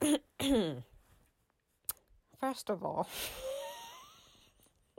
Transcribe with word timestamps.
First 2.40 2.68
of 2.68 2.84
all, 2.84 3.08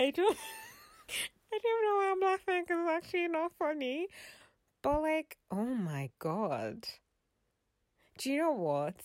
I 0.00 0.10
don't, 0.10 0.36
I 1.52 1.58
don't 1.62 1.84
know 1.84 1.96
why 1.96 2.12
I'm 2.12 2.20
laughing 2.20 2.62
because 2.62 2.78
it's 2.80 2.90
actually 3.04 3.28
not 3.28 3.52
funny. 3.58 4.06
But 4.82 5.02
like, 5.02 5.36
oh 5.50 5.64
my 5.64 6.10
god. 6.18 6.86
Do 8.18 8.30
you 8.30 8.38
know 8.38 8.52
what? 8.52 9.00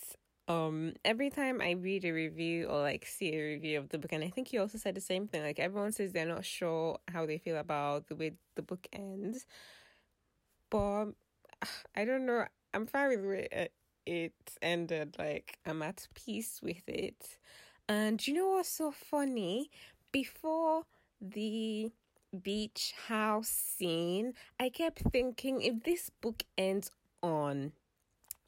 Um, 0.46 0.92
every 1.04 1.30
time 1.30 1.60
I 1.60 1.70
read 1.72 2.04
a 2.04 2.12
review 2.12 2.66
or 2.66 2.80
like 2.80 3.06
see 3.06 3.34
a 3.34 3.42
review 3.42 3.78
of 3.78 3.88
the 3.88 3.98
book, 3.98 4.12
and 4.12 4.22
I 4.22 4.28
think 4.28 4.52
you 4.52 4.60
also 4.60 4.78
said 4.78 4.94
the 4.94 5.00
same 5.00 5.26
thing. 5.26 5.42
Like 5.42 5.58
everyone 5.58 5.92
says 5.92 6.12
they're 6.12 6.26
not 6.26 6.44
sure 6.44 6.98
how 7.08 7.26
they 7.26 7.38
feel 7.38 7.56
about 7.56 8.06
the 8.08 8.14
way 8.14 8.32
the 8.54 8.62
book 8.62 8.86
ends, 8.92 9.46
but 10.70 11.06
I 11.96 12.04
don't 12.04 12.26
know. 12.26 12.46
I'm 12.74 12.86
fine 12.86 13.10
with 13.10 13.22
the 13.22 13.28
way 13.28 13.48
uh, 13.56 13.64
it 14.04 14.34
ended. 14.60 15.16
Like 15.18 15.58
I'm 15.64 15.82
at 15.82 16.08
peace 16.14 16.60
with 16.62 16.82
it. 16.88 17.38
And 17.88 18.26
you 18.26 18.34
know 18.34 18.48
what's 18.48 18.68
so 18.68 18.90
funny? 18.90 19.70
Before 20.10 20.82
the 21.20 21.92
beach 22.42 22.94
house 23.06 23.48
scene, 23.48 24.34
I 24.58 24.70
kept 24.70 25.02
thinking 25.12 25.62
if 25.62 25.84
this 25.84 26.10
book 26.10 26.42
ends 26.58 26.90
on 27.22 27.72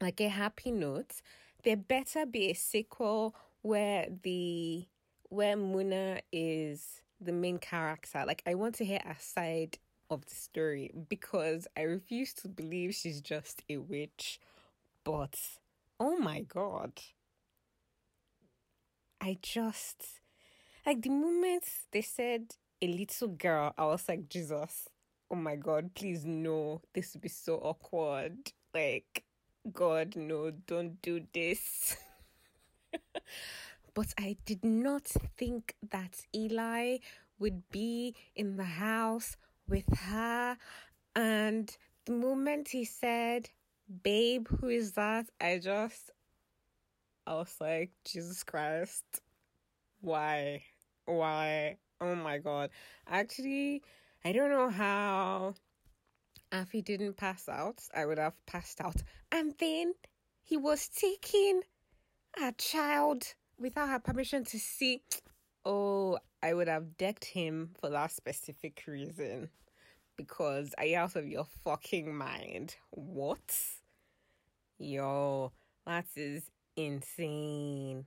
like 0.00 0.20
a 0.20 0.28
happy 0.28 0.72
note, 0.72 1.22
there 1.62 1.77
better 1.77 2.27
be 2.27 2.50
a 2.50 2.55
sequel 2.55 3.34
where 3.62 4.08
the 4.22 4.86
where 5.28 5.56
Muna 5.56 6.20
is 6.33 7.02
the 7.20 7.33
main 7.33 7.58
character. 7.58 8.24
Like 8.27 8.42
I 8.47 8.55
want 8.55 8.74
to 8.77 8.84
hear 8.84 9.00
a 9.05 9.14
side 9.20 9.78
of 10.10 10.27
the 10.27 10.34
story 10.34 10.91
because 11.09 11.66
I 11.77 11.83
refuse 11.83 12.33
to 12.34 12.48
believe 12.48 12.95
she's 12.95 13.20
just 13.20 13.62
a 13.69 13.78
witch. 13.78 14.41
But 15.05 15.38
oh 15.98 16.16
my 16.16 16.41
god. 16.41 16.92
I 19.20 19.39
just 19.42 20.20
like 20.84 21.03
the 21.03 21.11
moment 21.11 21.64
they 21.91 22.03
said 22.03 22.55
a 22.80 22.86
little 22.86 23.28
girl, 23.28 23.75
I 23.77 23.86
was 23.86 24.08
like, 24.08 24.28
Jesus, 24.28 24.89
oh 25.30 25.36
my 25.36 25.56
god, 25.56 25.91
please 25.95 26.25
no, 26.25 26.83
this 26.92 27.14
would 27.14 27.23
be 27.23 27.28
so 27.28 27.56
awkward. 27.56 28.52
Like, 28.75 29.25
God, 29.73 30.14
no, 30.17 30.50
don't 30.50 31.00
do 31.02 31.23
this. 31.33 31.97
but 33.95 34.14
I 34.19 34.36
did 34.45 34.64
not 34.64 35.06
think 35.36 35.75
that 35.91 36.23
Eli 36.34 36.98
would 37.39 37.69
be 37.70 38.14
in 38.34 38.56
the 38.56 38.64
house 38.64 39.36
with 39.69 39.86
her. 39.98 40.56
And 41.14 41.75
the 42.05 42.12
moment 42.12 42.69
he 42.69 42.84
said, 42.84 43.48
Babe, 44.03 44.48
who 44.48 44.69
is 44.69 44.92
that? 44.92 45.27
I 45.41 45.58
just, 45.58 46.11
I 47.27 47.34
was 47.34 47.55
like, 47.61 47.91
Jesus 48.05 48.42
Christ, 48.42 49.05
why? 50.00 50.62
Why? 51.05 51.77
Oh 52.00 52.14
my 52.14 52.39
God. 52.39 52.70
Actually, 53.06 53.83
I 54.25 54.33
don't 54.33 54.50
know 54.50 54.70
how 54.70 55.55
if 56.53 56.70
he 56.70 56.83
didn't 56.83 57.17
pass 57.17 57.48
out, 57.48 57.83
I 57.95 58.06
would 58.06 58.19
have 58.19 58.34
passed 58.47 58.80
out. 58.80 58.97
And 59.33 59.55
then 59.58 59.95
he 60.42 60.56
was 60.56 60.89
taking 60.89 61.62
a 62.41 62.53
child 62.53 63.34
without 63.58 63.89
her 63.89 63.98
permission 63.98 64.45
to 64.45 64.58
see. 64.58 65.03
Oh, 65.69 66.19
I 66.45 66.55
would 66.55 66.69
have 66.69 66.97
decked 66.97 67.25
him 67.25 67.70
for 67.81 67.91
that 67.91 68.12
specific 68.12 68.84
reason. 68.86 69.48
Because 70.17 70.73
are 70.78 70.84
you 70.84 70.97
out 70.97 71.17
of 71.17 71.27
your 71.27 71.45
fucking 71.64 72.17
mind? 72.17 72.77
What? 72.91 73.58
Yo, 74.78 75.50
that 75.84 76.06
is 76.14 76.48
insane. 76.77 78.05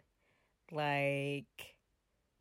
Like, 0.72 1.76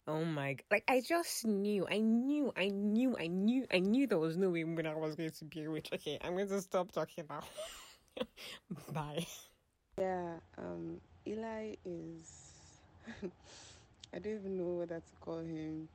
Oh 0.07 0.25
my! 0.25 0.57
Like 0.71 0.85
I 0.89 1.03
just 1.07 1.45
knew, 1.45 1.87
I 1.91 1.99
knew, 1.99 2.51
I 2.57 2.69
knew, 2.69 3.15
I 3.21 3.27
knew, 3.27 3.67
I 3.71 3.81
knew 3.81 4.07
there 4.07 4.19
was 4.19 4.39
no 4.39 4.49
way 4.49 4.65
when 4.65 4.87
I 4.87 4.95
was 4.95 5.17
going 5.17 5.31
to 5.31 5.45
be 5.45 5.65
a 5.65 5.71
witch. 5.71 5.91
Okay, 5.93 6.19
I'm 6.25 6.35
going 6.35 6.49
to 6.49 6.63
stop 6.63 6.93
talking 6.93 7.25
now. 7.29 7.43
Bye. 8.95 9.27
Yeah, 10.01 10.37
um, 10.57 10.99
Eli 11.27 11.75
is. 11.85 12.53
I 14.13 14.19
don't 14.19 14.35
even 14.35 14.57
know 14.57 14.79
whether 14.79 14.97
to 15.01 15.17
call 15.21 15.39
him 15.39 15.89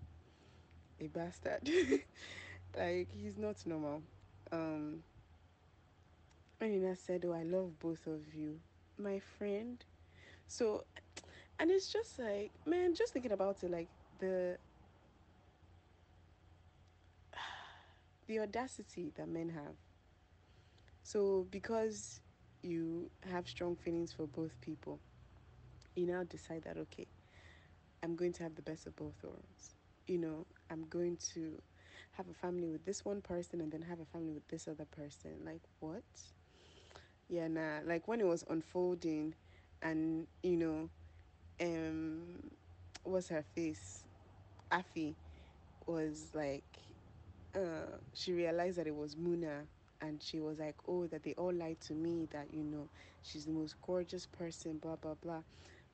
a 0.99 1.07
bastard. 1.07 1.61
like 2.77 3.07
he's 3.11 3.37
not 3.37 3.55
normal. 3.65 4.01
Um, 4.51 5.03
Anina 6.61 6.95
said, 6.95 7.25
"Oh, 7.25 7.33
I 7.33 7.43
love 7.43 7.79
both 7.79 8.05
of 8.07 8.33
you, 8.33 8.59
my 8.97 9.19
friend." 9.19 9.83
So, 10.47 10.83
and 11.59 11.71
it's 11.71 11.91
just 11.91 12.19
like, 12.19 12.51
man, 12.65 12.93
just 12.93 13.13
thinking 13.13 13.31
about 13.31 13.63
it, 13.63 13.71
like 13.71 13.87
the 14.19 14.57
the 18.27 18.39
audacity 18.39 19.11
that 19.15 19.27
men 19.27 19.49
have. 19.49 19.75
So 21.03 21.47
because 21.51 22.21
you 22.61 23.09
have 23.29 23.47
strong 23.47 23.75
feelings 23.75 24.13
for 24.13 24.25
both 24.25 24.59
people, 24.61 24.99
you 25.95 26.05
now 26.05 26.23
decide 26.23 26.63
that 26.63 26.77
okay, 26.77 27.07
I'm 28.03 28.15
going 28.15 28.33
to 28.33 28.43
have 28.43 28.55
the 28.55 28.61
best 28.61 28.87
of 28.87 28.95
both 28.95 29.15
worlds. 29.23 29.75
You 30.07 30.19
know, 30.19 30.47
I'm 30.69 30.85
going 30.89 31.17
to 31.33 31.61
have 32.13 32.27
a 32.29 32.33
family 32.33 32.69
with 32.69 32.85
this 32.85 33.05
one 33.05 33.21
person 33.21 33.61
and 33.61 33.71
then 33.71 33.83
have 33.83 33.99
a 34.01 34.05
family 34.05 34.33
with 34.33 34.47
this 34.49 34.67
other 34.67 34.85
person. 34.85 35.31
Like 35.45 35.61
what? 35.79 36.03
Yeah, 37.29 37.47
nah. 37.47 37.79
Like 37.85 38.07
when 38.07 38.19
it 38.21 38.27
was 38.27 38.43
unfolding 38.49 39.35
and 39.81 40.27
you 40.43 40.57
know, 40.57 40.89
um 41.61 42.39
what's 43.03 43.29
her 43.29 43.43
face? 43.55 44.03
Afi 44.71 45.15
was 45.87 46.31
like, 46.33 46.65
uh, 47.55 47.97
she 48.13 48.33
realized 48.33 48.77
that 48.77 48.87
it 48.87 48.95
was 48.95 49.15
Muna 49.15 49.67
and 50.01 50.21
she 50.21 50.39
was 50.39 50.59
like, 50.59 50.75
oh, 50.87 51.07
that 51.07 51.23
they 51.23 51.33
all 51.33 51.53
lied 51.53 51.79
to 51.81 51.93
me, 51.93 52.27
that, 52.31 52.53
you 52.53 52.63
know, 52.63 52.89
she's 53.23 53.45
the 53.45 53.51
most 53.51 53.75
gorgeous 53.85 54.25
person, 54.27 54.77
blah, 54.79 54.95
blah, 54.97 55.15
blah. 55.15 55.41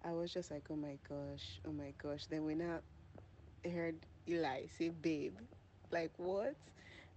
I 0.04 0.12
was 0.14 0.34
just 0.34 0.52
like, 0.52 0.66
oh 0.70 0.76
my 0.76 0.98
gosh, 1.08 1.60
oh 1.68 1.72
my 1.72 1.94
gosh. 2.02 2.26
Then 2.28 2.46
when 2.46 2.62
I 2.62 3.70
heard 3.70 3.96
Eli 4.28 4.68
say, 4.78 4.90
babe, 4.90 5.36
like 5.92 6.12
what? 6.18 6.56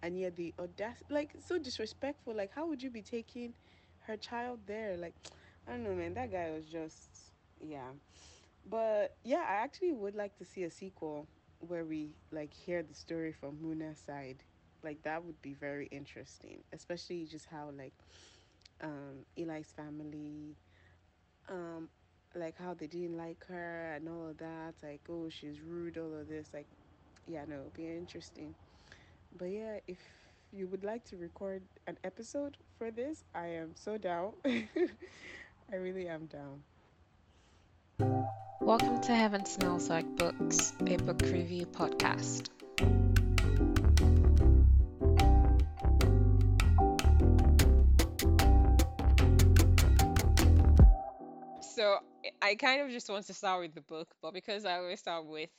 And 0.03 0.19
yet 0.19 0.37
the 0.37 0.53
audacity, 0.59 1.07
like 1.15 1.35
so 1.47 1.59
disrespectful. 1.59 2.35
Like, 2.35 2.53
how 2.55 2.67
would 2.69 2.83
you 2.83 2.91
be 2.91 3.03
taking 3.03 3.55
her 4.07 4.17
child 4.17 4.61
there? 4.67 4.97
Like, 4.97 5.15
I 5.67 5.73
don't 5.73 5.85
know, 5.85 5.95
man. 5.95 6.15
That 6.15 6.33
guy 6.33 6.51
was 6.51 6.67
just, 6.67 7.33
yeah. 7.61 7.91
But 8.69 9.17
yeah, 9.25 9.45
I 9.49 9.55
actually 9.65 9.93
would 9.93 10.15
like 10.15 10.37
to 10.39 10.45
see 10.45 10.65
a 10.65 10.71
sequel 10.71 11.27
where 11.61 11.85
we 11.85 12.11
like 12.33 12.53
hear 12.53 12.83
the 12.83 12.95
story 12.95 13.33
from 13.33 13.59
Muna's 13.63 13.99
side. 13.99 14.43
Like 14.83 15.03
that 15.05 15.25
would 15.25 15.41
be 15.43 15.55
very 15.55 15.87
interesting, 15.87 16.63
especially 16.73 17.27
just 17.27 17.47
how 17.47 17.71
like 17.77 17.95
um 18.83 19.25
Eli's 19.37 19.73
family 19.77 20.57
um 21.49 21.89
like 22.35 22.59
how 22.59 22.75
they 22.75 22.87
didn't 22.87 23.17
like 23.17 23.45
her 23.47 23.93
and 23.95 24.09
all 24.09 24.29
of 24.29 24.39
that, 24.39 24.75
like 24.83 25.01
oh 25.09 25.29
she's 25.29 25.61
rude, 25.61 25.99
all 25.99 26.21
of 26.21 26.29
this, 26.29 26.49
like 26.53 26.67
yeah, 27.29 27.45
no, 27.49 27.61
be 27.75 27.87
interesting. 27.87 28.55
But 29.39 29.47
yeah, 29.47 29.79
if 29.87 29.99
you 30.53 30.67
would 30.69 30.85
like 30.85 31.05
to 31.07 31.17
record 31.17 31.63
an 31.87 31.97
episode 32.05 32.57
for 32.79 32.91
this, 32.91 33.25
I 33.35 33.47
am 33.47 33.73
so 33.75 33.97
down. 33.97 34.33
I 34.45 35.77
really 35.77 36.09
am 36.09 36.27
down. 36.27 36.63
Welcome 38.61 39.01
to 39.03 39.15
Heaven 39.15 39.45
Smells 39.45 39.89
Like 39.89 40.17
Books, 40.17 40.73
a 40.87 40.97
book 40.97 41.21
review 41.23 41.67
podcast. 41.67 42.49
I 52.41 52.55
kind 52.55 52.83
of 52.83 52.91
just 52.91 53.09
want 53.09 53.27
to 53.27 53.35
start 53.35 53.61
with 53.61 53.75
the 53.75 53.81
book, 53.81 54.09
but 54.21 54.35
because 54.35 54.65
I 54.65 54.79
always 54.79 55.01
start 55.01 55.27
with 55.27 55.51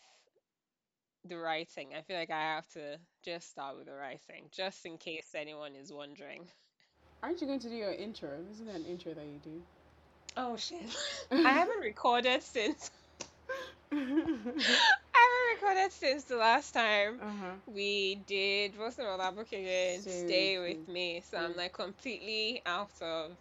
the 1.25 1.37
writing, 1.37 1.89
I 1.97 2.01
feel 2.01 2.17
like 2.17 2.31
I 2.31 2.55
have 2.55 2.67
to 2.73 2.99
just 3.23 3.49
start 3.49 3.77
with 3.77 3.85
the 3.87 3.93
writing, 3.93 4.45
just 4.51 4.85
in 4.85 4.97
case 4.97 5.27
anyone 5.35 5.75
is 5.75 5.91
wondering. 5.91 6.45
Aren't 7.21 7.41
you 7.41 7.47
going 7.47 7.59
to 7.59 7.69
do 7.69 7.75
your 7.75 7.93
intro? 7.93 8.29
Isn't 8.51 8.65
that 8.67 8.75
an 8.75 8.85
intro 8.85 9.13
that 9.13 9.25
you 9.25 9.39
do? 9.43 9.61
Oh 10.35 10.57
shit. 10.57 10.81
I 11.31 11.51
haven't 11.51 11.79
recorded 11.79 12.41
since 12.43 12.91
I 13.91 13.95
haven't 13.95 15.61
recorded 15.61 15.91
since 15.91 16.23
the 16.23 16.37
last 16.37 16.73
time 16.73 17.19
uh-huh. 17.21 17.51
we 17.67 18.15
did 18.25 18.77
what's 18.77 18.95
the 18.95 19.05
other 19.05 19.35
book 19.35 19.51
again? 19.53 20.01
Stay, 20.01 20.57
with 20.57 20.87
me. 20.87 21.21
So 21.29 21.37
I'm 21.37 21.55
like 21.55 21.73
completely 21.73 22.61
out 22.65 22.89
of 23.01 23.31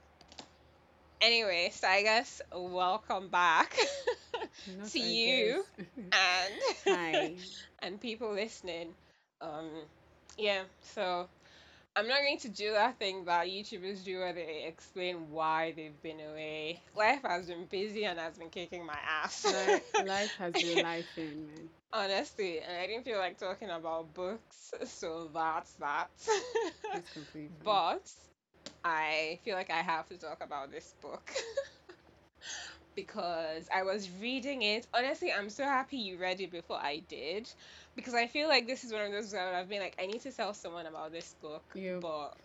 anyway, 1.22 1.70
so 1.72 1.88
I 1.88 2.02
guess 2.02 2.42
welcome 2.54 3.28
back 3.28 3.76
to 4.92 5.00
you 5.00 5.64
and 6.12 7.32
and 7.80 8.00
people 8.00 8.32
listening. 8.32 8.94
Um 9.40 9.70
yeah, 10.38 10.62
so 10.82 11.28
I'm 11.96 12.08
not 12.08 12.20
going 12.20 12.38
to 12.38 12.48
do 12.48 12.72
that 12.72 12.98
thing 12.98 13.24
that 13.26 13.46
YouTubers 13.48 14.04
do 14.04 14.18
where 14.20 14.32
they 14.32 14.64
explain 14.66 15.30
why 15.30 15.72
they've 15.76 16.00
been 16.02 16.20
away. 16.20 16.80
Life 16.96 17.22
has 17.24 17.46
been 17.48 17.66
busy 17.66 18.04
and 18.04 18.18
has 18.18 18.38
been 18.38 18.50
kicking 18.50 18.86
my 18.86 18.98
ass. 19.06 19.44
Life, 19.44 19.82
life 19.98 20.32
has 20.38 20.54
been 20.60 20.82
life 20.82 21.16
in, 21.16 21.46
man. 21.46 21.70
Honestly, 21.92 22.60
and 22.60 22.76
I 22.76 22.86
didn't 22.86 23.04
feel 23.04 23.18
like 23.18 23.38
talking 23.38 23.70
about 23.70 24.14
books, 24.14 24.72
so 24.84 25.30
that's 25.32 25.74
that. 25.74 26.10
That's 26.92 27.08
completely. 27.08 27.56
But 27.64 28.12
I 28.84 29.40
feel 29.44 29.54
like 29.56 29.70
I 29.70 29.82
have 29.82 30.08
to 30.08 30.18
talk 30.18 30.42
about 30.42 30.70
this 30.70 30.94
book 31.00 31.30
because 32.94 33.68
I 33.74 33.82
was 33.82 34.10
reading 34.20 34.62
it. 34.62 34.86
Honestly, 34.94 35.32
I'm 35.32 35.50
so 35.50 35.64
happy 35.64 35.96
you 35.98 36.18
read 36.18 36.40
it 36.40 36.50
before 36.50 36.78
I 36.78 37.00
did 37.08 37.48
because 37.96 38.14
I 38.14 38.26
feel 38.26 38.48
like 38.48 38.66
this 38.66 38.84
is 38.84 38.92
one 38.92 39.02
of 39.02 39.12
those 39.12 39.32
where 39.32 39.54
I've 39.54 39.68
been 39.68 39.80
like, 39.80 39.96
I 40.00 40.06
need 40.06 40.20
to 40.22 40.32
tell 40.32 40.54
someone 40.54 40.86
about 40.86 41.12
this 41.12 41.34
book, 41.40 41.64
Yep. 41.74 42.00
but 42.02 42.36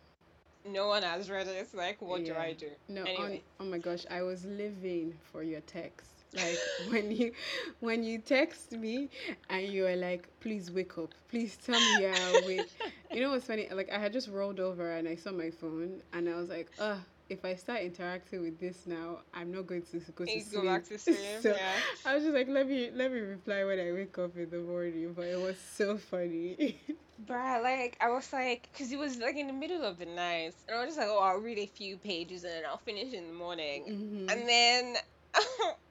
no 0.66 0.88
one 0.88 1.04
has 1.04 1.30
read 1.30 1.48
it. 1.48 1.52
It's 1.52 1.74
Like, 1.74 2.02
what 2.02 2.24
do 2.26 2.34
Yeah. 2.34 2.42
I 2.42 2.54
do? 2.54 2.70
No, 2.90 3.04
Anyway. 3.06 3.44
on, 3.60 3.66
oh 3.68 3.70
my 3.70 3.78
gosh, 3.80 4.06
I 4.10 4.22
was 4.24 4.46
living 4.46 5.14
for 5.32 5.44
your 5.44 5.62
text. 5.62 6.17
Like 6.36 6.60
when 6.90 7.12
you 7.12 7.32
when 7.80 8.04
you 8.04 8.20
text 8.20 8.72
me 8.74 9.10
and 9.50 9.68
you 9.68 9.88
are 9.88 9.96
like, 9.96 10.28
please 10.40 10.70
wake 10.72 10.98
up. 10.98 11.14
Please 11.30 11.58
tell 11.58 11.80
me 11.80 12.02
you're 12.02 12.42
awake. 12.44 12.70
You 13.14 13.22
know 13.22 13.32
what's 13.32 13.46
funny? 13.46 13.68
Like 13.72 13.92
I 13.92 13.98
had 13.98 14.14
just 14.14 14.28
rolled 14.28 14.60
over 14.60 14.92
and 14.92 15.08
I 15.08 15.16
saw 15.16 15.32
my 15.32 15.50
phone 15.50 16.02
and 16.14 16.28
I 16.30 16.36
was 16.36 16.50
like, 16.50 16.70
uh, 16.78 16.98
if 17.30 17.44
I 17.44 17.56
start 17.56 17.82
interacting 17.82 18.42
with 18.42 18.60
this 18.60 18.86
now, 18.88 19.20
I'm 19.34 19.52
not 19.52 19.68
going 19.68 19.84
to 19.84 20.00
go 20.12 20.26
to 20.26 20.32
sleep. 20.32 20.54
go 20.54 20.66
back 20.66 20.86
to 20.88 20.98
sleep. 21.00 21.18
so 21.42 21.50
yeah. 21.56 21.80
I 22.06 22.16
was 22.16 22.24
just 22.24 22.36
like, 22.36 22.48
let 22.50 22.68
me 22.68 22.90
let 22.94 23.12
me 23.12 23.20
reply 23.20 23.64
when 23.64 23.80
I 23.80 23.92
wake 23.94 24.18
up 24.18 24.36
in 24.38 24.50
the 24.50 24.60
morning. 24.60 25.14
But 25.16 25.26
it 25.28 25.40
was 25.40 25.58
so 25.60 25.98
funny. 25.98 26.80
Bruh, 27.26 27.64
like 27.64 27.98
I 28.00 28.10
was 28.10 28.32
like, 28.32 28.70
cause 28.78 28.92
it 28.92 29.00
was 29.00 29.18
like 29.18 29.36
in 29.38 29.48
the 29.48 29.54
middle 29.54 29.84
of 29.84 29.98
the 29.98 30.06
night, 30.06 30.54
and 30.68 30.78
I 30.78 30.82
was 30.82 30.90
just 30.90 31.00
like, 31.00 31.08
oh, 31.10 31.20
I'll 31.20 31.40
read 31.40 31.58
a 31.58 31.66
few 31.66 31.98
pages 31.98 32.44
and 32.44 32.54
then 32.54 32.64
I'll 32.70 32.78
finish 32.78 33.12
in 33.12 33.28
the 33.28 33.34
morning, 33.34 33.86
Mhm. 33.90 34.32
and 34.32 34.48
then 34.48 34.96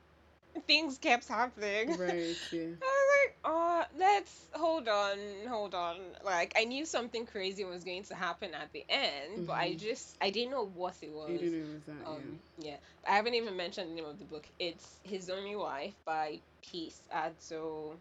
things 0.62 0.98
kept 0.98 1.28
happening. 1.28 1.96
Right, 1.96 2.36
yeah. 2.50 2.60
I 2.82 2.84
was 2.84 3.08
like, 3.24 3.36
oh, 3.44 3.84
let's 3.98 4.46
hold 4.54 4.88
on, 4.88 5.18
hold 5.48 5.74
on. 5.74 5.96
Like 6.24 6.52
I 6.56 6.64
knew 6.64 6.84
something 6.86 7.26
crazy 7.26 7.64
was 7.64 7.84
going 7.84 8.04
to 8.04 8.14
happen 8.14 8.50
at 8.54 8.72
the 8.72 8.84
end, 8.88 9.46
but 9.46 9.54
I 9.54 9.70
Mhm. 9.70 9.78
just 9.80 10.16
I 10.20 10.30
didn't 10.30 10.50
know 10.52 10.66
what 10.66 10.94
it 11.02 11.10
was. 11.12 11.30
You 11.30 11.38
didn't 11.38 11.58
know 11.60 11.66
it 11.66 11.74
was 11.74 11.84
that, 11.84 12.06
Um, 12.08 12.38
yeah. 12.58 12.76
I 13.06 13.12
haven't 13.16 13.34
even 13.34 13.56
mentioned 13.56 13.90
the 13.90 13.94
name 13.94 14.04
of 14.06 14.18
the 14.18 14.24
book. 14.24 14.46
It's 14.58 14.98
His 15.04 15.28
Only 15.30 15.56
Wife 15.56 15.94
by 16.04 16.40
Peace 16.62 17.00
Adzo. 17.12 17.96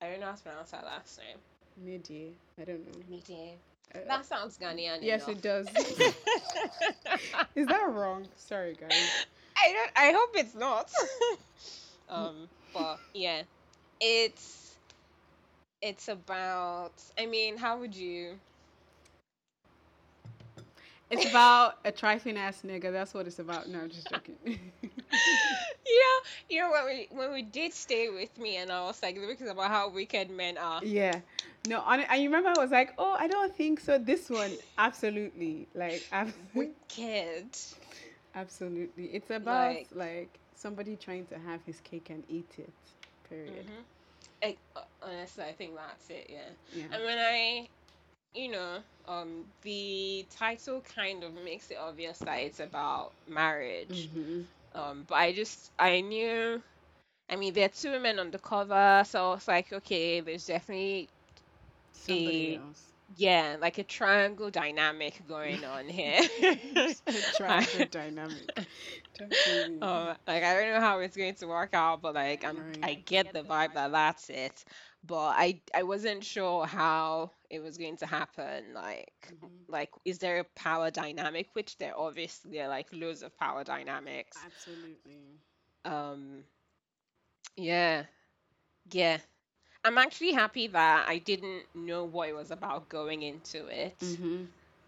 I 0.00 0.08
don't 0.08 0.20
know 0.20 0.26
how 0.26 0.32
to 0.32 0.42
pronounce 0.42 0.70
her 0.72 0.82
last 0.84 1.18
name. 1.18 1.38
yeah. 1.84 1.92
Midi. 1.92 2.36
I 2.60 2.64
don't 2.64 2.84
know. 2.86 3.00
Meeting. 3.08 3.56
Uh, 3.94 3.98
That 4.06 4.24
sounds 4.26 4.58
Ghanaian 4.58 5.02
yes, 5.02 5.26
enough. 5.26 5.36
it 5.38 5.42
does. 5.42 5.66
Is 7.54 7.66
that 7.68 7.88
wrong? 7.90 8.26
Sorry, 8.36 8.74
guys. 8.74 8.90
I 9.56 9.72
don't. 9.72 9.90
I 9.96 10.12
hope 10.12 10.30
it's 10.34 10.54
not. 10.54 10.90
um, 12.12 12.48
but 12.74 12.98
yeah, 13.14 13.42
it's 14.00 14.74
it's 15.80 16.08
about. 16.08 16.92
I 17.18 17.26
mean, 17.26 17.56
how 17.56 17.78
would 17.78 17.94
you? 17.94 18.38
It's 21.10 21.28
about 21.28 21.78
a 21.84 21.92
trifling 21.92 22.38
ass 22.38 22.62
nigga. 22.66 22.90
That's 22.90 23.12
what 23.12 23.26
it's 23.26 23.38
about. 23.38 23.68
No, 23.68 23.80
I'm 23.80 23.90
just 23.90 24.08
joking. 24.08 24.34
you 24.44 26.00
know, 26.00 26.18
you 26.48 26.60
know 26.60 26.70
when 26.70 26.84
we 26.86 27.08
when 27.10 27.32
we 27.32 27.42
did 27.42 27.74
stay 27.74 28.08
with 28.08 28.36
me, 28.38 28.56
and 28.56 28.70
I 28.72 28.80
was 28.84 29.02
like, 29.02 29.16
the 29.16 29.26
book 29.26 29.40
is 29.40 29.50
about 29.50 29.68
how 29.70 29.90
wicked 29.90 30.30
men 30.30 30.56
are. 30.56 30.82
yeah. 30.82 31.20
No, 31.68 31.80
on 31.80 32.00
you 32.00 32.24
remember 32.24 32.48
I 32.48 32.60
was 32.60 32.72
like, 32.72 32.92
oh, 32.98 33.14
I 33.16 33.28
don't 33.28 33.54
think 33.54 33.78
so. 33.78 33.96
This 33.96 34.28
one, 34.28 34.50
absolutely, 34.78 35.68
like, 35.76 36.04
ab- 36.12 36.32
Wicked. 36.54 37.46
absolutely. 38.34 39.04
It's 39.12 39.30
about 39.30 39.74
Like- 39.74 39.88
like 39.94 40.38
somebody 40.62 40.96
trying 40.96 41.26
to 41.28 41.38
have 41.38 41.64
his 41.66 41.80
cake 41.80 42.10
and 42.10 42.24
eat 42.28 42.58
it. 42.58 42.74
Period. 43.28 43.66
hmm 43.70 43.82
I, 44.42 44.56
uh, 44.76 44.82
honestly, 45.02 45.44
I 45.44 45.52
think 45.52 45.76
that's 45.76 46.10
it. 46.10 46.28
Yeah. 46.30 46.50
Yeah. 46.72 46.84
And 46.92 47.04
when 47.04 47.18
I, 47.18 47.68
you 48.34 48.50
know, 48.50 48.78
um, 49.08 49.46
the 49.62 50.26
title 50.30 50.82
kind 50.82 51.24
of 51.24 51.34
makes 51.44 51.70
it 51.70 51.78
obvious 51.78 52.18
that 52.20 52.36
it's 52.38 52.60
about 52.60 53.12
marriage. 53.28 54.10
Mhm. 54.16 54.46
Um, 54.74 55.04
but 55.08 55.16
I 55.16 55.32
just 55.32 55.72
I 55.78 56.00
knew. 56.00 56.62
I 57.30 57.36
mean, 57.36 57.54
there 57.54 57.66
are 57.66 57.68
two 57.68 57.90
women 57.92 58.18
on 58.20 58.30
the 58.30 58.38
cover, 58.38 59.02
so 59.06 59.30
I 59.30 59.34
was 59.34 59.48
like, 59.48 59.72
okay, 59.72 60.20
there's 60.20 60.46
definitely 60.46 61.08
Somebody 61.92 62.54
a- 62.54 62.60
else. 62.60 62.91
Yeah, 63.16 63.56
like 63.60 63.78
a 63.78 63.84
triangle 63.84 64.50
dynamic 64.50 65.26
going 65.26 65.64
on 65.64 65.88
here. 65.88 66.20
Triangle 67.32 67.86
dynamic. 67.86 68.50
Um, 69.80 70.16
like 70.26 70.42
I 70.42 70.54
don't 70.54 70.72
know 70.72 70.80
how 70.80 70.98
it's 71.00 71.16
going 71.16 71.34
to 71.36 71.46
work 71.46 71.74
out, 71.74 72.02
but 72.02 72.14
like 72.14 72.44
I'm, 72.44 72.64
Right. 72.64 72.82
I 72.82 72.94
get 72.94 73.32
the 73.32 73.42
vibe 73.42 73.74
that 73.74 73.92
that's 73.92 74.30
it. 74.30 74.64
But 75.04 75.34
I, 75.36 75.60
I 75.74 75.82
wasn't 75.82 76.24
sure 76.24 76.66
how 76.66 77.30
it 77.50 77.60
was 77.60 77.76
going 77.78 77.96
to 77.98 78.06
happen. 78.06 78.74
Like, 78.74 79.12
Mhm. 79.28 79.66
like 79.68 79.90
is 80.04 80.18
there 80.18 80.40
a 80.40 80.44
power 80.56 80.90
dynamic? 80.90 81.48
Which 81.54 81.76
there 81.78 81.98
obviously 81.98 82.60
are 82.60 82.68
like 82.68 82.88
loads 82.92 83.22
of 83.22 83.36
power 83.36 83.64
dynamics. 83.64 84.46
Absolutely. 84.46 85.40
Um, 85.84 86.44
yeah, 87.56 88.04
yeah. 88.92 89.18
I'm 89.84 89.98
actually 89.98 90.32
happy 90.32 90.68
that 90.68 91.06
I 91.08 91.18
didn't 91.18 91.64
know 91.74 92.04
what 92.04 92.28
it 92.28 92.36
was 92.36 92.50
about 92.50 92.88
going 92.88 93.22
into 93.22 93.66
it. 93.66 93.98
Mm-hmm. 93.98 94.44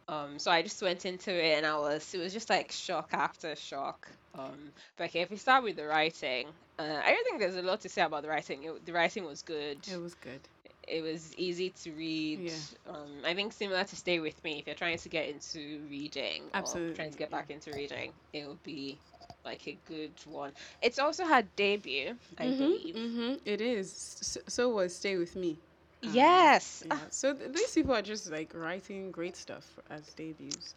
Um, 0.07 0.39
so 0.39 0.51
I 0.51 0.63
just 0.63 0.83
went 0.83 1.07
into 1.07 1.33
it 1.33 1.57
and 1.57 1.67
I 1.67 1.77
was, 1.79 2.15
it 2.15 2.19
was 2.19 2.33
just 2.33 2.51
like 2.51 2.71
shock 2.71 3.11
after 3.13 3.57
shock. 3.57 4.09
Um, 4.39 4.71
but 4.97 5.05
okay, 5.05 5.23
if 5.23 5.31
we 5.31 5.37
start 5.37 5.65
with 5.65 5.77
the 5.77 5.87
writing, 5.87 6.47
uh, 6.79 6.83
I 6.83 7.13
don't 7.13 7.25
think 7.25 7.41
there's 7.41 7.57
a 7.57 7.63
lot 7.63 7.81
to 7.83 7.89
say 7.89 8.03
about 8.03 8.23
the 8.23 8.29
writing. 8.29 8.65
It, 8.65 8.87
the 8.87 8.93
writing 8.93 9.25
was 9.25 9.43
good. 9.43 9.79
It 9.91 10.01
was 10.01 10.15
good. 10.15 10.41
It 10.87 11.03
was 11.03 11.35
easy 11.39 11.71
to 11.83 11.93
read. 11.93 12.41
Yeah. 12.41 12.53
Um, 12.91 13.09
I 13.25 13.33
think 13.33 13.55
similar 13.55 13.85
to 13.85 13.97
Stay 13.97 14.21
With 14.21 14.43
Me, 14.45 14.59
if 14.59 14.67
you're 14.67 14.77
trying 14.77 14.99
to 14.99 15.09
get 15.09 15.29
into 15.31 15.81
reading 15.91 16.43
or 16.55 16.63
trying 16.93 17.11
to 17.11 17.19
get 17.19 17.31
back 17.31 17.49
into 17.51 17.73
reading, 17.73 18.13
it 18.35 18.47
will 18.47 18.59
be 18.63 18.99
like 19.45 19.67
a 19.69 19.79
good 19.87 20.13
one. 20.25 20.53
It's 20.83 20.99
also 20.99 21.25
her 21.25 21.43
debut, 21.57 22.17
I 22.39 22.53
believe. 22.53 22.97
Mm-hmm. 22.97 23.35
It 23.45 23.61
is. 23.61 23.93
So, 23.93 24.41
so 24.49 24.69
was 24.71 24.95
Stay 24.97 25.17
With 25.17 25.37
Me. 25.37 25.59
Um, 26.05 26.13
Yes. 26.13 26.83
Yeah. 26.87 26.99
So 27.11 27.35
th- 27.35 27.53
these 27.53 27.73
people 27.73 27.95
are 27.95 28.03
just 28.03 28.31
like 28.31 28.53
writing 28.55 29.11
great 29.11 29.37
stuff 29.37 29.79
as 29.91 30.13
debuts. 30.15 30.75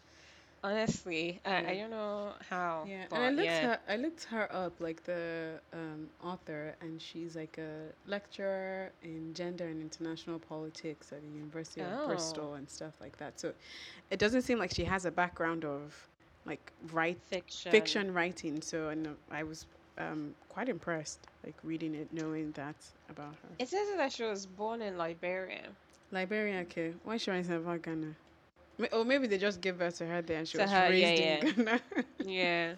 Honestly, 0.64 1.40
I, 1.46 1.72
I 1.72 1.76
don't 1.76 1.92
know 1.92 2.34
how. 2.50 2.86
Yeah, 2.86 3.06
and 3.12 3.24
I 3.24 3.30
looked 3.30 3.46
yeah. 3.46 3.62
her. 3.62 3.80
I 3.88 3.96
looked 3.98 4.24
her 4.26 4.52
up, 4.52 4.80
like 4.80 5.04
the 5.04 5.60
um, 5.74 6.10
author, 6.22 6.76
and 6.82 7.02
she's 7.02 7.36
like 7.36 7.58
a 7.58 7.94
lecturer 8.06 8.92
in 9.04 9.34
gender 9.34 9.66
and 9.68 9.82
international 9.82 10.40
politics 10.40 11.12
at 11.12 11.22
the 11.22 11.28
University 11.30 11.82
of 11.82 11.94
Oh. 11.94 12.08
Bristol 12.08 12.56
and 12.56 12.70
stuff 12.70 12.94
like 13.00 13.18
that. 13.18 13.40
So 13.40 13.54
it 14.10 14.20
doesn't 14.20 14.42
seem 14.42 14.60
like 14.60 14.74
she 14.74 14.86
has 14.86 15.06
a 15.06 15.12
background 15.12 15.64
of 15.66 16.10
like 16.48 16.72
write 16.94 17.20
fiction. 17.30 17.72
fiction 17.72 18.14
writing. 18.14 18.62
So 18.62 18.90
and 18.90 19.16
I 19.32 19.44
was 19.44 19.68
um, 20.00 20.36
quite 20.50 20.70
impressed, 20.70 21.20
like 21.46 21.56
reading 21.64 21.96
it, 21.96 22.14
knowing 22.14 22.52
that 22.54 22.76
about 23.10 23.34
her. 23.44 23.50
It 23.60 23.70
says 23.70 23.88
that 23.98 24.14
she 24.14 24.24
was 24.24 24.48
born 24.48 24.82
in 24.82 24.98
Liberia. 24.98 25.70
Liberia, 26.12 26.62
okay. 26.62 26.94
Why 27.04 27.16
is 27.16 27.22
she 27.24 27.32
writing 27.32 27.54
about 27.54 27.82
Ghana? 27.84 28.16
Or 28.94 29.06
maybe 29.06 29.28
they 29.28 29.38
just 29.38 29.62
gave 29.62 29.78
birth 29.80 29.98
to 30.00 30.06
her 30.08 30.22
there 30.22 30.40
and 30.40 30.48
she 30.48 30.58
To 30.58 30.64
was 30.64 30.72
her, 30.72 30.90
raised 30.90 31.20
yeah, 31.20 31.36
in 31.46 31.56
Ghana. 31.56 31.82
Yeah. 32.26 32.74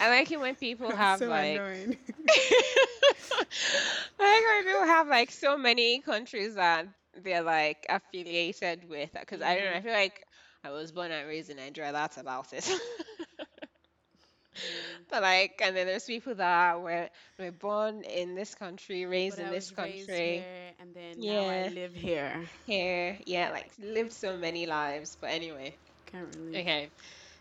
I 0.00 0.10
like 0.10 0.30
it 0.30 0.40
when 0.40 0.54
people 0.54 0.90
have 0.94 1.18
so 1.18 1.28
like 1.28 1.54
annoying. 1.56 1.96
I 2.28 3.44
like 4.18 4.64
when 4.66 4.72
people 4.74 4.86
have 4.86 5.08
like 5.08 5.30
so 5.30 5.56
many 5.58 6.00
countries 6.00 6.54
that 6.54 6.86
they're 7.22 7.42
like 7.42 7.86
affiliated 7.88 8.88
with. 8.88 9.10
Because 9.12 9.42
I 9.42 9.56
don't 9.56 9.64
know, 9.64 9.76
I 9.76 9.80
feel 9.80 9.92
like 9.92 10.24
I 10.68 10.72
was 10.72 10.92
born 10.92 11.12
and 11.12 11.26
raised 11.28 11.50
in 11.50 11.56
Nigeria. 11.56 11.92
That's 11.92 12.18
about 12.18 12.52
it. 12.52 12.68
but 15.10 15.22
like, 15.22 15.60
and 15.62 15.76
then 15.76 15.86
there's 15.86 16.04
people 16.04 16.34
that 16.36 16.80
were 16.80 17.08
were 17.38 17.52
born 17.52 18.02
in 18.02 18.34
this 18.34 18.54
country, 18.54 19.06
raised 19.06 19.34
But 19.34 19.38
in 19.38 19.46
I 19.46 19.50
this 19.50 19.52
was 19.52 19.72
raised 19.72 19.72
country, 19.72 20.18
here, 20.18 20.72
and 20.78 20.94
then 20.94 21.26
now 21.26 21.48
I 21.48 21.56
Yeah. 21.56 21.62
live 21.62 21.94
here. 21.94 22.50
here, 22.64 23.18
yeah, 23.26 23.50
like 23.50 23.70
lived 23.78 24.12
so 24.12 24.36
many 24.36 24.66
lives. 24.66 25.16
But 25.20 25.30
anyway. 25.30 25.78
Can't 26.06 26.28
really. 26.36 26.56
Okay, 26.56 26.90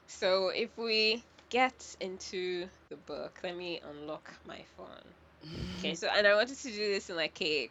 so 0.07 0.49
if 0.49 0.77
we 0.77 1.23
get 1.49 1.95
into 1.99 2.67
the 2.89 2.97
book, 2.97 3.39
let 3.43 3.55
me 3.55 3.79
unlock 3.83 4.33
my 4.45 4.63
phone. 4.75 5.13
Okay, 5.77 5.95
so 5.95 6.07
and 6.07 6.27
I 6.27 6.35
wanted 6.35 6.57
to 6.57 6.71
do 6.71 6.93
this 6.93 7.09
in 7.09 7.15
like 7.15 7.39
a 7.41 7.69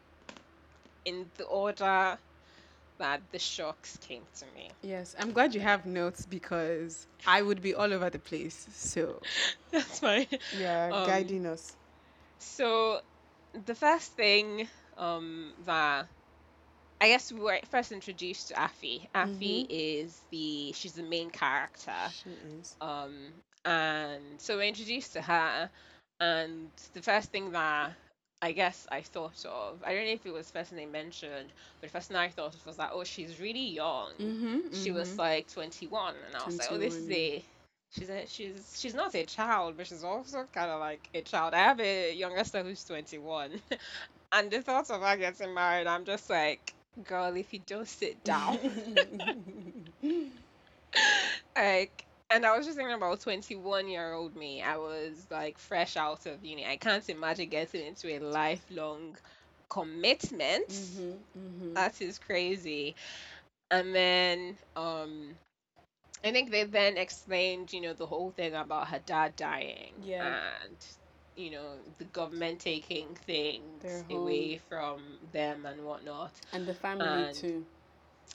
in 1.05 1.31
the 1.37 1.45
order 1.45 2.19
that 2.99 3.31
the 3.31 3.39
shocks 3.39 3.97
came 3.99 4.27
to 4.39 4.47
me. 4.55 4.71
Yes, 4.83 5.15
I'm 5.19 5.33
glad 5.33 5.55
you 5.55 5.61
have 5.61 5.87
notes 5.87 6.27
because 6.27 7.07
I 7.27 7.43
would 7.43 7.61
be 7.63 7.75
all 7.75 7.93
over 7.93 8.11
the 8.11 8.19
place. 8.19 8.69
So 8.73 9.23
That's 9.73 9.99
fine. 10.01 10.27
yeah, 10.51 10.93
Um, 10.93 11.03
guiding 11.03 11.47
us. 11.47 11.77
So 12.39 13.01
the 13.53 13.75
first 13.75 14.13
thing 14.13 14.69
um 14.97 15.55
that 15.61 16.09
I 17.01 17.09
guess 17.09 17.33
we 17.33 17.41
were 17.41 17.59
first 17.67 17.93
introduced 17.93 18.49
to 18.49 18.55
Afi. 18.55 19.09
Afi 19.15 19.65
Mhm. 19.65 19.69
is 19.69 20.23
the 20.31 20.73
she's 20.73 20.95
the 20.95 21.03
main 21.03 21.31
character. 21.31 22.15
She 22.15 22.31
is. 22.31 22.77
Um, 22.81 23.33
and 23.65 24.41
so 24.41 24.57
we're 24.57 24.63
introduced 24.65 25.13
to 25.15 25.23
her, 25.23 25.71
and 26.21 26.71
the 26.95 27.03
first 27.03 27.31
thing 27.31 27.53
that 27.53 27.93
I 28.43 28.53
guess 28.53 28.87
I 28.91 29.01
thought 29.03 29.45
of, 29.47 29.83
I 29.85 29.95
don't 29.95 30.05
know 30.05 30.13
if 30.13 30.27
it 30.27 30.33
was 30.33 30.47
the 30.47 30.59
first 30.59 30.71
thing 30.71 30.79
they 30.79 30.87
mentioned, 30.87 31.53
but 31.81 31.89
the 31.89 31.93
first 31.93 32.09
thing 32.09 32.17
I 32.17 32.29
thought 32.29 32.55
of 32.55 32.67
was 32.67 32.77
that, 32.77 32.91
oh, 32.93 33.05
she's 33.05 33.41
really 33.41 33.69
young. 33.69 34.11
Mm-hmm, 34.21 34.73
She 34.73 34.91
was 34.93 35.17
like 35.19 35.49
21, 35.49 36.15
and 36.27 36.37
I 36.37 36.45
was 36.45 36.59
like, 36.59 36.69
oh, 36.71 36.79
this 36.79 36.95
is 36.97 37.11
a. 37.11 37.43
She's 37.91 38.11
a, 38.11 38.27
she's 38.27 38.79
she's 38.79 38.95
not 38.95 39.15
a 39.15 39.25
child, 39.25 39.77
but 39.77 39.87
she's 39.87 40.05
also 40.05 40.45
kind 40.53 40.71
of 40.71 40.81
like 40.81 41.09
a 41.15 41.23
child. 41.23 41.55
I 41.55 41.59
have 41.59 41.81
a 41.81 42.15
younger 42.15 42.39
sister 42.45 42.63
who's 42.63 42.85
21, 42.85 43.53
and 44.33 44.51
the 44.51 44.61
thought 44.61 44.91
of 44.91 45.03
her 45.03 45.17
getting 45.17 45.55
married, 45.55 45.87
I'm 45.87 46.05
just 46.05 46.29
like, 46.29 46.75
girl, 47.05 47.35
if 47.37 47.53
you 47.55 47.61
don't 47.67 47.89
sit 47.89 48.23
down, 48.25 48.59
like 51.57 52.05
and 52.31 52.45
i 52.47 52.57
was 52.57 52.67
just 52.67 52.77
thinking 52.77 52.95
about 52.95 53.21
21 53.21 53.89
year 53.89 54.13
old 54.13 54.35
me 54.37 54.63
i 54.63 54.77
was 54.77 55.27
like 55.31 55.59
fresh 55.59 55.97
out 55.97 56.27
of 56.27 56.45
uni 56.45 56.65
i 56.67 56.77
can't 56.77 57.09
imagine 57.09 57.49
getting 57.49 57.87
into 57.87 58.09
a 58.09 58.19
lifelong 58.21 59.17
commitment 59.69 60.69
mm-hmm, 60.69 61.11
mm-hmm. 61.39 61.75
that 61.75 62.01
is 62.01 62.19
crazy 62.19 62.95
and 63.71 63.95
then 63.95 64.57
um 64.77 65.35
i 66.25 66.31
think 66.31 66.51
they 66.51 66.65
then 66.65 66.97
explained 66.97 67.73
you 67.73 67.81
know 67.81 67.93
the 67.93 68.07
whole 68.07 68.31
thing 68.31 68.55
about 68.55 68.89
her 68.89 69.01
dad 69.07 69.35
dying 69.37 69.93
Yeah. 70.03 70.39
and 70.65 70.77
you 71.37 71.51
know 71.51 71.75
the 71.99 72.05
government 72.05 72.61
taking 72.61 73.09
things 73.15 74.05
away 74.11 74.59
from 74.69 75.01
them 75.33 75.67
and 75.67 75.85
whatnot 75.85 76.33
and 76.53 76.67
the 76.67 76.75
family 76.75 77.25
and- 77.25 77.35
too. 77.35 77.65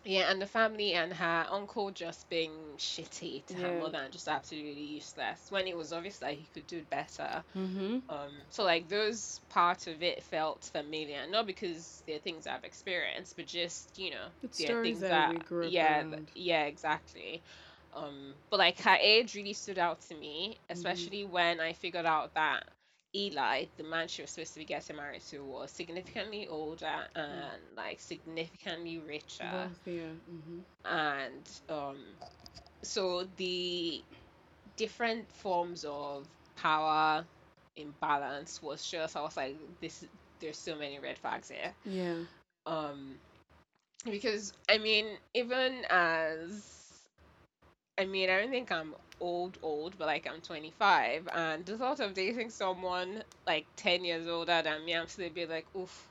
Yeah, 0.03 0.31
and 0.31 0.41
the 0.41 0.47
family 0.47 0.93
and 0.93 1.13
her 1.13 1.45
uncle 1.49 1.91
just 1.91 2.29
being 2.29 2.51
shitty 2.77 3.45
to 3.47 3.57
her 3.57 3.71
mother 3.73 3.99
and 3.99 4.11
just 4.11 4.27
absolutely 4.27 4.81
useless 4.83 5.47
when 5.49 5.67
it 5.67 5.77
was 5.77 5.93
obvious 5.93 6.19
that 6.19 6.33
he 6.33 6.47
could 6.53 6.67
do 6.67 6.83
better. 6.89 7.43
Mm-hmm. 7.55 7.99
Um, 8.09 8.31
so 8.49 8.63
like 8.63 8.87
those 8.89 9.39
parts 9.49 9.87
of 9.87 10.01
it 10.03 10.23
felt 10.23 10.63
familiar, 10.71 11.27
not 11.29 11.47
because 11.47 12.03
they're 12.07 12.19
things 12.19 12.47
I've 12.47 12.63
experienced, 12.63 13.35
but 13.35 13.47
just 13.47 13.97
you 13.97 14.11
know 14.11 14.27
It's 14.43 14.63
they're 14.63 14.75
things 14.75 15.07
that 15.09 15.09
that 15.09 15.27
we 15.27 15.39
grew 15.39 15.67
up 15.67 15.73
yeah, 15.73 16.03
th- 16.03 16.21
yeah, 16.35 16.63
exactly. 16.65 17.43
Um, 17.93 18.33
but 18.49 18.59
like 18.59 18.79
her 18.81 18.97
age 18.99 19.35
really 19.35 19.53
stood 19.53 19.79
out 19.79 20.01
to 20.09 20.15
me, 20.15 20.59
Mm-hmm. 20.75 21.05
especially 21.05 21.25
when 21.25 21.59
I 21.59 21.73
figured 21.73 22.05
out 22.05 22.33
that 22.35 22.63
Eli, 23.15 23.65
the 23.77 23.83
man 23.83 24.07
she 24.07 24.21
was 24.21 24.31
supposed 24.31 24.53
to 24.53 24.59
be 24.59 24.65
getting 24.65 24.95
married 24.95 25.21
to, 25.29 25.43
was 25.43 25.71
significantly 25.71 26.47
older 26.47 27.07
and 27.15 27.61
like 27.75 27.99
significantly 27.99 28.99
richer 28.99 29.69
yeah. 29.85 30.03
Mm-hmm. 30.29 30.59
and 30.85 31.49
um, 31.69 31.97
so 32.83 33.23
the 33.37 34.03
different 34.75 35.31
forms 35.31 35.85
of 35.87 36.27
power 36.55 37.25
imbalance 37.75 38.61
was 38.61 38.85
just 38.89 39.15
I 39.15 39.21
was 39.21 39.37
like 39.37 39.55
this 39.81 40.05
there's 40.39 40.57
so 40.57 40.75
many 40.75 40.99
red 40.99 41.17
flags 41.17 41.49
here 41.49 41.73
Yeah. 41.85 42.15
um 42.65 43.15
because 44.09 44.53
I 44.69 44.77
mean 44.77 45.05
even 45.33 45.83
as 45.89 46.80
I 47.97 48.05
mean 48.05 48.29
I 48.29 48.39
don't 48.39 48.49
think 48.51 48.71
I'm 48.71 48.95
old 49.19 49.57
old 49.61 49.97
but 49.97 50.07
like 50.07 50.27
I'm 50.27 50.41
25 50.41 51.27
and 51.33 51.65
the 51.65 51.77
thought 51.77 51.99
of 51.99 52.13
dating 52.13 52.49
someone 52.49 53.23
like 53.45 53.65
10 53.75 54.03
years 54.03 54.27
older 54.27 54.61
than 54.63 54.85
me 54.85 54.93
I'm 54.93 55.07
still 55.07 55.27
a 55.27 55.29
bit 55.29 55.49
like 55.49 55.67
oof 55.75 56.09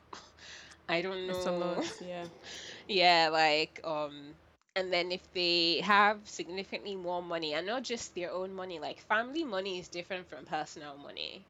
I 0.89 1.01
don't 1.03 1.27
know 1.27 1.45
It's 1.45 1.47
a 1.47 1.53
lot. 1.53 2.01
Yeah. 2.01 2.27
yeah, 2.89 3.29
like 3.33 3.81
um 3.85 4.35
and 4.77 4.93
then 4.93 5.11
if 5.13 5.33
they 5.33 5.81
have 5.85 6.29
significantly 6.29 6.97
more 6.97 7.23
money 7.23 7.55
and 7.55 7.67
not 7.67 7.83
just 7.83 8.15
their 8.15 8.31
own 8.33 8.55
money, 8.55 8.79
like 8.79 9.01
family 9.01 9.45
money 9.45 9.79
is 9.79 9.89
different 9.89 10.29
from 10.29 10.45
personal 10.45 10.97
money. 10.97 11.45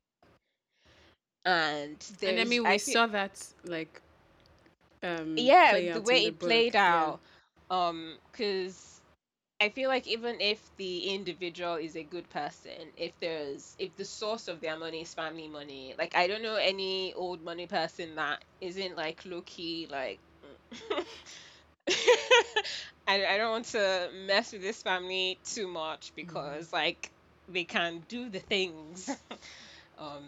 And 1.44 1.96
And 2.24 2.38
I 2.38 2.44
mean, 2.44 2.66
we 2.66 2.78
feel- 2.78 3.00
saw 3.00 3.06
that 3.06 3.52
like. 3.64 4.00
Um, 5.02 5.50
yeah, 5.62 5.80
the 5.92 6.00
way 6.00 6.26
it 6.26 6.38
book, 6.38 6.64
played 6.64 6.76
yeah. 6.86 7.12
out. 7.12 7.20
Um, 7.70 8.16
because 8.30 8.99
I 9.60 9.68
feel 9.68 9.88
like 9.90 10.06
even 10.06 10.40
if 10.40 10.74
the 10.76 11.10
individual 11.14 11.74
is 11.74 11.94
a 11.94 12.02
good 12.02 12.28
person, 12.30 12.92
if 12.96 13.12
there's 13.20 13.76
if 13.78 13.94
the 13.96 14.04
source 14.06 14.48
of 14.48 14.60
their 14.60 14.76
money 14.78 15.02
is 15.02 15.12
family 15.14 15.48
money, 15.48 15.94
like 15.98 16.16
I 16.16 16.26
don't 16.28 16.42
know 16.42 16.54
any 16.56 17.12
old 17.14 17.42
money 17.42 17.66
person 17.66 18.14
that 18.16 18.42
isn't 18.60 18.96
like 18.96 19.24
low 19.26 19.42
key 19.42 19.86
like. 19.90 20.18
I, 23.06 23.26
I 23.26 23.36
don't 23.38 23.50
want 23.50 23.64
to 23.66 24.10
mess 24.26 24.52
with 24.52 24.62
this 24.62 24.82
family 24.82 25.38
too 25.44 25.66
much 25.68 26.12
because 26.14 26.72
like 26.72 27.10
they 27.48 27.64
can 27.64 28.02
do 28.08 28.28
the 28.30 28.38
things. 28.40 29.10
um, 29.98 30.24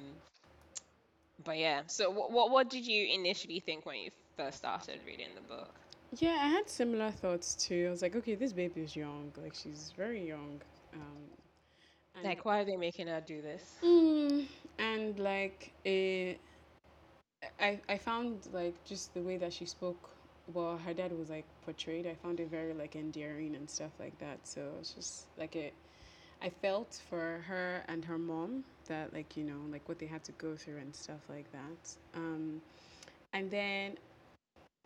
but 1.45 1.59
yeah. 1.59 1.83
So 1.89 2.11
what 2.11 2.31
what 2.33 2.51
what 2.51 2.71
did 2.71 2.87
you 2.87 3.07
initially 3.15 3.61
think 3.61 3.85
when 3.87 3.99
you 4.01 4.11
first 4.37 4.59
started 4.59 5.01
reading 5.07 5.35
the 5.35 5.43
book? 5.43 5.75
Yeah, 6.19 6.39
I 6.41 6.49
had 6.49 6.69
similar 6.69 7.11
thoughts 7.11 7.55
too. 7.55 7.87
I 7.89 7.91
was 7.91 8.03
like, 8.03 8.15
okay, 8.17 8.35
this 8.35 8.53
baby 8.53 8.83
is 8.83 8.95
young. 8.95 9.33
Like 9.43 9.55
she's 9.55 9.93
very 9.97 10.27
young. 10.27 10.61
Um, 10.95 11.23
and 12.17 12.25
Like, 12.25 12.45
why 12.45 12.61
are 12.61 12.65
they 12.65 12.77
making 12.77 13.07
her 13.07 13.21
do 13.21 13.41
this? 13.41 13.63
Mm, 13.83 14.47
and 14.79 15.19
like 15.19 15.73
eh, 15.87 16.35
I 17.61 17.81
I 17.89 17.99
found 17.99 18.49
like 18.53 18.75
just 18.85 19.15
the 19.15 19.21
way 19.23 19.37
that 19.39 19.53
she 19.53 19.67
spoke. 19.67 20.11
Well, 20.53 20.77
her 20.79 20.93
dad 20.93 21.13
was 21.19 21.31
like 21.31 21.45
portrayed. 21.65 22.07
I 22.07 22.15
found 22.15 22.41
it 22.41 22.51
very 22.51 22.75
like 22.75 22.97
endearing 22.97 23.55
and 23.55 23.69
stuff 23.71 23.93
like 23.99 24.19
that. 24.19 24.39
So 24.45 24.61
it's 24.81 24.93
just 24.93 25.27
like 25.39 25.57
it. 25.57 25.73
I 26.43 26.51
felt 26.51 27.01
for 27.09 27.43
her 27.47 27.85
and 27.89 28.05
her 28.05 28.19
mom 28.19 28.65
that 28.89 29.13
like 29.15 29.37
you 29.37 29.45
know 29.45 29.61
like 29.71 29.89
what 29.89 29.99
they 29.99 30.07
had 30.07 30.25
to 30.25 30.33
go 30.33 30.57
through 30.57 30.79
and 30.79 30.95
stuff 30.95 31.21
like 31.29 31.51
that. 31.53 31.95
Um, 32.15 32.61
and 33.33 33.51
then 33.51 33.97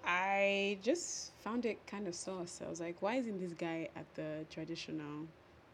I 0.04 0.78
just 0.82 1.32
found 1.40 1.64
it 1.66 1.84
kind 1.86 2.06
of 2.06 2.14
sauce. 2.14 2.60
I 2.64 2.68
was 2.68 2.80
like, 2.80 3.02
why 3.02 3.16
isn't 3.16 3.40
this 3.40 3.52
guy 3.52 3.88
at 3.96 4.06
the 4.14 4.44
traditional 4.50 5.26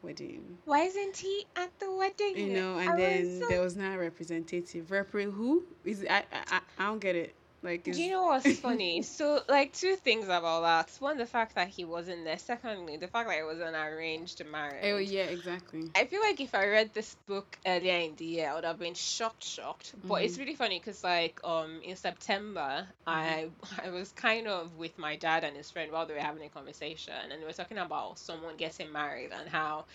wedding? 0.03 0.59
Why 0.65 0.81
isn't 0.85 1.17
he 1.17 1.47
at 1.57 1.71
the 1.79 1.93
wedding? 1.95 2.37
you 2.37 2.53
know, 2.55 2.77
I 2.77 2.83
and 2.85 2.91
was 2.93 2.99
then 2.99 3.41
so- 3.41 3.49
there 3.49 3.61
was 3.61 3.77
not 3.77 3.95
a 3.95 3.99
representative. 3.99 4.87
Repre 4.89 5.33
who 5.33 5.65
is 5.85 6.05
I, 6.09 6.25
I 6.33 6.43
I 6.57 6.61
I 6.79 6.87
don't 6.87 7.01
get 7.01 7.17
it. 7.17 7.35
Like, 7.63 7.87
is, 7.89 7.91
Do 7.91 8.03
you 8.03 8.11
know 8.13 8.25
what's 8.25 8.59
funny? 8.61 9.03
so, 9.03 9.43
like, 9.49 9.73
two 9.73 9.97
things 9.97 10.25
about 10.27 10.63
that. 10.63 10.91
One, 11.01 11.17
the 11.19 11.27
fact 11.27 11.55
that 11.55 11.69
he 11.69 11.85
wasn't 11.85 12.25
there. 12.25 12.39
Secondly, 12.39 12.97
the 12.97 13.09
fact 13.09 13.29
that 13.29 13.39
it 13.39 13.45
was 13.45 13.61
an 13.61 13.75
arranged 13.75 14.45
marriage. 14.47 14.87
Oh 14.87 14.99
yeah, 14.99 15.25
exactly. 15.25 15.93
I 15.95 16.07
feel 16.07 16.21
like 16.21 16.41
if 16.41 16.55
I 16.55 16.67
read 16.67 16.93
this 16.95 17.15
book 17.27 17.59
earlier 17.67 17.99
in 17.99 18.17
the 18.17 18.25
year, 18.25 18.51
I 18.51 18.55
would 18.55 18.65
have 18.65 18.79
been 18.79 18.95
shocked, 18.95 19.45
shocked. 19.45 19.95
But 20.07 20.23
it's 20.25 20.39
really 20.39 20.55
funny 20.55 20.79
because, 20.79 21.03
like, 21.05 21.41
um, 21.45 21.81
in 21.83 21.97
September, 21.97 22.87
I 23.07 23.51
I 23.83 23.91
was 23.91 24.13
kind 24.13 24.47
of 24.49 24.77
with 24.77 24.99
my 24.99 25.17
dad 25.17 25.45
and 25.45 25.57
his 25.57 25.71
friend 25.71 25.93
while 25.93 26.07
they 26.07 26.15
were 26.15 26.21
having 26.21 26.45
a 26.45 26.49
conversation, 26.51 27.15
and 27.31 27.41
we 27.41 27.47
were 27.47 27.53
talking 27.53 27.79
about 27.79 28.19
someone 28.19 28.57
getting 28.57 28.93
married 28.93 29.33
and 29.33 29.49
how 29.49 29.87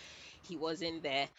he 0.43 0.57
wasn't 0.57 1.03
there. 1.03 1.29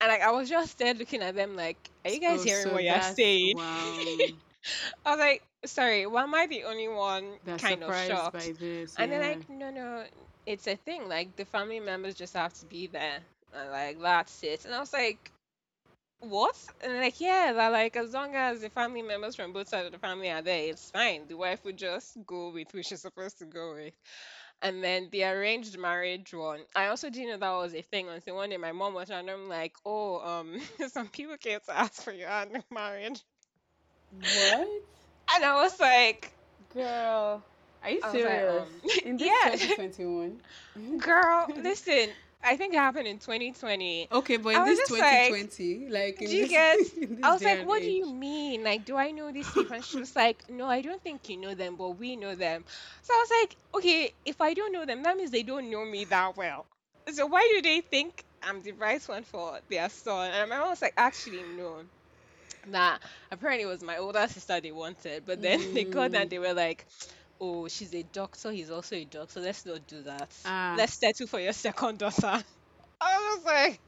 And 0.00 0.08
like 0.10 0.22
I 0.22 0.30
was 0.32 0.48
just 0.48 0.78
there 0.78 0.94
looking 0.94 1.22
at 1.22 1.34
them 1.34 1.56
like, 1.56 1.90
are 2.04 2.10
you 2.10 2.20
guys 2.20 2.42
Oh, 2.42 2.44
hearing 2.44 2.70
so 2.70 2.72
what 2.72 2.84
you're 2.84 3.00
saying? 3.02 3.54
Wow, 3.54 4.38
I 5.06 5.10
was 5.10 5.18
like, 5.20 5.42
sorry, 5.64 6.06
why 6.06 6.22
am 6.22 6.34
I 6.34 6.46
the 6.46 6.64
only 6.64 6.88
one 6.88 7.24
that's 7.44 7.62
kind 7.62 7.82
of 7.82 7.88
surprised 7.88 8.10
shocked? 8.10 8.32
by 8.34 8.52
this. 8.58 8.94
And 8.98 9.10
they're 9.12 9.22
yeah. 9.22 9.28
like, 9.28 9.50
no, 9.50 9.70
no, 9.70 10.04
it's 10.46 10.66
a 10.66 10.76
thing. 10.76 11.08
Like 11.08 11.36
the 11.36 11.44
family 11.44 11.80
members 11.80 12.14
just 12.14 12.34
have 12.34 12.54
to 12.54 12.66
be 12.66 12.86
there. 12.86 13.20
And 13.54 13.70
like 13.70 14.00
that's 14.00 14.42
it. 14.42 14.64
And 14.64 14.74
I 14.74 14.80
was 14.80 14.92
like, 14.92 15.30
what? 16.20 16.56
And 16.82 16.92
they're 16.92 17.02
like, 17.02 17.20
yeah, 17.20 17.52
they're 17.52 17.70
like 17.70 17.96
as 17.96 18.12
long 18.12 18.34
as 18.34 18.60
the 18.60 18.70
family 18.70 19.02
members 19.02 19.36
from 19.36 19.52
both 19.52 19.68
sides 19.68 19.86
of 19.86 19.92
the 19.92 19.98
family 19.98 20.30
are 20.30 20.42
there, 20.42 20.70
it's 20.70 20.90
fine. 20.90 21.22
The 21.28 21.36
wife 21.36 21.64
would 21.64 21.76
just 21.76 22.16
go 22.26 22.50
with 22.50 22.70
who 22.72 22.82
she's 22.82 23.02
supposed 23.02 23.38
to 23.38 23.44
go 23.44 23.74
with. 23.74 23.94
And 24.60 24.82
then 24.82 25.08
the 25.12 25.22
arranged 25.24 25.78
marriage 25.78 26.34
one. 26.34 26.60
I 26.74 26.88
also 26.88 27.10
didn't 27.10 27.28
know 27.28 27.36
that 27.36 27.62
was 27.62 27.74
a 27.74 27.82
thing 27.82 28.08
until 28.08 28.34
one 28.34 28.50
day 28.50 28.56
my 28.56 28.72
mom 28.72 28.94
was 28.94 29.08
and 29.08 29.30
I'm 29.30 29.48
like, 29.48 29.74
oh, 29.86 30.18
um, 30.20 30.60
some 30.88 31.06
people 31.08 31.36
came 31.36 31.60
to 31.66 31.78
ask 31.78 32.02
for 32.02 32.12
your 32.12 32.28
hand 32.28 32.50
in 32.54 32.64
marriage. 32.72 33.22
what, 34.18 34.68
And 35.34 35.44
I 35.44 35.54
was 35.62 35.78
like, 35.80 36.32
girl? 36.72 37.42
Are 37.82 37.90
you 37.90 38.00
was 38.02 38.22
like, 38.22 38.22
serious? 38.22 38.46
um, 38.46 38.80
In 39.04 39.16
this 39.18 39.32
yeah. 39.44 39.50
2021. 39.50 40.40
girl, 40.98 41.48
listen, 41.56 42.10
I 42.42 42.56
think 42.56 42.74
it 42.74 42.78
happened 42.78 43.06
in 43.08 43.18
2020. 43.18 44.08
Okay, 44.10 44.36
but 44.36 44.50
in 44.50 44.64
this 44.64 44.78
just 44.78 44.98
like, 44.98 45.36
2020, 45.36 45.88
like, 45.90 46.22
in 46.22 46.28
Do 46.30 46.36
you 46.36 46.46
this, 46.46 46.48
get? 46.48 46.78
this 46.96 47.18
I 47.22 47.32
was 47.32 47.44
like, 47.44 47.64
what 47.64 47.82
do 47.82 47.90
you 47.90 48.06
mean? 48.12 48.62
Like, 48.64 48.84
do 48.84 48.96
I 48.96 49.10
know 49.10 49.32
these 49.32 49.50
people? 49.50 49.74
And 49.76 49.84
she 49.84 49.98
was 49.98 50.14
like, 50.16 50.48
no, 50.48 50.66
I 50.66 50.82
don't 50.82 51.02
think 51.02 51.28
you 51.28 51.36
know 51.36 51.54
them, 51.54 51.76
but 51.76 51.90
we 51.90 52.16
know 52.16 52.34
them. 52.34 52.64
So 53.02 53.12
I 53.14 53.18
was 53.18 53.30
like, 53.42 53.56
okay, 53.76 54.12
if 54.24 54.40
I 54.40 54.54
don't 54.54 54.72
know 54.72 54.84
them, 54.86 55.02
that 55.02 55.16
means 55.16 55.30
they 55.30 55.42
don't 55.42 55.70
know 55.70 55.84
me 55.84 56.04
that 56.06 56.36
well. 56.36 56.66
So 57.12 57.26
why 57.26 57.48
do 57.54 57.62
they 57.62 57.80
think 57.80 58.24
I'm 58.42 58.62
the 58.62 58.72
right 58.72 59.02
one 59.08 59.24
for 59.24 59.60
their 59.68 59.88
son? 59.88 60.30
And 60.32 60.48
my 60.50 60.58
mom 60.58 60.70
was 60.70 60.82
like, 60.82 60.94
actually, 60.96 61.42
no. 61.44 61.82
Nah, 62.68 62.98
apparently 63.30 63.64
it 63.64 63.66
was 63.66 63.82
my 63.82 63.96
older 63.98 64.26
sister 64.28 64.60
they 64.60 64.72
wanted, 64.72 65.24
but 65.26 65.40
then 65.42 65.60
they 65.74 65.84
got 65.84 66.12
Mm. 66.12 66.14
and 66.14 66.30
they 66.30 66.38
were 66.38 66.54
like, 66.54 66.86
oh, 67.40 67.68
she's 67.68 67.94
a 67.94 68.02
doctor, 68.04 68.50
he's 68.52 68.70
also 68.70 68.96
a 68.96 69.04
doctor. 69.04 69.40
Let's 69.40 69.64
not 69.66 69.86
do 69.86 70.02
that. 70.02 70.30
Ah. 70.44 70.74
Let's 70.74 70.94
settle 70.98 71.26
for 71.26 71.40
your 71.40 71.52
second 71.52 71.98
daughter. 71.98 72.44
I 73.00 73.34
was 73.36 73.44
like, 73.44 73.80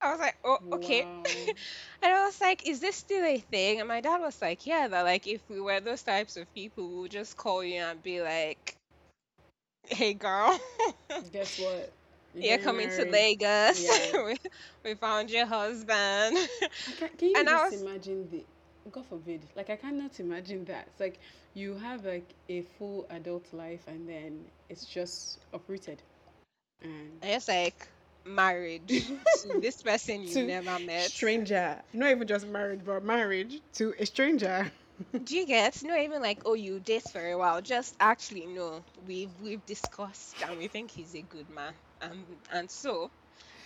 I 0.00 0.10
was 0.10 0.20
like, 0.20 0.36
oh, 0.44 0.58
okay. 0.74 1.04
Wow. 1.04 1.22
And 2.02 2.12
I 2.12 2.24
was 2.24 2.40
like, 2.40 2.66
is 2.66 2.80
this 2.80 2.96
still 2.96 3.24
a 3.24 3.38
thing? 3.38 3.80
And 3.80 3.88
my 3.88 4.00
dad 4.00 4.18
was 4.20 4.40
like, 4.40 4.66
yeah, 4.66 4.88
that 4.88 5.02
like 5.02 5.26
if 5.26 5.40
we 5.48 5.60
were 5.60 5.80
those 5.80 6.02
types 6.02 6.36
of 6.36 6.52
people, 6.54 6.88
we 6.88 7.00
would 7.02 7.10
just 7.10 7.36
call 7.36 7.62
you 7.64 7.76
and 7.80 8.02
be 8.02 8.22
like, 8.22 8.76
hey, 9.88 10.14
girl, 10.14 10.58
Guess 11.32 11.58
what? 11.58 11.92
You're 12.34 12.58
getting 12.58 12.64
coming 12.64 12.88
to 12.90 12.96
married. 13.06 13.12
Lagos. 13.12 13.82
Yeah. 13.82 14.24
we, 14.24 14.36
we 14.84 14.94
found 14.94 15.30
your 15.30 15.46
husband. 15.46 15.90
I 15.90 16.48
can, 16.98 17.08
can 17.18 17.28
you 17.28 17.34
And 17.36 17.48
I 17.48 17.52
just 17.52 17.72
was- 17.72 17.82
imagine 17.82 18.28
the 18.30 18.44
God 18.90 19.04
forbid, 19.06 19.42
like 19.56 19.70
I 19.70 19.76
cannot 19.76 20.18
imagine 20.20 20.64
that. 20.64 20.86
It's 20.90 21.00
like 21.00 21.18
you 21.54 21.74
have 21.76 22.04
like 22.04 22.28
a 22.48 22.62
full 22.78 23.06
adult 23.10 23.44
life 23.52 23.82
and 23.86 24.08
then 24.08 24.44
it's 24.68 24.84
just 24.86 25.38
uprooted. 25.52 26.00
And 26.82 27.10
I 27.22 27.34
was 27.34 27.46
like, 27.46 27.86
married 28.24 28.88
to 28.88 29.60
this 29.60 29.82
person 29.82 30.22
you 30.22 30.32
To 30.34 30.46
never 30.46 30.78
met. 30.80 31.02
stranger, 31.10 31.76
not 31.92 32.10
even 32.10 32.26
just 32.26 32.46
married, 32.46 32.84
but 32.84 33.04
marriage 33.04 33.60
to 33.74 33.94
a 33.98 34.06
stranger. 34.06 34.70
Do 35.24 35.36
you 35.36 35.46
get? 35.46 35.82
Not 35.84 35.98
even 36.00 36.20
like, 36.22 36.40
oh, 36.44 36.54
you 36.54 36.80
date 36.80 37.04
for 37.12 37.24
a 37.30 37.36
while. 37.36 37.60
Just 37.62 37.94
actually, 38.00 38.46
no. 38.46 38.82
We've 39.06 39.30
we've 39.42 39.64
discussed 39.66 40.36
and 40.48 40.58
we 40.58 40.68
think 40.68 40.90
he's 40.90 41.14
a 41.14 41.22
good 41.22 41.48
man, 41.50 41.72
and 42.00 42.24
and 42.52 42.70
so 42.70 43.10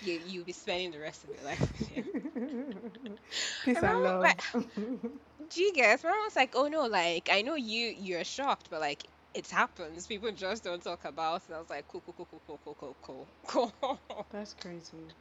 you 0.01 0.21
you'll 0.25 0.45
be 0.45 0.53
spending 0.53 0.91
the 0.93 0.99
rest 1.01 1.25
of 1.25 1.31
your 1.31 1.43
life 1.45 1.73
with 1.73 1.89
him. 1.89 2.07
Peace 3.63 3.83
and 3.83 4.03
love. 4.03 4.21
like, 4.21 4.41
Do 5.51 5.63
you 5.63 5.73
mom 6.05 6.13
was 6.25 6.37
like, 6.37 6.55
oh 6.55 6.69
no, 6.69 6.87
like 6.87 7.29
I 7.31 7.43
know 7.43 7.55
you 7.55 7.95
you're 7.97 8.25
shocked, 8.25 8.69
but 8.71 8.81
like 8.81 9.05
it 9.35 9.49
happens. 9.51 10.07
People 10.07 10.31
just 10.33 10.65
don't 10.65 10.83
talk 10.83 11.05
about 11.05 11.43
it. 11.49 11.53
I 11.53 11.59
was 11.59 11.71
like, 11.71 11.87
cool, 11.89 12.01
cool, 12.03 12.15
cool, 12.15 12.27
cool, 12.31 12.43
cool, 12.47 12.61
cool, 12.65 12.77
cool, 12.81 12.97
cool, 13.47 13.73
cool. 13.81 14.27
That's 14.31 14.55
crazy. 14.55 15.15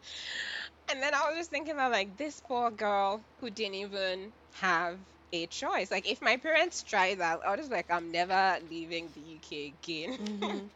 And 0.91 1.01
then 1.01 1.13
I 1.13 1.29
was 1.29 1.37
just 1.37 1.51
thinking 1.51 1.73
about 1.73 1.91
like 1.91 2.17
this 2.17 2.41
poor 2.41 2.71
girl 2.71 3.23
who 3.39 3.49
didn't 3.49 3.75
even 3.75 4.33
have 4.53 4.99
a 5.33 5.47
choice. 5.47 5.91
Like 5.91 6.07
if 6.09 6.21
my 6.21 6.37
parents 6.37 6.83
tried 6.83 7.19
that, 7.19 7.39
I 7.45 7.51
was 7.51 7.59
just 7.61 7.71
like, 7.71 7.89
I'm 7.91 8.11
never 8.11 8.59
leaving 8.69 9.09
the 9.13 9.21
UK 9.21 9.67
again. 9.67 10.13
hmm 10.17 10.67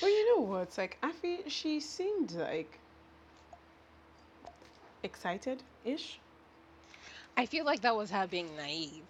But 0.00 0.08
you 0.08 0.36
know 0.36 0.42
what? 0.44 0.76
Like 0.78 0.98
Afi, 1.02 1.48
she 1.48 1.80
seemed 1.80 2.32
like 2.32 2.80
excited 5.02 5.64
ish. 5.84 6.20
I 7.36 7.46
feel 7.46 7.64
like 7.64 7.82
that 7.82 7.96
was 7.96 8.10
her 8.10 8.26
being 8.26 8.56
naive. 8.56 9.06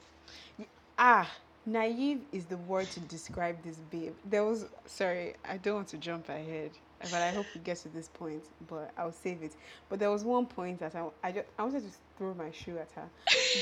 Ah, 0.98 1.30
naive 1.66 2.26
is 2.32 2.46
the 2.46 2.56
word 2.56 2.90
to 2.92 3.00
describe 3.00 3.62
this 3.62 3.78
babe. 3.78 4.14
There 4.24 4.44
was 4.44 4.66
sorry, 4.86 5.34
I 5.44 5.58
don't 5.58 5.74
want 5.76 5.88
to 5.88 5.98
jump 5.98 6.28
ahead, 6.28 6.78
but 7.00 7.14
I 7.14 7.30
hope 7.30 7.46
we 7.54 7.60
get 7.60 7.78
to 7.78 7.88
this 7.88 8.08
point. 8.08 8.42
But 8.68 8.90
I'll 8.96 9.12
save 9.12 9.42
it. 9.42 9.52
But 9.88 9.98
there 9.98 10.10
was 10.10 10.24
one 10.24 10.46
point 10.46 10.80
that 10.80 10.94
I 10.94 11.04
I, 11.22 11.32
just, 11.32 11.46
I 11.58 11.62
wanted 11.62 11.82
to 11.82 11.98
throw 12.18 12.34
my 12.34 12.50
shoe 12.50 12.78
at 12.78 12.90
her, 12.92 13.08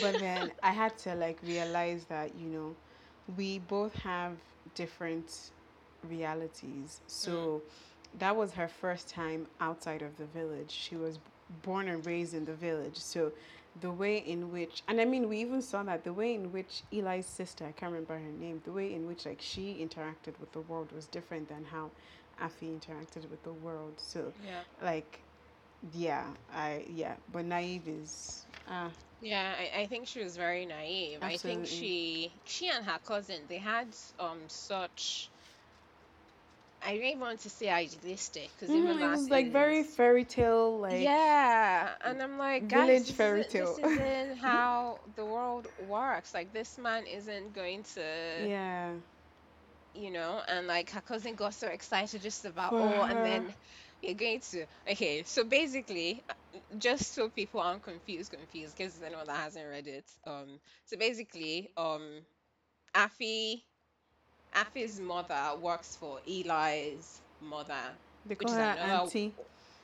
but 0.00 0.20
then 0.20 0.52
I 0.62 0.70
had 0.70 0.96
to 0.98 1.14
like 1.14 1.38
realize 1.42 2.04
that 2.04 2.34
you 2.38 2.48
know 2.48 2.74
we 3.36 3.58
both 3.60 3.94
have 3.96 4.36
different 4.74 5.50
realities. 6.08 7.00
So 7.06 7.62
mm. 7.64 8.18
that 8.18 8.34
was 8.36 8.52
her 8.52 8.68
first 8.68 9.08
time 9.08 9.46
outside 9.60 10.02
of 10.02 10.16
the 10.16 10.26
village. 10.26 10.70
She 10.70 10.96
was 10.96 11.18
born 11.62 11.88
and 11.88 12.04
raised 12.06 12.34
in 12.34 12.44
the 12.44 12.54
village. 12.54 12.96
So 12.96 13.32
the 13.80 13.90
way 13.90 14.18
in 14.18 14.52
which 14.52 14.82
and 14.86 15.00
I 15.00 15.04
mean 15.04 15.28
we 15.28 15.38
even 15.38 15.60
saw 15.60 15.82
that 15.82 16.04
the 16.04 16.12
way 16.12 16.34
in 16.34 16.52
which 16.52 16.82
Eli's 16.92 17.26
sister, 17.26 17.64
I 17.64 17.72
can't 17.72 17.92
remember 17.92 18.14
her 18.14 18.32
name, 18.40 18.62
the 18.64 18.72
way 18.72 18.94
in 18.94 19.06
which 19.06 19.26
like 19.26 19.40
she 19.40 19.76
interacted 19.80 20.38
with 20.40 20.52
the 20.52 20.60
world 20.60 20.92
was 20.92 21.06
different 21.06 21.48
than 21.48 21.64
how 21.64 21.90
Afi 22.40 22.68
interacted 22.78 23.28
with 23.30 23.42
the 23.42 23.52
world. 23.52 24.00
So 24.00 24.32
Yeah. 24.40 24.64
like 24.82 25.24
yeah, 25.92 26.26
I 26.52 26.84
yeah, 26.88 27.16
but 27.30 27.44
naive 27.44 27.88
is 27.88 28.46
ah 28.68 28.90
Yeah, 29.20 29.54
I, 29.58 29.82
I 29.82 29.86
think 29.86 30.06
she 30.08 30.22
was 30.22 30.36
very 30.36 30.66
naive. 30.66 31.22
I 31.22 31.38
think 31.38 31.66
she 31.66 32.40
she 32.44 32.68
and 32.68 32.84
her 32.84 32.98
cousin 32.98 33.46
they 33.48 33.58
had 33.58 33.94
um 34.18 34.48
such 34.48 35.30
I 36.82 36.94
don't 36.94 37.04
even 37.04 37.20
want 37.20 37.40
to 37.40 37.50
say 37.50 37.68
idealistic 37.70 38.52
because 38.56 38.74
even 38.74 38.98
Mhm, 38.98 39.00
it 39.00 39.08
was 39.10 39.30
like 39.30 39.50
very 39.50 39.82
fairy 39.82 40.24
tale 40.24 40.78
like 40.78 41.16
yeah, 41.16 41.94
and 42.02 42.22
I'm 42.22 42.38
like, 42.38 42.68
guys, 42.68 43.04
village 43.04 43.12
fairy 43.12 43.44
tale. 43.44 43.78
this 43.78 43.78
isn't 43.78 44.36
how 44.38 45.00
the 45.14 45.24
world 45.24 45.68
works. 45.78 46.34
Like, 46.34 46.52
this 46.52 46.78
man 46.78 47.06
isn't 47.06 47.52
going 47.52 47.82
to, 47.94 48.50
yeah. 48.52 48.94
You 49.94 50.10
know, 50.10 50.40
and 50.48 50.66
like 50.66 50.90
her 50.90 51.00
cousin 51.00 51.34
got 51.34 51.54
so 51.54 51.68
excited 51.68 52.22
just 52.22 52.44
about, 52.44 52.70
For 52.70 52.80
oh, 52.80 53.02
and 53.02 53.18
her. 53.18 53.24
then 53.24 53.54
you're 54.02 54.14
going 54.14 54.40
to, 54.40 54.66
okay, 54.90 55.22
so 55.24 55.44
basically, 55.44 56.22
uh, 56.28 56.34
just 56.78 57.14
so 57.14 57.28
people 57.28 57.60
aren't 57.60 57.82
confused, 57.82 58.32
confused, 58.32 58.76
because 58.76 59.00
anyone 59.04 59.26
that 59.26 59.36
hasn't 59.36 59.66
read 59.68 59.86
it, 59.86 60.04
um, 60.26 60.58
so 60.84 60.96
basically, 60.96 61.70
um, 61.76 62.02
Afi, 62.94 63.62
Afi's 64.54 65.00
mother 65.00 65.56
works 65.60 65.96
for 65.96 66.20
Eli's 66.28 67.20
mother. 67.40 67.74
They 68.26 68.34
Which 68.34 68.48
is 68.48 68.54
her 68.54 68.60
another- 68.60 69.02
auntie. 69.04 69.34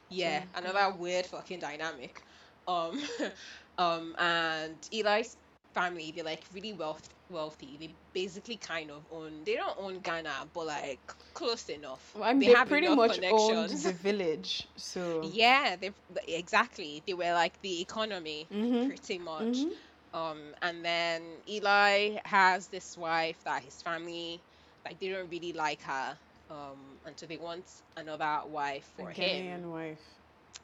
Yeah, 0.09 0.43
So- 0.43 0.49
another 0.65 0.97
weird 0.97 1.27
fucking 1.27 1.61
dynamic. 1.61 2.23
Um, 2.69 3.01
um, 3.79 4.15
and 4.19 4.75
Eli's 4.93 5.37
family, 5.75 6.13
they're 6.15 6.25
like 6.25 6.45
really 6.53 6.73
wealth 6.73 7.09
wealthy. 7.29 7.77
They 7.79 7.95
basically 8.13 8.57
kind 8.57 8.91
of 8.91 9.07
own. 9.11 9.45
They 9.45 9.55
don't 9.57 9.77
own 9.79 10.01
Ghana, 10.01 10.51
but 10.53 10.67
like 10.67 11.01
close 11.35 11.69
enough. 11.69 12.15
Well, 12.15 12.25
I 12.25 12.33
mean, 12.33 12.41
they 12.41 12.47
they, 12.47 12.55
have 12.55 12.69
pretty 12.69 12.89
much 12.89 13.21
owned 13.31 13.71
the 13.71 13.93
village. 13.93 14.69
So 14.77 15.33
Yeah, 15.33 15.77
they 15.77 15.91
exactly. 16.29 17.03
They 17.07 17.15
were 17.15 17.33
like 17.33 17.61
the 17.63 17.81
economy, 17.81 18.51
Mhm. 18.51 18.87
pretty 18.87 19.19
much. 19.19 19.67
Mhm. 19.67 19.73
Um, 20.13 20.55
and 20.63 20.85
then 20.85 21.43
Eli 21.49 22.19
has 22.25 22.69
this 22.69 22.97
wife 22.97 23.43
that 23.45 23.63
his 23.63 23.83
family, 23.83 24.43
like, 24.85 24.99
they 24.99 25.09
don't 25.09 25.29
really 25.31 25.53
like 25.53 25.83
her. 25.83 26.19
Um, 26.51 27.01
and 27.05 27.19
so 27.19 27.27
they 27.27 27.37
want 27.39 27.67
another 27.97 28.41
wife 28.47 28.93
a 28.99 29.03
for 29.03 29.11
him. 29.11 29.65
Wife 29.71 30.20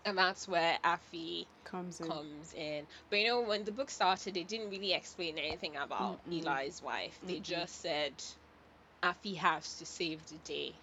And 0.06 0.18
that's 0.18 0.48
where 0.48 0.78
Afi 0.84 1.48
comes 1.64 2.00
in. 2.00 2.20
comes 2.20 2.54
in. 2.54 2.86
But 3.10 3.20
you 3.20 3.26
know, 3.28 3.42
when 3.42 3.64
the 3.64 3.72
book 3.72 3.90
started, 3.90 4.34
they 4.34 4.44
didn't 4.44 4.70
really 4.70 4.94
explain 4.94 5.38
anything 5.38 5.76
about 5.76 6.22
Mm-mm. 6.26 6.32
Eli's 6.32 6.82
wife. 6.82 7.20
They 7.26 7.40
Mm-mm. 7.40 7.40
just 7.40 7.80
said 7.80 8.24
Afi 9.02 9.36
has 9.36 9.76
to 9.78 9.86
save 9.86 10.26
the 10.26 10.38
day. 10.38 10.80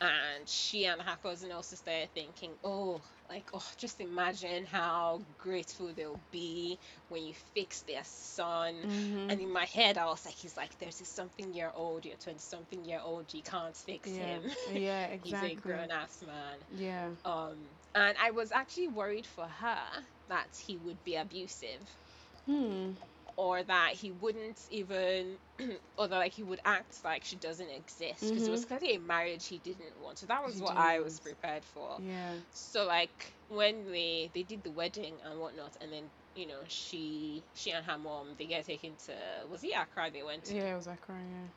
And 0.00 0.48
she 0.48 0.86
and 0.86 1.02
her 1.02 1.16
cousin 1.22 1.52
also 1.52 1.76
started 1.76 2.10
thinking, 2.14 2.56
oh, 2.64 3.04
like, 3.30 3.50
oh, 3.54 3.64
just 3.78 4.00
imagine 4.00 4.66
how 4.66 5.22
grateful 5.38 5.92
they'll 5.94 6.22
be 6.30 6.78
when 7.08 7.24
you 7.24 7.34
fix 7.34 7.82
their 7.82 8.04
son. 8.04 8.84
Mhm. 8.84 9.28
And 9.28 9.40
in 9.40 9.52
my 9.52 9.64
head, 9.66 9.98
I 9.98 10.06
was 10.06 10.24
like, 10.26 10.34
he's 10.34 10.56
like, 10.56 10.78
there's 10.78 11.00
a 11.00 11.04
something 11.04 11.52
year 11.54 11.70
old, 11.74 12.04
you're 12.06 12.16
20 12.16 12.38
something 12.38 12.84
year 12.84 13.00
old, 13.02 13.32
you 13.34 13.42
can't 13.42 13.76
fix 13.76 14.16
yeah, 14.16 14.38
him. 14.38 14.42
yeah, 14.66 15.06
exactly. 15.06 15.18
He's 15.22 15.42
a 15.42 15.54
grown 15.56 15.90
ass 15.90 16.22
man. 16.22 16.58
Yeah. 16.68 17.10
Um, 17.24 17.68
and 17.96 18.18
I 18.20 18.32
was 18.32 18.52
actually 18.52 18.88
worried 18.88 19.26
for 19.26 19.48
her 19.48 19.80
that 20.28 20.56
he 20.66 20.78
would 20.78 21.04
be 21.04 21.16
abusive 21.16 21.98
Hmm. 22.46 22.92
or 23.36 23.62
that 23.64 23.92
he 23.94 24.10
wouldn't 24.12 24.60
even, 24.70 25.38
or 25.98 26.08
that 26.08 26.18
like 26.18 26.32
he 26.34 26.42
would 26.44 26.60
act 26.64 27.04
like 27.04 27.24
she 27.24 27.36
doesn't 27.36 27.70
exist 27.70 28.32
because 28.32 28.48
it 28.48 28.52
was 28.52 28.64
clearly 28.64 28.94
a 28.96 29.00
marriage 29.00 29.46
he 29.48 29.58
didn't 29.58 29.98
want. 30.00 30.18
So 30.18 30.26
that 30.26 30.44
was 30.44 30.56
He 30.56 30.60
what 30.60 30.74
didn't 30.74 30.78
I 30.78 31.00
was 31.00 31.20
prepared 31.20 31.64
for. 31.64 32.02
Yeah. 32.02 32.34
So 32.52 32.86
like 32.86 33.34
when 33.48 33.86
they 33.92 34.30
they 34.34 34.42
did 34.44 34.64
the 34.64 34.70
wedding 34.72 35.16
and 35.24 35.40
whatnot, 35.40 35.76
and 35.80 35.92
then 35.92 36.10
you 36.34 36.46
know 36.46 36.62
she 36.68 37.44
she 37.54 37.70
and 37.72 37.84
her 37.86 37.98
mom 37.98 38.34
they 38.38 38.46
get 38.46 38.66
taken 38.66 38.96
to 39.06 39.14
was 39.50 39.64
it 39.64 39.72
Accra 39.76 40.10
they 40.10 40.22
went 40.22 40.44
to 40.46 40.56
Yeah, 40.56 40.74
it 40.74 40.76
was 40.76 40.86
Accra. 40.86 41.16
Yeah. 41.16 41.48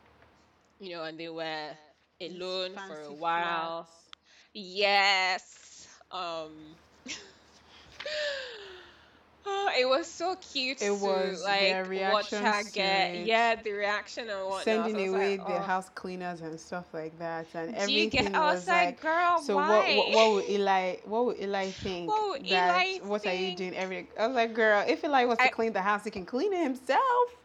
you 0.80 0.92
know 0.92 1.04
and 1.04 1.20
they 1.20 1.30
were 1.30 1.72
alone 2.22 2.78
for 2.78 3.02
a 3.02 3.14
while. 3.14 3.88
flats. 3.88 4.10
Yes. 4.54 5.79
Um. 6.12 6.50
oh, 9.46 9.70
it 9.78 9.88
was 9.88 10.08
so 10.08 10.36
cute 10.36 10.82
It 10.82 10.88
to 10.88 10.96
was 10.96 11.44
like 11.44 11.88
watch 12.12 12.32
her 12.32 12.62
get 12.74 13.26
yeah 13.26 13.56
the 13.56 13.72
reaction 13.72 14.30
and 14.30 14.46
whatnot. 14.46 14.64
Sending 14.64 14.96
was 14.96 15.14
away 15.14 15.38
like, 15.38 15.48
the 15.48 15.56
oh. 15.56 15.60
house 15.62 15.90
cleaners 15.94 16.42
and 16.42 16.60
stuff 16.60 16.86
like 16.94 17.18
that, 17.20 17.46
and 17.54 17.74
Do 17.74 17.82
everything 17.82 18.10
get? 18.10 18.36
I 18.36 18.52
was 18.52 18.62
was 18.62 18.68
like, 18.68 19.02
girl, 19.02 19.40
So 19.42 19.56
why? 19.56 19.96
what, 19.96 19.98
what 19.98 20.16
what 20.16 20.32
would 20.34 20.50
Eli 20.50 20.96
what 21.06 21.26
would 21.26 21.40
Eli 21.40 21.70
think 21.72 22.10
What 22.10 22.30
would 22.30 22.50
that 22.50 22.86
Eli 22.86 23.00
what 23.06 23.26
are 23.26 23.34
you 23.34 23.56
doing 23.56 23.76
every 23.76 24.08
I 24.20 24.28
was 24.28 24.36
like 24.36 24.54
girl 24.54 24.84
if 24.88 25.04
Eli 25.04 25.26
wants 25.26 25.44
to 25.44 25.50
I- 25.50 25.52
clean 25.52 25.74
the 25.74 25.82
house 25.82 26.04
he 26.04 26.12
can 26.12 26.26
clean 26.26 26.54
it 26.54 26.64
himself 26.64 27.36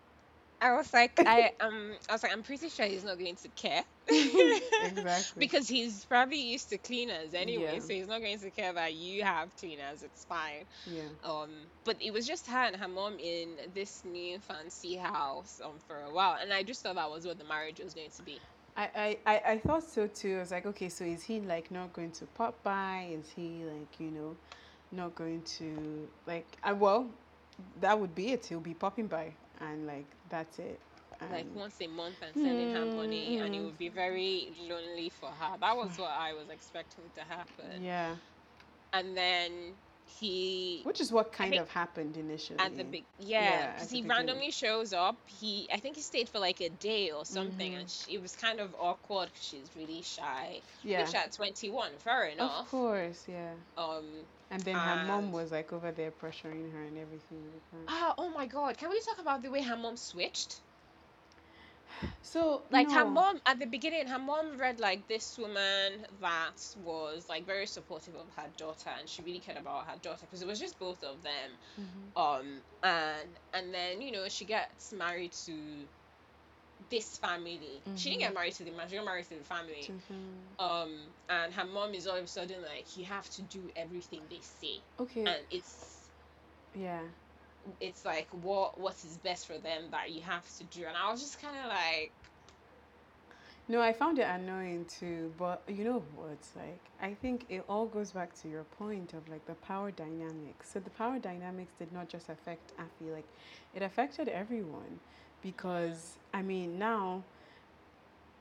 I 0.65 0.73
was 0.77 0.93
like, 0.95 1.13
I 1.19 1.53
um, 1.61 1.93
I 2.09 2.13
was 2.13 2.23
like, 2.23 2.33
I'm 2.33 2.43
pretty 2.43 2.71
sure 2.71 2.87
he's 2.87 3.05
not 3.05 3.19
going 3.19 3.37
to 3.37 3.49
care. 3.51 3.85
Exactly. 4.09 5.23
because 5.39 5.69
he's 5.69 6.07
probably 6.07 6.41
used 6.41 6.71
to 6.71 6.79
cleaners 6.79 7.35
anyway, 7.35 7.75
Yeah. 7.75 7.81
so 7.81 7.93
he's 7.93 8.07
not 8.09 8.21
going 8.21 8.39
to 8.39 8.51
care 8.51 8.73
that 8.73 8.95
you 8.95 9.23
have 9.25 9.55
cleaners. 9.57 10.03
It's 10.03 10.25
fine. 10.25 10.65
Yeah. 10.87 11.03
Um, 11.23 11.51
but 11.85 11.97
it 12.01 12.13
was 12.13 12.27
just 12.27 12.47
her 12.49 12.59
and 12.65 12.77
her 12.77 12.89
mom 12.89 13.19
in 13.19 13.51
this 13.75 14.03
new 14.07 14.39
fancy 14.39 14.97
house 14.97 15.61
um 15.63 15.73
for 15.87 16.01
a 16.01 16.11
while, 16.11 16.39
and 16.41 16.51
I 16.51 16.63
just 16.63 16.83
thought 16.83 16.95
that 16.95 17.11
was 17.11 17.27
what 17.27 17.39
the 17.39 17.45
marriage 17.45 17.81
was 17.81 17.93
going 17.93 18.11
to 18.17 18.23
be. 18.23 18.41
I, 18.77 18.89
I, 18.97 19.19
I, 19.27 19.43
I 19.53 19.59
thought 19.59 19.85
so 19.85 20.07
too. 20.07 20.37
I 20.37 20.41
was 20.41 20.51
like, 20.51 20.67
okay, 20.67 20.89
so 20.89 21.05
is 21.05 21.23
he 21.23 21.41
like 21.41 21.71
not 21.71 21.93
going 21.93 22.11
to 22.13 22.25
pop 22.25 22.55
by? 22.65 23.09
Is 23.13 23.31
he 23.37 23.63
like, 23.71 24.01
you 24.01 24.11
know, 24.11 24.37
not 24.93 25.15
going 25.15 25.43
to 25.59 26.09
like 26.27 26.47
I 26.63 26.73
well, 26.73 27.07
that 27.83 28.01
would 28.01 28.15
be 28.15 28.33
it. 28.33 28.47
He'll 28.47 28.61
be 28.61 28.75
popping 28.75 29.09
by 29.09 29.35
and 29.61 29.87
like 29.87 30.07
that's 30.35 30.59
it. 30.59 30.81
Like 31.31 31.47
once 31.55 31.81
a 31.81 31.87
month 31.87 32.19
and 32.23 32.37
sending 32.37 32.71
her 32.71 32.87
money, 32.87 33.39
and 33.39 33.55
it 33.55 33.61
Mm. 33.61 33.65
would 33.67 33.79
be 33.79 33.89
very 33.89 34.55
lonely 34.59 35.09
for 35.11 35.31
her. 35.31 35.57
That 35.59 35.77
was 35.77 35.97
what 35.99 36.11
I 36.11 36.33
was 36.35 36.49
expecting 36.51 37.11
to 37.13 37.23
happen. 37.23 37.83
yeah. 37.83 38.17
And 38.93 39.17
then 39.17 39.79
he 40.07 40.83
Which 40.85 41.01
is 41.01 41.11
what 41.13 41.33
kind 41.33 41.55
of 41.55 41.71
happened 41.71 42.17
initially. 42.17 42.59
at 42.59 42.77
the 42.77 42.85
big 42.85 43.07
Yeah, 43.19 43.43
yeah 43.43 43.73
because 43.73 43.91
the 43.91 44.03
he 44.03 44.09
randomly 44.09 44.51
shows 44.51 44.93
up 44.93 45.17
he 45.27 45.67
i 45.73 45.79
think 45.81 45.97
he 45.97 46.03
stayed 46.03 46.29
for 46.29 46.41
like 46.41 46.61
a 46.61 46.69
day 46.69 47.11
or 47.11 47.25
something 47.25 47.73
Mhm. 47.73 47.81
and 47.81 47.91
she, 47.91 48.15
it 48.15 48.21
was 48.21 48.37
kind 48.37 48.61
of 48.61 48.75
awkward 48.79 49.31
she's 49.35 49.75
really 49.75 50.03
shy 50.03 50.63
Yeah. 50.83 51.01
which 51.07 51.15
at 51.15 51.33
21 51.33 51.99
fair 51.99 52.27
enough 52.27 52.67
Of 52.67 52.71
course, 52.71 53.29
yeah. 53.29 53.55
um 53.79 54.27
And 54.55 54.65
then 54.65 54.77
her 54.77 54.97
mom 54.97 55.33
was 55.33 55.53
like 55.53 55.73
over 55.73 55.93
there 55.93 56.11
pressuring 56.13 56.73
her 56.73 56.83
and 56.83 56.99
everything 56.99 57.45
like 57.53 57.71
that. 57.73 57.89
ah 57.89 58.15
oh 58.19 58.29
my 58.31 58.47
god 58.47 58.77
can 58.79 58.91
we 58.91 59.01
talk 59.01 59.19
about 59.19 59.43
the 59.43 59.51
way 59.51 59.63
her 59.63 59.77
mom 59.77 59.97
switched 59.97 60.63
So 62.23 62.63
like 62.71 62.91
her 62.93 63.05
mom 63.05 63.41
at 63.47 63.59
the 63.59 63.67
beginning 63.67 64.07
her 64.09 64.19
mom 64.19 64.59
read 64.59 64.81
like 64.81 65.09
this 65.09 65.39
woman 65.39 66.07
that 66.21 66.75
was 66.85 67.29
like 67.29 67.47
very 67.47 67.67
supportive 67.67 68.15
of 68.15 68.29
her 68.37 68.49
daughter 68.57 68.91
and 68.99 69.09
she 69.09 69.23
really 69.23 69.41
cared 69.41 69.59
about 69.59 69.87
her 69.87 69.97
daughter 70.03 70.27
because 70.27 70.43
it 70.43 70.49
was 70.49 70.61
just 70.61 70.79
both 70.79 71.03
of 71.05 71.23
them 71.23 71.51
Mhm. 71.79 72.13
um 72.17 72.63
and 72.83 73.29
and 73.53 73.75
then 73.75 74.01
you 74.03 74.13
know 74.13 74.29
she 74.29 74.45
gets 74.45 74.93
married 74.93 75.33
to 75.33 75.87
this 76.95 77.19
family 77.19 77.83
she 77.97 78.11
didn't 78.11 78.21
get 78.21 78.35
married 78.35 78.55
to 78.55 78.65
the 78.65 78.71
man 78.71 78.89
she 78.89 78.97
got 78.97 79.05
married 79.05 79.25
to 79.33 79.37
the 79.43 79.45
family 79.55 79.87
Mhm. 79.91 80.65
um 80.69 80.91
and 81.29 81.53
her 81.53 81.65
mom 81.65 81.95
is 81.95 82.07
all 82.07 82.17
of 82.17 82.25
a 82.25 82.29
sudden 82.29 82.61
like 82.63 82.97
you 82.97 83.05
have 83.05 83.29
to 83.31 83.43
do 83.43 83.63
everything 83.77 84.23
they 84.31 84.41
say 84.41 84.77
Okay. 85.01 85.25
and 85.27 85.41
it's 85.51 85.73
yeah. 86.75 87.01
it's 87.81 88.05
like 88.05 88.29
what 88.31 88.79
what 88.81 88.95
is 89.05 89.17
best 89.19 89.47
for 89.47 89.59
them 89.59 89.83
that 89.91 90.11
you 90.13 90.21
have 90.23 90.47
to 90.59 90.65
do 90.65 90.85
and 90.87 90.97
i 90.97 91.11
was 91.11 91.21
just 91.21 91.41
kind 91.43 91.57
of 91.63 91.67
like 91.69 92.13
No, 93.69 93.81
I 93.81 93.93
found 93.95 94.19
it 94.19 94.27
annoying 94.29 94.85
too, 94.85 95.33
but 95.39 95.63
you 95.69 95.85
know 95.85 96.03
what? 96.15 96.39
Like, 96.55 96.81
I 97.01 97.15
think 97.15 97.47
it 97.49 97.65
all 97.69 97.87
goes 97.87 98.13
back 98.13 98.35
to 98.43 98.49
your 98.49 98.65
point 98.65 99.15
of 99.15 99.27
like 99.29 99.47
the 99.47 99.55
power 99.55 99.91
dynamics. 99.91 100.71
So 100.73 100.81
the 100.81 100.91
power 100.91 101.19
dynamics 101.19 101.73
did 101.79 101.91
not 101.93 102.09
just 102.09 102.29
affect 102.29 102.73
Afi, 102.77 103.11
like 103.13 103.29
it 103.75 103.83
affected 103.83 104.29
everyone 104.29 105.01
because 105.45 106.19
I 106.33 106.43
mean 106.43 106.79
now 106.79 107.23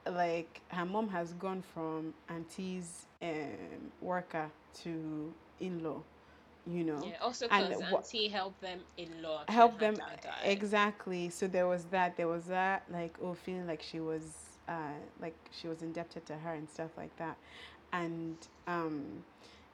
like 0.10 0.62
her 0.70 0.86
mom 0.86 1.10
has 1.10 1.34
gone 1.34 1.62
from 1.74 2.14
auntie's 2.30 3.06
um, 3.22 3.92
worker 4.02 4.50
to 4.84 5.34
in-law, 5.60 6.02
you 6.68 6.84
know. 6.84 7.04
yeah 7.06 7.18
also 7.22 7.48
And 7.50 7.70
because 7.70 7.82
auntie 7.84 8.28
helped 8.30 8.62
them 8.62 8.80
a 8.98 9.06
lot 9.22 9.48
when 9.48 9.56
help 9.56 9.80
them 9.80 9.96
exactly. 10.44 11.30
So 11.30 11.48
there 11.48 11.68
was 11.68 11.86
that 11.86 12.18
there 12.18 12.28
was 12.28 12.46
that 12.46 12.84
like 12.92 13.16
oh 13.22 13.34
feeling 13.34 13.68
like 13.68 13.82
she 13.84 14.00
was 14.00 14.24
uh 14.68 14.98
like 15.22 15.36
she 15.52 15.68
was 15.68 15.82
indebted 15.84 16.26
to 16.28 16.36
her 16.38 16.54
and 16.54 16.70
stuff 16.70 16.92
like 16.98 17.16
that. 17.18 17.38
And 17.92 18.38
um 18.68 19.24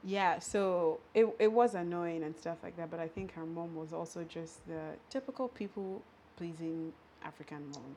yeah 0.02 0.38
so 0.38 1.00
it, 1.14 1.26
it 1.38 1.52
was 1.52 1.74
annoying 1.74 2.22
and 2.22 2.34
stuff 2.36 2.56
like 2.62 2.76
that 2.76 2.90
but 2.90 2.98
i 2.98 3.06
think 3.06 3.34
her 3.34 3.44
mom 3.44 3.74
was 3.74 3.92
also 3.92 4.24
just 4.24 4.66
the 4.66 4.80
typical 5.10 5.48
people 5.48 6.02
pleasing 6.36 6.92
african 7.22 7.66
mom 7.68 7.96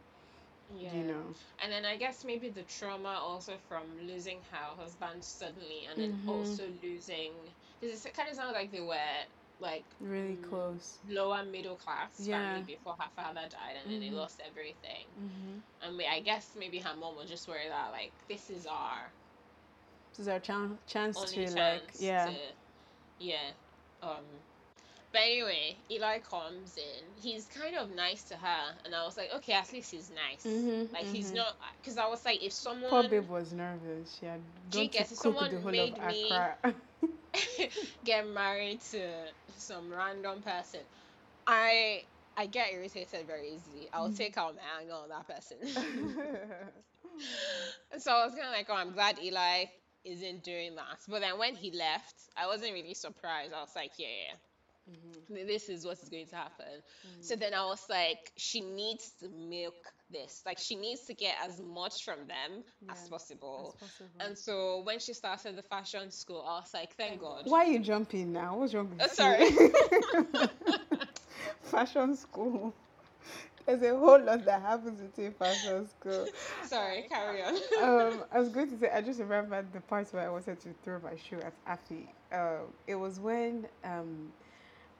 yeah 0.69 0.93
you 0.93 1.03
know 1.03 1.33
And 1.59 1.71
then 1.71 1.85
I 1.85 1.97
guess 1.97 2.23
maybe 2.23 2.49
the 2.49 2.63
trauma 2.63 3.09
also 3.21 3.57
from 3.57 3.97
losing 3.97 4.41
her 4.43 4.75
husband 4.75 5.23
suddenly 5.23 5.85
and 5.89 5.99
then 5.99 6.13
Mhm. 6.13 6.27
also 6.27 6.67
losing 6.67 7.55
because 7.79 8.05
it 8.05 8.13
kind 8.13 8.29
of 8.29 8.35
sounds 8.35 8.53
like 8.53 8.71
they 8.71 8.81
were 8.81 9.23
like 9.59 9.87
really 9.99 10.37
mm, 10.37 10.49
close 10.49 11.01
lower 11.03 11.43
middle 11.45 11.77
class 11.77 12.27
Yeah. 12.27 12.31
family 12.31 12.63
before 12.63 12.95
her 12.99 13.09
father 13.15 13.47
died 13.49 13.77
and 13.77 13.89
then 13.91 13.99
they 13.99 14.11
Mhm. 14.11 14.15
lost 14.15 14.41
everything. 14.45 15.17
mm-hmm. 15.17 15.59
And 15.81 15.97
we, 15.97 16.05
I 16.05 16.21
guess 16.21 16.55
maybe 16.55 16.79
her 16.79 16.95
mom 16.95 17.15
was 17.15 17.29
just 17.29 17.47
worried 17.47 17.71
that 17.71 17.91
like 17.91 18.15
this 18.27 18.49
is 18.49 18.65
our 18.65 19.15
this 20.11 20.19
is 20.19 20.27
our 20.27 20.39
chan- 20.39 20.79
chance 20.85 21.23
to 21.25 21.49
chance 21.49 21.55
like 21.55 21.93
yeah 21.99 22.25
to 22.25 22.55
yeah. 23.19 23.53
Um 24.01 24.42
but 25.13 25.21
anyway, 25.21 25.77
Eli 25.91 26.19
comes 26.19 26.77
in. 26.77 27.15
He's 27.15 27.47
kind 27.47 27.75
of 27.77 27.91
nice 27.91 28.25
to 28.25 28.35
her, 28.37 28.63
and 28.85 28.95
I 28.95 29.03
was 29.05 29.17
like, 29.17 29.29
okay, 29.37 29.53
at 29.53 29.71
least 29.73 29.91
he's 29.91 30.11
nice. 30.11 30.45
Mhm, 30.45 30.89
like 30.93 31.05
he's 31.07 31.31
mhm. 31.31 31.37
not, 31.37 31.53
because 31.81 31.97
I 31.97 32.07
was 32.07 32.25
like, 32.25 32.43
if 32.43 32.53
someone 32.53 32.91
poor 32.91 33.03
babe 33.03 33.29
was 33.29 33.53
nervous 33.53 34.15
she 34.19 34.25
had 34.25 34.41
Do 34.69 34.79
you 34.81 34.85
gone 34.85 34.89
to 34.89 34.97
get 34.97 35.11
it? 35.11 35.17
cook 35.17 35.39
the 35.39 35.39
Someone 35.39 35.51
whole 35.61 35.69
of 35.69 35.71
made 35.71 35.97
me- 36.07 36.29
get 38.05 38.27
married 38.27 38.81
to 38.91 39.25
some 39.57 39.91
random 39.91 40.41
person, 40.41 40.81
I 41.47 42.03
I 42.37 42.47
get 42.47 42.73
irritated 42.73 43.27
very 43.27 43.51
easily. 43.51 43.89
I'll 43.93 44.09
Mhm. 44.09 44.17
take 44.17 44.37
out 44.37 44.55
my 44.55 44.81
anger 44.81 44.93
on 44.93 45.09
that 45.09 45.27
person. 45.27 45.57
so 47.97 48.11
I 48.11 48.25
was 48.25 48.33
kind 48.35 48.47
of 48.47 48.53
like, 48.53 48.67
oh, 48.69 48.73
I'm 48.75 48.93
glad 48.93 49.19
Eli 49.21 49.65
isn't 50.05 50.43
doing 50.43 50.75
that. 50.75 50.99
But 51.07 51.21
then 51.21 51.37
when 51.37 51.55
he 51.55 51.71
left, 51.71 52.15
I 52.37 52.47
wasn't 52.47 52.73
really 52.73 52.93
surprised. 52.93 53.53
I 53.53 53.61
was 53.61 53.75
like, 53.75 53.91
yeah, 53.97 54.07
yeah. 54.29 54.35
Mhm. 54.89 55.47
This 55.47 55.69
is 55.69 55.85
what 55.85 55.97
is 56.01 56.09
going 56.09 56.27
to 56.27 56.35
happen. 56.35 56.81
Mm. 57.05 57.23
So 57.23 57.35
then 57.35 57.53
I 57.53 57.65
was 57.65 57.85
like, 57.89 58.31
she 58.37 58.61
needs 58.61 59.11
to 59.19 59.29
milk 59.29 59.93
this. 60.09 60.41
Like, 60.45 60.57
she 60.59 60.75
needs 60.75 61.05
to 61.07 61.13
get 61.13 61.35
as 61.43 61.61
much 61.61 62.03
from 62.03 62.27
them 62.27 62.63
as 62.89 63.07
possible. 63.07 63.75
As 63.83 63.89
possible. 63.89 64.19
And 64.19 64.37
so 64.37 64.81
when 64.83 64.99
she 64.99 65.13
started 65.13 65.55
the 65.55 65.63
fashion 65.63 66.11
school, 66.11 66.41
I 66.47 66.59
was 66.59 66.73
like, 66.73 66.93
thank 66.95 67.19
God. 67.21 67.45
Why 67.45 67.65
are 67.65 67.71
you 67.71 67.79
jumping 67.79 68.31
now? 68.33 68.57
What's 68.57 68.73
wrong 68.73 68.89
with 68.89 68.99
Oh, 68.99 69.07
you? 69.07 69.07
sorry. 69.07 69.49
fashion 71.61 72.15
school. 72.15 72.73
There's 73.65 73.81
a 73.83 73.97
whole 73.97 74.21
lot 74.21 74.45
that 74.45 74.61
happens 74.61 75.01
within 75.01 75.31
fashion 75.33 75.87
school. 75.87 76.27
Sorry, 76.63 77.03
carry 77.09 77.41
on. 77.41 77.55
Um, 77.81 78.23
I 78.31 78.39
was 78.39 78.49
going 78.49 78.69
to 78.69 78.77
say, 78.77 78.89
I 78.91 79.01
just 79.01 79.19
remembered 79.19 79.71
the 79.71 79.81
part 79.81 80.07
where 80.13 80.25
I 80.25 80.29
wanted 80.29 80.59
to 80.61 80.73
throw 80.83 80.99
my 80.99 81.15
shoe 81.15 81.39
at 81.41 81.53
Afi. 81.65 82.07
Um, 82.31 82.73
it 82.87 82.95
was 82.95 83.19
when 83.19 83.67
um, 83.83 84.31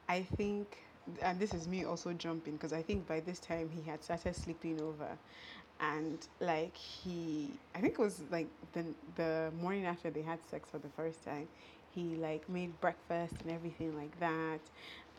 I 0.09 0.23
think, 0.23 0.77
and 1.21 1.39
this 1.39 1.53
is 1.53 1.67
me 1.67 1.85
also 1.85 2.13
jumping 2.13 2.53
because 2.53 2.73
I 2.73 2.81
think 2.81 3.07
by 3.07 3.19
this 3.19 3.39
time 3.39 3.69
he 3.69 3.81
had 3.89 4.03
started 4.03 4.35
sleeping 4.35 4.81
over, 4.81 5.07
and 5.79 6.17
like 6.39 6.75
he, 6.75 7.49
I 7.75 7.81
think 7.81 7.93
it 7.93 7.99
was 7.99 8.21
like 8.31 8.47
the 8.73 8.85
the 9.15 9.51
morning 9.59 9.85
after 9.85 10.09
they 10.09 10.21
had 10.21 10.39
sex 10.49 10.69
for 10.69 10.77
the 10.79 10.89
first 10.89 11.23
time, 11.23 11.47
he 11.91 12.15
like 12.15 12.47
made 12.49 12.79
breakfast 12.81 13.35
and 13.43 13.51
everything 13.51 13.95
like 13.97 14.17
that. 14.19 14.59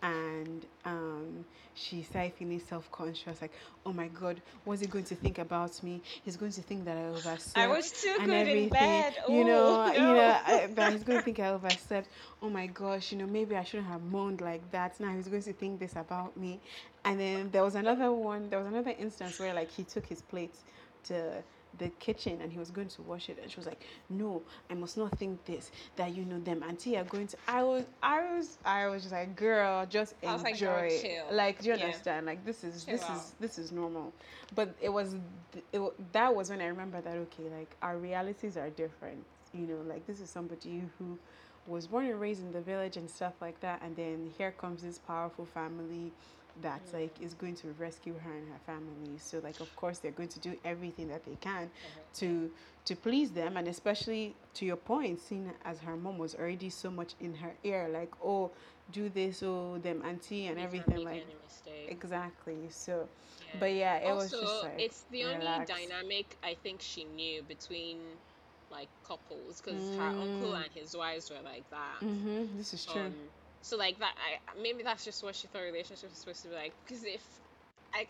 And 0.02 0.66
um, 0.84 1.44
she 1.74 2.02
started 2.02 2.34
feeling 2.34 2.60
self 2.60 2.90
conscious, 2.92 3.40
like, 3.40 3.52
oh 3.86 3.92
my 3.92 4.08
god, 4.08 4.42
what's 4.64 4.80
he 4.82 4.86
going 4.86 5.04
to 5.04 5.14
think 5.14 5.38
about 5.38 5.82
me? 5.82 6.02
He's 6.24 6.36
going 6.36 6.52
to 6.52 6.62
think 6.62 6.84
that 6.84 6.96
I 6.96 7.04
overslept 7.06 7.56
I 7.56 7.66
was 7.68 7.90
too 7.90 8.14
and 8.20 8.26
good 8.26 8.34
everything. 8.34 8.64
in 8.64 8.68
bed. 8.68 9.14
You 9.28 9.44
know, 9.44 9.88
Ooh, 9.88 9.92
you 9.92 10.00
know, 10.00 10.40
I, 10.46 10.66
that 10.74 10.92
he's 10.92 11.04
going 11.04 11.18
to 11.18 11.24
think 11.24 11.40
I 11.40 11.48
overslept. 11.48 12.08
Oh 12.42 12.50
my 12.50 12.66
gosh, 12.66 13.12
you 13.12 13.18
know, 13.18 13.26
maybe 13.26 13.56
I 13.56 13.64
shouldn't 13.64 13.88
have 13.88 14.02
moaned 14.02 14.40
like 14.40 14.70
that. 14.72 15.00
Now 15.00 15.14
he's 15.14 15.28
going 15.28 15.42
to 15.42 15.52
think 15.52 15.80
this 15.80 15.96
about 15.96 16.36
me. 16.36 16.60
And 17.04 17.18
then 17.18 17.50
there 17.50 17.64
was 17.64 17.74
another 17.74 18.12
one. 18.12 18.50
There 18.50 18.58
was 18.58 18.68
another 18.68 18.94
instance 18.98 19.38
where 19.38 19.54
like 19.54 19.70
he 19.70 19.84
took 19.84 20.06
his 20.06 20.22
plate 20.22 20.54
to 21.04 21.42
the 21.78 21.88
kitchen 21.98 22.40
and 22.42 22.52
he 22.52 22.58
was 22.58 22.70
going 22.70 22.88
to 22.88 23.02
wash 23.02 23.28
it. 23.28 23.38
And 23.42 23.50
she 23.50 23.56
was 23.56 23.66
like 23.66 23.84
no 24.08 24.42
i 24.70 24.74
must 24.74 24.96
not 24.96 25.16
think 25.18 25.44
this 25.44 25.70
that 25.96 26.14
you 26.14 26.24
know 26.24 26.38
them. 26.40 26.62
Auntie 26.62 26.96
are 26.96 27.04
going 27.04 27.26
to 27.28 27.36
i 27.48 27.62
was 27.62 27.84
i 28.02 28.20
was 28.36 28.58
i 28.64 28.86
was 28.86 29.02
just 29.02 29.12
like 29.12 29.36
girl 29.36 29.86
just 29.86 30.14
was 30.24 30.42
like, 30.42 30.54
enjoy 30.54 30.60
girl, 30.60 30.82
it. 30.82 31.24
like 31.30 31.60
do 31.60 31.68
you 31.68 31.74
Yeah. 31.74 31.84
understand? 31.84 32.26
Like 32.26 32.44
this 32.44 32.64
is 32.64 32.84
Chill 32.84 32.94
this 32.94 33.02
out. 33.02 33.10
is 33.16 33.34
this 33.40 33.58
is 33.58 33.72
normal. 33.72 34.12
But 34.54 34.74
it 34.80 34.88
was 34.92 35.16
it, 35.72 36.12
that 36.12 36.34
was 36.34 36.50
when 36.50 36.60
i 36.60 36.66
remember 36.66 37.00
that 37.00 37.16
okay 37.16 37.44
like 37.56 37.76
our 37.82 37.96
realities 37.98 38.56
are 38.56 38.70
different 38.70 39.24
you 39.52 39.66
know? 39.66 39.78
Like 39.86 40.06
this 40.06 40.20
is 40.20 40.30
somebody 40.30 40.82
who 40.98 41.18
was 41.66 41.86
born 41.86 42.06
and 42.06 42.20
raised 42.20 42.42
in 42.42 42.52
the 42.52 42.60
village 42.60 42.96
and 42.96 43.08
stuff 43.08 43.34
like 43.40 43.60
that. 43.60 43.80
And 43.82 43.96
then 43.96 44.30
here 44.36 44.50
comes 44.52 44.82
this 44.82 44.98
powerful 44.98 45.44
family 45.46 46.12
that 46.62 46.80
like 46.92 47.20
is 47.20 47.34
going 47.34 47.54
to 47.56 47.68
rescue 47.78 48.14
her 48.18 48.32
and 48.32 48.48
her 48.48 48.58
family. 48.66 49.18
So 49.18 49.40
like 49.42 49.60
of 49.60 49.74
course 49.76 49.98
they're 49.98 50.12
going 50.12 50.28
to 50.28 50.40
do 50.40 50.56
everything 50.64 51.08
that 51.08 51.24
they 51.24 51.36
can 51.40 51.70
to 52.14 52.50
to 52.84 52.94
please 52.96 53.30
them 53.30 53.56
and 53.56 53.66
especially 53.68 54.36
to 54.54 54.64
your 54.66 54.76
point, 54.76 55.20
seeing 55.20 55.50
as 55.64 55.80
her 55.80 55.96
mom 55.96 56.18
was 56.18 56.34
already 56.34 56.70
so 56.70 56.90
much 56.90 57.14
in 57.20 57.34
her 57.34 57.54
ear, 57.64 57.88
like, 57.92 58.12
oh, 58.22 58.50
do 58.92 59.08
this, 59.08 59.42
oh 59.42 59.78
them 59.78 60.02
auntie 60.04 60.46
and 60.46 60.58
everything 60.58 61.04
like 61.04 61.26
exactly. 61.88 62.68
So 62.70 63.08
Yeah. 63.54 63.60
but 63.60 63.72
yeah, 63.72 63.96
it 63.96 64.14
was 64.14 64.32
also, 64.32 64.42
just 64.42 64.62
like 64.64 64.80
it's 64.80 65.04
the 65.10 65.24
only 65.24 65.64
dynamic 65.66 66.36
I 66.42 66.54
think 66.54 66.82
she 66.82 67.04
knew 67.04 67.42
between 67.42 67.98
like 68.70 68.88
couples 69.06 69.60
because 69.60 69.88
her 69.96 70.02
uncle 70.08 70.52
Mm. 70.52 70.64
and 70.64 70.72
his 70.72 70.96
wives 70.96 71.30
were 71.30 71.40
like 71.42 71.68
that. 71.70 72.00
Mm-hmm. 72.02 72.56
This 72.56 72.74
is 72.74 72.84
true. 72.84 73.02
Um, 73.02 73.14
so 73.64 73.76
like 73.78 73.98
that, 74.00 74.14
I 74.18 74.60
maybe 74.62 74.84
that's 74.84 75.04
just 75.04 75.24
what 75.24 75.36
she 75.36 75.48
thought 75.48 75.62
relationships 75.62 76.12
were 76.12 76.34
supposed 76.34 76.42
to 76.44 76.48
be 76.50 76.54
like. 76.56 76.74
Because 76.86 77.04
if 77.04 77.24
I, 77.94 78.06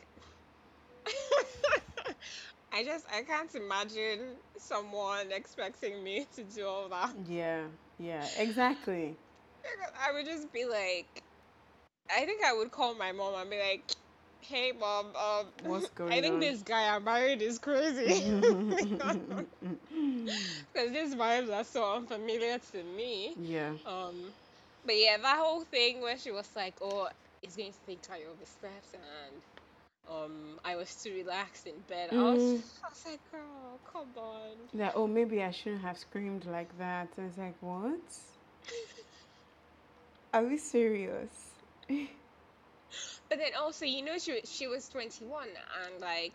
I 2.73 2.85
just 2.85 3.07
I 3.13 3.23
can't 3.23 3.55
imagine 3.55 4.37
someone 4.59 5.33
expecting 5.33 6.05
me 6.05 6.27
to 6.37 6.45
do 6.45 6.67
all 6.67 6.89
that. 6.91 7.15
yeah, 7.29 7.63
yeah, 7.99 8.29
exactly. 8.39 9.17
I 10.09 10.13
would 10.13 10.27
just 10.27 10.53
be 10.53 10.67
like, 10.67 11.07
I 12.11 12.25
think 12.27 12.45
I 12.45 12.55
would 12.55 12.71
call 12.73 12.95
my 12.95 13.13
mom 13.13 13.35
and 13.35 13.51
be 13.51 13.59
like, 13.59 13.85
"Hey, 14.41 14.73
mom, 14.73 15.15
um, 15.17 15.47
What's 15.65 15.91
I 16.11 16.21
think 16.21 16.35
on?" 16.35 16.41
this 16.41 16.63
guy 16.63 16.95
I 16.95 16.99
married 17.01 17.43
is 17.43 17.59
crazy." 17.59 18.23
Because 20.73 20.93
these 20.93 21.15
vibes 21.15 21.53
are 21.53 21.65
so 21.65 21.95
unfamiliar 21.95 22.59
to 22.73 22.85
me. 22.85 23.37
yeah. 23.49 23.73
Um, 23.87 24.33
but 24.85 24.97
yeah, 24.97 25.17
that 25.19 25.39
whole 25.39 25.65
thing 25.65 26.01
where 26.01 26.19
she 26.19 26.31
was 26.31 26.49
like, 26.57 26.75
"Oh, 26.81 27.09
he's 27.43 27.57
going 27.57 27.73
to 27.73 27.79
take 27.87 28.05
think 28.05 28.11
I 28.11 28.25
overslept," 28.31 28.95
and 28.95 29.43
um, 30.09 30.61
I 30.65 30.77
was 30.77 30.95
too 31.03 31.13
relaxed 31.15 31.67
in 31.67 31.81
bed. 31.81 32.11
I 32.13 32.23
was, 32.23 32.43
Mm. 32.43 32.63
I 32.85 32.89
was 32.89 33.05
like, 33.07 33.21
"Girl, 33.31 33.81
come 33.91 34.13
on." 34.17 34.57
That 34.75 34.93
oh 34.97 35.07
maybe 35.07 35.43
I 35.43 35.51
shouldn't 35.51 35.83
have 35.83 35.99
screamed 35.99 36.45
like 36.47 36.77
that. 36.79 37.09
I 37.19 37.25
was 37.25 37.39
like, 37.39 37.57
what? 37.61 37.99
Are 40.35 40.45
we 40.45 40.59
serious? 40.59 41.53
But 43.29 43.39
then 43.39 43.53
also, 43.59 43.85
you 43.85 44.03
know, 44.03 44.19
she 44.19 44.41
she 44.45 44.67
was 44.67 44.89
twenty 44.89 45.25
one, 45.25 45.49
and 45.85 46.01
like, 46.01 46.35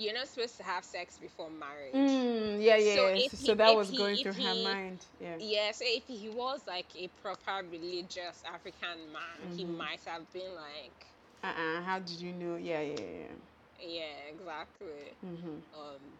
you're 0.00 0.14
not 0.18 0.28
supposed 0.28 0.58
to 0.58 0.64
have 0.64 0.84
sex 0.84 1.18
before 1.18 1.50
marriage. 1.50 2.20
Mm, 2.20 2.62
yeah, 2.62 2.76
yeah. 2.76 2.96
So 2.96 3.08
yeah. 3.08 3.18
So, 3.18 3.36
he- 3.36 3.36
so 3.36 3.54
that 3.54 3.74
was 3.74 3.90
he- 3.90 3.96
going 3.96 4.18
through 4.18 4.34
her 4.34 4.54
mind. 4.54 5.06
Yeah. 5.18 5.38
Yeah, 5.38 5.72
so 5.72 5.84
if 5.86 6.04
he 6.06 6.28
was 6.28 6.66
like 6.66 6.94
a 6.96 7.08
proper 7.08 7.66
religious 7.68 8.42
African 8.44 9.12
man, 9.12 9.48
he 9.50 9.64
Mhm. 9.64 9.76
might 9.76 10.04
have 10.06 10.30
been 10.32 10.54
like, 10.54 11.06
Uh 11.42 11.46
uh 11.48 11.82
How 11.82 11.98
did 11.98 12.20
you 12.20 12.32
know? 12.32 12.56
Yeah, 12.56 12.80
yeah, 12.80 13.00
yeah. 13.00 13.34
yeah, 13.78 14.28
exactly. 14.30 15.16
Mm-hmm. 15.24 15.58
Um, 15.74 16.18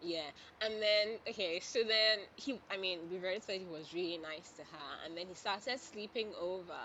yeah, 0.00 0.30
and 0.60 0.82
then 0.82 1.18
okay, 1.28 1.60
so 1.60 1.80
then 1.84 2.20
he, 2.36 2.60
I 2.70 2.76
mean, 2.76 3.08
we've 3.10 3.22
already 3.22 3.40
said 3.40 3.60
he 3.60 3.66
was 3.66 3.92
really 3.92 4.18
nice 4.18 4.52
to 4.54 4.62
her, 4.62 4.92
and 5.04 5.16
then 5.16 5.28
he 5.28 5.34
started 5.34 5.78
sleeping 5.80 6.32
over, 6.38 6.78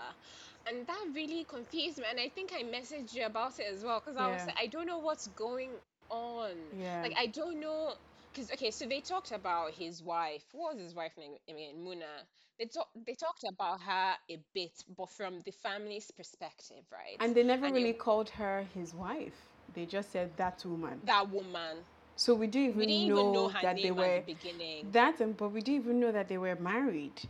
and 0.66 0.86
that 0.86 1.04
really 1.14 1.44
confused 1.44 1.98
me. 1.98 2.04
And 2.10 2.20
I 2.20 2.28
think 2.28 2.52
I 2.52 2.62
messaged 2.62 3.14
you 3.14 3.26
about 3.26 3.58
it 3.58 3.66
as 3.72 3.84
well 3.84 4.00
because 4.00 4.16
I 4.16 4.28
was 4.30 4.46
like, 4.46 4.56
I 4.60 4.66
don't 4.66 4.86
know 4.86 4.98
what's 4.98 5.26
going 5.28 5.70
on. 6.12 6.52
Yeah. 6.80 7.02
Like 7.02 7.14
I 7.18 7.26
don't 7.26 7.60
know, 7.60 7.94
because 8.32 8.50
okay, 8.52 8.70
so 8.70 8.86
they 8.86 9.00
talked 9.00 9.32
about 9.32 9.72
his 9.72 10.02
wife. 10.02 10.44
What 10.52 10.74
was 10.74 10.82
his 10.84 10.94
wife 10.94 11.16
name? 11.18 11.32
I 11.50 11.54
mean, 11.54 11.76
Muna. 11.84 12.26
They 12.58 12.66
talk, 12.66 12.88
they 13.06 13.14
talked 13.14 13.44
about 13.48 13.80
her 13.82 14.14
a 14.30 14.38
bit, 14.54 14.84
but 14.96 15.10
from 15.10 15.40
the 15.44 15.52
family's 15.52 16.10
perspective, 16.12 16.84
right? 16.92 17.16
and 17.20 17.34
they 17.34 17.42
never 17.42 17.66
and 17.66 17.74
really 17.74 17.90
it- 17.90 17.98
called 17.98 18.30
her 18.30 18.66
his 18.74 18.94
wife. 18.94 19.48
They 19.74 19.86
just 19.86 20.12
said 20.12 20.36
that 20.36 20.64
woman. 20.64 21.00
that 21.04 21.30
woman. 21.30 21.78
So 22.16 22.34
we 22.34 22.46
didn't 22.46 22.68
even, 22.68 22.78
We 22.78 22.86
didn't 22.86 23.08
know, 23.08 23.14
even 23.20 23.32
know 23.32 23.48
that 23.62 23.76
they 23.82 23.90
were 23.90 24.20
the 24.20 24.34
beginning. 24.34 24.86
that, 24.92 25.20
and 25.20 25.36
but 25.36 25.48
we 25.50 25.60
didn't 25.62 25.82
even 25.82 26.00
know 26.00 26.12
that 26.12 26.28
they 26.28 26.38
were 26.38 26.54
married. 26.56 27.22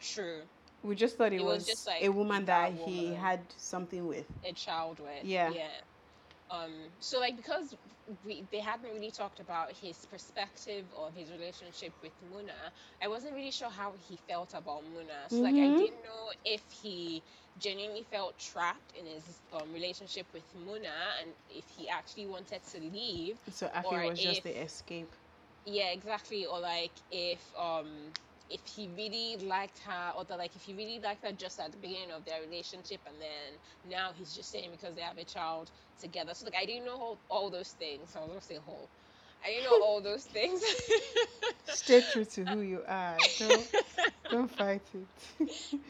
True. 0.00 0.42
We 0.82 0.94
just 0.94 1.16
thought 1.16 1.32
it, 1.32 1.40
It 1.40 1.44
was 1.44 1.58
was, 1.58 1.66
just 1.66 1.86
like 1.86 2.02
a 2.02 2.08
woman 2.10 2.44
that, 2.46 2.72
that 2.76 2.82
he 2.84 3.14
had 3.14 3.40
something 3.56 4.06
with. 4.06 4.26
a 4.44 4.52
child 4.52 5.00
with. 5.00 5.24
Yeah. 5.24 5.50
Yeah. 5.50 5.68
Um. 6.50 6.90
So 7.00 7.18
like 7.20 7.36
because 7.36 7.74
we 8.24 8.42
they 8.50 8.60
hadn't 8.60 8.90
really 8.92 9.10
talked 9.10 9.40
about 9.40 9.72
his 9.72 10.04
perspective 10.06 10.92
of 10.94 11.14
his 11.14 11.30
relationship 11.30 11.94
with 12.02 12.20
Muna, 12.22 12.72
I 13.00 13.08
wasn't 13.08 13.34
really 13.34 13.50
sure 13.50 13.70
how 13.70 13.92
he 13.94 14.16
felt 14.16 14.54
about 14.54 14.82
Muna. 14.84 15.30
So 15.30 15.44
like 15.44 15.58
I 15.58 15.70
Mhm. 15.70 15.80
didn't 15.80 16.02
know 16.02 16.30
if 16.44 16.70
he 16.70 17.24
genuinely 17.56 18.02
felt 18.02 18.38
trapped 18.38 18.92
in 18.92 19.06
his 19.06 19.42
um, 19.52 19.72
relationship 19.72 20.32
with 20.32 20.52
Muna 20.54 21.12
and 21.20 21.34
if 21.48 21.68
he 21.70 21.88
actually 21.88 22.26
wanted 22.26 22.62
to 22.64 22.78
leave. 22.80 23.40
So 23.48 23.70
I 23.74 23.82
Or 23.82 24.00
think 24.00 24.02
it 24.02 24.06
was 24.06 24.22
just 24.22 24.42
the 24.42 24.60
escape. 24.62 25.14
Yeah, 25.64 25.90
exactly. 25.90 26.46
Or 26.46 26.60
like 26.60 27.00
if 27.10 27.54
um 27.56 28.16
if 28.54 28.64
he 28.66 28.88
really 28.96 29.44
liked 29.44 29.80
her 29.80 30.12
or 30.16 30.24
that 30.24 30.38
like 30.38 30.54
if 30.54 30.62
he 30.62 30.74
really 30.74 31.00
liked 31.02 31.24
her 31.24 31.32
just 31.32 31.58
at 31.58 31.72
the 31.72 31.78
beginning 31.78 32.12
of 32.12 32.24
their 32.24 32.40
relationship 32.40 33.00
and 33.06 33.20
then 33.20 33.58
now 33.84 34.12
he's 34.14 34.32
just 34.32 34.50
saying 34.50 34.70
because 34.70 34.94
they 34.94 35.02
have 35.02 35.18
a 35.18 35.24
child 35.24 35.72
together. 36.00 36.32
So 36.34 36.46
like 36.46 36.54
I 36.60 36.64
didn't 36.64 36.86
know 36.86 36.96
all, 36.96 37.22
all 37.28 37.50
those 37.50 37.70
things. 37.72 38.14
I 38.16 38.20
was 38.20 38.28
gonna 38.28 38.40
say 38.40 38.56
whole. 38.56 38.90
I 39.44 39.48
didn't 39.48 39.64
know 39.64 39.84
all 39.84 40.00
those 40.00 40.24
things. 40.24 40.62
Stay 41.66 42.02
true 42.12 42.24
to 42.24 42.44
who 42.44 42.60
you 42.60 42.82
are. 42.86 43.18
Don't, 43.38 43.70
don't 44.30 44.50
fight 44.50 44.88
it. 44.94 45.08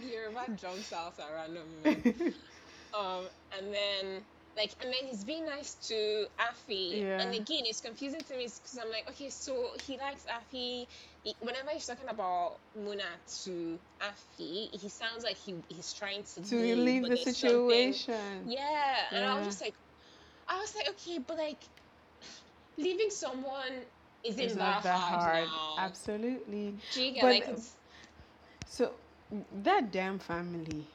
Yoruba 0.03 0.47
jumps 0.57 0.93
out 0.93 1.19
at 1.21 1.27
random. 1.33 2.35
Um, 2.95 3.27
and 3.59 3.75
then 3.75 4.25
like, 4.57 4.75
and 4.81 4.93
then 4.93 5.09
he's 5.09 5.25
being 5.25 5.47
nice 5.47 5.75
to 5.89 6.27
Afi. 6.41 7.03
Yeah. 7.03 7.23
And 7.23 7.35
again, 7.35 7.65
it's 7.67 7.81
confusing 7.81 8.23
to 8.23 8.37
me 8.37 8.45
because 8.45 8.79
I'm 8.81 8.91
like, 8.91 9.09
okay, 9.11 9.29
so 9.31 9.71
he 9.85 9.99
likes 9.99 10.25
Afi. 10.27 10.87
He, 11.25 11.35
whenever 11.41 11.71
he's 11.73 11.87
talking 11.87 12.09
about 12.09 12.61
Muna 12.79 13.05
to 13.45 13.81
Afi, 14.03 14.69
he 14.81 14.91
sounds 14.91 15.25
like 15.25 15.37
he 15.39 15.57
he's 15.69 15.93
trying 15.93 16.25
to, 16.25 16.43
to 16.43 16.57
leave, 16.57 17.09
the 17.09 17.17
something- 17.17 17.35
situation. 17.35 18.45
Yeah, 18.49 18.97
and 19.13 19.25
I 19.27 19.39
was 19.39 19.47
just 19.47 19.63
like, 19.63 19.75
I 20.49 20.59
was 20.59 20.75
like, 20.77 20.91
okay, 20.91 21.19
but 21.19 21.39
like, 21.39 21.65
leaving 22.79 23.11
someone 23.11 23.87
isn't 24.25 24.41
It's 24.43 24.55
that, 24.55 24.83
that 24.85 25.01
hard, 25.01 25.49
hard. 25.49 25.91
Absolutely. 25.91 26.77
Get 26.95 27.21
But, 27.21 27.27
like? 27.27 27.47
So 28.67 28.93
that 29.65 29.93
damn 29.93 30.19
family. 30.19 30.87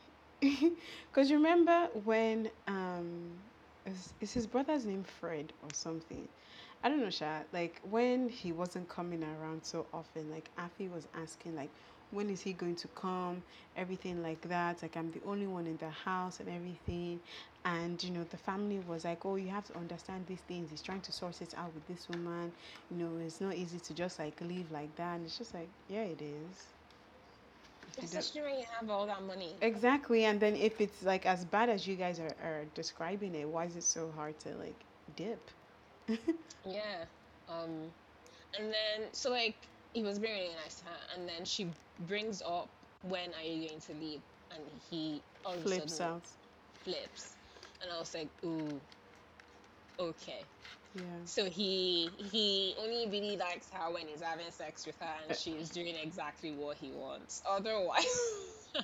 Because 1.12 1.32
remember 1.32 1.89
when 2.04 2.50
um 2.68 3.42
is, 3.86 4.13
is 4.22 4.34
his 4.34 4.48
brother's 4.48 4.86
name 4.86 5.04
Fred 5.04 5.54
or 5.63 5.70
something? 5.74 6.28
I 6.84 6.89
don't 6.89 7.00
know, 7.02 7.10
Sha. 7.10 7.42
Like 7.52 7.80
when 7.84 8.30
he 8.30 8.52
wasn't 8.52 8.88
coming 8.89 9.24
around 9.24 9.63
so 9.65 9.88
often, 9.94 10.30
like 10.30 10.50
Afi 10.58 10.89
was 10.89 11.08
asking 11.13 11.56
like 11.56 11.72
when 12.12 12.30
is 12.30 12.42
he 12.42 12.54
going 12.54 12.76
to 12.78 12.88
come? 12.89 13.44
Everything 13.76 14.22
like 14.24 14.42
that. 14.50 14.82
Like 14.82 14.96
I'm 14.98 15.12
the 15.12 15.22
only 15.26 15.48
one 15.48 15.68
in 15.68 15.78
the 15.78 15.89
house 15.89 16.39
and 16.39 16.50
everything. 16.50 17.20
And 17.65 18.02
you 18.04 18.12
know, 18.12 18.24
the 18.24 18.38
family 18.38 18.80
was 18.80 19.04
like, 19.06 19.26
Oh, 19.26 19.36
you 19.36 19.50
have 19.50 19.65
to 19.65 19.78
understand 19.78 20.26
these 20.28 20.42
things. 20.42 20.70
He's 20.70 20.82
trying 20.82 21.02
to 21.02 21.12
sort 21.12 21.42
it 21.42 21.54
out 21.58 21.74
with 21.74 21.86
this 21.88 22.10
woman. 22.10 22.54
You 22.89 22.98
know, 22.98 23.18
it's 23.18 23.42
not 23.42 23.56
easy 23.56 23.80
to 23.80 23.94
just 23.94 24.20
like 24.20 24.39
leave 24.42 24.72
like 24.72 24.96
that. 24.96 25.15
And 25.15 25.26
it's 25.26 25.38
just 25.38 25.54
like, 25.54 25.70
yeah, 25.88 26.04
it 26.04 26.22
is. 26.22 26.74
If 27.88 28.02
you 28.04 28.08
don't- 28.10 28.20
especially 28.20 28.42
when 28.42 28.60
you 28.60 28.65
have 28.80 28.89
all 28.89 29.06
that 29.08 29.24
money. 29.24 29.56
Exactly, 29.62 30.24
and 30.26 30.39
then 30.39 30.56
if 30.56 30.80
it's 30.82 31.02
like 31.04 31.26
as 31.26 31.46
bad 31.46 31.70
as 31.70 31.88
you 31.88 31.96
guys 31.96 32.20
are, 32.20 32.36
are 32.42 32.65
describing 32.74 33.36
it, 33.36 33.48
why 33.48 33.65
is 33.65 33.76
it 33.76 33.84
so 33.84 34.12
hard 34.12 34.39
to 34.42 34.56
like 34.56 34.86
dip? 35.15 35.52
Yeah. 36.65 37.06
Um, 37.48 37.93
and 38.58 38.74
then 38.74 39.13
so 39.13 39.32
like 39.32 39.69
he 39.93 40.04
was 40.04 40.19
being 40.19 40.34
really 40.34 40.56
nice 40.56 40.80
to 40.80 40.86
her, 40.86 40.98
and 41.15 41.28
then 41.28 41.45
she 41.45 41.72
brings 42.00 42.41
up 42.41 42.72
when 43.02 43.34
are 43.34 43.41
you 43.43 43.69
going 43.69 43.82
to 43.82 43.93
leave, 43.93 44.22
and 44.52 44.63
he 44.89 45.24
all 45.45 45.62
Flips 45.63 45.93
sudden 45.93 46.02
out. 46.02 46.28
flips, 46.84 47.36
and 47.82 47.91
I 47.91 48.00
was 48.00 48.13
like, 48.13 48.30
ooh, 48.43 48.82
okay. 50.00 50.48
Yeah. 50.93 51.26
So 51.26 51.50
he 51.50 52.10
he 52.10 52.76
only 52.80 53.08
really 53.10 53.38
likes 53.38 53.69
her 53.72 53.91
when 53.91 54.08
he's 54.08 54.22
having 54.22 54.52
sex 54.52 54.86
with 54.86 54.98
her, 55.00 55.15
and 55.28 55.36
she's 55.36 55.72
doing 55.72 55.95
exactly 55.95 56.52
what 56.52 56.78
he 56.78 56.91
wants. 56.91 57.41
Otherwise. 57.48 58.06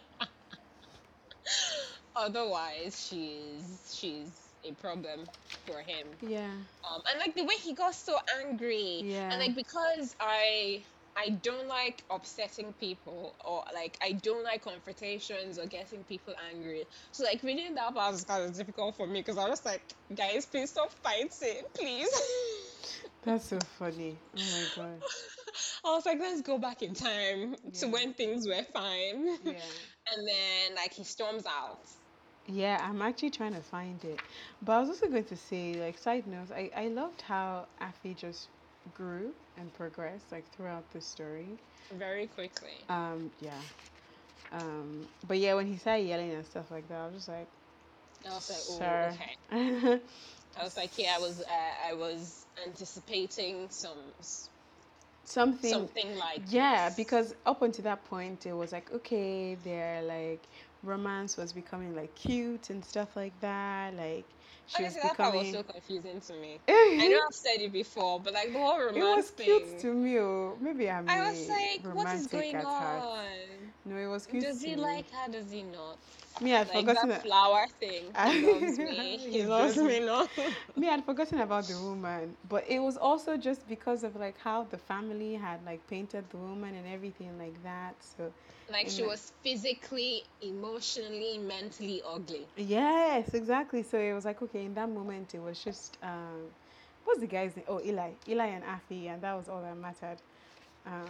Otherwise, 2.16 3.08
she's 3.08 3.92
she's 3.94 4.45
a 4.68 4.74
problem 4.74 5.22
for 5.66 5.80
him. 5.80 6.08
Yeah. 6.22 6.46
Um, 6.90 7.02
and 7.10 7.20
like 7.20 7.36
the 7.36 7.44
way 7.44 7.56
he 7.62 7.74
got 7.74 7.96
so 7.96 8.18
angry, 8.44 9.02
Yeah. 9.04 9.32
and 9.32 9.40
like 9.40 9.56
because 9.56 10.16
I 10.20 10.82
I 11.18 11.30
don't 11.30 11.68
like 11.68 12.04
upsetting 12.12 12.74
people 12.74 13.36
or 13.46 13.64
like 13.74 13.98
I 14.02 14.12
don't 14.14 14.44
like 14.44 14.64
confrontations 14.64 15.58
or 15.58 15.66
getting 15.66 16.04
people 16.04 16.34
angry. 16.54 16.86
So 17.12 17.24
like 17.24 17.42
reading 17.44 17.74
that 17.76 17.94
part 17.94 18.12
was 18.12 18.24
kind 18.26 18.44
of 18.44 18.56
difficult 18.56 18.96
for 18.96 19.08
me 19.08 19.22
because 19.22 19.38
I 19.38 19.48
was 19.48 19.64
like, 19.66 19.82
guys, 20.14 20.46
please 20.46 20.72
stop 20.72 20.92
fighting, 21.04 21.64
please. 21.74 22.10
That's 23.24 23.46
so 23.46 23.60
funny. 23.80 24.18
Oh 24.38 24.42
my 24.78 24.84
god. 24.84 25.02
I 25.86 25.96
was 25.96 26.06
like, 26.06 26.20
let's 26.20 26.42
go 26.42 26.58
back 26.58 26.82
in 26.82 26.94
time 26.94 27.56
to 27.80 27.88
when 27.88 28.14
things 28.14 28.46
were 28.48 28.64
fine. 28.74 29.28
Yeah. 29.44 29.54
And 30.16 30.28
then 30.28 30.76
like 30.76 30.94
he 30.94 31.04
storms 31.04 31.46
out. 31.48 31.80
Yeah, 32.48 32.80
I'm 32.88 33.02
actually 33.02 33.32
trying 33.32 33.54
to 33.54 33.62
find 33.62 34.04
it. 34.06 34.20
But 34.62 34.74
I 34.74 34.80
was 34.80 34.90
also 34.90 35.08
going 35.08 35.26
to 35.26 35.36
say, 35.36 35.74
like, 35.76 35.98
side 35.98 36.28
notes, 36.28 36.52
I, 36.52 36.70
I 36.76 36.88
loved 36.88 37.22
how 37.22 37.66
Afi 37.82 38.16
just 38.16 38.50
grew 38.94 39.34
and 39.58 39.74
progressed, 39.74 40.32
like, 40.32 40.46
throughout 40.56 40.90
the 40.92 41.02
story. 41.02 41.48
Very 41.92 42.28
quickly. 42.28 42.84
Um, 42.90 43.32
yeah. 43.42 43.52
Um, 44.52 45.08
but 45.28 45.38
yeah, 45.40 45.56
when 45.56 45.66
he 45.66 45.78
started 45.78 46.04
yelling 46.08 46.32
and 46.32 46.46
stuff 46.46 46.70
like 46.72 46.88
that, 46.90 47.00
I 47.00 47.06
was 47.08 47.16
just 47.16 47.28
like, 47.30 47.48
I 48.26 48.30
was 48.30 48.50
like, 48.50 48.60
oh, 48.70 48.78
sir. 48.78 49.14
okay. 49.52 50.00
I 50.60 50.64
was 50.64 50.78
like, 50.78 50.98
yeah, 50.98 51.16
I 51.16 51.20
was, 51.20 51.42
uh, 51.42 51.90
I 51.90 51.94
was 51.94 52.46
anticipating 52.66 53.68
some 53.70 53.98
Something. 55.26 55.72
something 55.72 56.18
like 56.18 56.42
Yeah, 56.50 56.90
this. 56.90 56.96
because 56.96 57.34
up 57.46 57.62
until 57.64 57.84
that 57.84 58.06
point, 58.06 58.46
it 58.46 58.54
was 58.54 58.72
like, 58.72 58.92
okay, 58.94 59.56
they're 59.56 60.02
like, 60.04 60.44
romance 60.86 61.38
was 61.38 61.54
becoming, 61.54 61.96
like, 61.96 62.16
cute 62.16 62.70
and 62.70 62.84
stuff 62.86 63.16
like 63.16 63.40
that. 63.42 63.96
Like, 63.96 64.36
she 64.66 64.84
was 64.84 64.96
Honestly, 64.96 65.02
that 65.02 65.18
part 65.18 65.34
was 65.36 65.50
so 65.50 65.64
confusing 65.64 66.22
to 66.22 66.34
me. 66.34 66.62
I 66.98 67.08
know 67.08 67.18
I've 67.18 67.36
said 67.36 67.62
it 67.62 67.72
before, 67.72 68.20
but 68.20 68.34
like 68.34 68.52
the 68.54 68.60
whole 68.60 68.80
romance 68.80 68.98
It 68.98 69.04
was 69.16 69.32
thing. 69.32 69.46
cute 69.46 69.78
to 69.80 69.94
me. 69.94 70.20
Oh, 70.20 70.58
maybe 70.60 70.90
I'm 70.90 71.06
I 71.08 71.20
was 71.22 71.48
like, 71.50 71.82
what 71.94 72.12
is 72.12 72.28
going 72.28 72.56
at 72.56 72.68
heart. 72.68 73.06
No, 73.86 73.98
it 73.98 74.08
was 74.08 74.26
cute 74.28 74.42
Does 74.42 74.62
he 74.62 74.76
like 74.76 75.12
her? 75.12 75.32
Does 75.32 75.52
he 75.52 75.64
not? 75.64 76.00
Me, 76.42 76.54
I'd 76.54 76.70
Like 76.70 76.86
forgotten 76.86 77.10
that 77.10 77.22
flower 77.22 77.68
thing. 77.80 78.16
He 78.24 78.40
loves 78.42 78.80
me. 78.80 79.18
He 79.32 79.32
He 79.32 79.44
loves 79.44 79.78
me 79.78 80.00
not. 80.00 80.30
Me, 80.76 80.90
I'd 80.90 81.06
forgotten 81.06 81.40
about 81.40 81.68
the 81.68 81.78
woman, 81.78 82.36
but 82.48 82.66
it 82.68 82.80
was 82.80 82.98
also 82.98 83.38
just 83.38 83.68
because 83.68 84.04
of 84.04 84.16
like 84.16 84.38
how 84.40 84.64
the 84.64 84.78
family 84.78 85.34
had 85.36 85.64
like 85.66 85.86
painted 85.88 86.30
the 86.30 86.38
woman 86.38 86.76
and 86.76 86.88
everything 86.88 87.38
like 87.38 87.62
that. 87.64 87.96
So 88.04 88.32
Like 88.70 88.90
she 88.90 89.02
Yeah. 89.02 89.08
was 89.08 89.32
physically, 89.44 90.24
emotionally, 90.42 91.38
mentally 91.38 92.02
ugly. 92.06 92.48
yes, 92.56 93.34
exactly. 93.34 93.84
So 93.84 93.98
it 94.00 94.14
was 94.14 94.26
like 94.26 94.42
okay, 94.42 94.66
in 94.66 94.74
that 94.76 94.90
moment, 94.90 95.34
it 95.34 95.40
was 95.40 95.64
just 95.64 95.98
um, 96.02 96.50
what's 97.04 97.20
the 97.20 97.28
guy's 97.28 97.56
name? 97.56 97.66
Oh, 97.68 97.82
Eli, 97.82 98.12
Eli 98.28 98.46
and 98.48 98.64
Afi, 98.64 99.08
and 99.08 99.22
that 99.22 99.34
was 99.36 99.48
all 99.50 99.62
that 99.62 99.78
mattered. 99.78 100.18
Um, 100.86 101.08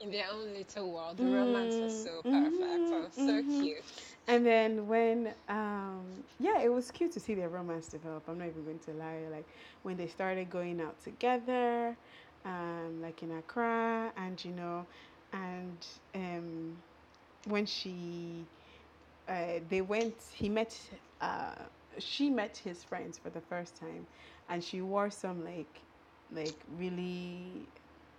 In 0.00 0.10
their 0.10 0.28
own 0.30 0.52
little 0.54 0.92
world. 0.92 1.18
The 1.18 1.26
romance 1.28 1.80
was 1.80 1.92
so 1.92 2.22
Mm, 2.24 2.30
perfect. 2.30 2.92
mhm, 2.92 3.04
and 3.04 3.12
so 3.12 3.42
mhm. 3.42 3.68
cute. 3.68 4.16
And 4.26 4.44
then 4.46 4.86
when, 4.88 5.34
um, 5.48 6.24
yeah, 6.38 6.60
it 6.60 6.72
was 6.72 6.90
cute 6.90 7.12
to 7.12 7.20
see 7.20 7.34
their 7.34 7.48
romance 7.48 7.88
develop. 7.88 8.28
I'm 8.28 8.38
not 8.38 8.48
even 8.48 8.64
going 8.64 8.78
to 8.80 8.92
lie. 8.92 9.26
Like 9.30 9.46
when 9.82 9.96
they 9.96 10.06
started 10.06 10.50
going 10.50 10.80
out 10.80 10.98
together, 11.00 11.96
um, 12.44 13.00
like 13.00 13.22
in 13.22 13.30
Accra, 13.32 14.12
and 14.16 14.42
you 14.44 14.52
know, 14.52 14.86
and 15.32 15.86
um, 16.14 16.76
when 17.46 17.66
she, 17.66 18.46
uh, 19.28 19.60
they 19.68 19.80
went, 19.82 20.22
he 20.32 20.48
met, 20.48 20.78
uh, 21.20 21.54
she 21.98 22.30
met 22.30 22.56
his 22.58 22.84
friends 22.84 23.18
for 23.18 23.30
the 23.30 23.40
first 23.40 23.76
time, 23.76 24.06
and 24.48 24.62
she 24.62 24.80
wore 24.80 25.10
some 25.10 25.44
like, 25.44 25.82
like 26.30 26.62
really, 26.68 27.68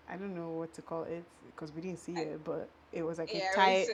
I 0.09 0.15
don't 0.15 0.35
know 0.35 0.49
what 0.51 0.73
to 0.75 0.81
call 0.81 1.03
it 1.03 1.23
because 1.47 1.71
we 1.71 1.81
didn't 1.81 1.99
see 1.99 2.15
I- 2.17 2.21
it, 2.21 2.43
but 2.43 2.69
it 2.91 3.03
was 3.03 3.17
like 3.17 3.33
Yeah, 3.33 3.51
a 3.51 3.55
tight. 3.55 3.87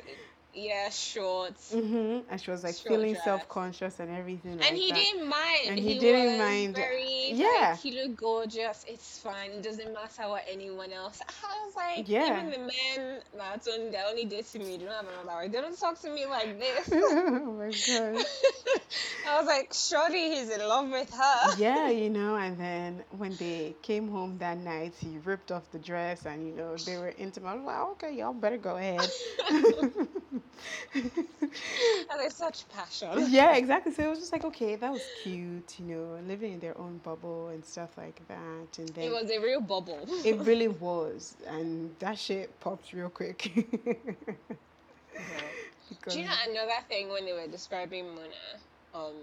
Yeah, 0.53 0.89
shorts. 0.89 1.71
hmm 1.73 2.19
And 2.29 2.39
she 2.41 2.51
was 2.51 2.63
like 2.63 2.75
Short 2.75 2.87
feeling 2.87 3.15
self 3.15 3.47
conscious 3.49 3.99
and 3.99 4.09
everything 4.15 4.57
like 4.59 4.67
And 4.69 4.77
he 4.77 4.91
that. 4.91 4.95
didn't 4.99 5.27
mind. 5.27 5.59
And 5.67 5.79
he 5.79 5.99
didn't 5.99 6.31
was 6.31 6.39
mind. 6.39 6.75
Very, 6.75 7.31
Yeah. 7.33 7.47
Like, 7.71 7.79
he 7.79 7.91
looked 7.91 8.15
gorgeous. 8.17 8.85
It's 8.87 9.19
fine. 9.19 9.51
It 9.51 9.63
doesn't 9.63 9.93
matter 9.93 10.29
what 10.29 10.43
anyone 10.49 10.91
else. 10.93 11.19
I 11.27 11.65
was 11.65 11.75
like, 11.75 12.07
Yeah. 12.09 12.39
even 12.39 12.51
the 12.51 12.59
men 12.59 13.21
that's 13.35 13.67
on 13.67 13.91
they're 13.91 14.05
only 14.07 14.25
dating 14.25 14.65
me. 14.65 14.77
They 14.77 14.85
don't 14.85 14.93
have 14.93 15.07
another. 15.23 15.47
They 15.49 15.61
don't 15.61 15.79
talk 15.79 15.99
to 16.01 16.09
me 16.09 16.25
like 16.25 16.59
this. 16.65 16.89
oh 16.91 17.53
my 17.57 17.71
god. 17.71 18.25
I 19.27 19.37
was 19.37 19.47
like, 19.47 19.73
surely 19.73 20.35
he's 20.35 20.49
in 20.49 20.59
love 20.59 20.89
with 20.89 21.09
her. 21.13 21.55
Yeah, 21.57 21.89
you 21.89 22.09
know, 22.09 22.35
and 22.35 22.57
then 22.57 23.03
when 23.17 23.35
they 23.37 23.75
came 23.81 24.07
home 24.09 24.37
that 24.39 24.57
night, 24.57 24.93
he 24.99 25.17
ripped 25.23 25.51
off 25.51 25.69
the 25.71 25.79
dress 25.79 26.25
and 26.25 26.45
you 26.45 26.53
know, 26.53 26.75
they 26.77 26.97
were 26.97 27.13
intimate. 27.17 27.49
I 27.49 27.55
was 27.55 27.63
like, 27.65 27.79
okay, 27.93 28.13
y'all 28.15 28.33
better 28.33 28.57
go 28.57 28.77
ahead. 28.77 29.09
and 30.93 31.11
there's 32.17 32.35
such 32.35 32.67
passion. 32.69 33.09
yeah, 33.29 33.55
exactly. 33.55 33.91
So 33.93 34.03
it 34.03 34.09
was 34.09 34.19
just 34.19 34.31
like, 34.31 34.45
okay, 34.45 34.75
that 34.75 34.91
was 34.91 35.01
cute, 35.23 35.75
you 35.79 35.85
know, 35.85 36.19
living 36.27 36.53
in 36.53 36.59
their 36.59 36.77
own 36.77 36.99
bubble 37.03 37.49
and 37.49 37.63
stuff 37.63 37.97
like 37.97 38.21
that. 38.27 38.77
And 38.77 38.89
then 38.89 39.05
It 39.05 39.11
was 39.11 39.29
a 39.31 39.39
real 39.39 39.61
bubble. 39.61 39.99
it 40.25 40.37
really 40.39 40.67
was. 40.67 41.35
And 41.47 41.95
that 41.99 42.17
shit 42.17 42.59
popped 42.59 42.93
real 42.93 43.09
quick. 43.09 43.51
because 45.89 46.13
Do 46.13 46.19
you 46.19 46.25
know 46.25 46.35
another 46.49 46.81
thing 46.87 47.09
when 47.09 47.25
they 47.25 47.33
were 47.33 47.47
describing 47.47 48.05
Muna? 48.05 48.59
Um, 48.95 49.13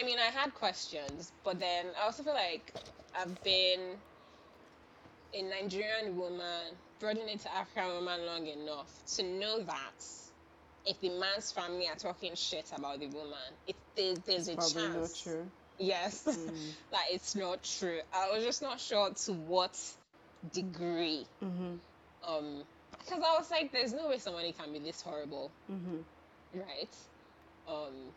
I 0.00 0.04
mean, 0.04 0.18
I 0.18 0.30
had 0.30 0.54
questions, 0.54 1.32
but 1.44 1.60
then 1.60 1.86
I 2.00 2.04
also 2.06 2.22
feel 2.22 2.34
like 2.34 2.72
I've 3.18 3.42
been 3.42 3.80
a 5.34 5.42
Nigerian 5.42 6.16
woman, 6.16 6.74
brought 6.98 7.16
into 7.16 7.54
African 7.54 7.88
woman 7.94 8.26
long 8.26 8.46
enough 8.46 8.90
to 9.16 9.22
know 9.22 9.60
that 9.62 10.04
if 10.86 11.00
the 11.00 11.10
man's 11.10 11.52
family 11.52 11.86
are 11.88 11.96
talking 11.96 12.34
shit 12.34 12.70
about 12.76 13.00
the 13.00 13.08
woman, 13.08 13.38
it 13.66 13.76
there, 13.96 14.14
there's 14.26 14.48
a 14.48 14.56
probably 14.56 14.82
not 14.82 14.92
chance. 14.92 15.22
true. 15.22 15.46
Yes, 15.78 16.24
Mm. 16.26 16.72
that 16.92 17.04
it's 17.10 17.34
not 17.34 17.62
true. 17.62 18.00
I 18.12 18.30
was 18.32 18.44
just 18.44 18.62
not 18.62 18.80
sure 18.80 19.10
to 19.24 19.32
what 19.32 19.76
degree. 20.52 21.26
hmm 21.40 21.74
Um, 22.26 22.64
because 22.98 23.22
I 23.24 23.38
was 23.38 23.50
like, 23.50 23.72
there's 23.72 23.92
no 23.92 24.08
way 24.08 24.18
somebody 24.18 24.52
can 24.52 24.72
be 24.72 24.78
this 24.78 25.00
horrible 25.00 25.50
hmm 25.68 26.00
right? 26.54 26.94
Um, 27.68 28.12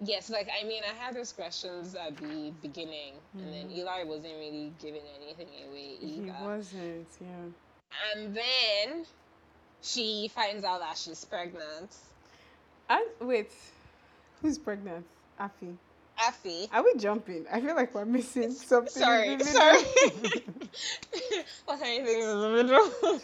yes, 0.00 0.30
like 0.30 0.48
I 0.60 0.66
mean, 0.66 0.82
I 0.88 0.94
had 0.94 1.14
those 1.14 1.32
questions 1.32 1.94
at 1.94 2.16
the 2.18 2.52
beginning, 2.62 3.14
and 3.38 3.52
then 3.52 3.70
Eli 3.70 4.04
wasn't 4.04 4.34
really 4.34 4.72
giving 4.80 5.02
anything 5.22 5.48
away 5.66 5.96
He 6.00 6.20
wasn't, 6.42 7.08
yeah. 7.20 7.46
And 8.14 8.36
then 8.36 9.04
she 9.84 10.30
finds 10.34 10.64
out 10.64 10.80
that 10.80 10.96
she's 10.96 11.24
pregnant. 11.24 11.94
I, 12.88 13.06
wait, 13.20 13.50
who's 14.42 14.58
pregnant? 14.58 15.04
Afi. 15.40 15.76
Effie. 16.26 16.68
Are 16.72 16.82
we 16.84 16.94
jumping? 16.96 17.44
I 17.52 17.60
feel 17.60 17.74
like 17.74 17.94
we're 17.94 18.04
missing 18.04 18.52
something. 18.52 18.86
in 19.02 19.06
Sorry, 19.06 19.36
the 19.36 19.44
sorry. 19.44 19.82
what 21.64 21.82
anything 21.82 22.22
in 22.22 22.40
the 22.40 22.50
middle? 22.50 23.20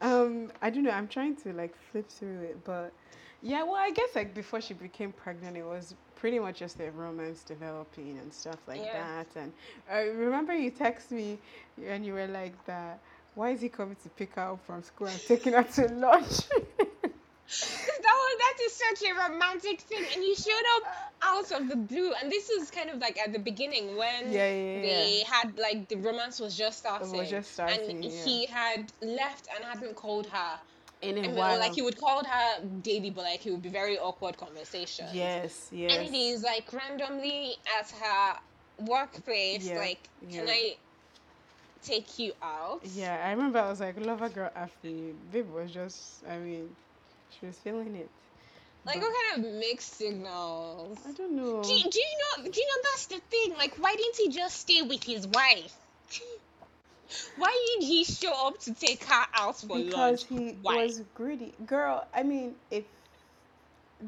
um, 0.00 0.50
I 0.60 0.70
don't 0.70 0.82
know. 0.82 0.90
I'm 0.90 1.08
trying 1.08 1.36
to 1.36 1.52
like 1.52 1.74
flip 1.90 2.08
through 2.08 2.40
it, 2.40 2.64
but 2.64 2.92
yeah. 3.42 3.62
Well, 3.62 3.76
I 3.76 3.90
guess 3.90 4.08
like 4.16 4.34
before 4.34 4.60
she 4.60 4.74
became 4.74 5.12
pregnant, 5.12 5.56
it 5.56 5.64
was 5.64 5.94
pretty 6.16 6.38
much 6.40 6.58
just 6.58 6.78
their 6.78 6.90
romance 6.90 7.42
developing 7.44 8.18
and 8.18 8.32
stuff 8.32 8.58
like 8.66 8.80
Yeah. 8.84 9.22
that. 9.24 9.40
And 9.40 9.52
I 9.90 10.02
remember 10.02 10.52
you 10.54 10.70
text 10.70 11.12
me 11.12 11.38
and 11.86 12.04
you 12.04 12.12
were 12.14 12.26
like 12.26 12.54
that. 12.66 12.98
Why 13.34 13.50
is 13.50 13.60
he 13.60 13.68
coming 13.68 13.96
to 14.02 14.08
pick 14.10 14.34
her 14.34 14.42
up 14.42 14.64
from 14.66 14.82
school 14.82 15.06
and 15.06 15.20
taking 15.20 15.54
her 15.54 15.62
to 15.62 15.88
lunch? 15.88 16.48
that 16.48 16.88
was 17.48 17.88
oh, 18.06 18.36
that 18.38 18.56
is 18.64 18.72
such 18.72 19.08
a 19.10 19.14
romantic 19.14 19.80
thing, 19.80 20.04
and 20.14 20.22
he 20.22 20.34
showed 20.34 20.66
up 20.76 20.82
out 21.22 21.52
of 21.52 21.68
the 21.68 21.76
blue. 21.76 22.12
And 22.20 22.30
this 22.30 22.50
is 22.50 22.70
kind 22.70 22.90
of 22.90 22.98
like 22.98 23.18
at 23.18 23.32
the 23.32 23.38
beginning 23.38 23.96
when 23.96 24.30
Yeah, 24.32 24.50
yeah, 24.50 24.74
yeah. 24.76 24.80
they 24.82 25.22
had 25.26 25.58
like 25.58 25.88
the 25.88 25.96
romance 25.96 26.40
was 26.40 26.56
just 26.56 26.78
starting. 26.78 27.12
was 27.16 27.30
just 27.30 27.52
starting, 27.52 27.90
and 27.90 28.04
he 28.04 28.46
had 28.46 28.92
left 29.00 29.48
and 29.54 29.64
hadn't 29.64 29.96
called 29.96 30.26
her. 30.26 30.58
In 31.02 31.18
a 31.18 31.22
And 31.22 31.36
while. 31.36 31.58
like 31.58 31.72
he 31.74 31.82
would 31.82 31.98
call 31.98 32.22
her 32.24 32.60
daily, 32.82 33.10
but 33.10 33.24
like 33.24 33.44
it 33.44 33.50
would 33.50 33.62
be 33.62 33.68
very 33.70 33.98
awkward 33.98 34.36
conversation. 34.36 35.06
yes, 35.12 35.68
yes. 35.72 35.96
And 35.98 36.14
he's 36.14 36.44
like 36.44 36.72
randomly 36.72 37.56
at 37.76 37.90
her 37.90 38.38
workplace, 38.86 39.68
like, 39.70 39.98
can. 40.30 40.48
I 40.48 40.76
take 41.82 42.18
you 42.18 42.32
out? 42.42 42.80
Yeah, 42.94 43.22
I 43.24 43.30
remember 43.32 43.58
I 43.58 43.68
was 43.68 43.80
like, 43.80 43.98
lover 44.04 44.28
girl 44.28 44.50
Afi. 44.56 45.14
Babe 45.32 45.50
was 45.50 45.72
just, 45.72 46.24
I 46.28 46.38
mean, 46.38 46.68
she 47.30 47.46
was 47.46 47.56
feeling 47.58 47.94
it. 47.96 48.10
Like 48.84 49.00
But- 49.00 49.02
what 49.02 49.14
kind 49.34 49.46
of 49.46 49.52
mixed 49.54 49.94
signals? 49.96 50.98
I 51.06 51.12
don't 51.12 51.32
know. 51.36 51.62
Do, 51.62 51.68
do 51.68 51.74
you 51.74 51.82
know? 51.84 52.50
Do 52.50 52.60
you 52.60 52.66
know 52.66 52.82
that's 52.92 53.06
the 53.06 53.20
thing? 53.30 53.54
Like, 53.56 53.74
why 53.78 53.94
didn't 53.96 54.16
he 54.16 54.28
just 54.30 54.60
stay 54.60 54.82
with 54.82 55.02
his 55.04 55.26
wife? 55.26 55.74
why 57.36 57.76
did 57.78 57.86
he 57.86 58.04
show 58.04 58.48
up 58.48 58.58
to 58.60 58.74
take 58.74 59.04
her 59.04 59.26
out 59.34 59.60
for 59.60 59.76
because 59.78 59.92
lunch? 59.92 60.28
Because 60.28 60.28
he 60.28 60.58
Why? 60.62 60.76
was 60.84 61.02
greedy. 61.14 61.52
Girl, 61.66 62.06
I 62.14 62.22
mean, 62.22 62.54
if 62.70 62.84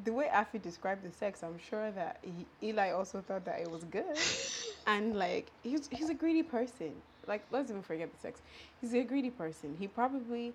the 0.05 0.13
way 0.13 0.29
Afi 0.33 0.61
described 0.61 1.03
the 1.05 1.13
sex, 1.13 1.43
I'm 1.43 1.59
sure 1.59 1.91
that 1.93 2.19
he, 2.23 2.69
Eli 2.69 2.91
also 2.91 3.21
thought 3.21 3.45
that 3.45 3.61
it 3.61 3.71
was 3.71 3.85
good. 3.85 4.19
and 4.87 5.15
like, 5.17 5.47
he's 5.63 5.89
he's 5.89 6.09
a 6.09 6.15
greedy 6.15 6.43
person. 6.43 6.93
Like, 7.27 7.45
let's 7.51 7.71
even 7.71 7.83
forget 7.83 8.13
the 8.13 8.19
sex. 8.19 8.43
He's 8.81 8.95
a 8.95 9.03
greedy 9.03 9.31
person. 9.31 9.77
He 9.79 9.87
probably 9.89 10.53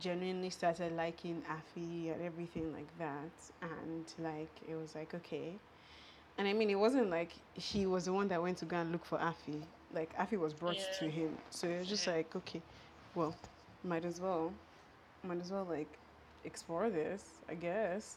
genuinely 0.00 0.50
started 0.50 0.94
liking 0.96 1.42
Afi 1.50 2.12
and 2.12 2.22
everything 2.22 2.72
like 2.72 2.88
that. 2.98 3.32
And 3.62 4.04
like, 4.18 4.50
it 4.68 4.74
was 4.76 4.94
like, 4.94 5.14
okay. 5.14 5.52
And 6.38 6.46
I 6.46 6.52
mean, 6.52 6.70
it 6.70 6.78
wasn't 6.78 7.10
like 7.10 7.32
he 7.54 7.86
was 7.86 8.04
the 8.06 8.12
one 8.12 8.28
that 8.28 8.40
went 8.42 8.58
to 8.58 8.64
go 8.64 8.76
and 8.76 8.92
look 8.92 9.04
for 9.04 9.18
Afi. 9.18 9.60
Like, 9.92 10.16
Afi 10.16 10.38
was 10.38 10.52
brought 10.54 10.78
to 10.78 11.08
him. 11.08 11.36
So 11.50 11.68
it 11.68 11.78
was 11.80 11.88
just 11.88 12.06
Yeah. 12.06 12.14
like, 12.14 12.34
okay, 12.36 12.62
well, 13.14 13.34
might 13.84 14.04
as 14.04 14.20
well, 14.20 14.52
might 15.24 15.40
as 15.40 15.50
well 15.50 15.66
like 15.68 15.88
explore 16.44 16.90
this, 16.90 17.24
I 17.48 17.54
guess. 17.54 18.16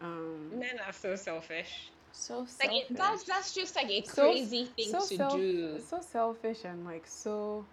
Um, 0.00 0.58
Men 0.58 0.78
are 0.86 0.92
so 0.92 1.16
selfish. 1.16 1.90
So 2.16 2.40
Like 2.40 2.48
selfish. 2.48 2.90
it, 2.90 2.96
that's 2.96 3.24
that's 3.24 3.54
just 3.54 3.76
like 3.76 3.90
a 3.90 4.04
So- 4.04 4.22
crazy 4.22 4.66
thing 4.66 4.90
so 4.90 5.06
to 5.06 5.16
self- 5.16 5.34
do. 5.36 5.80
so 5.80 6.00
selfish 6.00 6.64
and 6.64 6.84
like 6.86 7.06
so 7.06 7.66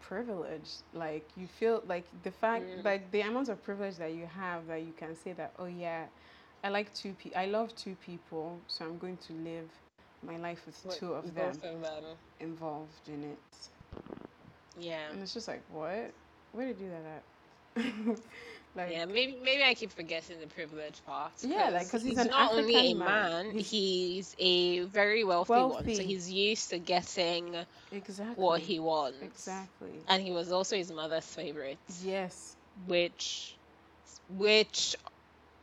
privileged 0.00 0.82
like 0.92 1.28
you 1.36 1.46
feel 1.46 1.82
like 1.86 2.04
the 2.24 2.30
fact 2.30 2.66
Mm. 2.66 2.84
like 2.84 3.10
the 3.12 3.22
amount 3.22 3.48
of 3.48 3.62
privilege 3.62 3.96
that 3.96 4.12
you 4.14 4.26
have 4.26 4.66
that 4.66 4.82
you 4.82 4.92
can 4.96 5.14
say 5.16 5.32
that 5.32 5.52
oh 5.58 5.66
yeah 5.66 6.06
i 6.64 6.68
like 6.68 6.92
two 6.94 7.14
pe- 7.14 7.32
i 7.34 7.46
love 7.46 7.74
two 7.76 7.94
people 7.96 8.58
so 8.68 8.84
i'm 8.84 8.98
going 8.98 9.16
to 9.18 9.32
live 9.34 9.70
my 10.22 10.36
life 10.38 10.66
with 10.66 10.84
With 10.84 10.96
two 10.98 11.14
of 11.14 11.34
them 11.34 11.50
of 11.50 11.60
them. 11.62 12.04
involved 12.40 13.08
in 13.08 13.24
it 13.24 13.68
Yeah. 14.78 15.10
and 15.10 15.22
it's 15.22 15.34
just 15.34 15.48
like 15.48 15.62
what 15.70 16.12
where 16.52 16.66
did 16.66 16.80
you 16.80 16.86
do 16.86 16.90
that 16.90 17.22
at 17.84 18.18
like 18.74 18.90
Yeah, 18.90 19.04
maybe 19.06 19.38
maybe 19.42 19.62
I 19.62 19.74
keep 19.74 19.92
forgetting 19.92 20.40
the 20.40 20.46
privilege 20.46 21.02
part. 21.04 21.32
Yeah, 21.42 21.70
like 21.70 21.86
because 21.86 22.02
he's 22.02 22.18
an 22.18 22.28
not 22.28 22.52
only 22.52 22.90
a 22.90 22.94
man, 22.94 23.28
man, 23.44 23.50
he's- 23.50 23.70
he's, 23.70 24.34
a 24.38 24.80
very 24.80 25.24
wealthy, 25.24 25.64
one. 25.64 25.90
So 25.90 26.02
he's 26.02 26.30
used 26.30 26.70
to 26.70 26.78
getting 26.78 27.54
exactly 27.92 28.36
what 28.36 28.60
he 28.60 28.78
wants. 28.80 29.22
exactly 29.22 30.00
And 30.08 30.22
he 30.22 30.30
was 30.32 30.52
also 30.52 30.76
his 30.76 30.90
mother's 30.92 31.26
favorite, 31.26 31.78
yes 32.02 32.56
which 32.86 33.58
which 34.28 34.96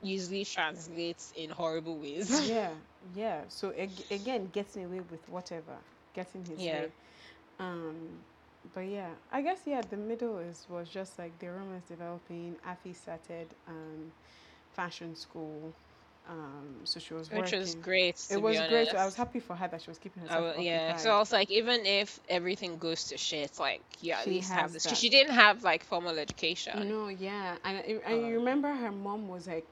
usually 0.01 0.45
translates 0.45 1.31
in 1.35 1.49
horrible 1.49 1.99
ways. 1.99 2.29
yeah, 2.49 2.69
yeah. 3.15 3.41
So 3.47 3.71
ag- 3.77 4.05
again, 4.11 4.49
getting 4.51 4.85
away 4.85 5.01
with 5.01 5.27
whatever, 5.29 5.77
getting 6.13 6.45
his 6.45 6.59
Yeah. 6.59 6.71
way. 6.71 6.91
Um, 7.59 8.23
but 8.73 8.81
yeah, 8.87 9.09
I 9.31 9.41
guess 9.41 9.61
yeah, 9.65 9.81
the 9.81 9.97
middle 9.97 10.37
is 10.37 10.65
was 10.69 10.89
just 10.89 11.17
like 11.19 11.37
the 11.39 11.47
romance 11.47 11.85
developing. 11.87 12.55
Afi 12.67 12.95
started 12.95 13.47
um, 13.67 14.11
fashion 14.71 15.15
school, 15.15 15.73
um, 16.29 16.81
so 16.83 16.99
she 16.99 17.13
was 17.13 17.31
Which 17.31 17.51
working. 17.51 17.73
was 17.73 17.75
great. 17.75 18.19
It 18.29 18.37
was 18.41 18.61
great. 18.61 18.93
I 18.93 19.05
was 19.05 19.15
happy 19.15 19.39
for 19.39 19.55
her 19.55 19.67
that 19.67 19.81
she 19.81 19.89
was 19.89 19.97
keeping 19.99 20.23
herself 20.23 20.47
wa- 20.47 20.55
yeah. 20.57 20.95
So 20.95 21.11
I 21.11 21.19
was 21.19 21.31
like, 21.31 21.49
even 21.51 21.85
if 21.85 22.19
everything 22.29 22.77
goes 22.77 23.05
to 23.05 23.17
shit, 23.17 23.59
like 23.59 23.83
you 24.01 24.13
at 24.13 24.27
She 24.27 24.29
least 24.29 24.53
have 24.53 24.71
has 24.71 24.73
this. 24.73 24.83
that. 24.83 24.97
She 24.97 25.09
didn't 25.09 25.33
have 25.33 25.63
like 25.63 25.83
formal 25.83 26.17
education. 26.19 26.87
Know, 26.87 27.07
yeah, 27.07 27.57
and 27.63 27.77
I, 27.77 27.99
I 28.05 28.13
Um, 28.13 28.31
remember 28.31 28.73
her 28.73 28.91
mom 28.91 29.27
was 29.27 29.47
like 29.47 29.67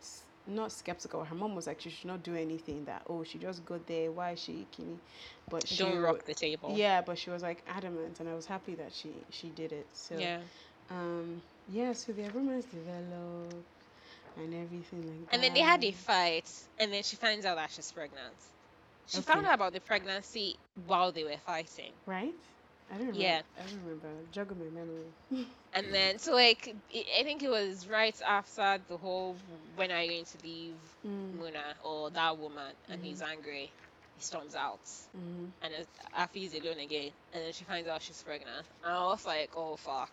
not 0.48 0.72
skeptical. 0.72 1.24
Her 1.24 1.36
mom 1.36 1.56
was 1.56 1.68
like, 1.68 1.82
she 1.82 1.89
should 1.89 2.06
not 2.08 2.24
do 2.24 2.36
anything. 2.36 2.86
That 2.86 3.04
oh, 3.10 3.24
she 3.24 3.38
just 3.38 3.66
got 3.66 3.86
there. 3.88 4.12
Why 4.12 4.32
is 4.32 4.39
she 4.39 4.66
kini? 4.72 4.98
But 5.50 5.68
she 5.68 5.78
Don't 5.78 6.00
rock 6.00 6.26
the 6.26 6.34
table. 6.34 6.74
Yeah, 6.76 7.02
but 7.02 7.18
she 7.18 7.30
was 7.30 7.41
like 7.43 7.64
adamant, 7.68 8.20
and 8.20 8.30
I 8.30 8.34
was 8.34 8.45
happy 8.45 8.76
that 8.76 8.93
she 8.93 9.10
she 9.30 9.50
did 9.50 9.72
it. 9.72 9.88
So 9.93 10.18
Yeah. 10.18 10.39
um, 10.89 11.41
yeah. 11.72 11.93
So 11.93 12.12
their 12.12 12.30
romance 12.32 12.66
developed 12.66 13.56
and 14.38 14.54
everything 14.54 15.02
like 15.08 15.26
that. 15.26 15.34
And 15.34 15.43
then 15.43 15.54
they 15.54 15.62
had 15.62 15.84
a 15.84 15.91
fight, 15.91 16.50
and 16.80 16.93
then 16.93 17.04
she 17.04 17.16
finds 17.16 17.45
out 17.45 17.56
that 17.58 17.72
she's 17.72 17.91
pregnant. 17.91 18.36
She 19.08 19.22
found 19.22 19.45
out 19.45 19.56
about 19.56 19.74
the 19.74 19.80
pregnancy 19.80 20.58
while 20.86 21.12
they 21.12 21.24
were 21.24 21.38
fighting. 21.45 21.93
right. 22.06 22.34
I 22.91 22.97
remember. 22.97 23.19
Yeah. 23.19 23.41
I 23.57 23.63
remember. 23.83 24.09
Juggle 24.31 24.57
my 24.57 24.69
memory. 24.69 25.45
And 25.73 25.93
then, 25.93 26.17
so 26.17 26.33
like, 26.33 26.75
I 26.93 27.05
I 27.19 27.23
think 27.23 27.43
it 27.43 27.49
was 27.49 27.88
right 27.88 28.19
after 28.25 28.79
the 28.88 28.97
whole 28.97 29.35
when 29.75 29.91
are 29.91 30.01
you 30.01 30.09
going 30.09 30.25
to 30.25 30.38
leave 30.43 30.75
mm, 31.05 31.33
Muna 31.38 31.75
or 31.83 32.09
that 32.11 32.38
woman, 32.38 32.73
and 32.89 33.01
Mhm. 33.01 33.05
he's 33.05 33.21
angry. 33.21 33.71
He 34.15 34.21
storms 34.21 34.55
out, 34.55 34.79
mm, 35.15 35.51
and 35.61 35.73
it's- 35.73 35.88
Afi's 36.15 36.53
alone 36.55 36.79
again. 36.79 37.11
And 37.33 37.43
then 37.43 37.51
she 37.53 37.63
finds 37.65 37.88
out 37.88 38.01
she's 38.01 38.23
pregnant. 38.23 38.65
And 38.83 38.93
I 38.93 39.05
was 39.05 39.25
like, 39.25 39.51
oh 39.55 39.75
fuck, 39.75 40.11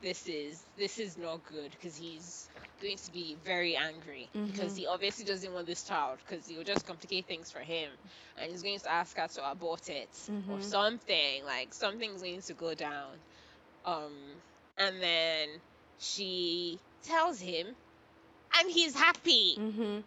this 0.00 0.26
is 0.26 0.64
this 0.76 0.98
is 0.98 1.16
not 1.16 1.44
good 1.44 1.70
because 1.72 1.96
he's 1.96 2.48
going 2.80 2.96
to 2.98 3.12
be 3.12 3.36
very 3.44 3.76
angry 3.76 4.30
because 4.46 4.74
Mhm. 4.74 4.76
he 4.76 4.86
obviously 4.86 5.24
doesn't 5.24 5.52
want 5.52 5.66
this 5.66 5.84
child 5.84 6.18
because 6.26 6.48
it 6.48 6.56
will 6.56 6.64
just 6.64 6.86
complicate 6.86 7.26
things 7.26 7.50
for 7.50 7.60
him, 7.60 7.90
and 8.36 8.50
he's 8.50 8.62
going 8.62 8.78
to 8.80 8.90
ask 8.90 9.16
her 9.16 9.28
to 9.28 9.50
abort 9.50 9.88
it 9.88 10.30
or 10.48 10.60
Mhm. 10.60 10.62
something. 10.62 11.44
Like 11.44 11.74
something's 11.74 12.22
going 12.22 12.40
to 12.42 12.54
go 12.54 12.74
down. 12.74 13.16
Um, 13.84 14.12
and 14.78 15.00
then 15.02 15.48
she 15.98 16.80
tells 17.02 17.40
him, 17.40 17.66
and 18.58 18.70
he's 18.70 18.94
happy. 18.94 19.62
mhm, 19.62 20.02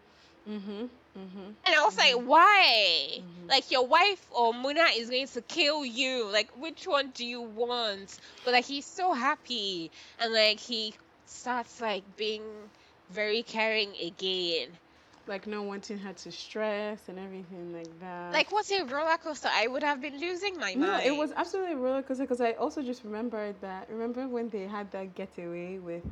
mhm, 0.48 0.90
mhm. 1.16 1.56
And 1.66 1.76
I 1.76 1.82
was 1.84 1.98
like, 1.98 2.28
why? 2.28 3.20
Mhm. 3.20 3.50
Like 3.50 3.72
your 3.72 3.88
wife 3.88 4.26
or 4.32 4.54
Muna 4.54 4.96
is 4.98 5.10
going 5.10 5.28
to 5.28 5.42
kill 5.42 5.86
you. 5.86 6.26
Like 6.32 6.50
which 6.56 6.86
one 6.88 7.12
do 7.12 7.26
you 7.26 7.42
want? 7.42 8.18
But 8.44 8.54
like 8.54 8.66
he's 8.66 8.86
so 8.86 9.14
happy 9.14 9.92
and 10.20 10.34
like 10.34 10.60
he 10.60 10.94
starts 11.32 11.82
like 11.82 12.16
being 12.18 12.72
very 13.10 13.44
caring 13.44 13.96
again. 13.98 14.80
Like 15.28 15.48
not 15.48 15.66
wanting 15.66 16.00
her 16.00 16.14
to 16.14 16.32
stress 16.32 17.08
and 17.10 17.20
everything 17.20 17.74
like 17.74 18.00
that. 18.00 18.44
Like 18.44 18.52
what's 18.52 18.72
a 18.72 18.84
roller 18.84 19.18
coaster? 19.18 19.50
I 19.52 19.68
would 19.68 19.84
have 19.84 20.02
been 20.02 20.20
losing 20.20 20.58
my 20.58 20.76
No, 20.76 20.98
mind. 20.98 21.04
it 21.04 21.16
was 21.16 21.32
absolutely 21.36 21.74
a 21.74 21.78
roller 21.78 22.02
coaster 22.04 22.24
because 22.24 22.42
I 22.42 22.52
also 22.54 22.82
just 22.82 23.04
remembered 23.04 23.62
that. 23.62 23.90
Remember 23.90 24.28
when 24.28 24.50
they 24.50 24.68
had 24.68 24.92
that 24.92 25.16
getaway 25.16 25.80
with 25.80 26.04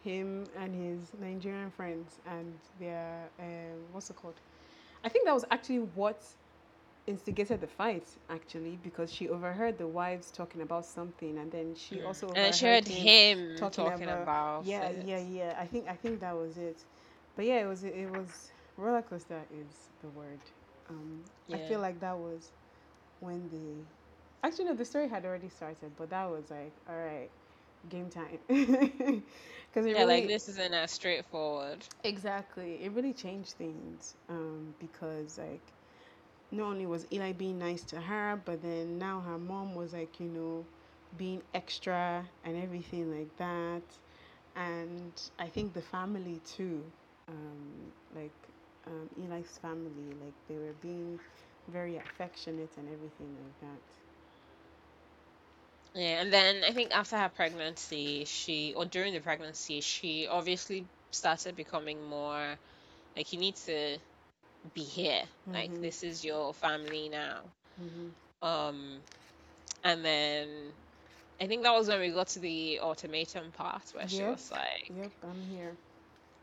him 0.00 0.46
and 0.56 0.74
his 0.74 1.12
Nigerian 1.18 1.70
friends 1.70 2.20
and 2.26 2.58
their 2.78 3.30
um, 3.38 3.92
what's 3.92 4.10
it 4.10 4.16
called? 4.16 4.40
I 5.04 5.08
think 5.08 5.26
that 5.26 5.34
was 5.34 5.44
actually 5.50 5.80
what 5.80 6.22
instigated 7.06 7.60
the 7.60 7.66
fight 7.66 8.06
actually 8.28 8.76
because 8.76 9.12
she 9.12 9.28
overheard 9.28 9.78
the 9.78 9.86
wives 9.86 10.30
talking 10.30 10.60
about 10.62 10.84
something 10.86 11.38
and 11.38 11.50
then 11.52 11.74
she 11.74 12.02
also 12.02 12.34
and 12.34 12.54
she 12.54 12.66
heard 12.66 12.86
him 12.88 12.88
him 12.88 13.68
talking 13.70 13.86
talking, 13.86 14.08
about- 14.08 14.22
about, 14.22 14.66
yeah, 14.66 14.90
it. 14.90 15.06
yeah, 15.06 15.18
yeah. 15.18 15.56
I 15.58 15.66
think 15.66 15.88
I 15.88 15.94
think 15.94 16.20
that 16.20 16.36
was 16.36 16.56
it. 16.58 16.84
But 17.36 17.46
yeah, 17.46 17.60
it 17.62 17.66
was 17.66 17.84
it 17.84 18.06
was 18.10 18.52
roller 18.76 19.02
coaster 19.02 19.42
is 19.50 19.90
the 20.00 20.08
word. 20.08 20.40
Um, 20.88 21.24
I 21.52 21.58
feel 21.58 21.80
like 21.80 22.00
that 22.00 22.18
was 22.18 22.52
when 23.20 23.48
the 23.48 23.84
actually 24.42 24.66
no, 24.66 24.74
the 24.74 24.84
story 24.84 25.08
had 25.08 25.24
already 25.24 25.48
started, 25.48 25.96
but 25.96 26.10
that 26.10 26.30
was 26.30 26.50
like 26.50 26.74
all 26.88 26.96
right, 26.96 27.30
game 27.88 28.10
time. 28.10 28.38
Because 29.72 29.86
Yeah, 29.86 30.04
like 30.04 30.26
this 30.26 30.48
isn't 30.48 30.74
as 30.74 30.90
straightforward. 30.92 31.86
Exactly. 32.04 32.82
It 32.82 32.92
really 32.92 33.12
changed 33.12 33.52
things 33.52 34.16
um, 34.28 34.74
because, 34.78 35.38
like, 35.38 35.72
not 36.50 36.66
only 36.70 36.86
was 36.86 37.06
Eli 37.12 37.32
being 37.32 37.58
nice 37.58 37.82
to 37.84 38.00
her, 38.00 38.40
but 38.44 38.62
then 38.62 38.98
now 38.98 39.20
her 39.20 39.38
mom 39.38 39.74
was, 39.74 39.92
like, 39.92 40.20
you 40.20 40.28
know, 40.28 40.64
being 41.16 41.42
extra 41.54 42.24
and 42.44 42.56
everything 42.56 43.10
like 43.16 43.36
that. 43.38 43.82
And 44.56 45.12
I 45.38 45.46
think 45.48 45.72
the 45.74 45.82
family, 45.82 46.40
too, 46.44 46.82
um, 47.28 47.92
like, 48.14 48.34
um, 48.86 49.08
Eli's 49.22 49.58
family, 49.58 50.14
like, 50.22 50.34
they 50.48 50.56
were 50.56 50.74
being 50.80 51.18
very 51.68 51.96
affectionate 51.96 52.70
and 52.76 52.88
everything 52.88 53.30
like 53.42 53.60
that. 53.60 53.82
Yeah, 55.94 56.20
and 56.22 56.32
then 56.32 56.64
I 56.64 56.72
think 56.72 56.92
after 56.94 57.16
her 57.18 57.28
pregnancy, 57.28 58.24
she 58.24 58.72
or 58.74 58.84
during 58.86 59.12
the 59.14 59.20
pregnancy, 59.20 59.80
she 59.80 60.26
obviously 60.26 60.88
started 61.10 61.56
becoming 61.56 62.02
more 62.04 62.58
like 63.16 63.32
you 63.32 63.38
need 63.38 63.56
to 63.56 63.98
be 64.74 64.82
here. 64.82 65.22
Like 65.54 65.70
Mhm. 65.70 65.80
this 65.80 66.02
is 66.02 66.24
your 66.24 66.52
family 66.54 67.08
now. 67.08 67.40
Mm-hmm. 67.80 68.08
Um, 68.42 68.98
and 69.84 70.04
then 70.04 70.48
I 71.40 71.46
think 71.46 71.62
that 71.62 71.72
was 71.74 71.88
when 71.88 72.00
we 72.00 72.10
got 72.10 72.28
to 72.28 72.40
the 72.40 72.80
ultimatum 72.80 73.52
part 73.52 73.82
where 73.94 74.08
she 74.08 74.24
was 74.24 74.50
like, 74.50 74.92
Yep, 74.94 75.12
I'm 75.22 75.42
here. 75.50 75.76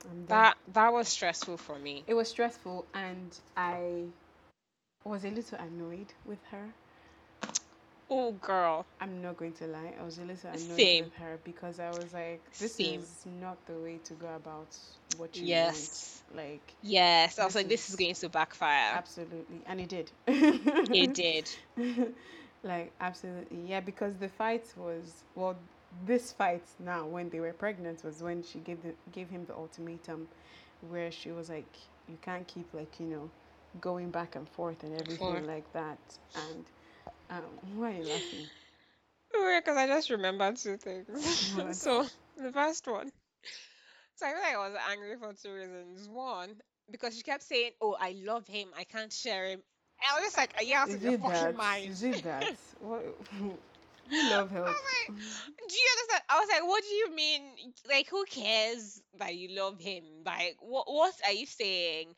I'm 0.10 0.26
that 0.28 0.58
that 0.74 0.94
was 0.94 1.08
stressful 1.08 1.58
for 1.58 1.78
me. 1.78 2.04
It 2.08 2.14
was 2.14 2.30
stressful, 2.30 2.86
and 2.94 3.40
I 3.56 4.06
was 5.04 5.24
a 5.26 5.30
little 5.30 5.58
annoyed 5.60 6.14
with 6.26 6.44
her. 6.52 6.74
Oh, 8.16 8.32
girl. 8.34 8.86
I'm 9.02 9.22
not 9.22 9.38
going 9.38 9.54
to 9.54 9.68
lie. 9.68 9.94
I 10.00 10.04
was 10.04 10.20
a 10.20 10.24
little 10.24 10.50
annoyed 10.52 10.80
Same. 10.80 11.04
with 11.04 11.14
her 11.16 11.40
because 11.44 11.80
I 11.80 11.92
was 11.92 12.14
like, 12.14 12.42
this 12.60 12.80
Same. 12.80 13.02
is 13.02 13.26
not 13.42 13.66
the 13.66 13.74
way 13.74 14.00
to 14.06 14.14
go 14.14 14.36
about 14.36 14.78
what 15.18 15.42
you 15.42 15.48
Yes. 15.48 16.22
want. 16.32 16.38
Like, 16.38 16.76
Yes, 16.82 17.40
I 17.40 17.46
was 17.46 17.56
like, 17.56 17.68
this 17.70 17.90
is 17.90 17.96
going 17.96 18.16
to 18.16 18.30
backfire. 18.30 19.00
absolutely. 19.00 19.62
And 19.66 19.82
it 19.82 19.90
did. 19.90 20.12
It 20.92 21.14
did. 21.14 21.50
like, 22.64 22.92
absolutely. 23.02 23.60
Yeah, 23.68 23.80
because 23.82 24.16
the 24.18 24.30
fight 24.30 24.66
was, 24.78 25.24
well, 25.36 25.56
this 26.06 26.32
fight 26.32 26.64
now, 26.80 27.06
when 27.06 27.30
they 27.30 27.40
were 27.40 27.54
pregnant, 27.54 28.04
was 28.04 28.22
when 28.24 28.44
she 28.44 28.60
gave, 28.60 28.82
the, 28.84 28.94
gave 29.12 29.30
him 29.30 29.46
the 29.46 29.54
ultimatum 29.54 30.28
where 30.90 31.12
she 31.12 31.32
was 31.32 31.50
like, 31.50 31.78
you 32.08 32.18
can't 32.22 32.48
keep, 32.48 32.74
like, 32.74 33.00
you 33.00 33.06
know, 33.08 33.30
going 33.82 34.10
back 34.12 34.36
and 34.36 34.48
forth 34.50 34.84
and 34.84 34.94
everything 34.96 35.46
Forth. 35.46 35.48
like 35.48 35.72
that. 35.74 36.00
And 36.36 36.66
um, 37.30 37.44
why 37.76 37.92
are 37.92 37.98
you 37.98 38.04
laughing? 38.04 38.48
Because 39.32 39.78
I 39.78 39.88
just 39.88 40.10
remembered 40.10 40.58
two 40.58 40.78
things. 40.78 41.54
What? 41.56 41.76
so 41.76 42.06
the 42.38 42.52
first 42.52 42.88
one. 42.88 43.12
So 44.16 44.28
I 44.28 44.32
feel 44.32 44.42
like 44.42 44.56
I 44.56 44.70
was 44.70 44.78
angry 44.92 45.16
for 45.18 45.34
two 45.34 45.54
reasons. 45.54 46.08
One, 46.08 46.50
because 46.92 47.16
she 47.16 47.24
kept 47.24 47.44
saying, 47.44 47.72
"Oh, 47.82 47.96
I 48.00 48.16
love 48.24 48.48
him. 48.48 48.70
I 48.78 48.84
can't 48.84 49.12
share 49.12 49.46
him." 49.46 49.60
And 49.60 50.12
I 50.12 50.16
was 50.16 50.26
just 50.26 50.38
like, 50.38 50.54
"Are 50.58 50.64
you 50.64 50.76
out 50.76 50.94
of 50.94 51.02
your 51.02 51.18
fucking 51.18 51.58
mind?" 51.58 51.90
Is 51.90 52.04
it 52.04 52.24
that? 52.24 52.54
what? 52.80 53.04
Who 54.10 54.30
love 54.30 54.52
help? 54.52 54.68
do 55.08 55.76
you 55.76 55.90
understand? 55.98 56.24
I 56.30 56.40
was 56.40 56.50
like, 56.52 56.68
what 56.68 56.84
do 56.84 56.94
you 56.94 57.16
mean? 57.16 57.42
Like, 57.90 58.10
who 58.10 58.26
cares 58.26 59.02
that 59.18 59.36
you 59.36 59.56
love 59.60 59.80
him? 59.80 60.04
Like, 60.26 60.58
what 60.60 60.86
what 60.88 61.14
are 61.26 61.32
you 61.34 61.46
saying? 61.46 62.14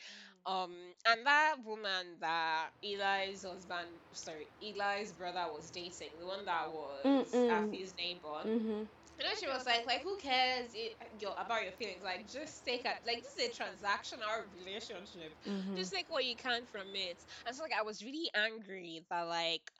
Um, 0.47 0.73
and 1.07 1.25
that 1.25 1.55
woman 1.65 2.05
that 2.21 2.67
Eli's 2.83 3.43
husband, 3.43 3.87
sorry, 4.13 4.47
Eli's 4.61 5.11
brother 5.11 5.45
was 5.51 5.71
dating, 5.71 6.09
the 6.19 6.25
one 6.25 6.45
that 6.45 6.71
was. 6.71 7.33
Afi's 7.33 7.93
neighbor. 7.97 8.41
Mm-hmm. 8.45 8.83
You 9.17 9.23
know, 9.23 9.31
she 9.39 9.47
was 9.47 9.65
like, 9.65 9.87
like, 9.87 10.03
who 10.03 10.17
cares 10.17 10.69
it, 10.73 10.95
your, 11.19 11.31
about 11.39 11.63
your 11.63 11.71
feelings? 11.71 12.01
Like, 12.03 12.29
just 12.31 12.65
take 12.65 12.83
it. 12.83 12.97
Like, 13.07 13.23
this 13.23 13.35
is 13.37 13.47
a 13.47 13.63
transactional 13.63 14.43
relationship. 14.65 15.31
Mm-hmm. 15.47 15.77
Just 15.77 15.93
take 15.93 16.09
what 16.09 16.25
you 16.25 16.35
can 16.35 16.63
from 16.71 16.87
it. 16.93 17.17
And 17.47 17.55
so, 17.55 17.63
like, 17.63 17.71
I 17.79 17.81
was 17.81 18.03
really 18.03 18.29
angry 18.35 19.03
that, 19.09 19.21
like, 19.21 19.71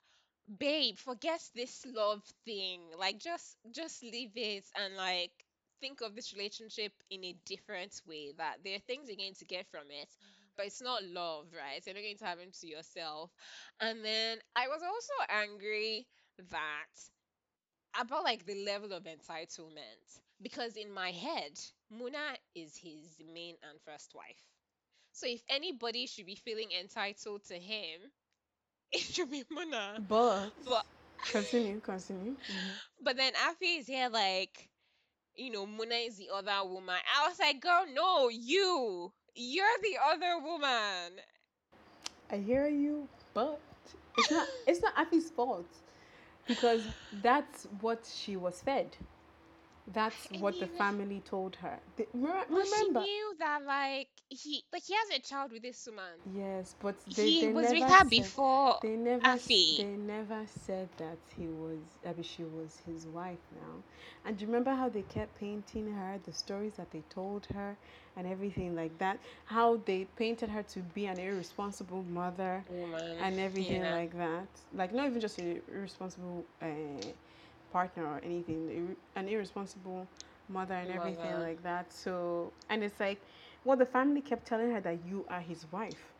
babe, 0.58 0.96
forget 0.96 1.42
this 1.54 1.84
love 1.94 2.22
thing. 2.44 2.80
Like, 2.98 3.18
just, 3.18 3.56
just 3.72 4.02
leave 4.02 4.30
it 4.36 4.64
and 4.74 4.96
like 4.96 5.32
think 5.80 6.00
of 6.00 6.14
this 6.14 6.32
relationship 6.32 6.92
in 7.10 7.24
a 7.24 7.34
different 7.44 8.00
way. 8.08 8.32
That 8.38 8.58
there 8.64 8.76
are 8.76 8.86
things 8.86 9.08
you're 9.08 9.16
going 9.16 9.34
to 9.34 9.44
get 9.44 9.66
from 9.70 9.90
it, 9.90 10.08
but 10.56 10.66
it's 10.66 10.82
not 10.82 11.04
love, 11.04 11.46
right? 11.56 11.82
You're 11.86 11.94
not 11.94 12.02
going 12.02 12.16
to 12.18 12.24
have 12.26 12.38
it 12.40 12.54
to 12.54 12.66
yourself. 12.66 13.32
And 13.80 14.04
then 14.04 14.38
I 14.56 14.68
was 14.68 14.82
also 14.82 15.12
angry 15.30 16.06
that 16.50 16.86
about 18.00 18.24
like 18.24 18.44
the 18.46 18.64
level 18.64 18.92
of 18.92 19.04
entitlement 19.04 20.20
because 20.40 20.76
in 20.76 20.92
my 20.92 21.10
head 21.10 21.52
muna 21.92 22.36
is 22.54 22.76
his 22.76 23.20
main 23.32 23.56
and 23.62 23.80
first 23.84 24.12
wife 24.14 24.42
so 25.12 25.26
if 25.26 25.42
anybody 25.48 26.06
should 26.06 26.26
be 26.26 26.34
feeling 26.36 26.68
entitled 26.78 27.42
to 27.44 27.54
him 27.54 28.00
it 28.92 29.00
should 29.00 29.30
be 29.30 29.44
muna 29.52 30.00
But 30.08 30.52
but 30.64 30.84
continue, 31.30 31.80
continue. 31.80 32.36
Mhm. 32.50 32.78
but 33.02 33.16
then 33.16 33.32
afi 33.34 33.78
is 33.80 33.86
here 33.86 34.08
like 34.08 34.70
you 35.36 35.50
know 35.50 35.66
muna 35.66 36.06
is 36.06 36.16
the 36.18 36.28
other 36.34 36.68
woman 36.68 36.96
i 37.18 37.28
was 37.28 37.38
like 37.38 37.60
girl 37.60 37.84
no 37.92 38.28
you 38.28 39.12
you're 39.36 39.78
the 39.82 39.96
other 40.12 40.38
woman 40.42 41.20
I 42.30 42.38
hear 42.38 42.66
you, 42.66 43.08
but 43.34 43.60
it's 44.18 44.30
not. 44.30 44.48
It's 44.66 44.82
not 44.82 44.96
Afi's 44.96 45.30
fault 45.30 45.66
because 46.46 46.82
that's 47.22 47.66
what 47.80 48.08
she 48.12 48.36
was 48.36 48.60
fed. 48.60 48.96
That's 49.92 50.28
I 50.34 50.38
what 50.40 50.58
the 50.58 50.66
mean- 50.66 50.76
family 50.78 51.20
told 51.24 51.56
her. 51.56 51.78
They, 51.96 52.06
re- 52.12 52.44
but 52.50 52.66
she 52.66 52.88
remember? 52.88 53.00
knew 53.00 53.34
that 53.38 53.62
like 53.64 54.08
he 54.28 54.64
like 54.72 54.82
he 54.84 54.94
has 54.94 55.10
a 55.18 55.20
child 55.20 55.52
with 55.52 55.62
this 55.62 55.86
woman 55.86 56.18
Yes, 56.34 56.74
but 56.80 56.96
they, 57.14 57.30
he 57.30 57.40
they 57.40 57.52
was 57.52 57.70
with 57.72 57.84
her 57.84 58.04
said- 58.04 58.10
before 58.10 58.78
They 58.82 58.96
never, 58.96 59.26
s- 59.34 59.48
Afi. 59.48 59.76
they 59.76 59.96
never 59.96 60.42
said 60.46 60.88
that 60.98 61.18
he 61.36 61.46
was, 61.48 61.98
I 62.04 62.12
mean, 62.12 62.22
she 62.22 62.44
was 62.44 62.80
his 62.86 63.06
wife 63.06 63.44
now. 63.54 63.82
And 64.24 64.36
do 64.36 64.42
you 64.42 64.46
remember 64.48 64.72
how 64.74 64.88
they 64.88 65.02
kept 65.02 65.38
painting 65.38 65.92
her, 65.92 66.18
the 66.24 66.32
stories 66.32 66.74
that 66.74 66.90
they 66.90 67.02
told 67.08 67.46
her, 67.54 67.76
and 68.16 68.26
everything 68.26 68.74
like 68.74 68.98
that? 68.98 69.18
How 69.46 69.76
they 69.84 70.04
painted 70.16 70.50
her 70.50 70.62
to 70.62 70.80
be 70.80 71.06
an 71.06 71.18
irresponsible 71.18 72.02
mother 72.04 72.64
woman 72.68 73.16
and 73.20 73.38
everything 73.38 73.82
yeah. 73.82 73.90
like 73.90 74.16
that. 74.16 74.48
Like, 74.74 74.92
not 74.94 75.06
even 75.06 75.20
just 75.20 75.38
an 75.38 75.62
irresponsible 75.72 76.44
uh, 76.60 76.66
partner 77.72 78.06
or 78.06 78.20
anything, 78.24 78.96
an 79.16 79.28
irresponsible 79.28 80.06
mother 80.48 80.74
and 80.74 80.90
everything 80.90 81.32
Mother. 81.32 81.40
like 81.40 81.62
that. 81.62 81.92
So, 81.92 82.52
and 82.68 82.82
it's 82.82 83.00
like, 83.00 83.20
well, 83.64 83.76
the 83.76 83.86
family 83.86 84.20
kept 84.20 84.46
telling 84.46 84.70
her 84.72 84.80
that 84.80 84.98
you 85.06 85.24
are 85.28 85.40
his 85.40 85.66
wife 85.72 86.12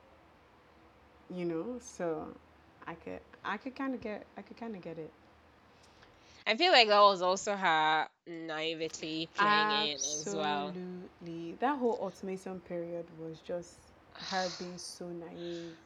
you 1.28 1.44
know 1.44 1.78
so 1.80 2.28
i 2.86 2.94
could 2.94 3.20
i 3.44 3.56
could 3.56 3.74
kind 3.74 3.94
of 3.94 4.00
get 4.00 4.26
i 4.36 4.42
could 4.42 4.56
kind 4.56 4.74
of 4.74 4.82
get 4.82 4.98
it 4.98 5.10
I 6.46 6.56
feel 6.56 6.72
like 6.72 6.88
that 6.88 7.00
was 7.00 7.22
also 7.22 7.56
her 7.56 8.08
naivety 8.26 9.26
playing 9.26 9.70
in 9.70 9.98
as 10.20 10.34
well. 10.34 10.74
absolutely 10.74 11.56
that 11.60 11.78
whole 11.78 11.98
ultimatum 12.00 12.60
period 12.60 13.06
was 13.20 13.38
just 13.40 13.76
her 14.30 14.48
being 14.58 14.78
so 14.78 15.06
naive 15.08 15.76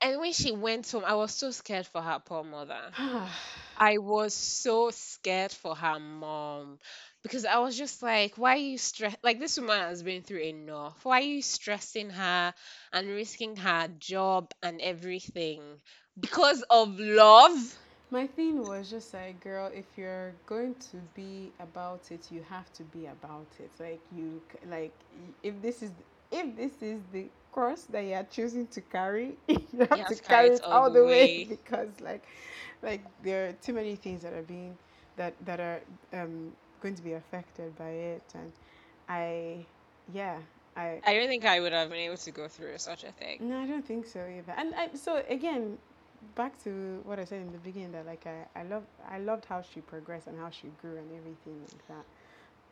And 0.00 0.20
when 0.20 0.32
she 0.32 0.52
went 0.52 0.90
home, 0.90 1.04
I 1.04 1.14
was 1.14 1.32
so 1.32 1.50
scared 1.50 1.86
for 1.86 2.02
her 2.02 2.20
poor 2.24 2.44
mother. 2.44 2.94
I 3.76 3.98
was 3.98 4.34
so 4.34 4.90
scared 4.90 5.52
for 5.52 5.74
her 5.76 5.98
mom 6.00 6.78
because 7.22 7.44
I 7.44 7.58
was 7.58 7.76
just 7.76 8.02
like, 8.02 8.36
why 8.38 8.54
are 8.54 8.56
you 8.56 8.78
stress? 8.78 9.16
Like 9.22 9.38
this 9.40 9.58
woman 9.58 9.78
has 9.80 10.02
been 10.02 10.22
through 10.22 10.42
enough. 10.42 11.04
Why 11.04 11.20
are 11.20 11.24
you 11.24 11.42
stressing 11.42 12.10
her 12.10 12.54
and 12.92 13.08
risking 13.08 13.56
her 13.56 13.88
job 13.98 14.52
and 14.62 14.80
everything 14.80 15.80
because 16.18 16.62
of 16.70 16.98
love? 16.98 17.78
my 18.10 18.26
thing 18.26 18.62
was 18.62 18.90
just 18.90 19.12
like 19.14 19.40
girl 19.40 19.70
if 19.74 19.86
you're 19.96 20.32
going 20.46 20.74
to 20.76 20.96
be 21.14 21.52
about 21.60 22.10
it 22.10 22.30
you 22.30 22.42
have 22.48 22.72
to 22.72 22.82
be 22.84 23.06
about 23.06 23.46
it 23.58 23.70
like 23.80 24.00
you 24.14 24.40
like 24.70 24.92
if 25.42 25.60
this 25.62 25.82
is 25.82 25.90
if 26.30 26.56
this 26.56 26.82
is 26.82 27.00
the 27.12 27.26
cross 27.56 27.84
that 27.86 28.04
you 28.04 28.14
are 28.14 28.28
choosing 28.38 28.68
to 28.68 28.82
carry 28.82 29.38
you 29.48 29.86
have 29.90 30.04
have 30.04 30.14
to 30.14 30.16
carry 30.16 30.50
it 30.50 30.60
all 30.62 30.80
all 30.80 30.90
the 30.90 30.92
the 30.92 31.04
way 31.04 31.26
way. 31.26 31.48
because 31.48 32.00
like 32.00 32.24
like 32.82 33.02
there 33.22 33.48
are 33.48 33.52
too 33.54 33.74
many 33.74 33.96
things 33.96 34.22
that 34.22 34.34
are 34.34 34.42
being 34.42 34.76
that 35.16 35.34
that 35.46 35.60
are 35.60 35.80
um 36.14 36.52
going 36.80 36.94
to 36.94 37.02
be 37.02 37.14
affected 37.14 37.76
by 37.76 37.90
it 37.90 38.22
and 38.34 38.52
i 39.08 39.66
yeah 40.12 40.38
i 40.76 41.02
I 41.04 41.14
don't 41.14 41.28
think 41.28 41.44
I 41.44 41.60
would 41.60 41.72
have 41.72 41.90
been 41.90 41.98
able 41.98 42.18
to 42.18 42.32
go 42.32 42.48
through 42.48 42.78
such 42.78 43.04
a 43.04 43.12
thing. 43.12 43.40
no, 43.40 43.58
I 43.60 43.66
don't 43.66 43.84
think 43.86 44.06
so 44.06 44.20
either. 44.26 44.54
And 44.56 44.74
I, 44.74 44.90
so 44.94 45.22
again, 45.28 45.78
back 46.34 46.62
to 46.64 47.00
what 47.04 47.18
I 47.18 47.24
said 47.24 47.42
in 47.42 47.52
the 47.52 47.58
beginning 47.58 47.92
that 47.92 48.06
like 48.06 48.26
I, 48.26 48.46
I 48.58 48.64
love 48.64 48.84
I 49.08 49.18
loved 49.18 49.46
how 49.46 49.62
she 49.62 49.80
progressed 49.80 50.26
and 50.28 50.38
how 50.38 50.50
she 50.50 50.68
grew 50.80 50.96
and 50.98 51.12
everything 51.16 51.60
like 51.62 51.86
that. 51.88 52.06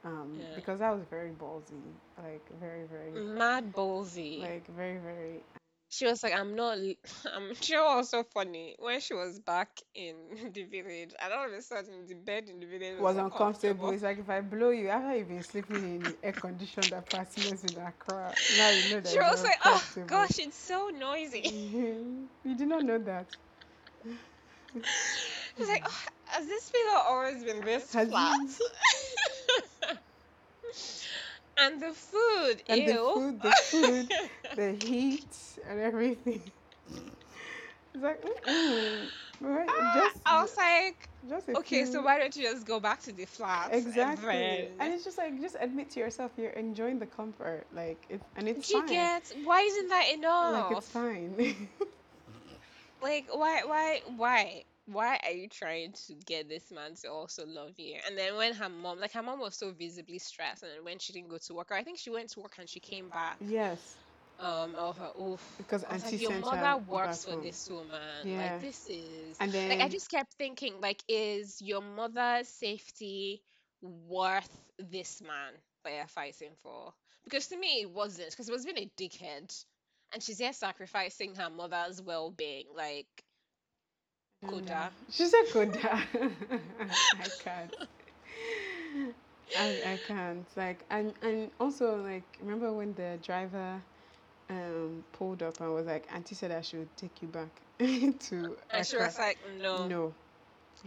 Um, 0.05 0.37
Yeah. 0.39 0.55
because 0.55 0.81
I 0.83 0.91
was 0.91 1.03
very 1.11 1.31
ballsy, 1.31 1.81
like 2.23 2.45
very 2.61 2.85
very 2.85 3.11
Mad 3.13 3.73
ballsy. 3.73 4.41
like 4.41 4.67
very 4.69 4.99
very. 4.99 5.43
she 5.89 6.05
was 6.07 6.23
like, 6.23 6.35
I'm 6.35 6.55
not. 6.55 6.77
I'm 7.35 7.55
sure 7.55 7.97
was 7.97 8.11
so 8.11 8.23
funny 8.23 8.77
when 8.79 9.01
she 9.01 9.15
was 9.15 9.39
back 9.39 9.81
in 9.95 10.15
the 10.53 10.65
village, 10.65 11.15
and 11.23 11.33
all 11.33 11.47
of 11.47 11.53
a 11.53 11.63
sudden 11.63 12.07
the 12.07 12.15
bed 12.15 12.49
in 12.51 12.61
the 12.61 12.67
village 12.67 13.01
was 13.01 13.17
uncomfortable. 13.17 13.91
It's 13.91 14.03
like 14.03 14.19
if 14.19 14.29
I 14.29 14.43
blow 14.43 14.71
you 14.71 14.89
after 14.89 15.17
you've 15.17 15.29
been 15.29 15.43
sleeping 15.43 15.77
in 15.77 16.03
the 16.03 16.15
air 16.23 16.33
conditioned 16.33 16.93
apartments 16.93 17.65
in 17.65 17.81
Accra. 17.81 18.35
Now 18.59 18.69
you 18.71 18.91
know 18.95 19.01
that 19.01 19.09
She 19.09 19.19
was 19.19 19.43
like, 19.43 19.59
oh 19.65 19.71
uncomfortable." 19.71 20.07
gosh, 20.09 20.39
it's 20.39 20.59
so 20.59 20.91
noisy. 20.99 21.49
you 22.45 22.55
did 22.59 22.69
not 22.69 22.85
know 22.85 22.99
that. 22.99 23.27
She's 25.57 25.69
like, 25.69 25.85
oh, 25.87 26.03
has 26.27 26.47
this 26.47 26.69
pillow 26.71 27.01
always 27.07 27.45
been 27.45 27.65
this 27.65 27.93
Has 27.95 28.09
flat? 28.09 28.41
And 31.65 31.81
the 31.83 31.93
food, 31.93 32.63
And 32.69 32.81
ew. 32.81 32.87
the 32.87 32.99
food, 33.21 33.43
the 33.43 33.53
food, 33.53 34.09
the 34.57 34.73
heat, 34.73 35.37
and 35.69 35.81
everything. 35.81 36.43
It's 37.95 38.03
like, 38.03 38.21
mm-mm. 38.23 39.11
Right, 39.41 39.69
Ah, 39.69 39.93
just, 39.95 40.23
I 40.27 40.41
was 40.43 40.57
like, 40.57 41.09
just 41.29 41.49
okay, 41.59 41.85
so 41.85 42.03
why 42.03 42.19
don't 42.19 42.35
you 42.37 42.45
just 42.45 42.67
go 42.67 42.81
back 42.81 43.03
to 43.03 43.13
the 43.13 43.25
flat? 43.27 43.69
and 43.71 43.75
exactly, 43.87 44.33
then- 44.33 44.67
and 44.81 44.93
it's 44.95 45.05
just 45.05 45.19
like 45.19 45.39
just 45.41 45.57
admit 45.61 45.91
to 45.91 46.01
yourself 46.01 46.33
you're 46.39 46.51
enjoying 46.51 46.99
the 46.99 47.07
comfort, 47.07 47.67
like 47.75 48.07
it's 48.09 48.25
and 48.37 48.49
it's 48.49 48.69
Do 48.69 48.79
fine. 48.79 48.89
get 48.89 49.33
why 49.43 49.61
isn't 49.61 49.89
that 49.89 50.07
enough? 50.15 50.71
like 50.71 50.79
it's 50.79 50.89
fine. 50.89 51.69
Like 53.03 53.27
why 53.33 53.63
why 53.67 54.01
why 54.17 54.65
why 54.87 55.19
are 55.25 55.33
you 55.33 55.49
trying 55.49 55.93
to 56.07 56.15
get 56.27 56.49
this 56.49 56.71
man 56.71 56.95
to 57.03 57.11
also 57.11 57.47
love 57.47 57.79
you? 57.79 57.99
And 58.07 58.17
then 58.19 58.37
when 58.37 58.55
her 58.55 58.69
mom 58.69 59.01
like 59.01 59.13
her 59.13 59.23
mom 59.23 59.41
was 59.41 59.57
so 59.57 59.71
visibly 59.73 60.19
stressed 60.19 60.63
and 60.63 60.85
when 60.85 60.99
she 60.99 61.13
didn't 61.13 61.29
go 61.29 61.39
to 61.39 61.55
work, 61.55 61.71
or 61.71 61.75
I 61.77 61.85
think 61.85 61.99
she 61.99 62.11
went 62.11 62.31
to 62.31 62.41
work 62.41 62.57
and 62.59 62.69
she 62.69 62.81
came 62.81 63.11
back. 63.11 63.39
yes, 63.41 63.97
Um 64.39 64.75
of 64.77 64.99
her 64.99 65.13
oof. 65.21 65.43
because 65.59 65.85
I 65.85 65.95
was 65.95 66.05
like, 66.05 66.21
your 66.21 66.33
mother 66.33 66.77
works 66.77 67.25
for 67.25 67.33
home. 67.33 67.43
this 67.43 67.69
woman. 67.71 68.27
Yeah. 68.27 68.37
Like 68.39 68.61
this 68.61 68.89
is 68.89 69.37
and 69.41 69.53
then 69.53 69.69
like 69.69 69.81
I 69.81 69.89
just 69.89 70.11
kept 70.11 70.35
thinking, 70.35 70.81
like, 70.81 71.03
is 71.09 71.61
your 71.63 71.83
mother's 71.83 72.49
safety 72.49 73.43
worth 73.83 74.51
this 74.79 75.21
man 75.23 75.53
that 75.85 75.93
you're 75.95 76.07
fighting 76.09 76.53
for? 76.63 76.95
Because 77.25 77.49
to 77.49 77.57
me, 77.57 77.83
it 77.83 77.91
wasn't. 77.91 78.31
Because 78.31 78.49
it 78.49 78.53
was 78.53 78.65
being 78.65 78.79
a 78.79 78.91
dickhead, 78.97 79.65
and 80.13 80.23
she's 80.23 80.39
here 80.39 80.53
sacrificing 80.53 81.35
her 81.37 81.51
mother's 81.51 82.01
well-being. 82.03 82.67
Like, 82.77 82.85
I 82.89 83.09
don't 83.09 83.15
know. 83.15 83.24
Koda. 84.47 84.91
She 85.11 85.27
said 85.27 85.45
Koda. 85.51 85.79
I 87.21 87.29
can't. 87.39 87.75
I, 89.57 89.81
I 89.93 89.97
can't. 90.03 90.47
Like 90.57 90.85
and 90.91 91.15
and 91.23 91.51
also 91.61 92.03
like 92.03 92.25
remember 92.41 92.73
when 92.73 92.95
the 92.95 93.19
driver 93.23 93.83
um 94.51 95.05
pulled 95.13 95.43
up 95.43 95.61
and 95.61 95.75
was 95.75 95.87
like, 95.87 96.07
Auntie 96.15 96.35
said 96.35 96.51
I 96.51 96.61
should 96.61 96.95
take 96.97 97.23
you 97.23 97.29
back 97.29 97.63
to 97.79 98.57
and 98.71 98.87
she 98.87 98.97
Accra." 98.97 99.07
was 99.07 99.19
like, 99.19 99.39
no, 99.61 99.89
No. 99.89 100.15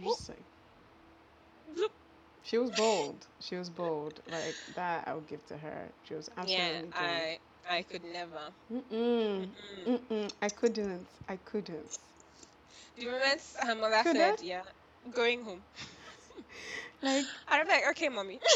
Just 0.02 0.28
like 0.28 0.44
Bloop. 1.74 1.90
she 2.42 2.58
was 2.58 2.70
bold. 2.70 3.26
She 3.40 3.56
was 3.56 3.68
bold. 3.70 4.20
Like 4.30 4.56
that 4.74 5.08
I 5.08 5.14
would 5.14 5.26
give 5.26 5.44
to 5.46 5.56
her. 5.56 5.88
She 6.04 6.14
was 6.14 6.30
absolutely 6.36 6.64
yeah, 6.74 6.80
bold. 6.80 6.94
I, 6.94 7.38
I 7.70 7.82
could 7.82 8.04
never. 8.04 8.40
Mm-mm. 8.72 9.48
Mm. 9.86 9.98
Mm-mm. 10.08 10.32
I 10.42 10.48
couldn't. 10.48 11.06
I 11.28 11.36
couldn't. 11.36 11.98
The 12.98 13.06
moment 13.06 13.40
her 13.60 13.74
mother 13.76 14.02
Could 14.02 14.04
said, 14.04 14.20
I? 14.20 14.36
yeah, 14.40 14.62
going 15.12 15.44
home. 15.44 15.62
like 17.02 17.26
I'm 17.48 17.68
like, 17.68 17.88
okay, 17.90 18.08
mommy. 18.08 18.40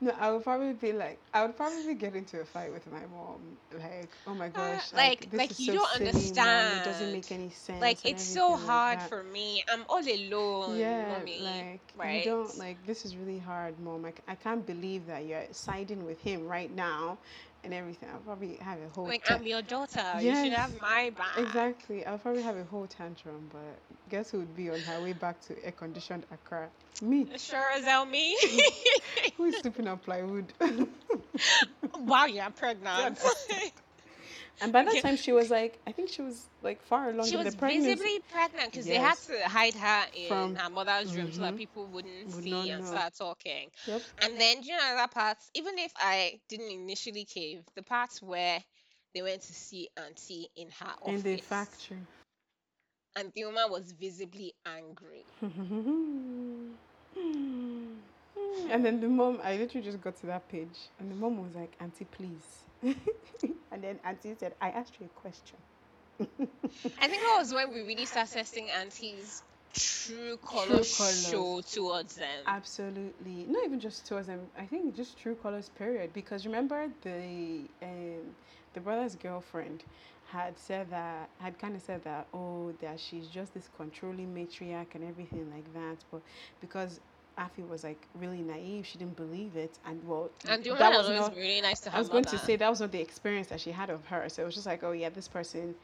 no, 0.00 0.12
I 0.18 0.30
would 0.30 0.44
probably 0.44 0.72
be 0.74 0.92
like, 0.92 1.20
I 1.32 1.44
would 1.44 1.56
probably 1.56 1.94
get 1.94 2.14
into 2.14 2.40
a 2.40 2.44
fight 2.44 2.72
with 2.72 2.90
my 2.90 3.06
mom. 3.06 3.56
Like, 3.72 4.16
oh 4.26 4.34
my 4.34 4.48
Uh, 4.54 4.58
gosh, 4.58 4.92
like, 4.94 5.28
this 5.30 5.32
like 5.32 5.50
is 5.50 5.58
you 5.58 5.60
so 5.60 5.72
don't 5.72 5.76
silly, 5.76 6.32
mom. 6.32 6.72
It 6.72 6.82
doesn't 6.82 7.12
make 7.12 7.30
any 7.32 7.50
sense. 7.50 7.80
Like 7.80 8.06
it's 8.06 8.22
so 8.22 8.26
everything 8.26 8.54
like 8.56 8.56
hard 8.56 9.02
for 9.02 9.22
me. 9.22 9.64
I'm 9.68 9.84
all 9.88 9.98
alone, 10.00 10.66
Yeah, 10.66 11.06
mommy. 11.06 11.38
like 11.38 11.80
you 12.02 12.06
right? 12.06 12.20
don't 12.20 12.58
like 12.58 12.84
this 12.86 13.04
is 13.04 13.16
really 13.16 13.38
hard, 13.38 13.78
mom. 13.80 14.06
I 14.28 14.34
can't 14.34 14.66
believe 14.66 15.06
that 15.06 15.24
you're 15.24 15.46
siding 15.52 16.04
with 16.04 16.20
him 16.20 16.46
right 16.46 16.74
now 16.74 17.18
and 17.64 17.74
everything. 17.74 18.08
I'll 18.12 18.20
probably 18.20 18.56
have 18.56 18.80
a 18.80 18.88
whole 18.88 19.06
Like 19.06 19.24
ta- 19.24 19.34
I'm 19.34 19.46
your 19.46 19.62
daughter. 19.62 20.04
You 20.20 20.34
should 20.34 20.52
have 20.52 20.80
my 20.80 21.10
back. 21.10 21.38
exactly. 21.38 22.04
I'll 22.06 22.18
probably 22.18 22.42
have 22.42 22.56
a 22.56 22.64
whole 22.64 22.86
tantrum, 22.86 23.48
but 23.52 23.80
guess 24.08 24.30
who 24.30 24.38
would 24.38 24.54
be 24.54 24.70
on 24.70 24.80
her 24.80 25.00
way 25.00 25.12
back 25.12 25.40
to 25.42 25.64
air 25.64 25.72
conditioned 25.72 26.26
Accra? 26.30 26.70
Me. 27.02 27.28
Sure 27.36 27.70
as 27.76 27.84
hell 27.84 28.04
me. 28.06 28.36
Who 29.36 29.44
is 29.44 29.56
sleeping 29.58 29.86
on 29.86 29.98
plywood? 29.98 30.52
wow, 31.98 32.26
you're 32.26 32.50
pregnant. 32.50 33.20
and 34.60 34.72
by 34.72 34.84
that 34.84 34.96
time, 35.02 35.16
she 35.16 35.32
was 35.32 35.50
like, 35.50 35.78
I 35.86 35.92
think 35.92 36.08
she 36.10 36.22
was 36.22 36.46
like 36.62 36.82
far 36.82 37.10
along 37.10 37.26
she 37.26 37.34
in 37.36 37.44
was 37.44 37.54
the 37.54 37.58
pregnancy. 37.58 37.90
visibly 37.94 38.20
pregnant 38.32 38.70
because 38.72 38.86
they 38.86 38.96
had 38.96 39.16
to 39.18 39.48
hide 39.48 39.74
her 39.74 40.04
in 40.16 40.28
From- 40.28 40.54
her 40.56 40.70
mother's 40.70 41.14
room 41.16 41.32
so 41.32 41.40
that 41.42 41.54
Mhm. 41.54 41.58
people 41.58 41.86
wouldn't 41.86 42.34
Would 42.34 42.44
see 42.44 42.70
and 42.70 42.82
know. 42.84 42.90
start 42.90 43.14
talking. 43.14 43.70
Yep. 43.86 44.02
And 44.22 44.40
then 44.40 44.60
do 44.60 44.68
you 44.68 44.76
know 44.76 44.94
that 44.96 45.10
part? 45.12 45.38
Even 45.54 45.78
if 45.78 45.92
I 45.96 46.40
didn't 46.48 46.70
initially 46.70 47.24
cave, 47.24 47.64
the 47.74 47.82
parts 47.82 48.20
where 48.22 48.62
they 49.14 49.22
went 49.22 49.42
to 49.42 49.52
see 49.54 49.88
Auntie 49.96 50.48
in 50.56 50.68
her 50.80 50.92
office, 51.02 51.08
In 51.08 51.22
the 51.22 51.36
factory. 51.38 51.98
and 53.16 53.32
the 53.34 53.44
woman 53.46 53.70
was 53.70 53.92
visibly 53.92 54.54
angry. 54.66 55.24
and 58.70 58.84
then 58.84 59.00
the 59.00 59.08
mom, 59.08 59.40
I 59.42 59.56
literally 59.56 59.84
just 59.84 60.00
got 60.00 60.16
to 60.20 60.26
that 60.26 60.48
page, 60.48 60.88
and 61.00 61.10
the 61.10 61.14
mom 61.14 61.42
was 61.42 61.54
like, 61.54 61.72
Auntie, 61.80 62.04
please. 62.04 62.64
and 63.72 63.82
then 63.82 64.00
Auntie 64.04 64.34
said, 64.38 64.54
I 64.60 64.70
asked 64.70 64.98
you 65.00 65.06
a 65.06 65.20
question. 65.20 65.58
I 67.00 67.08
think 67.08 67.22
that 67.22 67.36
was 67.38 67.52
when 67.54 67.72
we 67.72 67.82
really 67.82 68.06
started 68.06 68.46
seeing 68.46 68.70
Auntie's 68.70 69.42
true 69.74 70.36
colors 70.38 70.90
colours. 70.96 71.28
show 71.28 71.60
towards 71.60 72.16
them. 72.16 72.44
Absolutely. 72.46 73.46
Not 73.48 73.64
even 73.64 73.80
just 73.80 74.06
towards 74.06 74.26
them. 74.26 74.50
I 74.58 74.66
think 74.66 74.94
just 74.96 75.18
true 75.18 75.36
colors, 75.36 75.68
period. 75.68 76.12
Because 76.12 76.46
remember 76.46 76.88
the 77.02 77.68
um, 77.82 78.34
the 78.74 78.80
brother's 78.80 79.16
girlfriend 79.16 79.84
had 80.26 80.58
said 80.58 80.90
that 80.90 81.30
had 81.38 81.58
kind 81.58 81.74
of 81.76 81.82
said 81.82 82.04
that 82.04 82.26
oh 82.34 82.72
that 82.80 83.00
she's 83.00 83.28
just 83.28 83.54
this 83.54 83.68
controlling 83.76 84.34
matriarch 84.34 84.94
and 84.94 85.04
everything 85.04 85.50
like 85.54 85.72
that. 85.74 86.04
But 86.10 86.22
because 86.60 87.00
Afi 87.38 87.66
was 87.68 87.84
like 87.84 88.00
really 88.14 88.42
naive, 88.42 88.84
she 88.86 88.98
didn't 88.98 89.16
believe 89.16 89.56
it, 89.56 89.78
and 89.86 90.06
well, 90.06 90.30
and 90.48 90.64
that 90.64 90.92
was 90.92 91.08
not. 91.08 91.36
really 91.36 91.60
nice 91.60 91.80
to 91.80 91.90
her 91.90 91.96
I 91.96 92.00
was 92.00 92.08
going 92.08 92.24
to 92.24 92.38
say 92.38 92.56
that 92.56 92.68
was 92.68 92.80
not 92.80 92.90
the 92.92 93.00
experience 93.00 93.48
that 93.48 93.60
she 93.60 93.70
had 93.70 93.90
of 93.90 94.04
her. 94.06 94.28
So 94.28 94.42
it 94.42 94.46
was 94.46 94.54
just 94.54 94.66
like, 94.66 94.82
oh 94.82 94.92
yeah, 94.92 95.08
this 95.08 95.28
person 95.28 95.74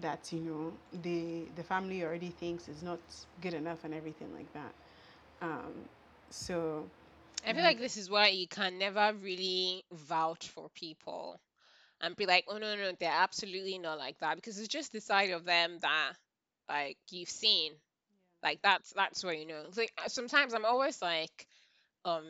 that 0.00 0.32
you 0.32 0.40
know 0.40 0.72
the 1.02 1.44
the 1.54 1.62
family 1.62 2.02
already 2.02 2.30
thinks 2.30 2.68
is 2.68 2.82
not 2.82 2.98
good 3.40 3.54
enough 3.54 3.84
and 3.84 3.94
everything 3.94 4.28
like 4.34 4.52
that. 4.52 4.72
Um, 5.40 5.72
so 6.30 6.84
I 7.46 7.52
feel 7.52 7.62
like 7.62 7.78
this 7.78 7.96
is 7.96 8.10
why 8.10 8.28
you 8.28 8.48
can 8.48 8.78
never 8.78 9.12
really 9.22 9.84
vouch 9.92 10.48
for 10.48 10.68
people 10.74 11.38
and 12.00 12.16
be 12.16 12.26
like, 12.26 12.44
oh 12.48 12.58
no, 12.58 12.74
no, 12.74 12.92
they're 12.98 13.10
absolutely 13.10 13.78
not 13.78 13.98
like 13.98 14.18
that 14.18 14.36
because 14.36 14.58
it's 14.58 14.68
just 14.68 14.92
the 14.92 15.00
side 15.00 15.30
of 15.30 15.44
them 15.44 15.78
that 15.82 16.14
like 16.68 16.98
you've 17.10 17.28
seen. 17.28 17.72
Like 18.44 18.62
that's 18.62 18.92
that's 18.94 19.24
where 19.24 19.34
you 19.34 19.46
know. 19.46 19.62
It's 19.68 19.78
like 19.78 19.92
uh, 20.04 20.08
sometimes 20.08 20.54
I'm 20.54 20.66
always 20.66 21.02
like, 21.02 21.48
um, 22.04 22.24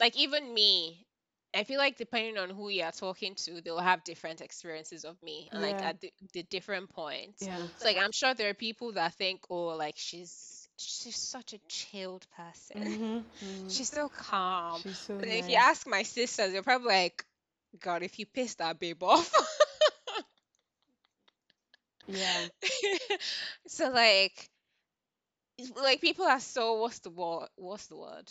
like 0.00 0.16
even 0.18 0.54
me. 0.54 1.06
I 1.54 1.64
feel 1.64 1.78
like 1.78 1.96
depending 1.96 2.38
on 2.38 2.50
who 2.50 2.68
you're 2.68 2.92
talking 2.92 3.34
to, 3.46 3.60
they'll 3.62 3.78
have 3.78 4.04
different 4.04 4.42
experiences 4.42 5.04
of 5.04 5.22
me, 5.22 5.50
and 5.52 5.62
like 5.62 5.82
Yeah. 5.82 5.86
at 5.86 6.00
the, 6.00 6.12
the 6.32 6.42
different 6.44 6.90
points. 6.90 7.48
yeah, 7.48 7.68
It's 7.76 7.84
like 7.84 7.98
I'm 7.98 8.12
sure 8.12 8.34
there 8.34 8.50
are 8.50 8.54
people 8.54 8.92
that 8.94 9.14
think, 9.14 9.42
oh, 9.50 9.66
like 9.76 9.94
she's 9.96 10.68
she's 10.78 11.16
such 11.16 11.54
a 11.54 11.58
chilled 11.68 12.26
person. 12.36 12.76
mm-hmm. 12.76 13.20
She's 13.66 13.90
so 13.90 14.08
calm. 14.08 14.84
she's 14.84 14.98
so 14.98 15.20
But 15.20 15.28
if 15.28 15.48
you 15.48 15.56
nice. 15.56 15.60
ask 15.60 15.86
my 15.86 16.02
sisters, 16.02 16.52
they're 16.52 16.62
probably 16.62 16.88
like, 16.88 17.24
God, 17.80 18.02
if 18.02 18.18
you 18.18 18.26
piss 18.26 18.54
that 18.56 18.78
babe 18.80 19.02
off. 19.02 19.32
yeah, 22.06 22.46
so 23.66 23.90
like 23.90 24.50
it's- 25.58 25.76
like 25.82 26.00
people 26.00 26.24
are 26.26 26.40
so 26.40 26.74
what's 26.74 26.98
the 27.00 27.10
word 27.10 27.48
what's 27.56 27.86
the 27.86 27.96
word? 27.96 28.30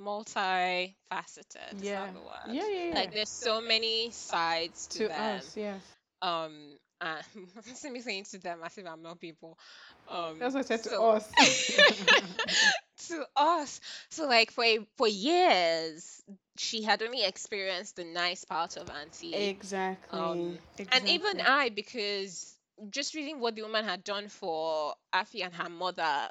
Multifaceted. 0.00 0.94
Is 1.74 1.82
yeah, 1.82 2.06
that 2.06 2.14
the 2.14 2.20
word? 2.20 2.54
yeah, 2.54 2.68
yeah, 2.68 2.84
yeah. 2.88 2.94
Like 2.94 3.14
there's 3.14 3.28
so 3.28 3.60
many 3.60 4.10
sides 4.10 4.88
to, 4.88 4.98
to 4.98 5.08
them. 5.08 5.36
us, 5.38 5.56
yes. 5.56 5.80
Um 6.20 6.78
uh, 7.00 7.20
see 7.74 7.90
me 7.90 8.00
saying 8.00 8.24
to 8.30 8.38
them 8.38 8.60
as 8.64 8.78
if 8.78 8.86
I'm 8.86 9.02
not 9.02 9.20
people. 9.20 9.58
Um 10.08 10.38
That's 10.38 10.54
what 10.54 10.64
I 10.64 10.76
said 10.76 10.82
to 10.84 11.00
us. 11.00 11.28
to 13.08 13.24
us. 13.36 13.80
So 14.10 14.26
like 14.26 14.50
for 14.50 14.64
for 14.96 15.08
years, 15.08 16.22
she 16.56 16.82
had 16.82 17.02
only 17.02 17.24
experienced 17.24 17.96
the 17.96 18.04
nice 18.04 18.44
part 18.44 18.76
of 18.76 18.90
Auntie, 18.90 19.34
exactly. 19.34 20.18
Um, 20.18 20.58
and 20.92 21.08
even 21.08 21.40
I, 21.40 21.70
because 21.70 22.54
just 22.90 23.14
reading 23.14 23.40
what 23.40 23.54
the 23.54 23.62
woman 23.62 23.84
had 23.84 24.04
done 24.04 24.28
for 24.28 24.94
Afi 25.14 25.44
and 25.44 25.54
her 25.54 25.68
mother. 25.68 26.28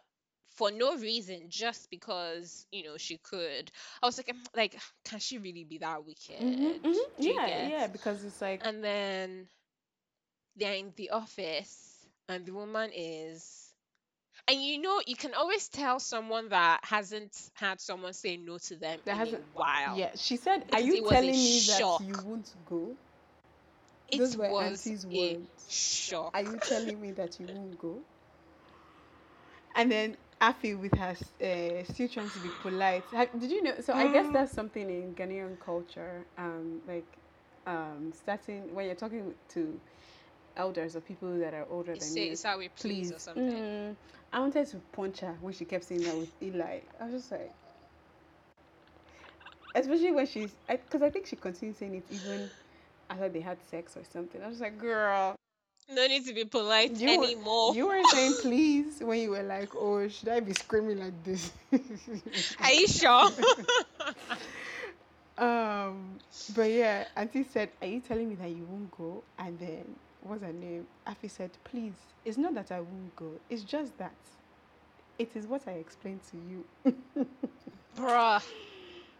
For 0.51 0.71
no 0.71 0.95
reason, 0.97 1.49
just 1.49 1.89
because 1.89 2.65
you 2.71 2.83
know 2.83 2.97
she 2.97 3.17
could, 3.17 3.71
I 4.01 4.05
was 4.05 4.17
like, 4.17 4.27
"Mm, 4.27 4.45
like, 4.55 4.75
can 5.05 5.19
she 5.19 5.37
really 5.37 5.63
be 5.63 5.77
that 5.79 6.05
wicked? 6.05 6.43
Mhm, 6.43 6.79
mhm. 6.81 6.95
Do 7.19 7.29
you 7.29 7.39
Yeah, 7.39 7.67
yeah, 7.67 7.87
because 7.87 8.23
it's 8.23 8.41
like 8.41 8.61
And 8.61 8.83
then 8.83 9.47
they're 10.55 10.73
in 10.75 10.91
the 10.95 11.09
office, 11.11 12.05
and 12.27 12.45
the 12.45 12.53
woman 12.53 12.91
is. 12.95 13.73
And 14.47 14.61
you 14.61 14.79
know, 14.81 15.01
you 15.05 15.15
can 15.15 15.33
always 15.33 15.69
tell 15.69 15.99
someone 15.99 16.49
that 16.49 16.81
hasn't 16.83 17.35
had 17.53 17.79
someone 17.81 18.13
say 18.13 18.37
no 18.37 18.57
to 18.57 18.75
them 18.75 18.99
That 19.05 19.15
in 19.15 19.17
hasn't- 19.17 19.43
a 19.43 19.45
while. 19.53 19.97
yeah. 19.97 20.15
She 20.15 20.37
said, 20.37 20.65
"Are 20.71 20.79
you 20.81 20.97
it 20.97 21.03
was 21.03 21.21
a 21.21 21.31
telling 21.31 21.43
me 21.43 21.59
shock. 21.61 21.99
that 21.99 22.01
you 22.01 22.17
won't 22.17 22.53
go?" 22.65 22.97
It 24.11 24.17
Those 24.17 24.37
were 24.37 24.49
was 24.49 24.85
Auntie's 24.85 25.05
words. 25.05 25.65
shock. 25.69 26.33
Are 26.33 26.41
you 26.41 26.59
telling 26.59 27.01
me 27.01 27.11
that 27.11 27.39
you 27.39 27.47
won't 27.47 27.77
go? 27.79 27.99
And 29.75 29.91
then 29.91 30.17
Afi 30.41 30.77
with 30.79 30.93
her 30.97 31.15
uh, 31.41 31.83
still 31.93 32.07
trying 32.09 32.29
to 32.29 32.39
be 32.39 32.49
polite. 32.61 33.03
Have, 33.11 33.39
did 33.39 33.51
you 33.51 33.63
know? 33.63 33.73
So 33.81 33.93
I 33.93 34.11
guess 34.11 34.27
Mm. 34.27 34.33
that's 34.33 34.51
something 34.51 34.89
in 34.89 35.13
Ghanaian 35.15 35.59
culture. 35.59 36.25
Um, 36.37 36.81
like 36.87 37.05
um, 37.67 38.11
starting 38.13 38.73
when 38.73 38.85
you're 38.87 38.95
talking 38.95 39.33
to 39.49 39.79
elders 40.57 40.95
or 40.95 41.01
people 41.01 41.37
that 41.39 41.53
are 41.53 41.65
older 41.69 41.93
You 41.93 41.99
than 41.99 42.09
say 42.09 42.25
you. 42.25 42.31
it's 42.31 42.43
how 42.43 42.57
we 42.57 42.69
please, 42.69 43.07
Please. 43.07 43.11
or 43.11 43.19
something. 43.19 43.45
Mm, 43.45 43.95
I 44.33 44.39
wanted 44.39 44.67
to 44.67 44.77
punch 44.91 45.19
her 45.21 45.37
when 45.41 45.53
she 45.53 45.65
kept 45.65 45.85
saying 45.85 46.03
that 46.03 46.17
with 46.17 46.29
Eli. 46.41 46.79
I 46.99 47.05
was 47.05 47.13
just 47.13 47.31
like, 47.31 47.51
especially 49.75 50.11
when 50.11 50.25
she's, 50.25 50.55
because 50.67 51.01
I, 51.01 51.09
think 51.09 51.27
she 51.27 51.35
continued 51.35 51.77
saying 51.77 51.95
it 51.95 52.03
even 52.11 52.49
after 53.11 53.29
they 53.29 53.41
had 53.41 53.57
sex 53.69 53.95
or 53.97 54.03
something. 54.11 54.41
I 54.41 54.47
was 54.47 54.61
like, 54.61 54.77
girl, 54.79 55.35
No 55.93 56.07
need 56.07 56.25
to 56.27 56.33
be 56.33 56.45
polite 56.45 56.95
You 56.95 57.17
were- 57.19 57.25
anymore. 57.25 57.75
you 57.75 57.87
were 57.87 58.01
saying 58.11 58.33
please 58.41 58.99
when 59.01 59.19
you 59.19 59.31
were 59.31 59.43
like, 59.43 59.75
oh, 59.75 60.07
should 60.07 60.29
I 60.29 60.39
be 60.39 60.53
screaming 60.53 60.99
like 60.99 61.23
this? 61.23 61.51
Are 62.61 62.71
you 62.71 62.87
sure? 62.87 63.29
um, 65.37 66.17
but 66.55 66.69
yeah, 66.71 67.05
Auntie 67.17 67.43
said, 67.43 67.69
are 67.81 67.87
you 67.87 67.99
telling 67.99 68.29
me 68.29 68.35
that 68.35 68.49
you 68.49 68.65
won't 68.69 68.91
go? 68.97 69.23
And 69.39 69.59
then 69.59 69.83
what's 70.23 70.41
her 70.43 70.53
name? 70.53 70.87
Afi 71.07 71.29
said, 71.29 71.51
please, 71.65 71.93
it's 72.23 72.37
not 72.37 72.53
that 72.55 72.71
I 72.71 72.79
won't 72.79 73.15
go. 73.15 73.31
It's 73.49 73.63
just 73.63 73.97
that 73.97 74.13
it 75.19 75.31
is 75.35 75.45
what 75.47 75.67
I 75.67 75.71
explained 75.73 76.21
to 76.31 76.37
you. 76.37 77.25
Bruh. 77.97 78.41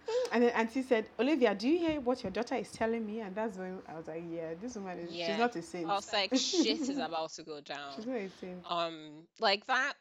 And 0.33 0.43
then 0.43 0.51
Auntie 0.51 0.81
said, 0.83 1.07
Olivia, 1.19 1.53
do 1.53 1.67
you 1.67 1.77
hear 1.77 1.99
what 1.99 2.23
your 2.23 2.31
daughter 2.31 2.55
is 2.55 2.71
telling 2.71 3.05
me? 3.05 3.19
And 3.19 3.35
that's 3.35 3.57
when 3.57 3.79
I 3.87 3.95
was 3.97 4.07
like, 4.07 4.23
yeah, 4.29 4.53
this 4.61 4.75
woman 4.75 4.99
is, 4.99 5.11
Yeah. 5.13 5.27
she's 5.27 5.37
not 5.37 5.55
a 5.55 5.61
saint. 5.61 5.89
I 5.89 5.93
was 5.93 6.11
like, 6.13 6.33
shit 6.35 6.79
is 6.81 6.97
about 6.97 7.31
to 7.33 7.43
go 7.43 7.59
down. 7.61 7.93
She's 7.95 8.05
not 8.05 8.15
a 8.17 8.29
saint. 8.39 8.65
um 8.69 9.27
like 9.39 9.65
that 9.67 9.93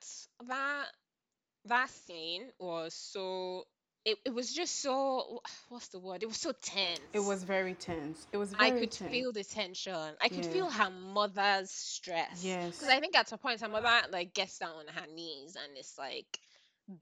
that 0.47 0.87
that 1.67 1.91
scene 1.91 2.45
was 2.59 2.95
so 2.95 3.65
it, 4.07 4.17
it 4.25 4.33
was 4.33 4.51
just 4.55 4.81
so 4.81 5.43
what's 5.69 5.89
the 5.89 5.99
word 5.99 6.23
it 6.23 6.27
was 6.27 6.39
so 6.39 6.53
tense 6.63 7.01
It 7.13 7.21
was 7.21 7.45
very 7.45 7.75
tense. 7.75 8.27
It 8.33 8.39
was 8.39 8.53
very 8.55 8.69
i 8.77 8.81
could 8.81 8.91
tense. 8.91 9.11
feel 9.13 9.31
the 9.33 9.45
tension 9.45 9.93
i 10.23 10.29
could 10.31 10.47
Yeah. 10.47 10.53
feel 10.53 10.71
her 10.71 10.91
mother's 10.91 11.71
stress 11.71 12.43
Yes. 12.43 12.77
because 12.79 12.89
i 12.89 12.99
think 12.99 13.15
at 13.15 13.31
a 13.31 13.37
point 13.37 13.61
her 13.61 13.69
mother 13.69 13.91
like 14.11 14.33
gets 14.33 14.59
down 14.59 14.71
on 14.75 14.87
her 14.89 15.07
knees 15.15 15.55
and 15.57 15.77
it's 15.77 15.99
like 15.99 16.39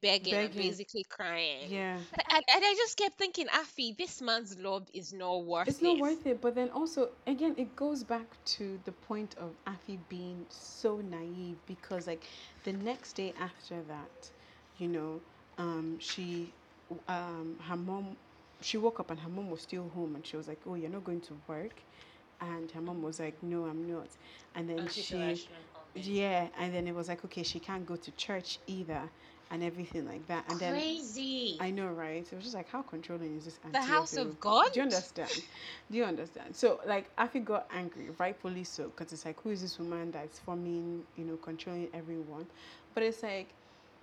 begging, 0.00 0.42
and 0.42 0.54
Begging. 0.54 0.56
basically 0.56 1.04
crying. 1.08 1.70
Yeah. 1.70 2.00
I, 2.30 2.36
and 2.36 2.64
I 2.64 2.74
just 2.76 2.96
kept 2.96 3.18
thinking, 3.18 3.46
Afi, 3.46 3.96
this 3.96 4.20
man's 4.20 4.58
love 4.58 4.88
is 4.94 5.12
not 5.12 5.44
worth 5.44 5.66
It's 5.66 5.82
it. 5.82 5.96
not 5.96 5.98
worth 5.98 6.26
it, 6.26 6.40
but 6.40 6.54
then 6.54 6.70
also 6.70 7.10
again 7.26 7.54
it 7.58 7.76
goes 7.76 8.02
back 8.04 8.36
to 8.56 8.78
the 8.84 8.92
point 8.92 9.34
of 9.36 9.56
Afi 9.66 9.98
being 10.08 10.46
so 10.48 10.98
naive 11.00 11.58
because 11.66 12.06
like 12.06 12.24
the 12.64 12.72
next 12.72 13.14
day 13.14 13.34
after 13.38 13.82
that, 13.82 14.30
you 14.76 14.88
know, 14.88 15.22
um 15.58 15.98
she 15.98 16.54
um 17.08 17.58
her 17.62 17.76
mom 17.76 18.16
she 18.60 18.76
woke 18.76 19.00
up 19.00 19.10
and 19.10 19.20
her 19.20 19.28
mom 19.28 19.50
was 19.50 19.62
still 19.62 19.88
home 19.88 20.16
and 20.16 20.26
she 20.26 20.36
was 20.36 20.48
like, 20.48 20.62
Oh, 20.66 20.74
you're 20.74 20.90
not 20.90 21.04
going 21.04 21.20
to 21.22 21.40
work 21.46 21.82
and 22.40 22.70
her 22.72 22.80
mom 22.80 23.02
was 23.02 23.20
like, 23.20 23.42
No, 23.42 23.64
I'm 23.66 23.84
not 23.86 24.08
and 24.54 24.68
then 24.68 24.86
And 24.86 24.90
she 24.90 25.02
she 25.02 25.14
said, 25.14 25.20
"I 25.20 25.34
shouldn't 25.34 25.72
come 25.72 25.88
in." 25.94 25.94
yeah, 25.94 26.48
and 26.58 26.74
then 26.74 26.86
it 26.86 26.94
was 26.94 27.08
like, 27.08 27.24
okay, 27.24 27.42
she 27.42 27.60
can't 27.60 27.86
go 27.86 27.96
to 27.96 28.10
church 28.12 28.58
either 28.66 29.10
and 29.50 29.62
everything 29.62 30.06
like 30.06 30.26
that. 30.28 30.44
And 30.48 30.58
then 30.60 30.74
Crazy. 30.74 31.56
I 31.60 31.70
know, 31.70 31.88
right? 31.88 32.26
It 32.30 32.34
was 32.34 32.44
just 32.44 32.54
like, 32.54 32.68
how 32.68 32.82
controlling 32.82 33.36
is 33.36 33.44
this? 33.44 33.58
The 33.72 33.80
house 33.80 34.12
the- 34.12 34.22
of 34.22 34.40
God? 34.40 34.72
Do 34.72 34.80
you 34.80 34.84
understand? 34.84 35.30
Do 35.90 35.96
you 35.98 36.04
understand? 36.04 36.54
So, 36.56 36.80
like, 36.86 37.14
Afi 37.16 37.44
got 37.44 37.66
angry, 37.72 38.10
rightfully 38.18 38.64
so, 38.64 38.84
because 38.88 39.12
it's 39.12 39.24
like, 39.24 39.40
who 39.42 39.50
is 39.50 39.62
this 39.62 39.78
woman 39.78 40.10
that's 40.10 40.38
forming, 40.38 41.04
you 41.16 41.24
know, 41.24 41.36
controlling 41.36 41.88
everyone? 41.94 42.46
But 42.94 43.02
it's 43.04 43.22
like, 43.22 43.48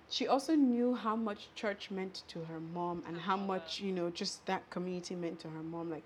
she 0.08 0.26
also 0.28 0.54
knew 0.54 0.94
how 0.94 1.16
much 1.16 1.48
church 1.54 1.90
meant 1.90 2.22
to 2.28 2.40
her 2.44 2.60
mom 2.60 3.02
and 3.06 3.18
how 3.18 3.36
much, 3.36 3.80
you 3.80 3.92
know, 3.92 4.10
just 4.10 4.46
that 4.46 4.68
community 4.70 5.14
meant 5.14 5.40
to 5.40 5.48
her 5.48 5.62
mom. 5.62 5.90
Like, 5.90 6.04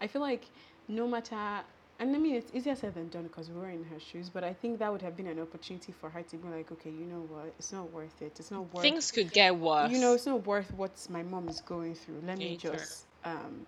I 0.00 0.06
feel 0.06 0.22
like 0.22 0.46
no 0.88 1.06
matter, 1.06 1.60
and 2.02 2.16
I 2.16 2.18
mean, 2.18 2.34
it's 2.34 2.52
easier 2.52 2.74
said 2.74 2.94
than 2.94 3.08
done 3.10 3.22
because 3.22 3.48
we 3.48 3.56
were 3.60 3.70
in 3.70 3.84
her 3.84 4.00
shoes, 4.00 4.28
but 4.28 4.42
I 4.42 4.52
think 4.52 4.80
that 4.80 4.90
would 4.90 5.02
have 5.02 5.16
been 5.16 5.28
an 5.28 5.38
opportunity 5.38 5.92
for 5.92 6.10
her 6.10 6.22
to 6.22 6.36
be 6.36 6.48
like, 6.48 6.72
okay, 6.72 6.90
you 6.90 7.06
know 7.06 7.20
what? 7.28 7.54
It's 7.58 7.72
not 7.72 7.92
worth 7.92 8.20
it. 8.20 8.32
It's 8.40 8.50
not 8.50 8.74
worth 8.74 8.82
Things 8.82 9.12
could 9.12 9.32
get 9.32 9.56
worse. 9.56 9.92
you 9.92 9.98
know, 9.98 10.14
it's 10.14 10.26
not 10.26 10.44
worth 10.44 10.72
what 10.74 10.90
my 11.10 11.22
mom 11.22 11.48
is 11.48 11.60
going 11.60 11.94
through. 11.94 12.22
Let 12.26 12.38
me 12.38 12.56
just 12.56 13.04
um, 13.24 13.66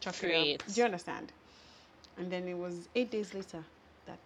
chuck 0.00 0.16
it 0.24 0.34
up. 0.34 0.66
Do 0.66 0.80
you 0.80 0.84
understand? 0.86 1.32
And 2.16 2.32
then 2.32 2.48
it 2.48 2.56
was 2.56 2.88
eight 2.94 3.10
days 3.10 3.34
later 3.34 3.62
that 4.06 4.18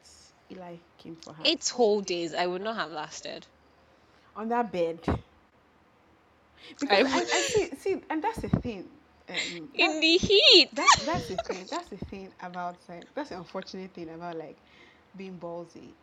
Eli 0.52 0.76
came 0.98 1.16
for 1.16 1.32
her 1.34 1.42
eight 1.44 1.68
whole 1.68 2.00
days, 2.00 2.34
I 2.34 2.46
would 2.46 2.62
not 2.62 2.76
have 2.76 2.92
lasted. 2.92 3.46
on 4.36 4.48
that 4.50 4.70
bed. 4.70 5.00
Because 6.78 6.88
I 6.90 7.18
I, 7.18 7.20
I 7.22 7.40
see, 7.42 7.70
see, 7.76 8.02
and 8.08 8.22
that's 8.22 8.38
the 8.38 8.48
thing. 8.48 8.88
Um, 9.28 9.68
In 9.74 10.00
the 10.00 10.16
heat. 10.18 10.70
that, 10.72 10.90
that's 11.04 11.26
the 11.26 11.36
thing. 11.36 11.66
That's 11.70 11.88
the 11.88 11.96
thing 11.96 12.32
about 12.40 12.78
like 12.88 13.06
that's 13.14 13.30
the 13.30 13.36
unfortunate 13.38 13.92
thing 13.94 14.08
about 14.10 14.36
like 14.36 14.58
being 15.16 15.38
ballsy. 15.38 15.94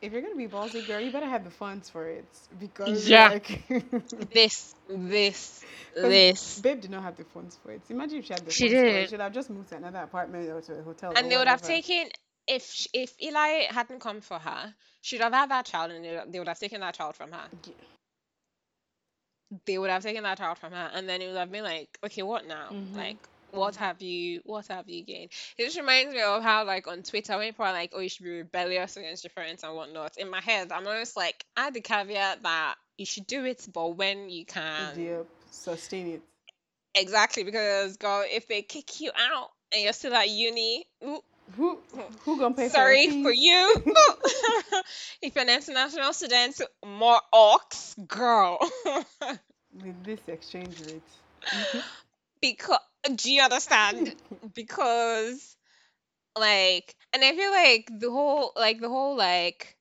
If 0.00 0.12
you're 0.12 0.22
gonna 0.22 0.36
be 0.36 0.48
ballsy, 0.48 0.84
girl, 0.84 1.00
you 1.00 1.10
better 1.10 1.26
have 1.28 1.44
the 1.44 1.50
funds 1.50 1.88
for 1.90 2.06
it 2.08 2.28
because 2.58 3.08
Yeah. 3.08 3.30
like 3.30 3.62
this, 4.32 4.74
this, 4.88 5.64
this. 5.94 6.60
Babe 6.60 6.80
did 6.80 6.90
not 6.90 7.02
have 7.02 7.16
the 7.16 7.24
funds 7.24 7.56
for 7.62 7.72
it. 7.72 7.82
Imagine 7.90 8.18
if 8.18 8.26
she 8.26 8.32
had 8.32 8.44
the 8.44 8.50
She 8.50 8.68
funds 8.68 8.82
for 8.82 8.96
it. 8.96 9.02
did. 9.02 9.08
She 9.08 9.10
should 9.10 9.20
have 9.20 9.32
just 9.32 9.50
moved 9.50 9.68
to 9.70 9.76
another 9.76 10.00
apartment 10.00 10.48
or 10.50 10.60
to 10.62 10.78
a 10.78 10.82
hotel. 10.82 11.12
And 11.16 11.30
they 11.30 11.36
would 11.36 11.48
have 11.48 11.62
taken 11.62 12.08
if 12.46 12.86
if 12.92 13.14
Eli 13.22 13.64
hadn't 13.70 14.00
come 14.00 14.20
for 14.20 14.38
her, 14.38 14.74
she'd 15.02 15.20
have 15.20 15.32
had 15.32 15.50
that 15.50 15.66
child, 15.66 15.90
and 15.92 16.04
they 16.04 16.16
would- 16.16 16.32
they 16.32 16.38
would 16.38 16.48
have 16.48 16.58
taken 16.58 16.80
that 16.80 16.94
child 16.94 17.16
from 17.16 17.32
her. 17.32 17.48
Yeah. 17.66 17.74
They 19.64 19.78
would 19.78 19.90
have 19.90 20.02
taken 20.02 20.24
that 20.24 20.38
child 20.38 20.58
from 20.58 20.72
her, 20.72 20.90
and 20.94 21.08
then 21.08 21.22
it 21.22 21.28
would 21.28 21.36
have 21.36 21.52
been 21.52 21.64
like, 21.64 21.98
okay, 22.04 22.22
what 22.22 22.46
now? 22.46 22.70
Mhm. 22.72 22.96
Like, 22.96 23.28
what 23.52 23.76
have 23.76 24.02
you, 24.02 24.40
what 24.44 24.66
have 24.68 24.88
you 24.88 25.04
gained? 25.04 25.30
It 25.56 25.64
just 25.64 25.78
reminds 25.78 26.12
me 26.12 26.20
of 26.20 26.42
how, 26.42 26.64
like, 26.64 26.88
on 26.88 27.02
Twitter, 27.02 27.36
when 27.36 27.48
people 27.48 27.64
are 27.64 27.72
like, 27.72 27.92
oh, 27.94 28.00
you 28.00 28.08
should 28.08 28.24
be 28.24 28.38
rebellious 28.38 28.96
against 28.96 29.24
your 29.24 29.30
parents 29.30 29.62
and 29.62 29.74
whatnot. 29.74 30.16
In 30.18 30.30
my 30.30 30.40
head, 30.40 30.72
I'm 30.72 30.86
always 30.86 31.16
like, 31.16 31.44
add 31.56 31.74
the 31.74 31.80
caveat 31.80 32.42
that 32.42 32.74
you 32.98 33.06
should 33.06 33.26
do 33.26 33.44
it, 33.44 33.66
but 33.72 33.96
when 33.96 34.28
you 34.28 34.44
can. 34.44 34.98
Yep. 34.98 35.26
Sustain 35.50 36.08
it. 36.08 36.22
Exactly, 36.94 37.44
because 37.44 37.96
girl, 37.98 38.24
if 38.26 38.48
they 38.48 38.62
kick 38.62 39.00
you 39.00 39.10
out 39.16 39.50
and 39.72 39.82
you're 39.82 39.92
still 39.92 40.14
at 40.14 40.28
uni, 40.28 40.86
ooh, 41.04 41.22
Who 41.54 41.78
who 42.24 42.38
gonna 42.38 42.54
pay 42.54 42.68
sorry 42.68 43.06
for, 43.06 43.24
for 43.24 43.32
you. 43.32 43.74
if 45.22 45.34
you're 45.34 45.44
an 45.44 45.50
international 45.50 46.12
student, 46.12 46.60
more 46.84 47.20
orcs, 47.32 47.94
girl. 48.06 48.58
with 49.84 50.04
this 50.04 50.20
exchange 50.26 50.74
rate? 50.86 51.02
because 52.40 52.78
do 53.14 53.32
you 53.32 53.42
understand? 53.42 54.14
because 54.54 55.56
like, 56.36 56.94
and 57.12 57.24
I 57.24 57.34
feel 57.34 57.50
like 57.50 57.90
the 58.00 58.10
whole, 58.10 58.52
like 58.56 58.80
the 58.80 58.88
whole, 58.88 59.16
like. 59.16 59.75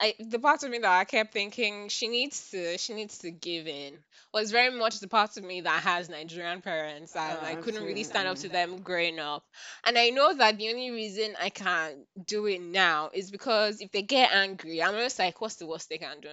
I, 0.00 0.14
the 0.18 0.38
part 0.38 0.62
of 0.62 0.70
me 0.70 0.78
that 0.78 0.90
I 0.90 1.04
kept 1.04 1.32
thinking 1.34 1.88
she 1.88 2.08
needs 2.08 2.50
to 2.52 2.78
she 2.78 2.94
needs 2.94 3.18
to 3.18 3.30
give 3.30 3.66
in 3.66 3.98
was 4.32 4.50
very 4.50 4.70
much 4.70 4.98
the 5.00 5.08
part 5.08 5.36
of 5.36 5.44
me 5.44 5.60
that 5.60 5.82
has 5.82 6.08
Nigerian 6.08 6.62
parents 6.62 7.14
and 7.14 7.38
Oh, 7.42 7.44
I 7.44 7.56
couldn't 7.56 7.84
really 7.84 8.04
stand 8.04 8.26
up 8.26 8.38
to 8.38 8.48
them 8.48 8.78
growing 8.78 9.18
up. 9.18 9.44
And 9.84 9.98
I 9.98 10.08
know 10.10 10.32
that 10.32 10.56
the 10.56 10.70
only 10.70 10.90
reason 10.90 11.34
I 11.40 11.50
can 11.50 12.06
do 12.26 12.46
it 12.46 12.62
now 12.62 13.10
is 13.12 13.30
because 13.30 13.80
if 13.82 13.90
they 13.92 14.02
get 14.02 14.30
angry, 14.32 14.82
I'm 14.82 14.94
just 14.94 15.18
like, 15.18 15.40
what's 15.40 15.56
the 15.56 15.66
worst 15.66 15.90
they 15.90 15.98
can 15.98 16.20
do? 16.20 16.30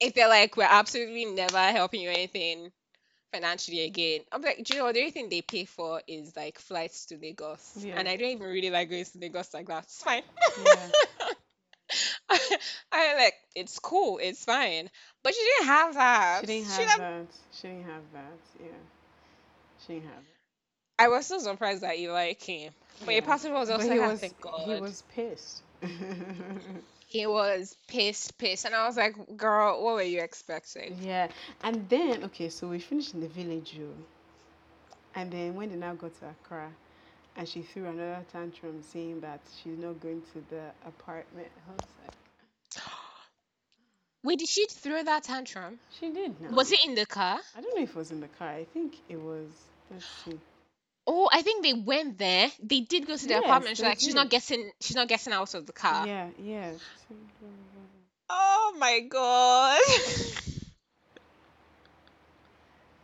If 0.00 0.14
they're 0.14 0.28
like, 0.28 0.56
we're 0.56 0.66
absolutely 0.68 1.26
never 1.26 1.58
helping 1.58 2.00
you 2.00 2.10
anything 2.10 2.72
financially 3.32 3.82
again, 3.82 4.20
I'm 4.32 4.42
like, 4.42 4.64
do 4.64 4.74
you 4.74 4.80
know 4.80 4.86
what? 4.86 4.94
The 4.94 5.00
only 5.00 5.12
thing 5.12 5.28
they 5.28 5.42
pay 5.42 5.64
for 5.66 6.02
is 6.08 6.34
like 6.36 6.58
flights 6.58 7.06
to 7.06 7.18
Lagos. 7.18 7.76
Yeah. 7.80 7.94
And 7.98 8.08
I 8.08 8.16
don't 8.16 8.30
even 8.30 8.46
really 8.48 8.70
like 8.70 8.90
going 8.90 9.04
to 9.04 9.18
Lagos 9.18 9.54
like 9.54 9.68
that. 9.68 9.84
It's 9.84 10.02
fine. 10.02 10.22
Yeah. 10.64 10.88
I 12.92 13.14
like 13.16 13.34
it's 13.54 13.78
cool, 13.78 14.18
it's 14.22 14.44
fine. 14.44 14.88
But 15.22 15.34
she 15.34 15.40
didn't 15.40 15.66
have 15.66 15.94
that. 15.94 16.40
She 16.40 16.46
didn't 16.46 16.64
She 16.66 16.82
have 16.82 16.96
didn't- 16.96 16.98
that. 17.28 17.34
She 17.52 17.68
didn't 17.68 17.84
have 17.84 18.02
that. 18.14 18.38
Yeah. 18.60 18.66
She 19.86 19.92
didn't 19.94 20.08
have 20.08 20.18
it. 20.18 20.36
I 20.98 21.08
was 21.08 21.26
so 21.26 21.38
surprised 21.38 21.82
that 21.82 21.96
Eli 21.98 22.34
came. 22.34 22.70
But 23.04 23.14
Yeah. 23.14 23.20
part 23.22 23.44
of 23.44 23.50
me 23.50 23.56
was 23.58 23.68
But 23.68 23.74
also 23.80 23.90
he 23.92 23.98
like, 23.98 24.00
"Ah, 24.08 24.10
was 24.12 24.20
thank 24.20 24.40
God. 24.40 24.60
he 24.66 24.80
was 24.80 25.02
pissed. 25.14 25.62
He 27.06 27.26
was 27.26 27.76
pissed, 27.88 28.38
pissed. 28.38 28.64
And 28.64 28.74
I 28.74 28.86
was 28.86 28.96
like, 28.96 29.14
girl, 29.36 29.84
what 29.84 29.94
were 29.96 30.02
you 30.02 30.20
expecting? 30.22 30.96
yeah. 31.02 31.28
And 31.62 31.86
then 31.90 32.24
okay, 32.24 32.48
so 32.48 32.68
we 32.68 32.78
finished 32.78 33.12
in 33.14 33.20
the 33.20 33.28
village, 33.28 33.74
you. 33.74 33.92
And 35.14 35.30
then 35.30 35.54
when 35.54 35.68
they 35.70 35.76
now 35.76 35.92
got 35.94 36.18
to 36.20 36.30
Accra, 36.30 36.70
and 37.36 37.48
she 37.48 37.62
threw 37.62 37.86
another 37.86 38.24
tantrum 38.32 38.82
saying 38.82 39.20
that 39.20 39.40
she's 39.62 39.78
not 39.78 40.00
going 40.00 40.22
to 40.32 40.42
the 40.50 40.62
apartment. 40.86 41.48
I 41.68 41.72
was 41.72 41.82
like, 42.04 42.82
Wait, 44.24 44.38
did 44.38 44.48
she 44.48 44.66
throw 44.66 45.02
that 45.02 45.24
tantrum? 45.24 45.78
she 46.00 46.10
did 46.10 46.40
now. 46.40 46.54
Was 46.54 46.72
it 46.72 46.84
in 46.84 46.94
the 46.94 47.06
car? 47.06 47.38
I 47.56 47.60
don't 47.60 47.76
know 47.76 47.82
if 47.82 47.90
it 47.90 47.96
was 47.96 48.10
in 48.10 48.20
the 48.20 48.28
car. 48.28 48.48
I 48.48 48.64
think 48.72 48.94
it 49.08 49.20
was. 49.20 49.48
Let's 49.90 50.06
see. 50.24 50.38
Oh, 51.06 51.28
I 51.32 51.42
think 51.42 51.64
they 51.64 51.72
went 51.72 52.18
there. 52.18 52.48
They 52.62 52.80
did 52.80 53.06
go 53.06 53.16
to 53.16 53.26
the 53.26 53.34
Yes, 53.34 53.42
apartment. 53.44 53.76
She's 53.76 53.84
like, 53.84 53.98
she's 54.00 54.14
not 54.14 54.30
getting, 54.30 54.70
she's 54.80 54.94
not 54.94 55.08
getting 55.08 55.32
out 55.32 55.54
of 55.54 55.66
the 55.66 55.72
car. 55.72 56.06
Yeah, 56.06 56.28
yeah. 56.38 56.70
Oh 58.30 58.74
my 58.78 59.00
god. 59.00 59.80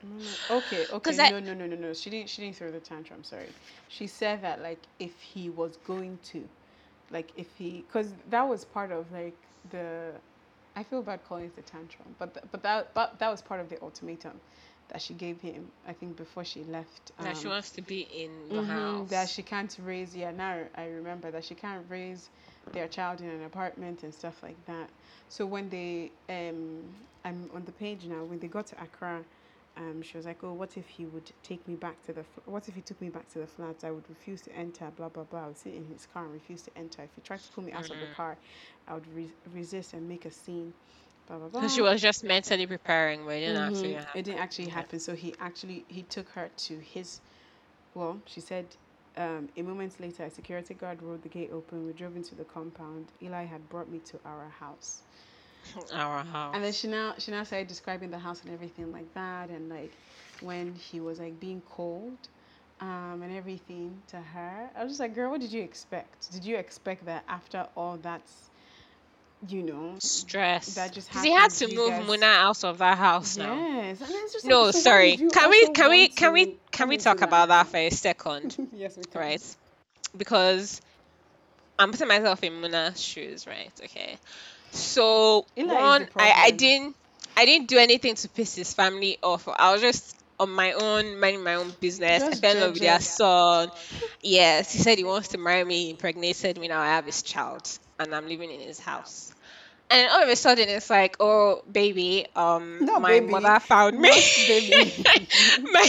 No, 0.09 0.17
no. 0.17 0.39
Okay, 0.51 0.87
okay. 0.89 1.17
'Cause 1.17 1.19
I- 1.21 1.33
No, 1.33 1.41
no, 1.41 1.55
no, 1.55 1.67
no, 1.67 1.77
no. 1.77 1.93
She 1.95 2.11
didn't. 2.11 2.29
She 2.31 2.43
didn't 2.43 2.57
throw 2.57 2.71
the 2.71 2.81
tantrum. 2.81 3.25
Sorry. 3.25 3.55
She 3.89 4.07
said 4.07 4.43
that 4.43 4.61
like 4.63 4.87
if 4.99 5.21
he 5.21 5.51
was 5.51 5.77
going 5.79 6.19
to, 6.33 6.49
like 7.11 7.33
if 7.37 7.57
he, 7.57 7.83
because 7.83 8.15
that 8.29 8.43
was 8.49 8.65
part 8.65 8.93
of 8.93 9.13
like 9.13 9.49
the, 9.69 10.15
I 10.77 10.83
feel 10.85 11.03
bad 11.03 11.25
calling 11.25 11.47
it 11.47 11.57
the 11.57 11.63
tantrum, 11.63 12.15
but 12.19 12.35
th- 12.35 12.47
but 12.51 12.63
that 12.63 12.95
but 12.95 13.19
that 13.19 13.31
was 13.31 13.43
part 13.43 13.61
of 13.61 13.69
the 13.69 13.81
ultimatum 13.83 14.41
that 14.89 15.01
she 15.03 15.15
gave 15.15 15.41
him. 15.41 15.73
I 15.87 15.93
think 15.93 16.17
before 16.17 16.45
she 16.45 16.65
left. 16.65 17.13
that 17.23 17.37
she 17.37 17.49
um, 17.49 17.49
wants 17.49 17.71
to 17.73 17.83
be 17.83 18.01
in 18.03 18.53
the 18.53 18.63
mhm, 18.63 18.63
house. 18.63 19.09
That 19.09 19.29
she 19.29 19.43
can't 19.43 19.77
raise. 19.83 20.17
Yeah, 20.17 20.31
now 20.33 20.65
I 20.75 20.87
remember 20.87 21.31
that 21.31 21.45
she 21.45 21.55
can't 21.55 21.85
raise 21.89 22.31
their 22.73 22.89
child 22.89 23.21
in 23.21 23.29
an 23.29 23.45
apartment 23.45 24.03
and 24.03 24.15
stuff 24.15 24.43
like 24.43 24.65
that. 24.67 24.91
So 25.29 25.47
when 25.47 25.69
they, 25.71 26.13
um, 26.29 26.95
I'm 27.25 27.51
on 27.55 27.65
the 27.65 27.73
page 27.73 28.07
now. 28.07 28.25
When 28.25 28.39
they 28.41 28.49
got 28.49 28.67
to 28.69 28.83
Accra, 28.83 29.25
um, 29.79 30.03
she 30.03 30.17
was 30.19 30.27
like, 30.27 30.45
"Oh, 30.45 30.55
what 30.55 30.77
if 30.77 30.89
he 30.89 31.07
would 31.07 31.31
take 31.43 31.67
me 31.69 31.77
back 31.77 32.03
to 32.07 32.13
the? 32.13 32.25
Fl- 32.25 32.41
what 32.47 32.69
if 32.69 32.75
he 32.75 32.83
took 32.83 33.01
me 33.01 33.11
back 33.11 33.29
to 33.31 33.39
the 33.41 33.47
flats? 33.47 33.85
I 33.85 33.91
would 33.91 34.09
refuse 34.09 34.43
to 34.43 34.53
enter. 34.57 34.91
Blah 34.97 35.11
blah 35.11 35.25
blah. 35.25 35.45
I 35.45 35.47
would 35.49 35.59
sit 35.59 35.75
in 35.75 35.87
his 35.87 36.07
car 36.07 36.25
and 36.25 36.33
refuse 36.33 36.63
to 36.65 36.79
enter. 36.79 37.03
If 37.03 37.15
he 37.15 37.23
tried 37.23 37.43
to 37.43 37.49
pull 37.55 37.65
me 37.65 37.73
out 37.73 37.91
of 37.91 38.01
the 38.01 38.07
Mhm. 38.07 38.15
car, 38.17 38.39
I 38.89 38.95
would 38.95 39.07
re- 39.15 39.33
resist 39.55 39.95
and 39.95 40.09
make 40.09 40.27
a 40.27 40.31
scene. 40.33 40.75
Blah 41.27 41.39
blah 41.39 41.49
blah. 41.49 41.63
So 41.63 41.69
she 41.69 41.83
was 41.83 42.01
just 42.01 42.25
mentally 42.25 42.67
preparing, 42.67 43.25
but 43.25 43.35
it 43.37 43.41
didn't 43.41 43.57
actually 43.63 43.95
Mhm. 43.95 43.95
happen. 43.95 44.21
It 44.21 44.23
didn't 44.25 44.41
actually 44.41 44.69
happen. 44.69 44.99
So 45.01 45.15
he 45.15 45.35
actually 45.41 45.85
he 45.89 46.03
took 46.03 46.29
her 46.31 46.51
to 46.67 46.79
his. 46.81 47.21
Well, 47.95 48.21
she 48.27 48.41
said. 48.41 48.77
Um, 49.17 49.49
a 49.57 49.63
moment 49.63 49.99
later, 50.01 50.25
a 50.25 50.31
security 50.31 50.75
guard 50.75 51.03
rolled 51.03 51.23
the 51.23 51.29
gate 51.29 51.51
open. 51.53 51.85
We 51.87 51.93
drove 51.93 52.17
into 52.17 52.37
the 52.37 52.45
compound. 52.45 53.13
Eli 53.21 53.45
had 53.45 53.69
brought 53.69 53.91
me 53.91 53.99
to 54.01 54.21
our 54.25 54.49
house, 54.49 55.03
Our 55.93 56.25
house. 56.25 56.55
and 56.55 56.65
then 56.65 56.73
she 56.73 56.89
now 56.89 57.15
she 57.19 57.31
now 57.31 57.45
started 57.45 57.69
describing 57.69 58.11
the 58.11 58.19
house 58.19 58.43
and 58.43 58.53
everything 58.53 58.93
like 58.93 59.13
that, 59.15 59.51
and 59.51 59.69
like 59.69 59.93
when 60.41 60.75
he 60.75 61.01
was 61.01 61.19
like 61.19 61.39
being 61.41 61.63
cold, 61.71 62.17
um, 62.81 63.21
and 63.23 63.37
everything 63.37 64.01
to 64.09 64.17
her. 64.17 64.71
I 64.77 64.83
was 64.83 64.93
just 64.93 65.01
like, 65.01 65.15
girl, 65.15 65.31
what 65.31 65.41
did 65.41 65.53
you 65.53 65.63
expect? 65.63 66.33
Did 66.33 66.45
you 66.45 66.57
expect 66.57 67.07
that 67.07 67.25
after 67.29 67.67
all 67.77 67.99
that's 68.01 68.51
you 69.47 69.63
know, 69.63 69.95
Stress. 70.01 70.75
that 70.75 70.93
just 70.93 71.09
Because 71.09 71.23
he 71.23 71.33
had 71.33 71.51
to 71.53 71.69
move 71.69 71.91
guys- 71.91 72.09
Muna 72.09 72.25
out 72.25 72.65
of 72.65 72.79
that 72.79 72.99
house 72.99 73.37
now. 73.37 73.55
Yes, 73.55 74.01
and 74.01 74.11
it's 74.11 74.33
just 74.33 74.45
like, 74.45 74.51
No, 74.51 74.63
why 74.65 74.71
sorry. 74.73 75.17
Can 75.17 75.51
we 75.51 75.69
can 75.69 75.91
we 75.91 76.09
can 76.09 76.33
we 76.33 76.57
can 76.73 76.89
we 76.89 76.97
talk 76.97 77.23
about 77.23 77.49
that 77.49 77.69
for 77.69 77.77
a 77.77 77.91
second? 77.91 78.57
yes, 78.73 78.97
we 78.97 79.05
can. 79.05 79.21
right? 79.21 79.57
Because 80.17 80.81
I'm 81.79 81.93
putting 81.93 82.09
myself 82.09 82.43
in 82.43 82.55
Muna's 82.55 83.01
shoes, 83.01 83.47
right? 83.47 83.71
Okay. 83.85 84.17
So 84.71 85.47
Eli 85.57 85.83
is 85.83 85.97
the 85.99 86.05
one, 86.05 86.09
I, 86.19 86.33
I 86.47 86.51
problem. 86.51 86.53
didn't 86.53 86.97
I 87.37 87.45
didn't 87.45 87.69
do 87.69 87.79
anything 87.79 88.15
to 88.17 88.29
piss 88.29 88.55
his 88.57 88.73
family 88.75 89.19
off. 89.23 89.49
I 89.49 89.73
was 89.73 89.81
just 89.81 90.17
on 90.41 90.51
my 90.51 90.73
own, 90.73 91.19
minding 91.21 91.43
my 91.45 91.55
own 91.55 91.71
business. 91.81 92.25
I 92.25 92.31
Just 92.31 92.41
fell 92.41 92.59
in 92.59 92.61
love 92.61 92.75
with 92.75 92.83
their 92.83 92.99
judging. 92.99 93.01
son. 93.01 93.71
Yes, 94.23 94.73
he 94.73 94.79
said 94.79 94.99
he 94.99 95.05
wants 95.05 95.29
to 95.29 95.39
marry 95.39 95.65
me, 95.65 95.85
he 95.85 95.91
impregnated 95.91 96.59
me. 96.59 96.69
Now 96.69 96.81
I 96.81 96.89
have 96.89 97.07
his 97.07 97.23
child, 97.23 97.69
and 97.99 98.15
I'm 98.15 98.29
living 98.29 98.51
in 98.51 98.61
his 98.61 98.79
house. 98.81 99.33
And 99.91 100.09
all 100.11 100.23
of 100.23 100.29
a 100.29 100.37
sudden, 100.37 100.69
it's 100.69 100.91
like, 100.91 101.17
oh, 101.21 101.63
baby, 101.71 102.27
um, 102.37 102.91
my 102.97 103.21
baby. 103.21 103.33
mother 103.33 103.59
found 103.61 103.99
me. 103.99 104.09
Not 104.09 104.47
baby. 104.47 104.93
my, 105.73 105.89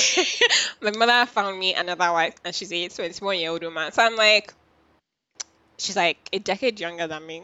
my 0.81 0.91
mother 0.91 1.25
found 1.25 1.59
me 1.59 1.73
another 1.75 2.11
wife, 2.11 2.35
and 2.45 2.53
she's 2.55 2.71
a 2.71 2.87
21 2.89 3.39
year 3.39 3.51
old 3.51 3.63
woman. 3.63 3.91
So 3.91 4.03
I'm 4.03 4.15
like, 4.15 4.53
she's 5.77 5.95
like 5.95 6.17
a 6.33 6.39
decade 6.39 6.79
younger 6.79 7.07
than 7.07 7.25
me. 7.25 7.43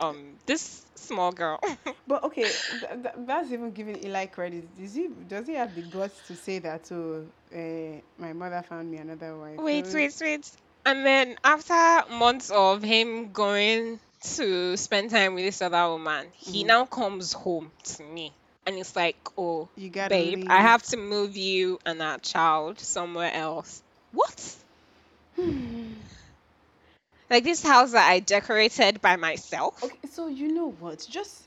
Um, 0.00 0.36
this 0.46 0.86
small 0.96 1.32
girl. 1.32 1.60
But 2.06 2.24
okay, 2.24 2.56
th- 2.80 3.02
th- 3.02 3.14
that's 3.26 3.52
even 3.52 3.70
giving 3.72 4.02
Eli 4.04 4.26
credit. 4.26 4.64
Does 4.76 4.94
he? 4.94 5.08
Does 5.28 5.46
he 5.46 5.54
have 5.54 5.74
the 5.74 5.82
guts 5.82 6.20
to 6.28 6.34
say 6.36 6.58
that? 6.60 6.86
So, 6.86 7.26
uh, 7.54 8.00
my 8.18 8.32
mother 8.32 8.62
found 8.68 8.90
me 8.90 8.98
another 8.98 9.36
wife. 9.36 9.58
wait, 9.58 9.86
wait, 9.92 10.14
wait. 10.20 10.50
And 10.84 11.04
then 11.04 11.36
after 11.44 12.10
months 12.12 12.50
of 12.50 12.82
him 12.82 13.32
going 13.32 14.00
to 14.36 14.76
spend 14.76 15.10
time 15.10 15.34
with 15.34 15.44
this 15.44 15.60
other 15.62 15.88
woman, 15.88 16.26
he 16.36 16.64
Mhm. 16.64 16.66
now 16.66 16.84
comes 16.86 17.32
home 17.32 17.72
to 17.84 18.02
me. 18.02 18.32
And 18.66 18.76
it's 18.78 18.96
like, 18.96 19.16
oh, 19.36 19.68
You 19.76 19.90
gotta 19.90 20.14
babe, 20.14 20.38
leave. 20.38 20.48
I 20.48 20.62
have 20.62 20.82
to 20.84 20.96
move 20.96 21.36
you 21.36 21.78
and 21.86 22.00
that 22.00 22.22
child 22.22 22.80
somewhere 22.80 23.32
else. 23.32 23.82
What? 24.12 24.56
Like 27.30 27.44
this 27.44 27.62
house 27.62 27.92
that 27.92 28.08
I 28.10 28.20
decorated 28.20 29.02
by 29.02 29.16
myself? 29.16 29.82
Okay, 29.84 29.98
so 30.10 30.28
you 30.28 30.52
know 30.52 30.70
what? 30.70 31.06
Just 31.08 31.44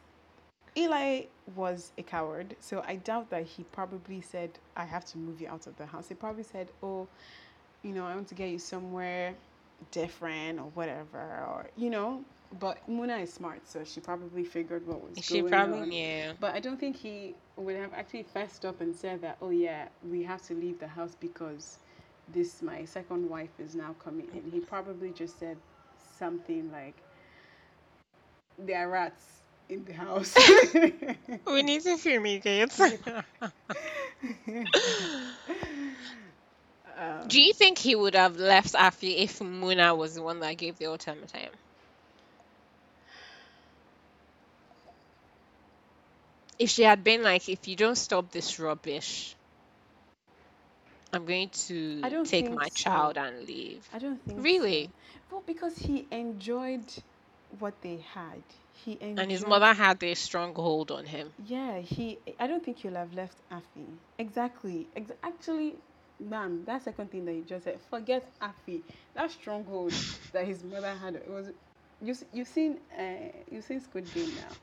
Eli 0.77 1.23
was 1.55 1.91
a 1.97 2.03
coward, 2.03 2.55
so 2.59 2.83
I 2.87 2.95
doubt 2.95 3.31
that 3.31 3.45
he 3.45 3.63
probably 3.63 4.21
said, 4.21 4.51
"I 4.75 4.85
have 4.85 5.05
to 5.05 5.17
move 5.17 5.41
you 5.41 5.49
out 5.49 5.65
of 5.67 5.75
the 5.77 5.85
house." 5.87 6.07
He 6.07 6.13
probably 6.13 6.43
said, 6.43 6.69
"Oh, 6.83 7.07
you 7.83 7.93
know, 7.93 8.05
I 8.05 8.13
want 8.15 8.27
to 8.29 8.35
get 8.35 8.49
you 8.49 8.59
somewhere 8.59 9.33
different 9.91 10.59
or 10.59 10.69
whatever," 10.75 11.17
or 11.19 11.65
you 11.75 11.89
know. 11.89 12.23
But 12.59 12.77
Muna 12.89 13.21
is 13.21 13.33
smart, 13.33 13.67
so 13.67 13.83
she 13.83 14.01
probably 14.01 14.43
figured 14.43 14.85
what 14.85 15.01
was 15.01 15.17
She 15.23 15.39
going 15.41 15.51
probably 15.51 15.79
on. 15.81 15.89
knew. 15.89 16.33
But 16.39 16.53
I 16.53 16.59
don't 16.59 16.79
think 16.79 16.95
he 16.97 17.33
would 17.57 17.75
have 17.75 17.93
actually 17.93 18.23
fessed 18.23 18.65
up 18.65 18.81
and 18.81 18.95
said 18.95 19.21
that, 19.21 19.37
"Oh 19.41 19.49
yeah, 19.49 19.87
we 20.09 20.23
have 20.23 20.41
to 20.43 20.53
leave 20.53 20.79
the 20.79 20.87
house 20.87 21.15
because 21.19 21.79
this 22.27 22.61
my 22.61 22.85
second 22.85 23.27
wife 23.29 23.59
is 23.59 23.73
now 23.75 23.95
coming 24.03 24.27
in." 24.33 24.51
He 24.51 24.59
probably 24.59 25.11
just 25.11 25.39
said 25.39 25.57
something 26.21 26.71
like, 26.71 26.93
"There 28.59 28.77
are 28.77 28.89
rats 28.89 29.25
in 29.69 29.83
the 29.85 29.93
house." 29.93 30.35
We 31.47 31.63
need 31.63 31.81
to 31.81 31.97
fumigate. 31.97 32.79
um, 36.97 37.27
Do 37.27 37.41
you 37.41 37.53
think 37.53 37.79
he 37.79 37.95
would 37.95 38.13
have 38.15 38.37
left 38.37 38.73
Afi 38.73 39.23
if 39.23 39.39
Muna 39.39 39.97
was 39.97 40.13
the 40.13 40.21
one 40.21 40.39
that 40.41 40.57
gave 40.57 40.77
the 40.77 40.85
ultimatum? 40.85 41.49
If 46.59 46.69
she 46.69 46.83
had 46.83 47.03
been 47.03 47.23
like, 47.23 47.49
if 47.49 47.67
you 47.67 47.75
don't 47.75 47.97
stop 47.97 48.29
this 48.31 48.59
rubbish, 48.59 49.35
I'm 51.13 51.25
going 51.25 51.49
to 51.67 52.23
take 52.25 52.51
my 52.51 52.69
so. 52.69 52.75
child 52.75 53.17
and 53.17 53.47
leave. 53.47 53.87
I 53.93 53.99
don't 53.99 54.21
think 54.23 54.43
Really? 54.43 54.85
So. 54.85 54.91
Well, 55.31 55.43
because 55.45 55.77
he 55.77 56.07
enjoyed 56.11 56.93
what 57.59 57.81
they 57.81 57.97
had. 57.97 58.43
He 58.73 58.93
enjoyed, 59.01 59.19
And 59.19 59.31
his 59.31 59.45
mother 59.45 59.73
had 59.73 60.03
a 60.03 60.13
strong 60.15 60.55
hold 60.55 60.91
on 60.91 61.05
him. 61.05 61.33
Yeah, 61.45 61.79
he. 61.79 62.19
I 62.39 62.47
don't 62.47 62.63
think 62.63 62.77
he'll 62.79 62.95
have 62.95 63.13
left 63.13 63.37
Afi. 63.51 63.97
Exactly. 64.19 64.89
Ex- 64.95 65.11
actually, 65.23 65.75
man, 66.19 66.65
that 66.65 66.83
second 66.83 67.11
thing 67.11 67.25
that 67.25 67.33
you 67.33 67.43
just 67.43 67.65
said. 67.65 67.81
Forget 67.89 68.25
Afi. 68.41 68.83
That 69.15 69.31
stronghold 69.31 69.93
that 70.33 70.45
his 70.45 70.63
mother 70.63 70.95
had. 70.95 71.15
It 71.15 71.29
was. 71.29 71.51
You 72.01 72.15
you've 72.33 72.47
seen 72.47 72.79
uh 72.97 73.29
you've 73.51 73.63
seen 73.65 73.79
Squid 73.81 74.11
Game 74.11 74.35
now. 74.35 74.57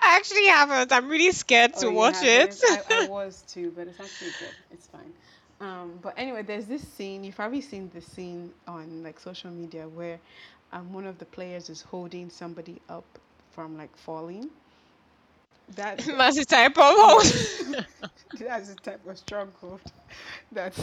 I 0.00 0.16
actually 0.16 0.46
haven't. 0.46 0.92
I'm 0.92 1.08
really 1.08 1.32
scared 1.32 1.74
to 1.74 1.86
Oh, 1.86 1.90
you 1.90 1.96
watch 1.96 2.22
it. 2.22 2.60
I, 2.64 2.82
I 2.88 3.00
was 3.00 3.42
too, 3.42 3.72
but 3.74 3.88
it's 3.88 4.00
actually 4.00 4.32
good. 4.32 4.54
It's 4.70 4.86
fine. 4.86 5.12
Um, 5.60 5.98
but 6.02 6.14
anyway, 6.18 6.42
there's 6.42 6.66
this 6.66 6.86
scene. 6.86 7.24
You've 7.24 7.36
probably 7.36 7.60
seen 7.60 7.90
the 7.94 8.00
scene 8.00 8.52
on 8.66 9.02
like 9.02 9.18
social 9.20 9.50
media 9.50 9.88
where 9.88 10.20
um, 10.72 10.92
one 10.92 11.06
of 11.06 11.18
the 11.18 11.26
players 11.26 11.70
is 11.70 11.82
holding 11.82 12.30
somebody 12.30 12.80
up 12.88 13.18
from 13.52 13.76
like 13.76 13.96
falling. 13.96 14.50
That 15.76 15.98
That's 16.06 16.36
the 16.36 16.44
type 16.44 16.78
of 16.78 16.84
hold. 16.96 17.24
that's 18.38 18.68
the 18.70 18.76
type 18.76 19.06
of 19.06 19.18
stronghold 19.18 19.80
that 20.52 20.74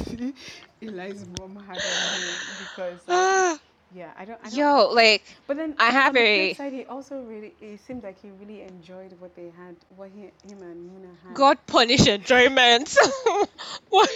Eli's 0.81 1.25
mom 1.39 1.55
had 1.57 1.83
on 1.83 2.21
him 2.21 2.39
because 2.57 3.07
like, 3.07 3.29
yeah, 3.95 4.11
I 4.17 4.25
don't, 4.25 4.39
I 4.43 4.49
don't 4.49 4.57
Yo, 4.57 4.89
like, 4.93 5.23
but 5.47 5.57
then 5.57 5.75
I 5.79 5.91
have 5.91 6.15
a- 6.15 6.53
side, 6.53 6.73
he 6.73 6.85
also 6.85 7.21
really 7.21 7.53
it 7.61 7.79
seemed 7.81 8.03
like 8.03 8.21
he 8.21 8.29
really 8.39 8.61
enjoyed 8.61 9.13
what 9.19 9.35
they 9.35 9.51
had, 9.55 9.75
what 9.95 10.09
he, 10.15 10.23
him 10.49 10.61
and 10.61 10.89
Muna 10.91 11.09
had. 11.23 11.35
God 11.35 11.57
punish 11.67 12.07
enjoyment. 12.07 12.95
what, 13.89 14.09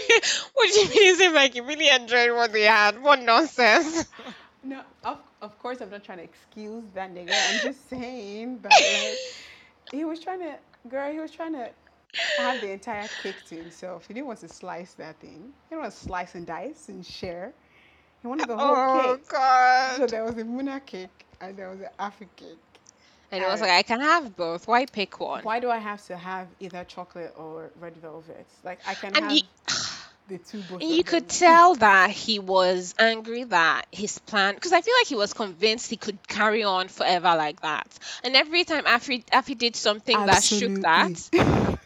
what 0.54 0.74
do 0.74 0.80
you 0.80 0.90
mean? 0.90 1.14
It 1.14 1.18
seemed 1.18 1.36
like 1.36 1.54
he 1.54 1.62
really 1.62 1.90
enjoyed 1.90 2.32
what 2.32 2.52
they 2.54 2.64
had. 2.64 3.02
What 3.02 3.22
nonsense. 3.22 4.06
No, 4.64 4.82
of 5.04 5.20
of 5.42 5.58
course 5.60 5.82
I'm 5.82 5.90
not 5.90 6.04
trying 6.04 6.18
to 6.18 6.24
excuse 6.24 6.84
that 6.94 7.14
nigga. 7.14 7.32
I'm 7.32 7.62
just 7.62 7.90
saying 7.90 8.58
but 8.58 8.72
like 8.72 9.18
he 9.92 10.06
was 10.06 10.20
trying 10.20 10.40
to, 10.40 10.56
girl, 10.90 11.12
he 11.12 11.20
was 11.20 11.32
trying 11.32 11.54
to 11.54 11.70
have 12.38 12.62
the 12.62 12.72
entire 12.72 13.08
cake 13.22 13.36
to 13.50 13.56
himself. 13.56 14.08
He 14.08 14.14
didn't 14.14 14.28
want 14.28 14.40
to 14.40 14.50
slice 14.50 14.94
that 14.96 15.20
thing. 15.20 15.54
He 15.64 15.70
didn't 15.70 15.82
want 15.84 15.94
to 15.94 16.00
slice 16.00 16.36
and 16.36 16.46
dice 16.46 16.90
and 16.90 17.06
share. 17.06 17.54
He 18.28 18.30
wanted 18.30 18.50
the 18.50 18.58
whole 18.58 18.76
Oh, 18.76 19.16
cake. 19.16 19.26
So 19.32 19.38
God. 19.38 20.10
there 20.10 20.26
was 20.26 20.36
a 20.38 20.44
Muna 20.44 20.86
cake 20.86 21.26
and 21.40 21.56
there 21.56 21.70
was 21.70 21.80
an 21.80 21.88
Afri 21.98 22.28
cake. 22.36 22.58
And 23.32 23.42
I 23.44 23.48
was 23.50 23.62
like, 23.62 23.70
I 23.72 23.84
can 23.84 24.02
have 24.02 24.36
both. 24.36 24.68
Why 24.68 24.86
pick 24.86 25.20
one? 25.22 25.44
Why 25.44 25.60
do 25.62 25.70
I 25.70 25.78
have 25.78 26.06
to 26.08 26.18
have 26.18 26.48
either 26.60 26.84
chocolate 26.84 27.34
or 27.38 27.72
red 27.80 27.96
velvet? 27.98 28.46
Like 28.66 28.80
I 28.86 28.96
can 28.96 29.16
And 29.16 29.24
have 29.24 29.32
he- 29.32 29.46
the 30.28 30.38
two 30.40 30.62
both. 30.70 30.82
And 30.82 30.92
you 30.98 31.04
could 31.06 31.30
tell 31.30 31.76
that 31.76 32.10
he 32.10 32.40
was 32.40 32.96
angry 33.00 33.46
that 33.46 33.86
his 33.94 34.18
plan, 34.20 34.56
because 34.56 34.74
I 34.74 34.82
feel 34.82 34.94
like 35.00 35.08
he 35.08 35.16
was 35.16 35.34
convinced 35.34 35.90
he 35.90 35.96
could 35.96 36.26
carry 36.28 36.64
on 36.66 36.90
forever 36.90 37.34
like 37.38 37.62
that. 37.62 37.88
And 38.26 38.36
every 38.36 38.66
time 38.66 38.84
Afi, 38.84 39.24
Afi 39.28 39.58
did 39.58 39.78
something 39.78 40.26
that 40.26 40.44
shook 40.44 40.82
that, 40.82 41.30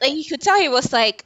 like 0.01 0.13
you 0.13 0.23
could 0.27 0.41
tell 0.41 0.59
he 0.59 0.69
was 0.69 0.91
like, 0.91 1.23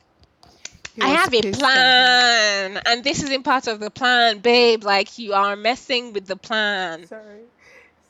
I 1.01 1.09
have 1.09 1.33
a 1.33 1.41
plan, 1.41 2.81
and 2.85 3.03
this 3.03 3.23
isn't 3.23 3.43
part 3.43 3.67
of 3.67 3.79
the 3.79 3.89
plan, 3.89 4.39
babe. 4.39 4.83
Like 4.83 5.17
you 5.17 5.33
are 5.33 5.55
messing 5.55 6.13
with 6.13 6.25
the 6.27 6.35
plan. 6.35 7.07
Sorry. 7.07 7.43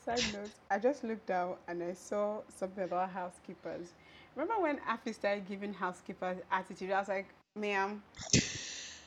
Side 0.04 0.24
note, 0.32 0.50
I 0.70 0.78
just 0.78 1.02
looked 1.04 1.30
out 1.30 1.58
and 1.66 1.82
I 1.82 1.92
saw 1.94 2.42
something 2.48 2.84
about 2.84 3.10
housekeepers. 3.10 3.94
Remember 4.34 4.60
when 4.62 4.78
Afi 4.78 5.14
started 5.14 5.46
giving 5.46 5.72
housekeepers 5.74 6.38
attitude? 6.50 6.90
I 6.92 6.98
was 7.00 7.08
like, 7.08 7.26
ma'am, 7.54 8.02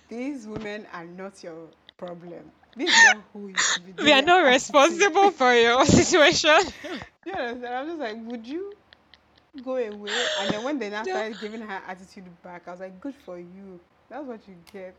these 0.08 0.48
women 0.48 0.86
are 0.94 1.06
not 1.06 1.44
your 1.44 1.68
problem. 1.98 2.52
This 2.76 2.90
is 2.90 3.16
who 3.34 3.48
you 3.50 3.62
should 3.62 3.86
be 3.86 3.94
We 4.04 4.12
are 4.12 4.22
not 4.22 4.40
responsible 4.46 5.32
for 5.32 5.54
your 5.54 5.86
situation. 5.86 6.58
You 7.26 7.34
understand? 7.34 7.74
I'm 7.76 7.88
just 7.88 8.00
like, 8.00 8.16
would 8.28 8.48
you 8.48 8.74
go 9.64 9.76
away? 9.76 10.30
And 10.36 10.54
then 10.54 10.64
when 10.64 10.80
they 10.80 10.90
now 10.90 11.06
started 11.06 11.40
giving 11.40 11.62
her 11.62 11.82
attitude 11.88 12.42
back, 12.42 12.68
I 12.68 12.72
was 12.72 12.80
like, 12.80 13.00
good 13.00 13.16
for 13.16 13.38
you. 13.38 13.82
That's 14.10 14.26
what 14.26 14.48
you 14.48 14.56
get. 14.72 14.96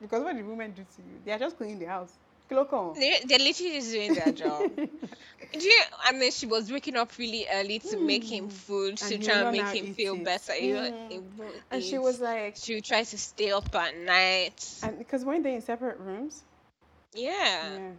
Because 0.00 0.22
what 0.22 0.34
did 0.36 0.46
women 0.46 0.72
do 0.72 0.84
to 0.84 1.02
you? 1.02 1.20
They 1.24 1.32
are 1.32 1.38
just 1.38 1.56
cleaning 1.56 1.78
the 1.78 1.86
house. 1.86 2.18
Kiloko. 2.50 2.94
They're, 2.94 3.38
literally 3.38 3.72
just 3.72 3.92
doing 3.92 4.14
their 4.14 4.32
job. 4.32 4.70
Do 4.76 5.66
you, 5.66 5.82
and 6.08 6.20
then 6.20 6.30
she 6.30 6.46
was 6.46 6.70
waking 6.70 6.96
up 6.96 7.16
really 7.18 7.46
early 7.50 7.78
to 7.78 7.96
make 7.96 8.30
him 8.30 8.48
Mm. 8.48 8.50
food 8.50 8.96
to 8.98 9.14
And 9.14 9.22
try 9.22 9.36
and 9.40 9.50
make 9.50 9.68
him 9.68 9.86
feel 9.86 10.16
it. 10.16 10.24
better. 10.24 10.52
Mm. 10.52 11.08
he 11.08 11.20
And 11.70 11.82
she 11.82 11.98
was 11.98 12.20
like, 12.20 12.56
she 12.56 12.74
would 12.74 12.84
try 12.84 13.02
to 13.04 13.18
stay 13.18 13.50
up 13.52 13.74
at 13.74 13.96
night. 13.96 14.64
and 14.82 14.98
because 14.98 15.24
weren't 15.24 15.44
they 15.44 15.54
in 15.54 15.60
separate 15.62 15.98
rooms? 15.98 16.44
yeah. 17.14 17.78
Yeah. 17.78 17.92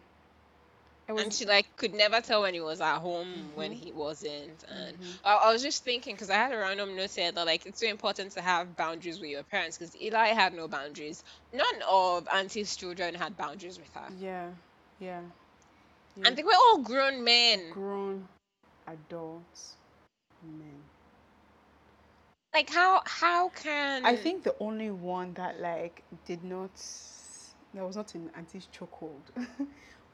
Was 1.10 1.22
And 1.22 1.34
she 1.34 1.46
like 1.46 1.76
could 1.78 1.94
never 1.94 2.22
tell 2.22 2.42
when 2.42 2.54
he 2.54 2.62
was 2.62 2.82
at 2.82 3.00
home 3.00 3.54
when 3.56 3.72
Mhm. 3.72 3.78
he 3.78 3.92
wasn't. 3.92 4.64
And 4.64 4.98
Mhm. 5.00 5.20
I, 5.24 5.36
I 5.36 5.52
was 5.54 5.62
just 5.62 5.84
thinking 5.84 6.16
because 6.16 6.30
I 6.30 6.36
had 6.36 6.54
a 6.54 6.58
random 6.58 6.96
note 6.96 7.12
here 7.16 7.32
that 7.32 7.46
like 7.46 7.66
it's 7.66 7.80
so 7.80 7.88
important 7.88 8.32
to 8.34 8.42
have 8.42 8.76
boundaries 8.76 9.20
with 9.20 9.30
your 9.30 9.44
parents 9.44 9.78
because 9.78 9.96
Eli 10.00 10.28
had 10.30 10.54
no 10.54 10.68
boundaries. 10.68 11.24
None 11.54 11.82
of 11.90 12.28
Auntie's 12.30 12.76
children 12.76 13.16
had 13.16 13.36
boundaries 13.38 13.78
with 13.80 13.94
her, 13.94 14.14
Yeah. 14.20 14.52
Yeah. 15.00 15.22
yeah. 16.16 16.26
and 16.26 16.36
they 16.38 16.44
were 16.44 16.52
all 16.56 16.80
grown 16.80 17.24
men. 17.24 17.74
grown. 17.74 18.28
adults 18.88 19.78
men. 20.42 20.82
Like 22.54 22.70
how 22.70 23.02
how 23.06 23.50
can 23.50 24.06
I 24.06 24.16
think 24.16 24.44
the 24.44 24.56
only 24.60 24.90
one 24.92 25.34
that 25.34 25.60
like 25.60 26.04
did 26.26 26.44
not 26.44 26.72
that 27.74 27.86
was 27.86 27.96
not 27.96 28.16
in 28.16 28.30
Auntie's 28.36 28.68
chokehold 28.68 29.22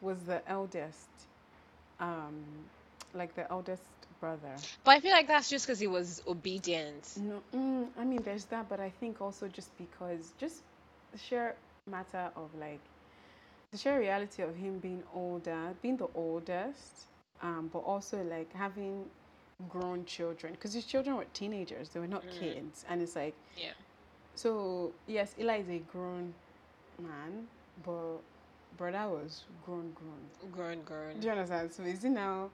was 0.03 0.23
the 0.23 0.41
eldest. 0.49 1.09
Um 1.99 2.35
like 3.13 3.35
the 3.35 3.49
eldest 3.51 3.83
brother. 4.19 4.55
But 4.83 4.91
I 4.91 4.99
feel 4.99 5.11
like 5.11 5.27
that's 5.27 5.49
just 5.49 5.65
because 5.65 5.79
he 5.79 5.87
was 5.87 6.21
obedient. 6.27 7.07
No, 7.17 7.41
mm, 7.53 7.87
I 7.97 8.03
mean 8.05 8.21
there's 8.23 8.45
that, 8.45 8.69
but 8.69 8.79
I 8.79 8.89
think 8.89 9.21
also 9.21 9.47
just 9.47 9.77
because 9.77 10.33
just 10.37 10.63
the 11.11 11.17
sheer 11.19 11.55
matter 11.89 12.31
of 12.35 12.49
like 12.59 12.79
the 13.71 13.77
sheer 13.77 13.99
reality 13.99 14.43
of 14.43 14.55
him 14.55 14.79
being 14.79 15.03
older, 15.13 15.75
being 15.81 15.97
the 15.97 16.07
oldest, 16.15 17.05
um, 17.41 17.69
but 17.71 17.79
also 17.79 18.23
like 18.23 18.53
having 18.53 19.05
grown 19.69 20.05
children 20.05 20.53
because 20.53 20.73
his 20.73 20.85
children 20.85 21.15
were 21.17 21.25
teenagers, 21.33 21.89
they 21.89 21.99
were 21.99 22.07
not 22.07 22.23
Mm. 22.25 22.39
kids, 22.39 22.85
and 22.89 23.01
it's 23.01 23.15
like 23.15 23.35
Yeah. 23.57 23.73
so 24.35 24.93
yes, 25.07 25.35
Eli 25.39 25.59
is 25.59 25.69
a 25.69 25.79
grown 25.79 26.33
man, 27.01 27.47
but 27.85 28.19
brother 28.77 29.07
was 29.09 29.43
grown, 29.65 29.91
grown. 29.93 30.51
Grown, 30.51 30.81
grown. 30.83 31.19
Do 31.19 31.27
you 31.27 31.31
understand? 31.33 31.71
So 31.71 31.83
is 31.83 32.03
it 32.03 32.09
now 32.09 32.49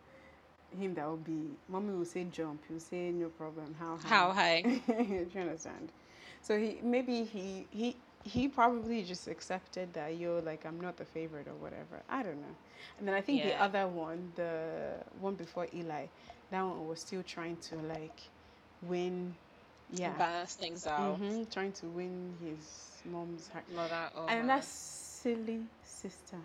him 0.77 0.93
that 0.95 1.07
will 1.07 1.17
be? 1.17 1.51
Mommy 1.67 1.93
will 1.93 2.05
say 2.05 2.25
jump. 2.31 2.63
He'll 2.67 2.79
say 2.79 3.11
no 3.11 3.29
problem. 3.29 3.75
How 3.79 3.97
high? 3.97 4.09
How 4.09 4.31
high? 4.31 4.61
Do 4.87 5.25
you 5.33 5.41
understand? 5.41 5.89
So 6.41 6.57
he 6.57 6.79
maybe 6.83 7.23
he 7.23 7.65
he 7.71 7.95
he 8.23 8.47
probably 8.47 9.03
just 9.03 9.27
accepted 9.27 9.93
that 9.93 10.17
you're 10.17 10.41
like 10.41 10.65
I'm 10.65 10.79
not 10.79 10.97
the 10.97 11.05
favorite 11.05 11.47
or 11.47 11.55
whatever. 11.55 12.01
I 12.09 12.23
don't 12.23 12.39
know. 12.41 12.55
And 12.99 13.07
then 13.07 13.15
I 13.15 13.21
think 13.21 13.43
the 13.43 13.59
other 13.61 13.87
one, 13.87 14.31
the 14.35 14.93
one 15.19 15.35
before 15.35 15.67
Eli, 15.73 16.05
that 16.51 16.61
one 16.63 16.87
was 16.87 16.99
still 17.01 17.23
trying 17.23 17.57
to 17.57 17.75
like 17.77 18.19
win. 18.81 19.35
Yeah. 19.93 20.13
Balance 20.17 20.55
things 20.55 20.85
out. 20.87 21.17
hmm 21.17 21.43
trying 21.51 21.71
to 21.73 21.87
win 21.87 22.33
his 22.43 23.01
mom's 23.05 23.47
heart. 23.49 23.65
Mother 23.75 24.09
over. 24.15 24.29
And 24.29 24.49
that 24.49 24.63
silly 25.21 25.59
sister. 25.83 26.37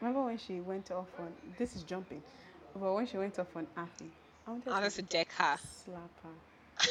Remember 0.00 0.24
when 0.24 0.38
she 0.38 0.60
went 0.60 0.90
off 0.90 1.08
on 1.18 1.32
this 1.58 1.74
is 1.76 1.82
jumping, 1.82 2.22
but 2.74 2.94
when 2.94 3.06
she 3.06 3.18
went 3.18 3.38
off 3.38 3.54
on 3.56 3.66
Afi, 3.76 4.08
I 4.46 4.50
wanted 4.50 4.72
I 4.72 4.88
to 4.88 5.02
deck 5.02 5.28
her. 5.36 5.58
slap 5.84 6.10
her. 6.22 6.30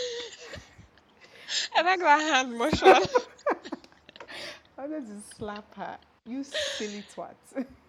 I 1.77 1.81
like 1.81 1.99
that 1.99 2.19
hand 2.21 2.57
motion. 2.57 2.87
I 4.77 4.81
wanted 4.81 5.07
to 5.07 5.21
slap 5.37 5.75
her. 5.75 5.97
You 6.25 6.43
silly 6.43 7.03
twat. 7.15 7.35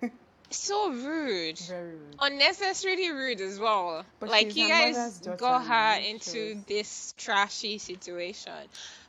so 0.51 0.91
rude. 0.91 1.59
Very 1.59 1.97
rude. 1.97 2.15
Unnecessarily 2.21 3.11
rude 3.11 3.41
as 3.41 3.59
well. 3.59 4.05
But 4.21 4.31
like 4.31 4.57
you 4.57 4.69
guys 4.69 5.21
got 5.37 5.67
her 5.67 6.01
into 6.01 6.63
this 6.69 7.15
trashy 7.19 7.79
situation. 7.79 8.53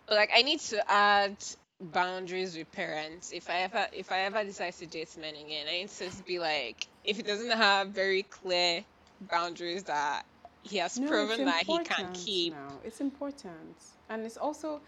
But 0.07 0.17
like 0.17 0.32
I 0.36 0.41
need 0.41 0.59
to 0.61 0.91
add 0.91 1.38
boundaries 1.82 2.58
with 2.58 2.72
parents 2.72 3.32
if 3.32 3.50
I 3.50 3.62
ever 3.62 3.88
if 3.94 4.12
I 4.12 4.20
ever 4.22 4.44
decide 4.44 4.74
to 4.74 4.86
date 4.86 5.16
men 5.18 5.36
again. 5.36 5.68
I 5.68 5.72
need 5.82 5.90
to 5.90 6.24
be 6.26 6.40
like 6.40 6.88
if 7.04 7.18
he 7.18 7.24
doesn't 7.24 7.52
have 7.52 7.90
very 7.90 8.24
clear 8.24 8.84
boundaries 9.22 9.84
that 9.84 10.26
he 10.64 10.78
has 10.78 11.00
No, 11.00 11.08
proven 11.08 11.46
that 11.46 11.64
he 11.66 11.78
can 11.80 12.06
important 12.06 12.14
keep. 12.14 12.54
Now. 12.54 12.70
It's 12.84 13.00
important, 13.02 13.76
and 14.10 14.26
it's 14.26 14.38
also 14.38 14.82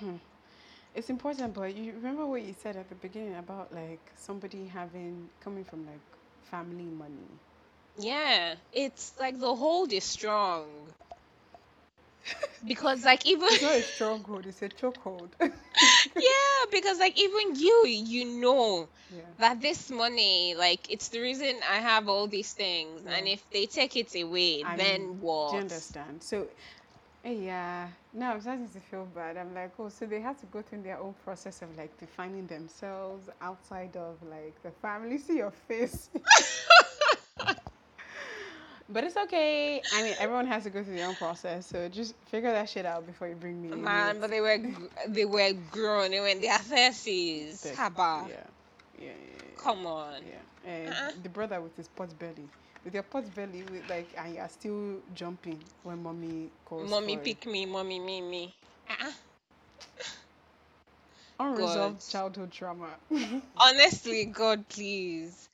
it's 0.94 1.10
important. 1.10 1.54
But 1.54 1.76
you 1.76 1.92
remember 1.92 2.26
what 2.26 2.42
you 2.42 2.54
said 2.60 2.76
at 2.76 2.88
the 2.88 2.94
beginning 2.96 3.36
about 3.36 3.72
like 3.74 4.00
somebody 4.16 4.66
having 4.66 5.28
coming 5.40 5.64
from 5.64 5.86
like 5.86 6.00
family 6.50 6.84
money. 6.84 7.28
Yeah, 7.98 8.54
it's 8.72 9.12
like 9.20 9.38
the 9.38 9.54
hold 9.54 9.92
is 9.92 10.04
strong. 10.04 10.66
Because 12.66 13.04
like 13.04 13.26
even 13.26 13.48
It's 13.50 13.62
not 13.62 13.76
a 13.76 13.82
stronghold; 13.82 14.46
it's 14.46 14.62
a 14.62 14.68
chokehold. 14.68 15.30
yeah, 15.40 16.64
because 16.70 16.98
like 16.98 17.18
even 17.20 17.56
you, 17.56 17.84
you 17.86 18.24
know 18.40 18.88
yeah. 19.10 19.22
that 19.38 19.60
this 19.60 19.90
money, 19.90 20.54
like 20.56 20.90
it's 20.90 21.08
the 21.08 21.20
reason 21.20 21.56
I 21.70 21.76
have 21.76 22.08
all 22.08 22.26
these 22.26 22.52
things, 22.52 23.02
and 23.06 23.26
if 23.28 23.48
they 23.50 23.66
take 23.66 23.96
it 23.96 24.14
away, 24.20 24.62
And 24.64 24.78
then 24.78 25.20
what? 25.20 25.50
Do 25.50 25.56
you 25.56 25.62
understand? 25.62 26.22
So, 26.22 26.46
eh, 27.24 27.32
yeah. 27.32 27.88
Now 28.12 28.32
I'm 28.32 28.40
starting 28.40 28.68
to 28.68 28.80
feel 28.80 29.06
bad. 29.14 29.36
I'm 29.36 29.54
like, 29.54 29.72
oh, 29.78 29.88
so 29.88 30.06
they 30.06 30.20
have 30.20 30.38
to 30.40 30.46
go 30.46 30.62
through 30.62 30.82
their 30.82 30.98
own 30.98 31.14
process 31.24 31.62
of 31.62 31.76
like 31.76 31.96
defining 31.98 32.46
themselves 32.46 33.28
outside 33.40 33.96
of 33.96 34.16
like 34.22 34.60
the 34.62 34.70
family. 34.70 35.18
See 35.18 35.36
your 35.38 35.50
face. 35.50 36.10
but 38.88 39.04
it's 39.04 39.16
okay. 39.16 39.82
I 39.92 40.02
mean, 40.02 40.14
everyone 40.18 40.46
has 40.46 40.64
to 40.64 40.70
go 40.70 40.82
through 40.82 40.96
their 40.96 41.08
own 41.08 41.14
process. 41.14 41.66
So 41.66 41.88
just 41.88 42.14
figure 42.26 42.52
that 42.52 42.68
shit 42.68 42.86
out 42.86 43.06
before 43.06 43.28
you 43.28 43.34
bring 43.34 43.60
me. 43.60 43.68
Man, 43.68 44.18
but 44.20 44.30
they 44.30 44.40
were 44.40 44.58
they 45.08 45.24
were 45.24 45.52
grown. 45.70 46.10
They 46.10 46.20
were 46.20 46.28
in 46.28 46.40
their 46.40 46.58
thirties. 46.58 47.64
Haba, 47.76 48.28
Yeah. 48.28 48.36
Yeah. 48.98 49.06
Yeah. 49.06 49.08
yeah, 49.08 49.62
come 49.62 49.86
on. 49.86 50.22
Yeah. 50.22 50.70
And 50.70 50.88
Uh-uh. 50.88 51.10
the 51.22 51.28
brother 51.28 51.60
with 51.60 51.76
his 51.76 51.88
pot 51.88 52.16
belly. 52.18 52.48
With 52.84 52.94
your 52.94 53.02
pot 53.02 53.24
belly, 53.34 53.62
with 53.72 53.88
like, 53.88 54.08
and 54.16 54.34
you 54.34 54.40
are 54.40 54.48
still 54.48 54.96
jumping 55.14 55.58
when 55.82 56.02
mommy 56.02 56.50
calls. 56.66 56.90
Mommy 56.90 57.16
pick 57.16 57.46
me, 57.46 57.64
mommy 57.66 57.98
me 57.98 58.20
me. 58.20 58.54
Uh-uh. 58.90 59.10
Unresolved 61.40 61.96
God. 61.96 62.10
childhood 62.10 62.52
trauma. 62.52 62.88
Honestly, 63.56 64.26
God, 64.26 64.68
please. 64.68 65.48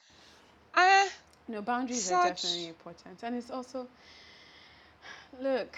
Ah, 0.74 1.08
no, 1.50 1.62
boundaries 1.62 2.08
are 2.08 2.16
definitely 2.16 2.68
important. 2.68 3.22
And 3.22 3.36
it's 3.36 3.50
also, 3.50 3.88
look, 5.40 5.76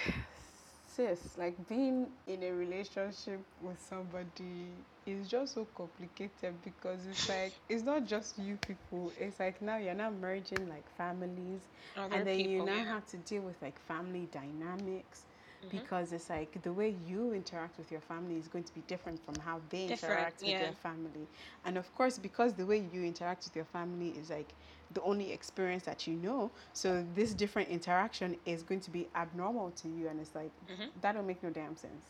sis, 0.86 1.36
like 1.38 1.66
being 1.68 2.06
in 2.26 2.42
a 2.42 2.52
relationship 2.52 3.40
with 3.60 3.80
somebody 3.80 4.68
is 5.06 5.28
just 5.28 5.54
so 5.54 5.66
complicated 5.74 6.54
because 6.64 7.06
it's 7.06 7.28
like, 7.28 7.54
it's 7.68 7.82
not 7.84 8.06
just 8.06 8.38
you 8.38 8.56
people. 8.56 9.12
It's 9.18 9.40
like 9.40 9.60
now 9.62 9.76
you're 9.78 9.94
now 9.94 10.10
merging 10.10 10.68
like 10.68 10.88
families. 10.96 11.62
other 11.96 12.12
and 12.12 12.26
then 12.26 12.44
you 12.46 12.60
people, 12.60 12.66
now 12.66 12.84
have 12.84 13.06
to 13.08 13.16
deal 13.18 13.42
with 13.42 13.60
like 13.62 13.78
family 13.78 14.28
dynamics. 14.32 15.26
Mhm. 15.62 15.86
Because 15.86 16.12
it's 16.12 16.28
like 16.30 16.62
the 16.62 16.72
way 16.72 16.94
you 17.06 17.32
interact 17.32 17.78
with 17.78 17.90
your 17.90 18.00
family 18.00 18.36
is 18.36 18.48
going 18.48 18.64
to 18.64 18.74
be 18.74 18.82
different 18.88 19.20
from 19.24 19.38
how 19.38 19.60
they 19.70 19.86
Different, 19.86 19.88
interact 19.88 20.44
with 20.44 20.58
yeah. 20.58 20.58
their 20.58 20.72
family. 20.72 21.28
And 21.64 21.78
of 21.78 21.94
course, 21.94 22.18
because 22.18 22.54
the 22.54 22.66
way 22.66 22.78
you 22.92 23.04
interact 23.04 23.44
with 23.44 23.56
your 23.56 23.64
family 23.64 24.10
is 24.10 24.30
like 24.30 24.54
the 24.94 25.02
only 25.02 25.32
experience 25.32 25.84
that 25.84 26.06
you 26.06 26.14
know, 26.14 26.50
so 26.72 27.04
this 27.14 27.34
different 27.34 27.68
interaction 27.68 28.36
is 28.46 28.62
going 28.62 28.80
to 28.80 28.90
be 28.90 29.08
abnormal 29.14 29.70
to 29.72 29.88
you. 29.88 30.08
And 30.08 30.20
it's 30.20 30.34
like, 30.34 30.50
Mhm. 30.68 30.90
that 31.02 31.12
don't 31.14 31.26
make 31.26 31.42
no 31.42 31.50
damn 31.50 31.76
sense. 31.76 32.04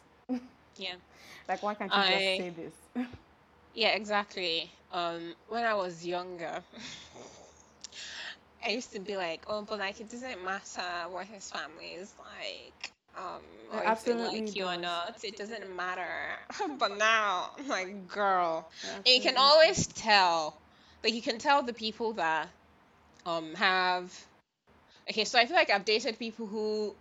Yeah. 0.77 0.95
Like, 1.49 1.63
why 1.63 1.75
can't 1.75 1.91
you 1.95 2.03
I- 2.03 2.09
just 2.09 2.37
say 2.37 2.51
this? 2.51 2.75
Yeah, 3.75 3.89
exactly. 3.91 4.71
Um, 4.93 5.35
when 5.49 5.65
I 5.65 5.75
was 5.75 6.07
younger, 6.07 6.63
I 8.65 8.71
used 8.71 8.93
to 8.93 9.01
be 9.01 9.17
like, 9.17 9.45
oh, 9.49 9.63
but 9.63 9.79
like 9.79 10.01
it 10.01 10.11
doesn't 10.11 10.43
matter 10.45 11.09
what 11.11 11.27
his 11.27 11.51
family 11.51 11.87
is 11.95 12.15
like, 12.19 12.93
um, 13.17 13.43
It 13.73 13.77
or 13.77 13.85
if 13.93 14.05
they 14.05 14.15
like 14.15 14.55
you 14.55 14.65
or 14.65 14.77
does. 14.77 14.83
not. 14.83 15.25
It 15.25 15.37
doesn't 15.37 15.75
matter. 15.77 16.39
but 16.79 16.97
now, 16.97 17.51
I'm 17.59 17.69
like, 17.69 18.09
girl, 18.09 18.69
you 19.05 19.21
can 19.21 19.37
always 19.37 19.87
tell. 19.89 20.61
Like 21.03 21.15
you 21.15 21.23
can 21.23 21.39
tell 21.39 21.63
the 21.63 21.73
people 21.73 22.13
that 22.15 22.49
um 23.27 23.55
have. 23.55 24.13
Okay, 25.11 25.25
so 25.25 25.39
I 25.39 25.47
feel 25.47 25.57
like 25.57 25.71
I've 25.71 25.85
dated 25.85 26.19
people 26.19 26.47
who 26.47 26.95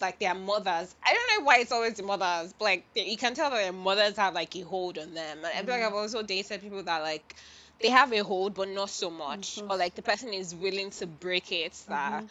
like 0.00 0.18
their 0.18 0.34
mothers. 0.34 0.94
I 1.04 1.12
don't 1.14 1.40
know 1.40 1.46
why 1.46 1.58
it's 1.58 1.72
always 1.72 1.94
the 1.94 2.02
mothers, 2.02 2.52
but 2.58 2.64
like 2.64 2.84
they, 2.94 3.06
you 3.08 3.16
can 3.16 3.34
tell 3.34 3.50
that 3.50 3.56
their 3.56 3.72
mothers 3.72 4.16
have 4.16 4.34
like 4.34 4.54
a 4.56 4.60
hold 4.62 4.98
on 4.98 5.14
them. 5.14 5.38
And 5.38 5.46
I 5.46 5.62
feel 5.62 5.74
like 5.74 5.82
I've 5.84 5.94
also 5.94 6.22
dated 6.22 6.60
people 6.62 6.82
that 6.84 7.02
like 7.02 7.36
they 7.80 7.88
have 7.90 8.12
a 8.12 8.18
hold, 8.22 8.54
but 8.54 8.68
not 8.68 8.90
so 8.90 9.10
much, 9.10 9.62
so 9.62 9.66
or 9.68 9.76
like 9.76 9.94
the 9.94 10.02
person 10.02 10.32
is 10.32 10.54
willing 10.54 10.90
to 10.92 11.06
break 11.06 11.52
it. 11.52 11.80
That 11.88 12.24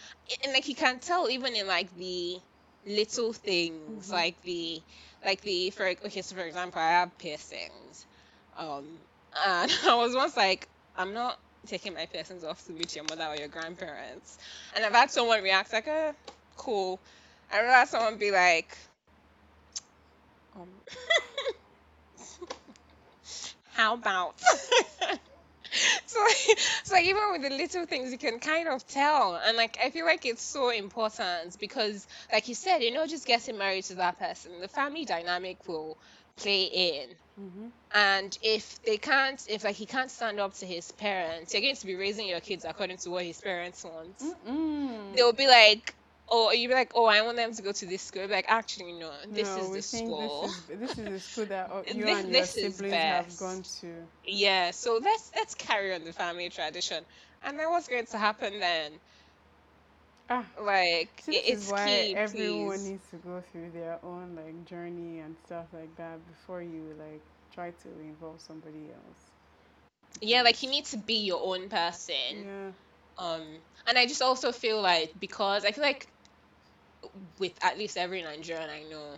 and 0.43 0.53
like 0.53 0.67
you 0.67 0.75
can 0.75 0.99
tell 0.99 1.29
even 1.29 1.55
in 1.55 1.67
like 1.67 1.93
the 1.95 2.39
little 2.85 3.33
things, 3.33 4.09
Mhm. 4.09 4.11
like 4.11 4.41
the 4.43 4.81
like 5.25 5.41
the 5.41 5.69
for 5.71 5.85
okay, 5.87 6.21
so 6.21 6.35
for 6.35 6.41
example, 6.41 6.81
I 6.81 6.89
have 6.89 7.17
piercings, 7.17 8.05
um, 8.57 8.85
and 9.45 9.71
I 9.87 9.95
was 9.95 10.15
once 10.15 10.35
like, 10.35 10.67
I'm 10.95 11.13
not 11.13 11.39
taking 11.67 11.93
my 11.93 12.05
piercings 12.05 12.43
off 12.43 12.65
to 12.65 12.73
meet 12.73 12.95
your 12.95 13.05
mother 13.05 13.25
or 13.25 13.35
your 13.35 13.47
grandparents, 13.47 14.37
and 14.75 14.85
I've 14.85 14.93
had 14.93 15.11
someone 15.11 15.43
react 15.43 15.73
like, 15.73 15.87
uh, 15.87 16.13
cool. 16.57 17.01
I've 17.51 17.65
had 17.65 17.87
someone 17.89 18.17
be 18.17 18.31
like, 18.31 18.77
um, 20.55 20.69
how 23.73 23.93
about? 23.95 24.39
so, 26.05 26.19
so 26.83 26.97
even 26.97 27.21
with 27.31 27.41
the 27.43 27.49
little 27.49 27.85
things, 27.85 28.11
you 28.11 28.17
can 28.17 28.39
kind 28.39 28.67
of 28.67 28.85
tell, 28.87 29.35
and 29.35 29.57
like 29.57 29.77
I 29.83 29.89
feel 29.89 30.05
like 30.05 30.25
it's 30.25 30.43
so 30.43 30.69
important 30.69 31.57
because, 31.59 32.07
like 32.31 32.47
you 32.47 32.55
said, 32.55 32.79
you're 32.79 32.93
not 32.93 33.09
just 33.09 33.25
getting 33.25 33.57
married 33.57 33.85
to 33.85 33.95
that 33.95 34.19
person. 34.19 34.59
The 34.59 34.67
family 34.67 35.05
dynamic 35.05 35.67
will 35.67 35.97
play 36.37 36.63
in 36.63 37.09
Mm-hmm. 37.41 37.67
And 37.93 38.37
if 38.43 38.81
they 38.83 38.97
can't, 38.97 39.43
if 39.49 39.63
like 39.63 39.75
he 39.75 39.85
can't 39.85 40.11
stand 40.11 40.39
up 40.39 40.53
to 40.55 40.65
his 40.65 40.91
parents, 40.91 41.53
you're 41.53 41.61
going 41.61 41.75
to 41.75 41.85
be 41.87 41.95
raising 41.95 42.27
your 42.27 42.41
kids 42.41 42.65
according 42.65 42.97
to 42.97 43.09
what 43.09 43.25
his 43.25 43.41
parents 43.41 43.83
want. 43.83 44.17
Mm-mm. 44.19 45.15
They'll 45.15 45.33
be 45.33 45.47
like, 45.47 45.95
oh, 46.29 46.51
you'll 46.51 46.69
be 46.69 46.75
like, 46.75 46.91
oh, 46.95 47.05
I 47.05 47.21
want 47.21 47.37
them 47.37 47.53
to 47.53 47.61
go 47.63 47.71
to 47.71 47.85
this 47.85 48.01
school. 48.03 48.27
Like, 48.27 48.45
actually, 48.47 48.93
no, 48.93 49.11
this 49.33 49.55
no, 49.57 49.63
is 49.63 49.71
the 49.71 49.81
school. 49.81 50.47
This 50.47 50.57
is, 50.57 50.79
this 50.79 50.97
is 50.99 51.09
the 51.09 51.19
school 51.19 51.45
that 51.47 51.69
you 51.93 52.05
This- 52.05 52.23
and 52.23 52.31
your 52.31 52.45
siblings 52.45 53.03
have 53.03 53.37
gone 53.37 53.63
to. 53.81 54.07
Yeah, 54.25 54.71
so 54.71 54.99
let's 55.03 55.31
let's 55.35 55.55
carry 55.55 55.93
on 55.93 56.03
the 56.05 56.13
family 56.13 56.49
tradition. 56.49 57.03
And 57.43 57.59
then 57.59 57.69
what's 57.69 57.87
going 57.87 58.05
to 58.07 58.17
happen 58.17 58.59
then? 58.59 58.99
Ah, 60.31 60.45
Like, 60.59 61.23
it- 61.29 61.45
it's 61.47 61.65
is 61.65 61.71
why 61.71 61.87
key, 61.87 62.15
everyone 62.15 62.83
please. 62.83 62.91
needs 62.91 63.09
to 63.09 63.17
go 63.17 63.41
through 63.41 63.71
their 63.71 64.03
own 64.03 64.35
like 64.35 64.65
journey 64.65 65.19
and 65.19 65.37
stuff 65.37 65.67
like 65.73 65.95
that 65.97 66.25
before 66.27 66.61
you 66.61 66.93
like 66.97 67.23
try 67.51 67.71
to 67.71 67.89
involve 67.99 68.41
somebody 68.41 68.91
else. 68.91 69.31
Yeah, 70.21 70.41
like 70.43 70.61
you 70.63 70.69
need 70.69 70.85
to 70.87 70.97
be 70.97 71.25
your 71.25 71.41
own 71.43 71.69
person. 71.69 72.45
Yeah. 72.45 72.71
Um, 73.17 73.43
and 73.87 73.97
I 73.97 74.05
just 74.07 74.21
also 74.21 74.51
feel 74.51 74.81
like 74.81 75.13
because 75.19 75.65
I 75.65 75.71
feel 75.71 75.83
like 75.83 76.11
with 77.39 77.53
at 77.63 77.77
least 77.77 77.97
every 77.97 78.21
Nigerian 78.21 78.69
I 78.69 78.83
know, 78.83 79.15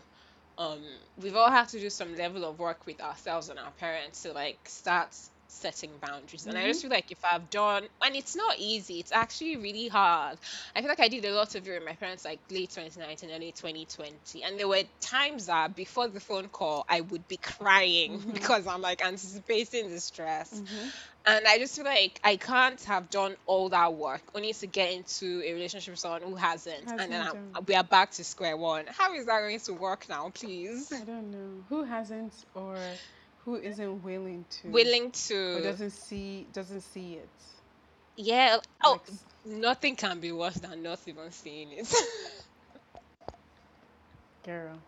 um, 0.58 0.84
we've 1.18 1.36
all 1.36 1.50
had 1.52 1.70
to 1.70 1.80
do 1.80 1.90
some 1.90 2.16
level 2.16 2.46
of 2.46 2.60
work 2.60 2.86
with 2.86 3.02
ourselves 3.02 3.50
and 3.50 3.60
our 3.60 3.72
parents 3.72 4.22
to 4.24 4.34
like 4.34 4.60
start 4.68 5.16
setting 5.54 5.92
boundaries. 6.02 6.46
And 6.48 6.58
I 6.58 6.66
just 6.68 6.82
feel 6.82 6.92
like 6.92 7.12
if 7.12 7.24
I've 7.24 7.50
done, 7.50 7.84
and 8.02 8.16
it's 8.16 8.36
not 8.36 8.56
easy, 8.60 9.00
it's 9.00 9.12
actually 9.12 9.58
really 9.58 9.88
hard. 9.88 10.38
I 10.76 10.82
feel 10.82 10.90
like 10.90 11.00
I 11.00 11.08
did 11.08 11.26
a 11.26 11.34
lot 11.34 11.56
of 11.56 11.68
it 11.68 11.72
with 11.72 11.86
my 11.86 11.94
parents 11.94 12.26
like 12.26 12.40
late 12.50 12.70
2019, 12.72 13.30
early 13.32 13.52
2020. 13.52 14.44
And 14.44 14.60
there 14.60 14.68
were 14.68 14.84
times 15.02 15.46
that 15.48 15.76
before 15.76 16.08
the 16.08 16.20
phone 16.20 16.50
call, 16.50 16.86
I 16.90 17.02
would 17.02 17.28
be 17.28 17.38
crying 17.38 18.22
because 18.34 18.68
I'm 18.68 18.82
like 18.82 19.04
anticipating 19.06 19.90
the 19.90 20.00
stress. 20.00 20.54
Mm-hmm. 20.54 20.88
And 21.26 21.48
I 21.48 21.58
just 21.58 21.76
feel 21.78 21.86
like 21.86 22.20
I 22.22 22.36
can't 22.36 22.82
have 22.84 23.10
done 23.10 23.36
all 23.46 23.70
that 23.70 23.94
work 23.94 24.22
only 24.36 24.52
to 24.52 24.68
get 24.68 24.92
into 24.92 25.42
a 25.46 25.54
relationship 25.54 25.94
with 25.94 26.00
someone 26.00 26.22
who 26.22 26.36
hasn't. 26.36 26.90
and 26.90 27.00
then 27.00 27.12
Hasn't 27.12 27.56
I'm, 27.56 27.66
we 27.66 27.76
are 27.76 27.84
back 27.84 28.12
to 28.12 28.26
square 28.26 28.58
one. 28.58 28.86
How 28.88 29.14
is 29.14 29.26
that 29.28 29.40
going 29.40 29.60
to 29.60 29.74
work 29.74 30.08
now, 30.10 30.30
please? 30.34 30.92
I 30.92 31.06
don't 31.06 31.32
know 31.32 31.64
who 31.70 31.84
hasn't 31.84 32.34
or 32.56 32.78
who 33.46 33.56
isn't 33.56 34.04
willing 34.04 34.46
to 34.62 34.68
Willing 34.68 35.12
or 35.54 35.62
to. 35.62 35.62
doesn't 35.62 35.92
see 35.92 36.48
doesn't 36.52 36.82
see 36.82 37.16
it. 37.16 37.30
Yeah. 38.18 38.58
Oh, 38.84 38.98
Like, 38.98 39.08
s- 39.08 39.26
nothing 39.46 39.96
can 39.96 40.20
be 40.20 40.32
worse 40.32 40.56
than 40.56 40.82
not 40.84 41.00
even 41.08 41.32
seeing 41.32 41.72
it. 41.72 41.94
girl, 44.44 44.84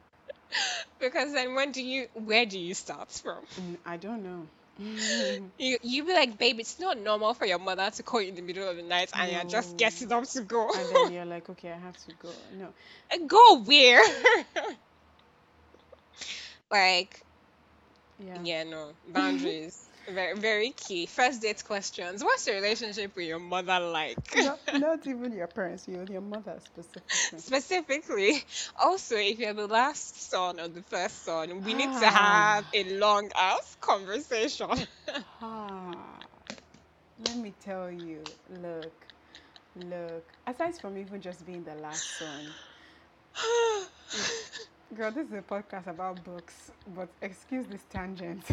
because 0.99 1.33
then 1.33 1.55
when 1.55 1.71
do 1.71 1.83
you, 1.83 2.07
where 2.13 2.45
do 2.45 2.59
you 2.59 2.73
start 2.73 3.09
from? 3.11 3.45
mm, 3.59 3.77
I 3.85 3.97
don't 3.97 4.23
know. 4.23 4.47
You, 5.57 5.77
you 5.81 6.05
be 6.05 6.13
like, 6.13 6.37
babe, 6.37 6.59
it's 6.59 6.79
not 6.79 6.97
normal 6.97 7.33
for 7.33 7.45
your 7.45 7.59
mother 7.59 7.89
to 7.91 8.03
call 8.03 8.21
you 8.21 8.29
in 8.29 8.35
the 8.35 8.41
middle 8.41 8.67
of 8.69 8.75
the 8.77 8.83
night 8.83 9.11
and 9.17 9.31
you're 9.31 9.43
just 9.45 9.77
No. 9.77 9.77
getting 9.77 10.11
up 10.11 10.25
to 10.25 10.41
go. 10.41 10.71
and 10.73 10.89
then 10.89 11.09
you're 11.11 11.25
like, 11.25 11.49
okay, 11.49 11.71
I 11.71 11.77
have 11.77 11.97
to 12.05 12.11
go. 12.11 12.33
No, 12.51 12.73
go 13.27 13.61
where? 13.63 14.01
like, 16.71 17.21
yeah. 18.17 18.43
Yeah, 18.43 18.63
no. 18.63 18.93
Boundaries. 19.07 19.89
very 20.07 20.37
very 20.37 20.71
key. 20.71 21.05
First 21.05 21.41
date 21.41 21.63
questions. 21.63 22.23
What's 22.23 22.45
your 22.47 22.55
relationship 22.55 23.15
with 23.15 23.25
your 23.25 23.39
mother 23.39 23.79
like? 23.79 24.37
not, 24.37 24.59
not 24.73 25.05
even 25.07 25.33
your 25.33 25.47
parents, 25.47 25.87
you, 25.87 26.05
your 26.09 26.21
mother 26.21 26.57
specifically. 26.59 27.39
Specifically. 27.39 28.33
Also, 28.75 29.15
if 29.15 29.39
you're 29.39 29.53
the 29.53 29.67
last 29.67 30.29
son 30.29 30.59
or 30.59 30.67
the 30.67 30.83
first 30.83 31.23
son, 31.23 31.63
we 31.63 31.73
need 31.73 31.93
to 31.93 32.05
Ah. 32.05 32.11
have 32.11 32.65
a 32.73 32.83
long 32.97 33.29
ass 33.35 33.75
conversation. 33.79 34.69
Ah, 35.41 36.25
let 37.19 37.35
me 37.37 37.51
tell 37.59 37.91
you, 37.91 38.33
look, 38.49 39.07
look. 39.75 40.33
Aside 40.47 40.75
from 40.75 40.97
even 40.97 41.21
just 41.21 41.45
being 41.45 41.63
the 41.63 41.75
last 41.75 42.17
son, 42.17 42.55
girl, 44.93 45.11
this 45.11 45.27
is 45.27 45.33
a 45.33 45.41
podcast 45.41 45.87
about 45.87 46.23
books, 46.23 46.71
but 46.95 47.09
excuse 47.21 47.65
this 47.67 47.83
tangent. 47.89 48.43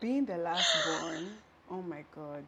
being 0.00 0.24
the 0.24 0.36
last 0.36 0.74
born, 0.86 1.28
oh 1.70 1.82
my 1.82 2.04
god, 2.14 2.44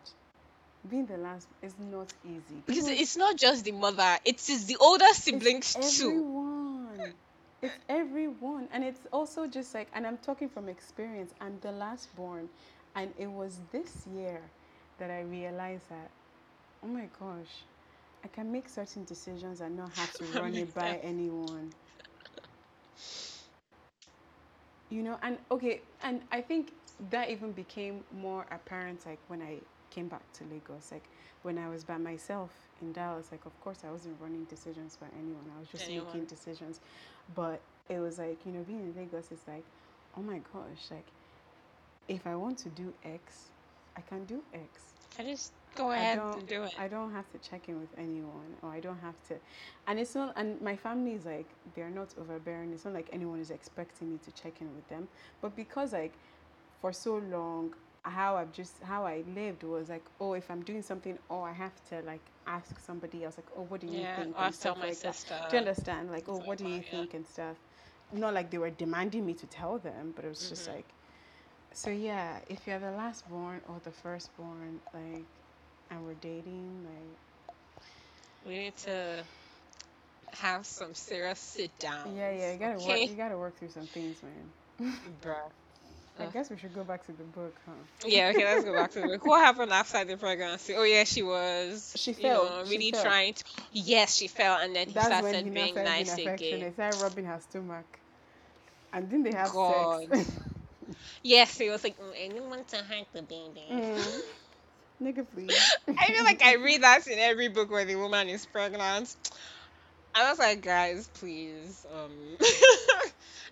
being 0.88 1.06
the 1.06 1.16
last 1.18 1.48
is 1.62 1.74
not 1.90 2.12
easy. 2.24 2.62
because 2.66 2.84
People- 2.84 3.00
it's 3.02 3.16
not 3.16 3.36
just 3.36 3.64
the 3.64 3.72
mother, 3.72 4.18
it 4.24 4.48
is 4.48 4.66
the 4.66 4.76
older 4.80 5.04
it's 5.08 5.18
siblings 5.18 5.74
too. 5.74 6.08
everyone. 6.08 7.14
It's 7.60 7.74
everyone, 7.88 8.68
and 8.72 8.82
it's 8.82 9.00
also 9.12 9.46
just 9.46 9.72
like, 9.74 9.88
and 9.94 10.04
I'm 10.06 10.18
talking 10.18 10.48
from 10.48 10.68
experience. 10.68 11.32
I'm 11.40 11.58
the 11.60 11.70
last 11.70 12.14
born, 12.16 12.48
and 12.96 13.12
it 13.18 13.30
was 13.30 13.60
this 13.70 14.04
year 14.12 14.40
that 14.98 15.10
I 15.10 15.20
realized 15.20 15.88
that, 15.88 16.10
oh 16.82 16.88
my 16.88 17.06
gosh, 17.20 17.62
I 18.24 18.28
can 18.28 18.50
make 18.52 18.68
certain 18.68 19.04
decisions 19.04 19.60
and 19.60 19.76
not 19.76 19.92
have 19.92 20.12
to 20.14 20.24
run 20.40 20.56
it 20.56 20.74
by 20.74 20.98
anyone. 21.02 21.74
You 24.90 25.02
know, 25.02 25.18
and 25.22 25.38
okay, 25.50 25.82
and 26.02 26.22
I 26.30 26.40
think 26.42 26.74
that 27.10 27.30
even 27.30 27.52
became 27.52 28.04
more 28.10 28.46
apparent 28.50 29.06
like 29.06 29.20
when 29.28 29.40
I 29.42 29.60
came 29.90 30.08
back 30.08 30.30
to 30.34 30.44
Lagos. 30.44 30.90
Like 30.92 31.08
when 31.42 31.58
I 31.58 31.68
was 31.68 31.84
by 31.84 31.96
myself 31.98 32.52
in 32.80 32.92
Dallas, 32.92 33.32
like 33.32 33.46
of 33.46 33.58
course 33.60 33.84
I 33.84 33.90
wasn't 33.90 34.20
running 34.20 34.44
decisions 34.44 34.96
by 34.96 35.06
anyone. 35.18 35.50
I 35.54 35.58
was 35.58 35.68
just 35.68 35.88
Anyone. 35.88 36.06
making 36.06 36.26
decisions. 36.26 36.80
But 37.34 37.62
it 37.88 37.98
was 38.00 38.18
like, 38.18 38.44
you 38.44 38.52
know, 38.52 38.62
being 38.62 38.80
in 38.80 38.94
Lagos 38.94 39.32
is 39.32 39.42
like, 39.46 39.64
oh 40.16 40.22
my 40.22 40.40
gosh, 40.52 40.90
like 40.90 41.06
if 42.08 42.26
I 42.26 42.34
want 42.36 42.58
to 42.58 42.68
do 42.70 42.94
X, 43.02 43.50
I 43.96 44.00
can 44.02 44.24
do 44.24 44.42
X. 44.52 44.92
I 45.18 45.22
just 45.24 45.52
go 45.74 45.90
ahead 45.92 46.18
and 46.18 46.46
do 46.46 46.62
it. 46.64 46.74
I 46.78 46.88
don't 46.88 47.12
have 47.12 47.30
to 47.32 47.38
check 47.38 47.68
in 47.68 47.80
with 47.80 47.90
anyone, 47.98 48.56
or 48.62 48.70
I 48.70 48.80
don't 48.80 48.98
have 49.00 49.20
to. 49.28 49.36
And 49.86 49.98
it's 49.98 50.14
not. 50.14 50.32
And 50.36 50.60
my 50.60 50.76
family 50.76 51.12
is 51.14 51.24
like 51.26 51.48
they're 51.74 51.90
not 51.90 52.14
overbearing. 52.20 52.72
It's 52.72 52.84
not 52.84 52.94
like 52.94 53.08
anyone 53.12 53.40
is 53.40 53.50
expecting 53.50 54.10
me 54.10 54.18
to 54.18 54.32
check 54.32 54.60
in 54.60 54.74
with 54.74 54.88
them. 54.88 55.08
But 55.40 55.56
because 55.56 55.92
like 55.92 56.12
for 56.80 56.92
so 56.92 57.16
long, 57.16 57.74
how 58.02 58.36
I've 58.36 58.52
just 58.52 58.82
how 58.82 59.04
I 59.06 59.22
lived 59.34 59.62
was 59.64 59.88
like, 59.88 60.04
oh, 60.20 60.34
if 60.34 60.50
I'm 60.50 60.62
doing 60.62 60.82
something, 60.82 61.18
oh, 61.30 61.42
I 61.42 61.52
have 61.52 61.74
to 61.90 62.02
like 62.02 62.22
ask 62.46 62.78
somebody 62.78 63.24
else, 63.24 63.36
like, 63.38 63.48
oh, 63.56 63.62
what 63.62 63.80
do 63.80 63.86
you 63.86 63.98
yeah, 64.00 64.16
think? 64.16 64.34
I'll 64.38 64.52
tell 64.52 64.76
my 64.76 64.88
like 64.88 65.00
that. 65.00 65.14
sister. 65.14 65.38
Do 65.48 65.56
you 65.56 65.60
understand? 65.60 66.10
Like, 66.10 66.28
oh, 66.28 66.34
Stuff 66.36 66.46
what 66.46 66.58
do 66.58 66.64
like 66.64 66.72
you 66.74 66.82
that, 66.82 66.92
yeah. 66.92 67.00
think 67.00 67.14
and 67.14 67.26
stuff. 67.26 67.56
Not 68.12 68.34
like 68.34 68.50
they 68.50 68.58
were 68.58 68.70
demanding 68.70 69.24
me 69.26 69.34
to 69.34 69.46
tell 69.46 69.78
them, 69.78 70.12
but 70.14 70.24
it 70.24 70.28
was 70.28 70.48
just 70.48 70.68
Mhm. 70.68 70.74
like. 70.74 70.88
So 71.72 71.90
yeah, 71.90 72.40
if 72.48 72.66
you're 72.66 72.78
the 72.78 72.92
last 72.92 73.28
born 73.28 73.60
or 73.68 73.80
the 73.80 73.90
firstborn, 73.92 74.80
like, 74.92 75.26
and 75.92 76.04
we're 76.06 76.14
dating, 76.16 76.84
like, 76.84 77.18
We 78.46 78.58
need 78.58 78.76
to 78.78 79.26
have 80.34 80.66
some 80.66 80.94
serious 80.94 81.40
sit 81.40 81.78
down. 81.78 82.16
yeah, 82.16 82.30
yeah, 82.30 82.52
you 82.52 82.58
gotta 82.58 82.80
okay? 82.82 83.02
work, 83.02 83.06
you 83.06 83.14
gotta 83.16 83.36
work 83.38 83.56
through 83.58 83.68
some 83.70 83.86
things, 83.88 84.22
man. 84.22 84.52
Bruh. 85.22 85.50
I 86.20 86.26
Ugh. 86.26 86.34
guess 86.34 86.50
we 86.50 86.56
should 86.56 86.74
go 86.74 86.84
back 86.84 87.04
to 87.06 87.12
the 87.12 87.24
book, 87.24 87.60
huh? 87.66 87.72
Yeah, 88.06 88.28
okay, 88.30 88.44
let's 88.44 88.64
go 88.64 88.74
back 88.74 88.90
to 88.92 89.00
the 89.00 89.06
book. 89.06 89.26
What 89.26 89.40
happened 89.40 89.72
after 89.72 90.04
the 90.04 90.16
pregnancy? 90.16 90.74
Oh 90.76 90.82
yeah, 90.84 91.04
she 91.04 91.22
was 91.22 91.96
She 91.96 92.12
you 92.16 92.30
fell, 92.30 92.52
know, 92.52 92.64
she 92.64 92.80
really 92.80 92.92
fell. 92.92 93.14
trying 93.14 93.34
to 93.34 93.44
Yes, 93.72 94.16
she 94.16 94.28
fell 94.28 94.58
and 94.58 94.74
then 94.76 94.88
he 94.88 94.98
That's 94.98 95.18
when 95.18 95.38
started 95.38 95.44
he 95.44 95.50
being 95.50 95.82
nice 95.82 95.92
being 95.92 96.10
again. 96.18 96.66
affectionate. 96.66 96.74
Started 96.74 96.96
rubbing 96.96 97.24
her 97.26 97.40
stomach, 97.40 98.00
and 98.92 99.10
then 99.10 99.22
they 99.22 99.32
have 99.32 99.54
God. 99.54 100.06
sex. 100.06 100.10
Yes, 101.22 101.58
he 101.58 101.68
was 101.70 101.82
like, 101.84 101.96
"Mm, 101.98 102.14
I 102.24 102.28
don't 102.34 102.48
want 102.50 102.68
to 102.68 102.76
hurt 102.76 103.08
the 103.12 103.22
baby. 103.22 103.64
Mm. 103.70 104.20
Nigga, 105.00 105.26
please. 105.34 105.76
I 105.88 106.06
feel 106.06 106.24
like 106.24 106.42
I 106.42 106.56
read 106.56 106.82
that 106.82 107.06
in 107.06 107.18
every 107.18 107.48
book 107.48 107.70
where 107.70 107.84
the 107.84 107.96
woman 107.96 108.28
is 108.28 108.46
pregnant. 108.46 109.14
I 110.14 110.28
was 110.30 110.38
like, 110.38 110.62
guys, 110.62 111.08
please. 111.14 111.86
Um, 111.92 112.10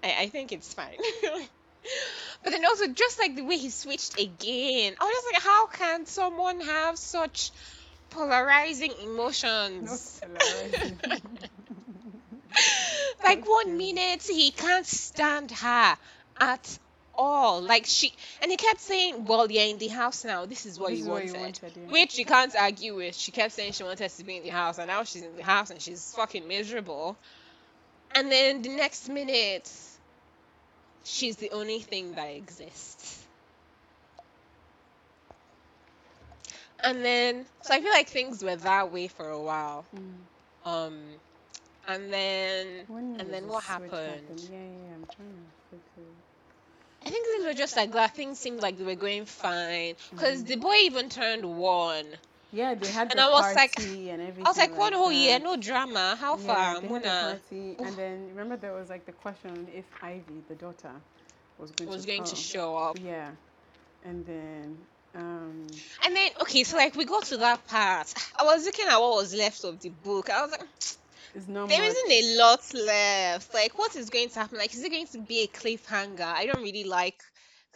I, 0.02 0.22
I 0.22 0.28
think 0.28 0.52
it's 0.52 0.74
fine. 0.74 0.96
but 2.44 2.50
then 2.50 2.64
also, 2.64 2.88
just 2.88 3.18
like 3.18 3.36
the 3.36 3.44
way 3.44 3.56
he 3.56 3.70
switched 3.70 4.20
again, 4.20 4.94
I 5.00 5.04
was 5.04 5.14
just 5.14 5.26
like, 5.32 5.42
how 5.42 5.66
can 5.66 6.06
someone 6.06 6.60
have 6.60 6.98
such 6.98 7.52
polarizing 8.10 8.92
emotions? 9.02 10.20
polarizing. 10.22 11.00
like 13.24 13.48
one 13.48 13.78
minute 13.78 14.22
he 14.22 14.50
can't 14.50 14.86
stand 14.86 15.50
her 15.50 15.96
at 16.38 16.78
all. 17.20 17.60
Like 17.60 17.84
she, 17.86 18.12
and 18.40 18.50
he 18.50 18.56
kept 18.56 18.80
saying, 18.80 19.24
"Well, 19.26 19.50
you're 19.50 19.64
in 19.64 19.78
the 19.78 19.88
house 19.88 20.24
now. 20.24 20.46
This 20.46 20.66
is 20.66 20.78
what 20.78 20.90
This 20.90 21.00
you 21.00 21.04
is 21.04 21.08
what 21.08 21.22
wanted." 21.22 21.34
you 21.34 21.40
wanted, 21.40 21.72
yeah. 21.76 21.92
Which 21.92 22.18
you 22.18 22.24
can't 22.24 22.54
argue 22.56 22.96
with. 22.96 23.14
She 23.14 23.30
kept 23.32 23.52
saying 23.52 23.72
she 23.72 23.84
wanted 23.84 24.10
to 24.10 24.24
be 24.24 24.38
in 24.38 24.42
the 24.42 24.48
house, 24.48 24.78
and 24.78 24.88
now 24.88 25.04
she's 25.04 25.22
in 25.22 25.36
the 25.36 25.44
house 25.44 25.70
and 25.70 25.80
she's 25.80 26.14
fucking 26.16 26.48
miserable. 26.48 27.16
And 28.14 28.30
then 28.32 28.62
the 28.62 28.70
next 28.70 29.08
minute, 29.08 29.70
she's 31.04 31.36
the 31.36 31.50
only 31.52 31.80
thing 31.80 32.14
that 32.14 32.26
exists. 32.26 33.18
And 36.82 37.04
then, 37.04 37.44
so 37.62 37.74
I 37.74 37.80
feel 37.80 37.90
like 37.92 38.08
things 38.08 38.42
were 38.42 38.56
that 38.56 38.90
way 38.90 39.08
for 39.08 39.28
a 39.28 39.38
while. 39.40 39.84
Mm. 39.94 40.68
Um, 40.70 40.98
and 41.86 42.12
then, 42.12 42.66
When 42.88 43.16
and 43.20 43.32
then 43.32 43.46
what 43.48 43.62
switch 43.64 43.90
happened? 43.90 44.48
Yeah, 44.50 44.56
yeah, 44.56 44.94
I'm 44.94 45.06
trying 45.14 45.28
to 45.28 45.68
quickly. 45.68 46.10
I 47.04 47.10
think 47.10 47.26
things 47.26 47.44
were 47.44 47.54
just 47.54 47.76
like 47.76 47.92
that. 47.92 48.14
Things 48.14 48.38
seemed 48.38 48.60
like 48.60 48.78
they 48.78 48.84
were 48.84 48.94
going 48.94 49.24
fine 49.26 49.94
because 50.10 50.42
Mhm. 50.42 50.46
the 50.46 50.56
boy 50.56 50.74
even 50.82 51.08
turned 51.08 51.44
one. 51.44 52.06
Yeah, 52.52 52.74
they 52.74 52.88
had 52.90 53.10
And 53.10 53.18
the 53.18 53.22
I 53.22 53.28
was 53.30 53.54
like- 53.54 53.78
and 53.78 54.20
everything. 54.20 54.46
I 54.46 54.48
was 54.48 54.58
like, 54.58 54.76
one 54.76 54.92
whole 54.92 55.12
year, 55.12 55.38
no 55.38 55.56
drama. 55.56 56.16
How 56.20 56.36
Yeah, 56.36 56.46
far, 56.46 56.74
had 56.74 56.82
the 56.82 57.78
and 57.84 57.96
then 57.96 58.28
remember 58.30 58.56
there 58.56 58.72
was 58.72 58.88
like 58.90 59.06
the 59.06 59.12
question 59.12 59.68
if 59.74 59.84
Ivy, 60.02 60.42
the 60.48 60.54
daughter, 60.54 60.92
was 61.58 61.70
going 61.72 61.90
was 61.90 62.02
to 62.02 62.06
going 62.06 62.24
to 62.24 62.36
show 62.36 62.76
up? 62.76 62.98
Yeah, 63.02 63.30
and 64.04 64.26
then 64.26 64.78
um, 65.14 65.66
And 66.04 66.16
then 66.16 66.30
okay, 66.42 66.64
so 66.64 66.76
like 66.76 66.94
we 66.96 67.04
got 67.04 67.24
to 67.26 67.36
that 67.38 67.66
part. 67.66 68.12
I 68.38 68.44
was 68.44 68.64
looking 68.64 68.86
at 68.88 68.98
what 69.00 69.14
was 69.16 69.34
left 69.34 69.64
of 69.64 69.80
the 69.80 69.88
book. 69.90 70.30
I 70.30 70.42
was 70.42 70.50
like, 70.52 70.68
it's 71.34 71.48
not 71.48 71.68
there 71.68 71.82
isn't 71.84 72.10
a 72.10 72.36
lot 72.38 72.74
left. 72.74 73.54
Like, 73.54 73.78
what 73.78 73.94
is 73.96 74.10
going 74.10 74.28
to 74.30 74.40
happen? 74.40 74.58
Like, 74.58 74.74
is 74.74 74.82
it 74.82 74.90
going 74.90 75.06
to 75.08 75.18
be 75.18 75.42
a 75.42 75.46
cliffhanger? 75.46 76.20
I 76.20 76.46
don't 76.46 76.62
really 76.62 76.84
like 76.84 77.22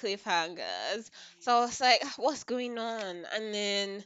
cliffhangers. 0.01 1.11
So 1.41 1.57
I 1.57 1.61
was 1.61 1.81
like, 1.81 2.03
what's 2.17 2.45
going 2.45 2.79
on? 2.79 3.25
And 3.35 3.55
then 3.55 4.05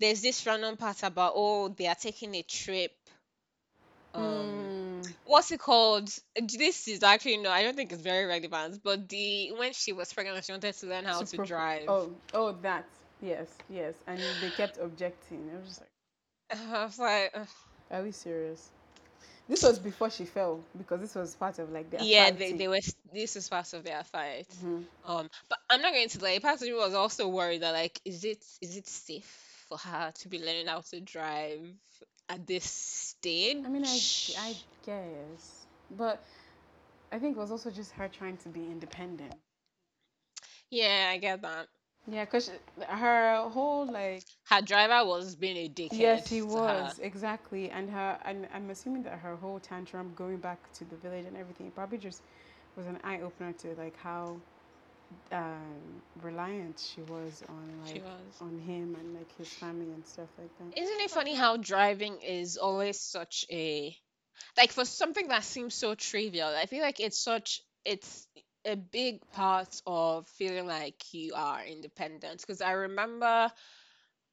there's 0.00 0.22
this 0.22 0.46
random 0.46 0.76
part 0.76 1.02
about 1.02 1.32
oh, 1.36 1.68
they 1.68 1.86
are 1.86 1.94
taking 1.94 2.34
a 2.34 2.42
trip. 2.42 2.92
Um, 4.14 4.22
Mm, 4.22 5.12
what's 5.24 5.50
it 5.50 5.60
called? 5.60 6.08
This 6.36 6.88
is 6.88 7.02
actually 7.02 7.38
no, 7.38 7.50
I 7.50 7.62
don't 7.62 7.76
think 7.76 7.92
it's 7.92 8.02
very 8.02 8.26
relevant. 8.26 8.80
But 8.82 9.08
the 9.08 9.52
when 9.52 9.72
she 9.72 9.92
was 9.92 10.12
pregnant, 10.12 10.44
she 10.44 10.52
wanted 10.52 10.74
to 10.74 10.86
learn 10.86 11.04
how 11.04 11.20
to 11.20 11.26
super- 11.26 11.44
drive. 11.44 11.88
Oh, 11.88 12.10
oh, 12.32 12.52
that. 12.62 12.84
Yes, 13.22 13.48
yes, 13.70 13.94
and 14.06 14.20
they 14.42 14.50
kept 14.50 14.78
objecting. 14.78 15.50
I 15.50 15.58
was 15.58 15.68
just 15.68 15.80
like, 15.80 16.60
I 16.72 16.84
was 16.84 16.98
like, 16.98 17.30
ugh. 17.34 17.48
Are 17.90 18.02
we 18.02 18.12
serious? 18.12 18.70
This 19.48 19.62
was 19.62 19.78
before 19.78 20.10
she 20.10 20.24
fell 20.24 20.60
because 20.76 21.00
this 21.00 21.14
was 21.14 21.34
part 21.34 21.58
of 21.58 21.70
like 21.70 21.90
the 21.90 22.02
yeah, 22.02 22.30
they, 22.30 22.52
they 22.52 22.68
were. 22.68 22.80
This 23.12 23.36
is 23.36 23.48
part 23.48 23.72
of 23.74 23.84
their 23.84 24.02
fight. 24.04 24.48
Mhm. 24.64 24.84
Um, 25.06 25.28
but 25.48 25.58
I'm 25.70 25.82
not 25.82 25.92
going 25.92 26.08
to 26.08 26.22
lie. 26.22 26.38
Part 26.38 26.56
of 26.56 26.62
me 26.62 26.72
was 26.74 26.94
also 26.94 27.28
worried 27.28 27.62
that 27.62 27.72
like, 27.72 28.00
is 28.04 28.24
it 28.24 28.42
is 28.62 28.76
it 28.76 28.86
safe 28.88 29.64
for 29.68 29.78
her 29.78 30.12
to 30.20 30.28
be 30.28 30.38
learning 30.38 30.66
how 30.66 30.80
to 30.80 31.00
drive 31.00 31.60
at 32.28 32.46
this 32.46 32.64
stage? 32.64 33.58
I 33.64 33.68
mean, 33.68 33.84
I, 33.84 33.98
I 34.38 34.54
guess, 34.84 35.66
but 35.90 36.22
I 37.12 37.18
think 37.18 37.36
it 37.36 37.40
was 37.40 37.50
also 37.50 37.70
just 37.70 37.92
her 37.92 38.08
trying 38.08 38.36
to 38.38 38.48
be 38.48 38.60
independent. 38.66 39.34
yeah, 40.70 41.10
I 41.12 41.18
get 41.18 41.42
that. 41.42 41.68
Yeah, 42.06 42.24
cause 42.26 42.50
her 42.88 43.48
whole 43.48 43.86
like 43.86 44.24
Her 44.50 44.60
driver 44.62 45.04
was 45.04 45.36
being 45.36 45.56
a 45.56 45.68
dickhead. 45.68 46.20
yes, 46.20 46.28
he 46.28 46.42
to 46.50 46.60
her. 46.60 46.94
was 46.94 46.98
exactly, 47.00 47.70
and 47.70 47.90
her 47.90 48.18
and 48.24 48.48
I'm 48.54 48.70
assuming 48.70 49.02
that 49.04 49.18
her 49.20 49.36
whole 49.36 49.58
tantrum 49.60 50.12
going 50.16 50.38
back 50.38 50.72
to 50.74 50.84
the 50.84 50.96
village 50.96 51.26
and 51.26 51.36
everything 51.36 51.70
probably 51.70 51.98
just 51.98 52.22
was 52.76 52.86
an 52.86 52.98
eye 53.04 53.20
opener 53.20 53.52
to 53.52 53.74
like 53.76 53.96
how 53.96 54.36
um 55.32 56.02
reliant 56.22 56.78
she 56.78 57.02
was 57.02 57.42
on 57.48 57.68
She 57.84 57.98
like 57.98 58.02
was. 58.02 58.42
on 58.42 58.58
him 58.58 58.96
and 58.98 59.14
like 59.14 59.36
his 59.38 59.54
family 59.54 59.86
and 59.92 60.06
stuff 60.06 60.28
like 60.38 60.50
that. 60.58 60.72
Isn't 60.76 61.00
it 61.00 61.10
funny 61.10 61.34
how 61.34 61.56
driving 61.56 62.20
is 62.22 62.56
always 62.58 63.00
such 63.00 63.44
a 63.50 63.96
like 64.56 64.72
for 64.72 64.84
something 64.84 65.28
that 65.28 65.44
seems 65.44 65.74
so 65.74 65.94
trivial? 65.94 66.48
I 66.48 66.66
feel 66.66 66.82
like 66.82 67.00
it's 67.00 67.18
such 67.18 67.62
it's 67.84 68.28
a 68.66 68.76
big 68.76 69.20
part 69.32 69.80
of 69.86 70.26
feeling 70.28 70.66
like 70.66 71.12
you 71.12 71.34
are 71.34 71.64
independent 71.64 72.40
because 72.40 72.60
I 72.60 72.72
remember 72.72 73.50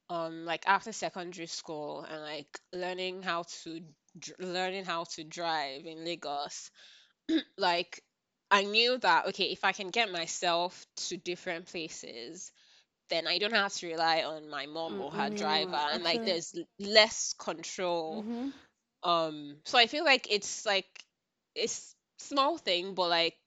um 0.10 0.46
like 0.46 0.64
after 0.68 0.92
secondary 0.92 1.48
school 1.48 2.06
and 2.10 2.22
like 2.22 2.60
learning 2.74 3.22
how 3.24 3.44
to 3.64 3.82
dr- 4.20 4.40
learning 4.40 4.86
how 4.86 5.04
to 5.06 5.24
drive 5.24 5.86
in 5.86 6.04
Lagos 6.06 6.72
like 7.58 8.02
I 8.52 8.64
knew 8.64 8.98
that 9.00 9.28
okay 9.28 9.46
if 9.46 9.64
I 9.64 9.72
can 9.74 9.90
get 9.90 10.12
myself 10.12 10.86
to 11.10 11.18
different 11.18 11.66
places 11.68 12.52
then 13.10 13.28
I 13.28 13.38
don't 13.40 13.54
have 13.54 13.74
to 13.74 13.88
rely 13.88 14.24
on 14.24 14.50
my 14.50 14.66
mom 14.66 15.00
or 15.00 15.12
her 15.12 15.30
mm, 15.30 15.32
driver 15.32 15.76
and 15.92 16.04
like 16.04 16.24
there's 16.24 16.54
l- 16.58 16.64
less 16.80 17.34
control. 17.34 18.26
Mhm. 18.26 18.54
um 19.04 19.58
so 19.66 19.78
I 19.78 19.88
feel 19.88 20.04
like 20.06 20.28
it's 20.32 20.66
like 20.66 20.88
it's 21.56 21.96
small 22.20 22.58
thing 22.58 22.94
but 22.94 23.10
like 23.10 23.38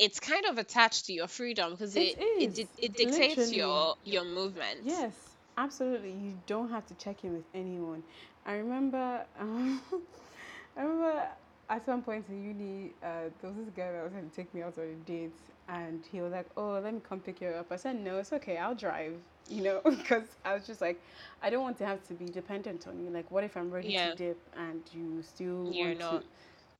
it's 0.00 0.20
kind 0.20 0.46
of 0.46 0.58
attached 0.58 1.06
to 1.06 1.14
your 1.14 1.28
freedom 1.28 1.72
because 1.72 1.96
It 1.96 2.16
it 2.38 2.58
it, 2.58 2.70
it 2.78 2.96
dictates 2.96 3.52
literally. 3.52 3.52
your 3.52 3.96
your 4.04 4.24
movement 4.24 4.84
Yes, 4.84 5.36
absolutely. 5.56 6.12
You 6.12 6.38
don't 6.46 6.70
have 6.70 6.86
to 6.86 6.94
check 6.94 7.24
in 7.24 7.32
with 7.34 7.44
anyone. 7.54 8.02
I 8.46 8.54
remember, 8.54 9.24
um, 9.38 9.80
I 10.76 10.82
remember 10.82 11.22
at 11.68 11.84
some 11.84 12.02
point 12.02 12.28
in 12.28 12.42
uni, 12.42 12.94
uh, 13.02 13.30
there 13.40 13.50
was 13.50 13.56
this 13.56 13.70
guy 13.70 13.92
that 13.92 14.02
was 14.04 14.12
going 14.12 14.28
to 14.28 14.34
take 14.34 14.54
me 14.54 14.62
out 14.62 14.78
on 14.78 14.84
a 14.84 14.94
date, 14.94 15.38
and 15.68 16.04
he 16.06 16.20
was 16.20 16.32
like, 16.32 16.48
"Oh, 16.56 16.80
let 16.80 16.94
me 16.94 17.00
come 17.02 17.20
pick 17.20 17.40
you 17.40 17.48
up." 17.48 17.72
I 17.72 17.76
said, 17.76 17.96
"No, 17.96 18.18
it's 18.18 18.32
okay. 18.32 18.58
I'll 18.58 18.74
drive." 18.74 19.14
You 19.48 19.62
know, 19.62 19.80
because 19.84 20.36
I 20.44 20.54
was 20.54 20.66
just 20.66 20.80
like, 20.80 21.02
I 21.42 21.50
don't 21.50 21.62
want 21.62 21.78
to 21.78 21.86
have 21.86 22.02
to 22.08 22.14
be 22.14 22.26
dependent 22.26 22.86
on 22.88 23.00
you. 23.00 23.10
Like, 23.10 23.30
what 23.32 23.44
if 23.44 23.56
I'm 23.56 23.70
ready 23.70 23.92
Yeah. 23.92 24.06
to 24.06 24.08
dip 24.08 24.48
and 24.56 24.82
you 24.92 25.22
still 25.22 25.64
You're 25.66 25.94
want 25.94 25.98
not. 25.98 26.24
to? 26.24 26.24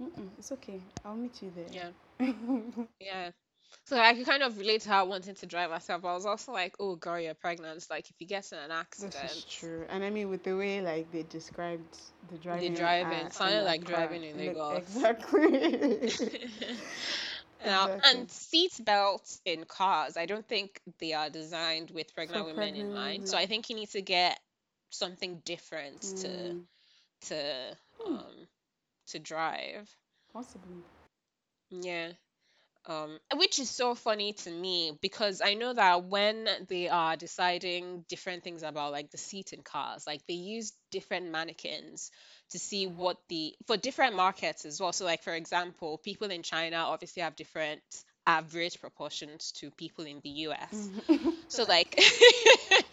Mm-mm, 0.01 0.31
it's 0.39 0.53
okay. 0.53 0.81
I'll 1.05 1.17
meet 1.17 1.43
you 1.43 1.51
there. 1.55 1.73
yeah 1.73 1.91
yeah 3.01 3.31
so 3.85 3.99
I 3.99 4.15
could 4.15 4.27
kind 4.27 4.43
of 4.43 4.59
relate 4.59 4.83
to 4.83 4.91
her 4.91 5.05
wanting 5.05 5.35
to 5.37 5.47
drive 5.47 5.71
herself 5.71 6.05
I 6.05 6.15
was 6.15 6.27
also 6.27 6.53
like 6.53 6.75
oh 6.81 6.97
girl 6.97 7.21
you're 7.21 7.35
pregnant 7.35 7.77
It's 7.77 7.91
like 7.91 8.11
if 8.11 8.17
you 8.21 8.27
get 8.27 8.53
in 8.53 8.59
an 8.59 8.71
This 8.99 9.23
accident 9.23 9.25
is 9.25 9.45
true, 9.45 9.87
and 9.91 10.05
I 10.05 10.11
mean 10.11 10.29
with 10.29 10.45
the 10.45 10.57
way 10.57 10.81
like 10.83 11.11
they 11.13 11.23
described 11.23 11.99
the 12.31 12.39
driving, 12.39 12.75
driving, 12.75 13.01
uh, 13.01 13.31
in 13.31 13.31
sounded 13.31 13.63
like 13.65 13.85
driving 13.85 14.23
in 14.25 14.37
look- 14.45 14.59
Lagos. 14.59 15.07
Exactly. 15.11 16.11
Now, 17.65 17.89
Exactly. 17.89 18.05
and 18.05 18.31
seat 18.31 18.73
belts 18.85 19.41
in 19.45 19.65
cars, 19.65 20.17
I 20.17 20.27
don't 20.27 20.47
think 20.47 20.81
they 20.99 21.13
are 21.13 21.31
designed 21.31 21.91
with 21.91 22.15
pregnant 22.15 22.45
women 22.45 22.75
in 22.77 22.91
pregnant 22.91 22.93
mind. 22.93 23.27
So 23.27 23.37
women. 23.37 23.39
I 23.39 23.47
think 23.47 23.69
you 23.69 23.77
need 23.77 23.91
to 23.91 24.03
get 24.03 24.39
something 24.91 25.41
different 25.45 26.03
to 26.19 26.29
Mm, 26.29 26.67
to 27.27 27.77
Hmm. 27.99 28.17
um 28.17 28.49
to 29.11 29.19
drive. 29.19 29.89
possibly. 30.33 30.83
Yeah. 31.71 32.13
Um, 32.87 33.19
which 33.37 33.59
is 33.59 33.69
so 33.69 33.95
funny 33.95 34.33
to 34.33 34.51
me 34.51 34.99
because 35.03 35.43
I 35.45 35.53
know 35.53 35.75
that 35.75 36.05
when 36.05 36.49
they 36.69 36.89
are 36.89 37.15
deciding 37.15 38.07
different 38.09 38.43
things 38.43 38.63
about 38.63 38.93
like 38.93 39.11
the 39.11 39.19
seat 39.19 39.53
in 39.53 39.61
cars, 39.61 40.07
like 40.07 40.27
they 40.27 40.35
use 40.35 40.73
different 40.91 41.31
mannequins 41.31 42.11
to 42.51 42.59
see 42.59 42.87
what 42.87 43.19
the 43.29 43.55
for 43.67 43.77
different 43.77 44.17
markets 44.17 44.65
as 44.65 44.81
well. 44.81 44.93
So 44.95 45.05
like 45.05 45.23
for 45.23 45.35
example, 45.35 45.99
people 45.99 46.31
in 46.31 46.43
China 46.43 46.77
obviously 46.77 47.23
have 47.23 47.37
different 47.37 47.83
average 48.27 48.81
proportions 48.81 49.53
to 49.59 49.71
people 49.71 50.07
in 50.07 50.21
the 50.23 50.31
US. 50.49 50.89
So 51.49 51.65
like 51.65 52.01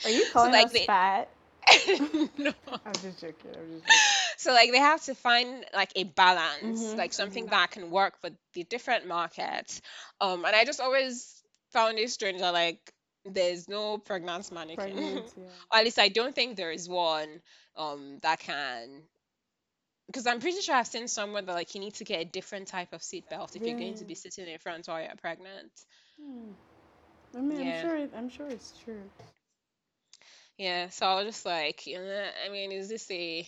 Are 0.03 0.09
you 0.09 0.25
so 0.33 0.33
calling 0.33 0.53
like 0.53 0.65
us 0.65 0.73
they 0.73 0.85
fat? 0.85 1.29
no. 2.37 2.53
I'm 2.85 2.93
just 2.93 3.21
joking. 3.21 3.51
I'm 3.55 3.71
just 3.71 3.85
joking. 3.85 4.16
So 4.47 4.53
like 4.53 4.71
they 4.71 4.79
have 4.79 5.03
to 5.05 5.15
find 5.15 5.65
like 5.73 5.91
a 5.97 6.05
balance, 6.05 6.95
Mhm, 6.95 6.97
like 6.97 7.13
something 7.13 7.47
that 7.47 7.71
can 7.71 7.91
work 7.91 8.19
for 8.21 8.29
the 8.53 8.63
different 8.63 9.05
markets. 9.07 9.81
Um, 10.21 10.45
and 10.45 10.55
I 10.55 10.63
just 10.63 10.79
always 10.79 11.43
found 11.71 11.99
it 11.99 12.09
strange 12.11 12.39
that 12.39 12.53
like 12.53 12.93
there's 13.25 13.67
no 13.67 13.97
pregnant 13.97 14.49
mannequin. 14.53 14.95
Pregnant, 14.95 15.33
yeah. 15.37 15.43
or 15.71 15.79
at 15.79 15.83
least 15.83 15.99
I 15.99 16.09
don't 16.09 16.33
think 16.33 16.55
there 16.55 16.71
is 16.71 16.87
one 16.87 17.41
um 17.75 18.19
that 18.23 18.39
can. 18.39 19.03
Because 20.07 20.27
I'm 20.27 20.39
pretty 20.39 20.61
sure 20.61 20.75
I've 20.75 20.87
seen 20.87 21.07
somewhere 21.07 21.41
that 21.43 21.53
like 21.53 21.75
you 21.75 21.81
need 21.81 21.95
to 21.95 22.05
get 22.05 22.21
a 22.21 22.25
different 22.25 22.67
type 22.67 22.93
of 22.93 23.01
seatbelt 23.01 23.55
if 23.55 23.67
you're 23.67 23.75
going 23.75 23.95
to 23.95 24.05
be 24.05 24.15
sitting 24.15 24.47
in 24.47 24.59
front 24.59 24.87
while 24.87 25.01
you're 25.01 25.15
pregnant. 25.17 25.71
Hmm. 26.21 26.51
I 27.37 27.41
mean, 27.41 27.59
Yeah. 27.59 27.69
I'm 27.81 27.81
sure. 27.81 27.97
It, 27.97 28.11
I'm 28.17 28.29
sure 28.29 28.49
it's 28.49 28.73
true. 28.83 29.11
Yeah, 30.57 30.89
so 30.89 31.05
I 31.07 31.15
was 31.23 31.35
just 31.35 31.45
like, 31.45 31.87
you 31.87 31.97
know, 31.97 32.29
I 32.45 32.49
mean, 32.49 32.71
is 32.71 32.89
this 32.89 33.09
a? 33.11 33.47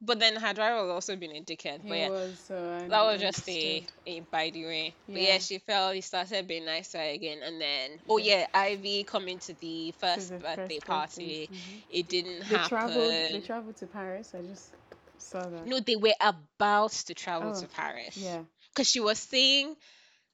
But 0.00 0.20
then 0.20 0.36
her 0.36 0.52
driver 0.54 0.82
was 0.82 0.90
also 0.90 1.16
being 1.16 1.36
a 1.36 1.40
dickhead. 1.42 1.82
He 1.82 1.88
But 1.88 1.98
yeah, 1.98 2.08
was. 2.10 2.50
I 2.50 2.88
that 2.88 3.02
was 3.02 3.20
just 3.20 3.48
a, 3.48 3.86
a 4.06 4.20
by 4.20 4.50
the 4.50 4.64
way. 4.66 4.96
But 5.12 5.22
Yeah. 5.22 5.28
yeah, 5.28 5.38
she 5.38 5.58
fell. 5.58 5.92
He 5.92 6.00
started 6.02 6.46
being 6.46 6.64
nice 6.66 6.90
to 6.92 6.98
her 6.98 7.04
again, 7.04 7.38
and 7.42 7.60
then 7.60 7.98
oh 8.08 8.18
yeah, 8.18 8.46
Ivy 8.54 9.04
coming 9.04 9.38
to 9.40 9.54
the 9.54 9.92
To 9.92 9.98
first 10.00 10.28
the 10.30 10.38
birthday 10.38 10.80
party. 10.80 11.50
Mhm. 11.52 11.82
It 11.90 12.08
didn't 12.08 12.42
They 12.42 12.56
happen. 12.56 12.68
traveled. 12.68 13.12
They 13.32 13.40
traveled 13.40 13.76
to 13.76 13.86
Paris. 13.86 14.34
I 14.34 14.42
just 14.42 14.72
saw 15.18 15.42
that. 15.48 15.66
no, 15.66 15.80
they 15.80 15.96
were 15.96 16.14
about 16.20 16.92
to 16.92 17.14
travel 17.14 17.48
Oh, 17.48 17.60
to 17.60 17.66
Paris. 17.68 18.16
Yeah. 18.22 18.42
Because 18.74 18.88
she 18.88 19.00
was 19.00 19.18
saying 19.18 19.74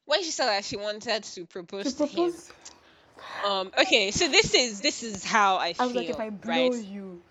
when 0.07 0.23
she 0.23 0.31
said 0.31 0.47
that 0.47 0.65
she 0.65 0.77
wanted 0.77 1.25
to 1.25 1.47
propose 1.47 1.85
To 1.85 1.91
to 1.93 2.07
him. 2.07 2.33
Um. 3.45 3.71
Okay, 3.79 4.11
so 4.11 4.29
this 4.29 4.55
is 4.55 4.81
this 4.81 5.03
is 5.03 5.25
how 5.25 5.57
I 5.57 5.73
feel. 5.73 5.85
I 5.85 5.87
was 5.87 5.95
like, 5.95 6.09
if 6.11 6.21
I 6.21 6.31
blow 6.31 6.73
right? 6.73 6.73
you, 6.75 7.23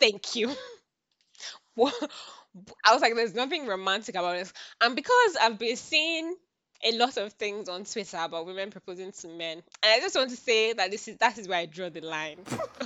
Thank 0.00 0.36
you. 0.36 0.54
What? 1.74 1.94
I 2.84 2.92
was 2.92 3.00
like, 3.00 3.14
there's 3.14 3.34
nothing 3.34 3.66
romantic 3.66 4.14
about 4.14 4.36
this. 4.36 4.52
And 4.80 4.94
because 4.94 5.36
I've 5.40 5.58
been 5.58 5.76
seeing 5.76 6.34
a 6.84 6.92
lot 6.98 7.16
of 7.16 7.32
things 7.34 7.68
on 7.68 7.84
Twitter 7.84 8.18
about 8.20 8.46
women 8.46 8.70
proposing 8.70 9.12
to 9.12 9.28
men, 9.28 9.62
and 9.82 9.92
I 9.92 10.00
just 10.00 10.16
want 10.16 10.30
to 10.30 10.36
say 10.36 10.72
that 10.74 10.90
this 10.90 11.08
is 11.08 11.16
that 11.18 11.38
is 11.38 11.48
where 11.48 11.58
I 11.58 11.66
draw 11.66 11.88
the 11.88 12.00
line. 12.00 12.38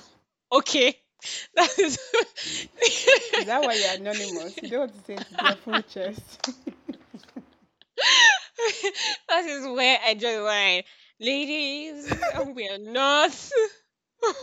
okay. 0.52 0.96
That 1.54 1.78
is 1.78 1.98
is 2.12 3.46
that 3.46 3.62
why 3.62 3.72
you're 3.72 3.94
anonymous? 3.94 4.56
You 4.62 4.68
don't 4.68 4.80
want 4.80 4.92
to 4.92 5.04
say 5.04 5.14
it 5.14 5.26
to 5.28 5.34
their 5.34 5.56
full 5.56 5.82
chest. 5.82 6.50
that 9.28 9.44
is 9.44 9.66
where 9.66 9.98
I 10.06 10.14
draw 10.14 10.30
the 10.30 10.42
line. 10.42 10.82
Ladies, 11.18 12.12
we 12.54 12.68
are 12.68 12.78
not 12.78 13.32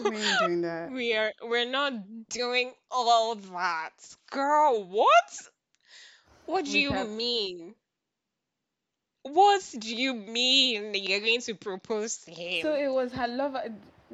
We 0.03 0.15
ain't 0.17 0.39
doing 0.39 0.61
that. 0.61 0.91
we 0.93 1.13
are 1.15 1.31
we're 1.43 1.69
not 1.69 1.93
doing 2.29 2.71
all 2.91 3.35
that. 3.35 3.91
Girl, 4.31 4.83
what? 4.83 5.07
What 6.45 6.65
do 6.65 6.71
We 6.71 6.79
you 6.81 6.91
have- 6.91 7.09
mean? 7.09 7.75
What 9.23 9.61
do 9.79 9.95
you 9.95 10.13
mean 10.13 10.93
you're 10.95 11.21
going 11.21 11.39
to 11.41 11.55
propose 11.55 12.17
to 12.25 12.31
him? 12.31 12.61
So 12.63 12.75
it 12.75 12.89
was 12.91 13.13
her 13.13 13.27
lover. 13.27 13.63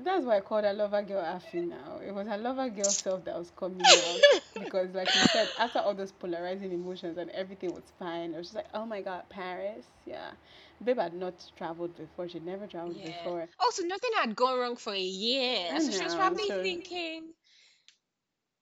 That's 0.04 0.24
why 0.26 0.38
I 0.38 0.42
called 0.42 0.64
her 0.64 0.74
lover 0.74 1.02
girl 1.04 1.22
Afi 1.24 1.68
now. 1.68 2.00
It 2.06 2.14
was 2.14 2.28
her 2.28 2.38
lover 2.38 2.70
girl 2.70 2.86
self 2.90 3.26
that 3.26 3.38
was 3.38 3.52
coming 3.52 3.82
out 3.86 4.20
because, 4.60 4.94
like 4.94 5.14
you 5.14 5.22
said, 5.34 5.50
after 5.58 5.80
all 5.80 5.94
those 5.94 6.12
polarizing 6.12 6.72
emotions 6.72 7.18
and 7.18 7.30
everything 7.32 7.74
was 7.74 7.84
fine, 8.00 8.34
I 8.34 8.38
was 8.38 8.48
just 8.48 8.56
like, 8.56 8.68
oh 8.74 8.86
my 8.86 9.02
god, 9.02 9.24
Paris, 9.30 9.86
yeah. 10.06 10.32
Babe 10.84 11.00
had 11.00 11.14
not 11.14 11.34
traveled 11.58 11.96
before. 11.98 12.30
She'd 12.30 12.46
never 12.46 12.68
traveled 12.68 12.96
Yeah. 12.98 13.08
before. 13.08 13.50
Also, 13.60 13.84
nothing 13.84 14.12
had 14.16 14.36
gone 14.36 14.58
wrong 14.60 14.76
for 14.78 14.94
a 14.94 15.00
year. 15.00 15.70
I 15.74 15.80
so 15.80 15.92
she 15.92 16.04
was 16.04 16.16
probably 16.16 16.48
so- 16.48 16.64
thinking. 16.64 17.34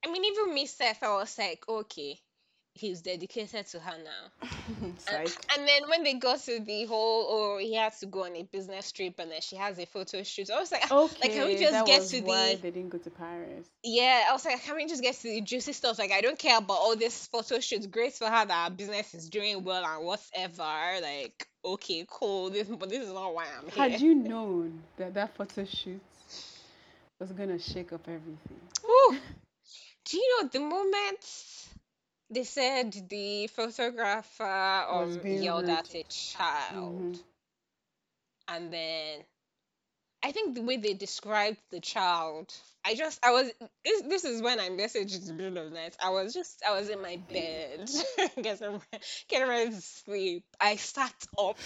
I 0.05 0.11
mean, 0.11 0.26
even 0.26 0.53
me, 0.53 0.65
Seth, 0.65 1.03
I 1.03 1.14
was 1.15 1.38
like, 1.38 1.64
okay, 1.68 2.19
he's 2.80 3.02
dedicated 3.02 3.66
to 3.68 3.80
her 3.80 3.95
now. 4.04 4.48
And, 5.10 5.32
and 5.58 5.68
then 5.68 5.90
when 5.90 6.04
they 6.04 6.16
got 6.16 6.40
to 6.41 6.60
the 6.60 6.86
whole, 6.86 7.26
oh, 7.30 7.58
he 7.60 7.76
has 7.76 7.99
to 7.99 8.06
go 8.08 8.26
on 8.26 8.36
a 8.36 8.44
business 8.44 8.91
trip 8.91 9.16
and 9.20 9.32
then 9.32 9.41
she 9.41 9.56
has 9.56 9.80
a 9.80 9.86
photo 9.86 10.22
shoot, 10.24 10.49
I 10.49 10.60
was 10.60 10.72
like, 10.72 10.91
Okay, 10.91 11.30
can 11.30 11.45
we 11.48 11.56
just 11.58 11.86
get 11.86 12.02
to 12.04 12.22
why 12.22 12.56
the- 12.56 12.62
they 12.64 12.72
didn't 12.72 12.90
go 12.90 12.98
to 12.98 13.10
Paris. 13.10 13.68
yeah, 13.84 14.26
I 14.30 14.34
was 14.34 14.44
like, 14.45 14.62
can 14.64 14.76
we 14.76 14.86
just 14.88 15.02
get 15.02 15.16
to 15.16 15.24
the 15.30 15.41
juicy 15.41 15.74
stuff? 15.74 15.98
Like, 15.99 16.12
I 16.12 16.22
don't 16.22 16.38
care 16.38 16.58
about 16.58 16.78
all 16.80 16.95
this 16.95 17.28
photo 17.28 17.60
shoots. 17.60 17.86
Great 17.88 18.14
for 18.14 18.28
her 18.28 18.45
that 18.45 18.70
her 18.70 18.76
business 18.76 19.14
is 19.14 19.30
doing 19.30 19.64
well 19.64 19.86
and 19.86 20.06
whatever. 20.06 21.02
Like, 21.02 21.48
okay, 21.64 22.06
cool. 22.10 22.49
This, 22.49 22.68
but 22.68 22.90
this 22.90 23.04
is 23.08 23.14
not 23.14 23.34
why 23.34 23.45
I'm 23.58 23.70
here. 23.70 23.90
Had 23.90 24.02
you 24.02 24.16
known 24.16 24.82
that 24.98 25.14
that 25.14 25.36
photo 25.36 25.64
shoot 25.66 26.02
was 27.20 27.32
gonna 27.32 27.60
shake 27.60 27.94
up 27.94 28.08
everything? 28.08 28.60
Whew. 28.86 29.18
Do 30.10 30.18
you 30.18 30.41
know 30.41 30.48
the 30.49 30.60
moment 30.62 31.20
they 32.30 32.44
said 32.44 32.94
the 33.10 33.48
photographer 33.48 34.86
Was 34.91 35.18
um, 35.18 35.24
being 35.24 35.41
yelled 35.44 35.68
rude. 35.68 35.70
at 35.70 35.95
a 35.95 36.04
child, 36.10 37.14
Mhm. 37.14 37.24
and 38.48 38.72
then 38.74 39.24
I 40.24 40.32
think 40.32 40.56
the 40.56 40.62
way 40.62 40.78
they 40.78 40.94
described 40.94 41.60
the 41.70 41.80
child, 41.80 42.54
I 42.86 42.95
just 42.95 43.20
I 43.24 43.32
was 43.32 43.52
this, 43.86 44.02
this 44.04 44.26
is 44.26 44.41
when 44.41 44.60
I 44.60 44.70
messaged 44.70 45.26
the 45.26 45.34
middle 45.34 45.58
of 45.64 45.72
the 45.72 45.76
night. 45.78 45.95
I 46.04 46.10
was 46.10 46.34
just 46.34 46.62
I 46.68 46.78
was 46.80 46.90
in 46.90 47.02
my 47.02 47.18
bed, 47.32 47.90
getting 48.41 48.82
getting 49.30 49.48
ready 49.48 49.70
to 49.72 49.82
sleep. 49.82 50.44
I 50.60 50.76
sat 50.78 51.14
up. 51.38 51.58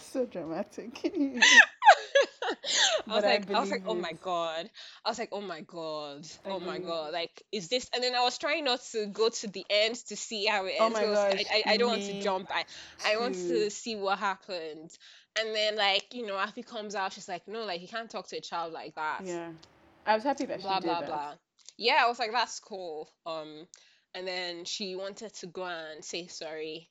So 0.00 0.26
dramatic. 0.26 1.12
I 3.08 3.14
was 3.16 3.22
But 3.22 3.24
I 3.24 3.38
like, 3.38 3.50
I, 3.54 3.60
was 3.60 3.70
like, 3.70 3.82
oh 3.86 3.94
my 3.94 4.10
it. 4.10 4.20
god. 4.20 4.70
I 5.04 5.08
was 5.08 5.18
like, 5.18 5.30
oh 5.32 5.40
my 5.40 5.60
god, 5.62 6.26
I 6.44 6.50
oh 6.50 6.60
my 6.60 6.78
god. 6.78 7.12
Like, 7.12 7.42
is 7.52 7.68
this? 7.68 7.88
And 7.94 8.02
then 8.02 8.14
I 8.14 8.22
was 8.22 8.38
trying 8.38 8.64
not 8.64 8.80
to 8.92 9.06
go 9.06 9.28
to 9.28 9.46
the 9.48 9.64
end 9.70 9.96
to 10.08 10.16
see 10.16 10.46
how 10.46 10.66
it 10.66 10.74
ends. 10.80 10.80
Oh 10.80 10.86
ends. 10.86 10.94
my 10.94 11.00
because 11.00 11.18
I, 11.18 11.44
I, 11.50 11.62
I 11.74 11.76
don't 11.76 11.90
want 11.90 12.02
to 12.04 12.20
jump. 12.20 12.50
I, 12.54 12.64
I 13.04 13.16
want 13.18 13.34
to 13.34 13.70
see 13.70 13.96
what 13.96 14.18
happened. 14.18 14.90
And 15.38 15.54
then, 15.54 15.76
like, 15.76 16.14
you 16.14 16.26
know, 16.26 16.34
Afi 16.34 16.64
comes 16.66 16.94
out. 16.94 17.12
She's 17.12 17.28
like, 17.28 17.46
no, 17.48 17.64
like, 17.64 17.80
you 17.80 17.88
can't 17.88 18.10
talk 18.10 18.28
to 18.28 18.36
a 18.36 18.40
child 18.40 18.72
like 18.72 18.94
that. 18.96 19.22
Yeah. 19.24 19.52
I 20.06 20.14
was 20.14 20.24
happy 20.24 20.46
that 20.46 20.60
Blah 20.60 20.76
she 20.76 20.80
did 20.80 20.86
blah 20.86 21.00
that. 21.00 21.06
blah. 21.08 21.34
Yeah, 21.76 22.02
I 22.04 22.08
was 22.08 22.18
like, 22.18 22.32
that's 22.32 22.60
cool. 22.60 23.10
Um, 23.26 23.66
and 24.14 24.26
then 24.26 24.64
she 24.64 24.94
wanted 24.96 25.34
to 25.36 25.46
go 25.46 25.64
and 25.64 26.04
say 26.04 26.26
sorry 26.26 26.90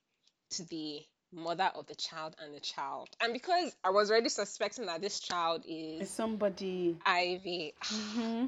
to 0.51 0.63
the 0.65 1.01
mother 1.33 1.71
of 1.75 1.87
the 1.87 1.95
child 1.95 2.35
and 2.39 2.53
the 2.53 2.59
child. 2.59 3.09
And 3.21 3.33
because 3.33 3.75
I 3.83 3.89
was 3.91 4.11
already 4.11 4.29
suspecting 4.29 4.85
that 4.87 5.01
this 5.01 5.19
child 5.19 5.63
is 5.67 6.01
It's 6.01 6.11
somebody. 6.11 6.95
Ivy. 7.05 7.73
hmm 7.83 8.45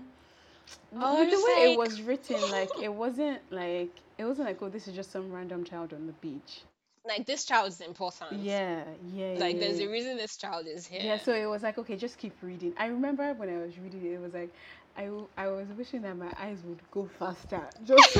I 0.99 1.13
With 1.19 1.31
the 1.31 1.37
was 1.37 1.45
way 1.45 1.73
it 1.73 1.77
was 1.77 2.01
written, 2.01 2.41
like 2.51 2.69
it 2.81 2.93
wasn't 2.93 3.39
like 3.51 3.91
it 4.17 4.25
wasn't 4.25 4.47
like 4.47 4.61
oh 4.61 4.69
this 4.69 4.87
is 4.87 4.95
just 4.95 5.11
some 5.11 5.31
random 5.31 5.63
child 5.63 5.93
on 5.93 6.07
the 6.07 6.13
beach. 6.13 6.61
Like 7.05 7.25
this 7.25 7.45
child 7.45 7.67
is 7.69 7.81
important. 7.81 8.41
Yeah, 8.43 8.83
yeah. 9.13 9.33
Like 9.39 9.55
yeah, 9.55 9.59
there's 9.59 9.79
a 9.79 9.89
reason 9.89 10.17
this 10.17 10.37
child 10.37 10.67
is 10.67 10.85
here. 10.87 11.01
Yeah, 11.03 11.17
so 11.17 11.33
it 11.33 11.45
was 11.45 11.63
like 11.63 11.77
okay, 11.77 11.95
just 11.97 12.17
keep 12.17 12.33
reading. 12.41 12.73
I 12.77 12.87
remember 12.87 13.33
when 13.33 13.49
I 13.49 13.57
was 13.59 13.77
reading 13.79 14.05
it, 14.05 14.13
it 14.13 14.21
was 14.21 14.33
like 14.33 14.49
I 14.97 15.09
I 15.37 15.47
was 15.47 15.67
wishing 15.77 16.01
that 16.03 16.15
my 16.17 16.31
eyes 16.39 16.59
would 16.65 16.79
go 16.91 17.09
faster. 17.19 17.61
Just 17.85 18.17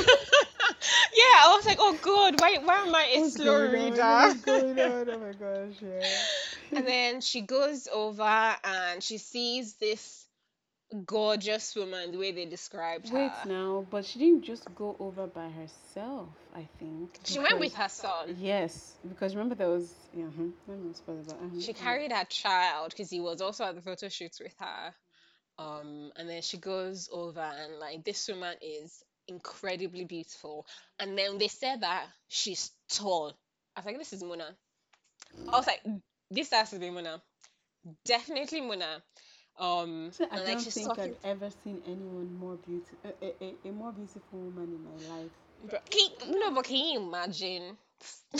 yeah, 1.14 1.36
I 1.44 1.54
was 1.56 1.66
like, 1.66 1.78
oh 1.80 1.98
god, 2.02 2.40
why 2.40 2.58
why 2.62 2.86
am 2.86 2.94
I 2.94 3.04
a 3.14 3.20
what's 3.20 3.34
slow 3.34 3.70
reader? 3.70 3.96
What's 3.96 4.40
going 4.42 4.80
on? 4.80 5.10
Oh 5.10 5.18
my 5.18 5.32
gosh, 5.32 5.76
yeah. 5.82 6.78
and 6.78 6.86
then 6.86 7.20
she 7.20 7.42
goes 7.42 7.88
over 7.92 8.56
and 8.64 9.02
she 9.02 9.18
sees 9.18 9.74
this 9.74 10.26
gorgeous 11.06 11.74
woman, 11.74 12.12
the 12.12 12.18
way 12.18 12.32
they 12.32 12.44
described 12.46 13.08
her. 13.08 13.14
Wait 13.14 13.30
now, 13.46 13.86
but 13.90 14.04
she 14.04 14.18
didn't 14.18 14.42
just 14.42 14.72
go 14.74 14.96
over 14.98 15.26
by 15.26 15.48
herself. 15.48 16.28
I 16.54 16.68
think 16.78 17.18
She 17.24 17.38
went 17.38 17.58
with 17.58 17.74
her 17.74 17.88
son. 17.88 18.36
Yes, 18.40 18.94
because 19.08 19.34
remember 19.34 19.54
there 19.54 19.68
was 19.68 19.94
yeah. 20.16 20.24
Uh-huh, 20.24 20.74
not 20.74 20.96
spoil 20.96 21.22
uh-huh, 21.28 21.60
She 21.60 21.72
carried 21.72 22.12
her 22.12 22.24
child 22.24 22.90
because 22.90 23.10
he 23.10 23.20
was 23.20 23.40
also 23.40 23.64
at 23.64 23.74
the 23.74 23.82
photo 23.82 24.08
shoots 24.08 24.40
with 24.40 24.54
her. 24.58 24.94
Um, 25.58 26.10
and 26.16 26.28
then 26.28 26.42
she 26.42 26.58
goes 26.58 27.08
over 27.12 27.40
and 27.40 27.78
like 27.78 28.04
this 28.04 28.28
woman 28.28 28.56
is 28.60 29.04
incredibly 29.28 30.04
beautiful. 30.04 30.66
And 30.98 31.16
then 31.16 31.38
they 31.38 31.48
said 31.48 31.80
that 31.82 32.06
she's 32.28 32.70
tall. 32.88 33.34
I 33.76 33.80
was 33.80 33.86
like, 33.86 33.98
this 33.98 34.12
is 34.12 34.22
Mona. 34.22 34.54
I 35.48 35.56
was 35.56 35.66
like, 35.66 35.82
this 36.30 36.50
has 36.50 36.70
to 36.70 36.78
be 36.78 36.90
Mona. 36.90 37.22
Definitely 38.04 38.60
Mona. 38.60 39.02
Um, 39.58 40.10
So 40.12 40.26
I 40.30 40.36
don't 40.36 40.48
like 40.48 40.58
think 40.60 40.88
talking... 40.88 41.14
I've 41.24 41.42
ever 41.42 41.50
seen 41.62 41.80
anyone 41.86 42.36
more 42.38 42.56
beautiful, 42.66 42.98
a, 43.04 43.24
a, 43.24 43.34
a, 43.40 43.68
a 43.68 43.72
more 43.72 43.92
beautiful 43.92 44.38
woman 44.38 44.64
in 44.64 44.84
my 44.84 45.16
life. 45.16 45.30
Bro, 45.68 45.78
can 45.90 46.00
you, 46.00 46.40
no, 46.40 46.50
but 46.52 46.64
can 46.64 46.76
you 46.76 47.00
imagine? 47.00 47.76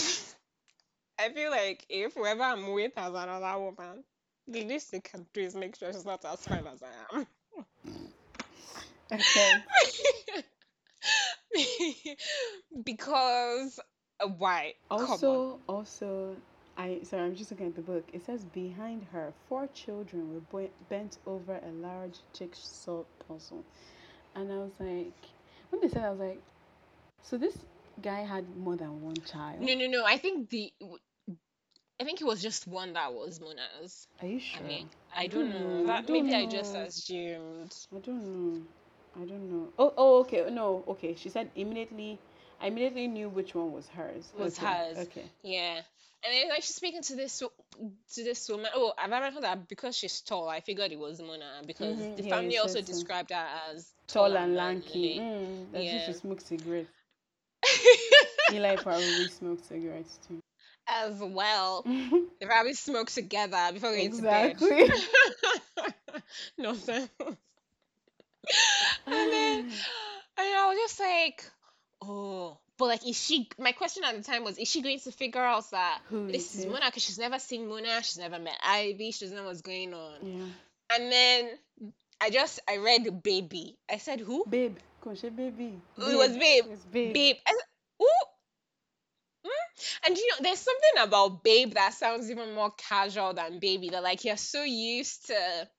I 1.17 1.29
feel 1.29 1.51
like 1.51 1.85
if 1.89 2.13
whoever 2.13 2.43
I'm 2.43 2.73
with 2.73 2.91
has 2.97 3.13
another 3.13 3.59
woman, 3.59 4.03
the 4.47 4.63
least 4.65 4.91
they 4.91 4.99
can 4.99 5.25
do 5.33 5.41
is 5.41 5.55
make 5.55 5.75
sure 5.75 5.91
she's 5.91 6.05
not 6.05 6.23
as 6.25 6.41
fine 6.41 6.65
as 6.67 6.83
I 6.83 7.17
am. 7.17 7.27
Okay. 9.11 10.43
because 12.83 13.79
uh, 14.19 14.27
why? 14.27 14.73
Come 14.97 15.23
on. 15.27 15.43
Also, 15.43 15.59
also, 15.67 16.35
I 16.77 16.99
sorry, 17.03 17.23
I'm 17.23 17.35
just 17.35 17.51
looking 17.51 17.67
at 17.67 17.75
the 17.75 17.81
book. 17.81 18.05
It 18.13 18.25
says 18.25 18.45
behind 18.45 19.05
her, 19.11 19.33
four 19.47 19.67
children 19.67 20.33
were 20.33 20.39
boi- 20.41 20.71
bent 20.89 21.17
over 21.25 21.55
a 21.55 21.71
large 21.71 22.19
jigsaw 22.33 23.03
puzzle, 23.27 23.63
and 24.35 24.51
I 24.51 24.57
was 24.57 24.73
like, 24.79 25.13
when 25.69 25.81
they 25.81 25.89
said, 25.89 26.03
I 26.03 26.11
was 26.11 26.19
like, 26.19 26.41
so 27.23 27.37
this 27.37 27.57
guy 28.01 28.21
had 28.21 28.55
more 28.57 28.75
than 28.75 29.01
one 29.01 29.21
child. 29.25 29.59
No, 29.59 29.73
no, 29.75 29.87
no. 29.87 30.05
I 30.05 30.17
think 30.17 30.49
the. 30.49 30.73
I 31.99 32.03
think 32.05 32.21
it 32.21 32.25
was 32.25 32.41
just 32.41 32.67
one 32.67 32.93
that 32.93 33.13
was 33.13 33.39
Mona's. 33.39 34.07
Are 34.21 34.27
you 34.27 34.39
sure? 34.39 34.59
I 34.59 34.61
mean, 34.61 34.89
I 35.15 35.27
don't 35.27 35.49
don't 35.49 35.49
know, 35.49 35.81
know. 35.83 35.93
I 35.93 36.01
That 36.01 36.09
maybe 36.09 36.33
don't 36.33 36.35
I 36.35 36.45
just 36.45 36.73
know. 36.73 36.87
assumed. 36.87 37.73
I 37.95 37.99
don't 37.99 38.23
know. 38.23 38.61
I 39.15 39.25
don't 39.25 39.49
know. 39.51 39.67
Oh, 39.77 39.93
oh, 39.97 40.19
okay. 40.21 40.47
No, 40.51 40.83
okay. 40.89 41.15
She 41.15 41.29
said 41.29 41.49
immediately. 41.55 42.19
I 42.61 42.67
immediately 42.67 43.07
knew 43.07 43.29
which 43.29 43.53
one 43.55 43.71
was 43.71 43.87
hers. 43.89 44.31
Was 44.37 44.57
okay. 44.57 44.65
hers. 44.67 44.97
Okay. 44.97 45.25
Yeah. 45.43 45.75
And 46.23 46.33
then 46.33 46.49
like 46.49 46.63
she's 46.63 46.75
speaking 46.75 47.01
to 47.03 47.15
this 47.15 47.39
to 47.39 48.23
this 48.23 48.49
woman. 48.49 48.67
Oh, 48.73 48.93
I've 48.97 49.11
remember 49.11 49.41
that 49.41 49.67
because 49.67 49.95
she's 49.95 50.21
tall, 50.21 50.49
I 50.49 50.59
figured 50.61 50.91
it 50.91 50.99
was 50.99 51.21
Mona 51.21 51.61
because 51.67 51.97
Mhm, 51.97 52.15
the 52.17 52.23
yeah, 52.23 52.29
family 52.29 52.57
also 52.57 52.79
so. 52.79 52.85
described 52.85 53.31
her 53.31 53.47
as 53.69 53.91
Tall 54.07 54.35
and 54.37 54.55
lanky. 54.55 55.19
Mm, 55.19 55.73
if 55.75 55.83
Yeah. 55.83 56.05
she 56.07 56.13
smoked 56.13 56.41
cigarettes. 56.47 56.89
Eli 58.53 58.75
probably 58.77 59.27
smoked 59.27 59.65
cigarettes 59.65 60.19
too. 60.27 60.39
as 60.87 61.19
well. 61.19 61.85
They 62.39 62.47
probably 62.47 62.73
smoke 62.73 63.09
together 63.09 63.69
before 63.71 63.91
going 63.91 64.07
Exactly. 64.07 64.69
to 64.69 64.87
bed. 64.87 65.93
no, 66.57 66.71
Nonsense. 66.71 67.09
and 69.07 69.31
then 69.31 69.71
and 70.37 70.57
I 70.57 70.67
was 70.67 70.77
just 70.77 70.99
like, 70.99 71.43
oh, 72.01 72.57
but 72.77 72.85
like, 72.85 73.07
is 73.07 73.21
she? 73.21 73.49
My 73.57 73.71
question 73.71 74.03
at 74.03 74.15
the 74.15 74.23
time 74.23 74.43
was, 74.43 74.57
is 74.57 74.67
she 74.67 74.81
going 74.81 74.99
to 74.99 75.11
figure 75.11 75.41
out 75.41 75.69
that 75.71 76.01
Who 76.09 76.31
this 76.31 76.53
is 76.53 76.61
is? 76.61 76.65
Mona? 76.65 76.85
Because 76.85 77.03
she's 77.03 77.19
never 77.19 77.39
seen 77.39 77.67
Mona, 77.67 78.01
she's 78.03 78.17
never 78.17 78.39
met 78.39 78.57
Ivy, 78.63 79.11
she 79.11 79.25
doesn't 79.25 79.37
know 79.37 79.45
what's 79.45 79.61
going 79.61 79.93
on. 79.93 80.13
Yeah. 80.21 80.95
And 80.95 81.11
then 81.11 81.49
I 82.21 82.29
just 82.29 82.59
I 82.69 82.77
read 82.77 83.23
baby. 83.23 83.77
I 83.89 83.97
said 83.97 84.19
who? 84.19 84.45
Babe. 84.49 84.77
On, 85.05 85.15
baby. 85.35 85.79
It 85.97 86.17
was 86.17 86.35
babe. 86.35 86.63
It's 86.71 86.83
babe. 86.85 87.13
Babe. 87.13 87.35
I 87.45 87.51
said, 87.51 87.67
who? 87.99 88.07
Mm? 89.45 90.07
And 90.07 90.17
you 90.17 90.27
know, 90.29 90.35
there's 90.41 90.59
something 90.59 91.07
about 91.07 91.43
babe 91.43 91.73
that 91.75 91.93
sounds 91.93 92.31
even 92.31 92.55
more 92.55 92.71
casual 92.71 93.33
than 93.33 93.59
baby. 93.59 93.89
That 93.89 94.03
like 94.03 94.25
you're 94.25 94.37
so 94.37 94.63
used 94.63 95.27
to. 95.27 95.69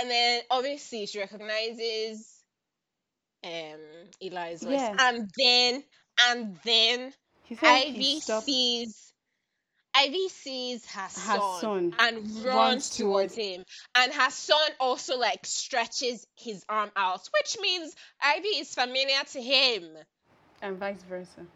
And 0.00 0.10
then 0.10 0.42
obviously 0.50 1.06
she 1.06 1.18
recognizes 1.20 2.42
um 3.44 3.80
Eli's 4.20 4.62
voice. 4.62 4.72
Yeah. 4.72 4.94
And 4.98 5.30
then 5.36 5.84
and 6.28 6.56
then 6.64 7.12
He 7.44 7.54
said 7.54 7.84
he 7.84 7.90
Ivy 7.90 8.20
sees 8.20 9.12
Ivy 9.96 10.28
sees 10.28 10.84
her 10.86 11.00
her 11.02 11.08
son 11.08 11.40
son. 11.40 11.94
and 11.98 12.16
runs 12.44 12.44
runs 12.44 12.90
towards 12.90 13.34
him, 13.34 13.64
and 13.94 14.12
her 14.12 14.30
son 14.30 14.70
also 14.80 15.16
like 15.16 15.46
stretches 15.46 16.26
his 16.36 16.64
arm 16.68 16.90
out, 16.96 17.28
which 17.38 17.56
means 17.60 17.94
Ivy 18.20 18.48
is 18.48 18.74
familiar 18.74 19.22
to 19.32 19.40
him. 19.42 19.84
and 20.62 20.76
vice 20.78 21.02
versa. 21.08 21.46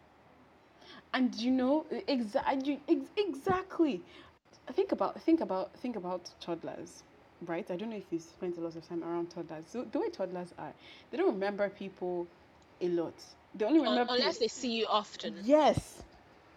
And 1.13 1.35
you 1.35 1.51
know, 1.51 1.87
exactly, 2.07 2.81
ex- 2.89 3.11
exactly. 3.17 4.03
Think 4.73 4.93
about, 4.93 5.21
think 5.23 5.41
about, 5.41 5.73
think 5.79 5.97
about 5.97 6.31
toddlers, 6.41 7.03
right? 7.47 7.69
I 7.71 7.77
don't 7.77 7.91
know 7.91 7.97
if 7.97 8.11
you 8.11 8.19
spent 8.19 8.57
a 8.59 8.61
lot 8.61 8.77
of 8.77 8.87
time 8.89 9.03
around 9.05 9.31
toddlers. 9.31 9.65
So 9.69 9.85
the 9.91 9.99
way 10.01 10.09
toddlers 10.11 10.53
are, 10.59 10.73
they 11.11 11.19
don't 11.19 11.33
remember 11.33 11.69
people 11.69 12.27
a 12.81 12.89
lot. 12.89 13.15
They 13.55 13.65
only 13.65 13.81
remember 13.81 14.13
unless 14.15 14.39
peop- 14.39 14.41
they 14.41 14.49
see 14.49 14.73
you 14.79 14.87
often. 14.89 15.35
Yes, 15.45 16.03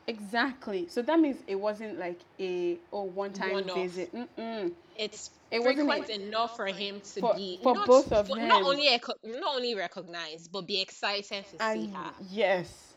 exactly. 0.07 0.87
So 0.89 1.01
that 1.01 1.19
means 1.19 1.37
it 1.47 1.55
wasn't 1.55 1.97
like 1.99 2.19
a 2.39 2.77
oh 2.91 3.03
one 3.03 3.33
time 3.33 3.51
One-off. 3.53 3.75
visit. 3.75 4.13
Mm-mm. 4.13 4.71
It's 4.97 5.31
It 5.51 5.59
wasn't 5.63 5.89
a- 5.89 6.13
enough 6.15 6.55
for 6.55 6.67
him 6.67 7.01
to 7.01 7.19
For- 7.21 7.33
be 7.35 7.59
for 7.63 7.73
not, 7.73 7.87
both 7.87 8.11
of 8.11 8.27
for- 8.27 8.35
them. 8.35 8.47
not 8.47 8.63
only 8.63 8.87
not 9.23 9.55
only 9.55 9.75
recognize 9.75 10.47
but 10.47 10.61
be 10.67 10.81
excited 10.81 11.45
to 11.51 11.51
see 11.51 11.59
And 11.59 11.95
her. 11.95 12.13
yes, 12.29 12.93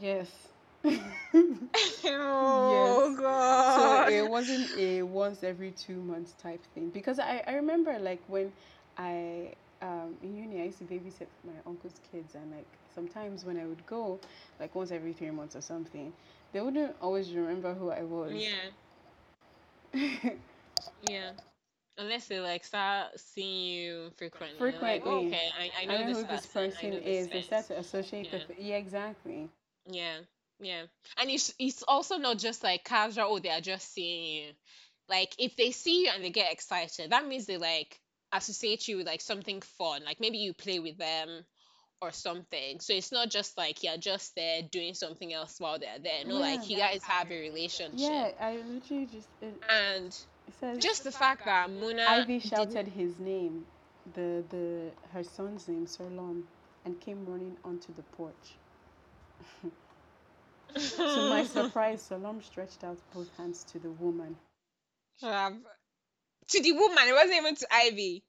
yes. 0.00 0.30
oh 2.06 3.14
Yes. 3.14 3.16
god. 3.16 3.34
so 3.64 4.00
it 4.06 4.22
wasn't 4.26 4.70
a 4.72 5.02
once 5.02 5.42
every 5.42 5.70
two 5.70 6.00
months 6.02 6.32
type 6.34 6.64
thing 6.74 6.90
because 6.90 7.18
I, 7.18 7.42
I 7.46 7.54
remember 7.54 7.98
like 7.98 8.22
when 8.26 8.52
I 8.96 9.54
um 9.82 10.16
in 10.22 10.36
uni 10.36 10.60
I 10.60 10.64
used 10.66 10.78
to 10.78 10.84
babysit 10.84 11.28
my 11.44 11.52
uncle's 11.66 11.98
kids 11.98 12.34
and 12.34 12.50
like 12.50 12.78
sometimes 12.94 13.44
when 13.44 13.56
I 13.58 13.66
would 13.66 13.86
go 13.86 14.20
like 14.58 14.74
once 14.74 14.90
every 14.90 15.12
three 15.12 15.30
months 15.30 15.56
or 15.56 15.60
something 15.62 16.12
they 16.52 16.60
wouldn't 16.60 16.96
always 17.00 17.32
remember 17.34 17.74
who 17.74 17.90
I 17.90 18.02
was. 18.02 18.54
yeah, 18.54 18.70
yeah. 21.00 21.32
Unless 21.98 22.28
they 22.28 22.40
like 22.40 22.64
start 22.64 23.18
seeing 23.18 23.66
you 23.74 24.10
frequently. 24.16 24.68
They're 24.68 24.80
like, 24.80 25.02
"Oh, 25.04 25.18
okay, 25.20 25.48
I, 25.58 25.70
I 25.82 25.86
know, 25.86 25.96
I 25.96 26.04
know 26.04 26.14
this, 26.14 26.22
who 26.22 26.26
this 26.26 26.46
person, 26.46 26.72
I 26.80 26.86
person 26.86 26.98
is. 26.98 27.28
this 27.28 27.30
They 27.30 27.40
start 27.42 27.66
to 27.68 27.78
associate 27.78 28.30
Yeah. 28.30 28.38
the 28.38 28.42
yeah 28.58 28.76
exactly. 28.76 29.50
Yeah, 29.86 30.20
yeah. 30.60 30.82
And 31.18 31.30
it's 31.30 31.52
it's 31.58 31.82
also 31.86 32.16
not 32.16 32.38
just 32.38 32.62
like 32.62 32.84
casual, 32.84 33.26
oh, 33.28 33.38
they 33.38 33.50
are 33.50 33.60
just 33.60 33.92
seeing 33.92 34.44
you. 34.44 34.52
Like 35.08 35.34
if 35.38 35.56
they 35.56 35.70
see 35.70 36.04
you 36.04 36.10
and 36.14 36.24
they 36.24 36.30
get 36.30 36.52
excited, 36.52 37.10
that 37.10 37.26
means 37.26 37.46
they 37.46 37.58
like 37.58 38.00
associate 38.32 38.88
you 38.88 38.98
with 38.98 39.06
like 39.06 39.20
something 39.20 39.60
fun. 39.60 40.04
Like 40.04 40.20
maybe 40.20 40.38
you 40.38 40.52
play 40.52 40.78
with 40.80 40.98
them 40.98 41.44
or 42.02 42.12
something. 42.12 42.80
So 42.80 42.92
it's 42.92 43.12
not 43.12 43.30
just 43.30 43.56
like 43.56 43.82
you're 43.82 43.96
just 43.96 44.34
there 44.34 44.62
doing 44.62 44.94
something 44.94 45.32
else 45.32 45.58
while 45.58 45.78
they're 45.78 45.98
there. 46.02 46.24
No, 46.26 46.36
like 46.36 46.68
you 46.68 46.76
guys 46.76 47.02
have 47.04 47.30
a 47.30 47.40
relationship. 47.40 47.98
Yeah, 48.00 48.30
I 48.40 48.56
literally 48.68 49.06
just 49.06 49.28
uh, 49.42 49.46
it, 49.46 49.62
And 49.68 50.18
says 50.60 50.78
just 50.78 51.04
the 51.04 51.12
fact 51.12 51.44
that 51.44 51.70
Muna 51.70 52.06
Ivy 52.06 52.40
shouted 52.40 52.88
his 52.88 53.18
name, 53.18 53.64
the 54.14 54.42
the 54.50 54.90
her 55.12 55.24
son's 55.24 55.68
name, 55.68 55.86
Solon, 55.86 56.44
and 56.84 57.00
came 57.00 57.24
running 57.26 57.56
onto 57.64 57.94
the 57.94 58.02
porch. 58.02 58.56
To 60.76 61.28
my 61.30 61.44
surprise, 61.58 62.06
Solom 62.10 62.42
stretched 62.42 62.84
out 62.84 62.98
both 63.14 63.34
hands 63.36 63.64
to 63.64 63.78
the 63.78 63.90
woman. 63.90 64.36
Um, 65.22 65.62
to 66.48 66.62
the 66.62 66.72
woman, 66.72 67.04
it 67.08 67.14
wasn't 67.14 67.36
even 67.36 67.54
to 67.56 67.66
Ivy. 67.72 68.22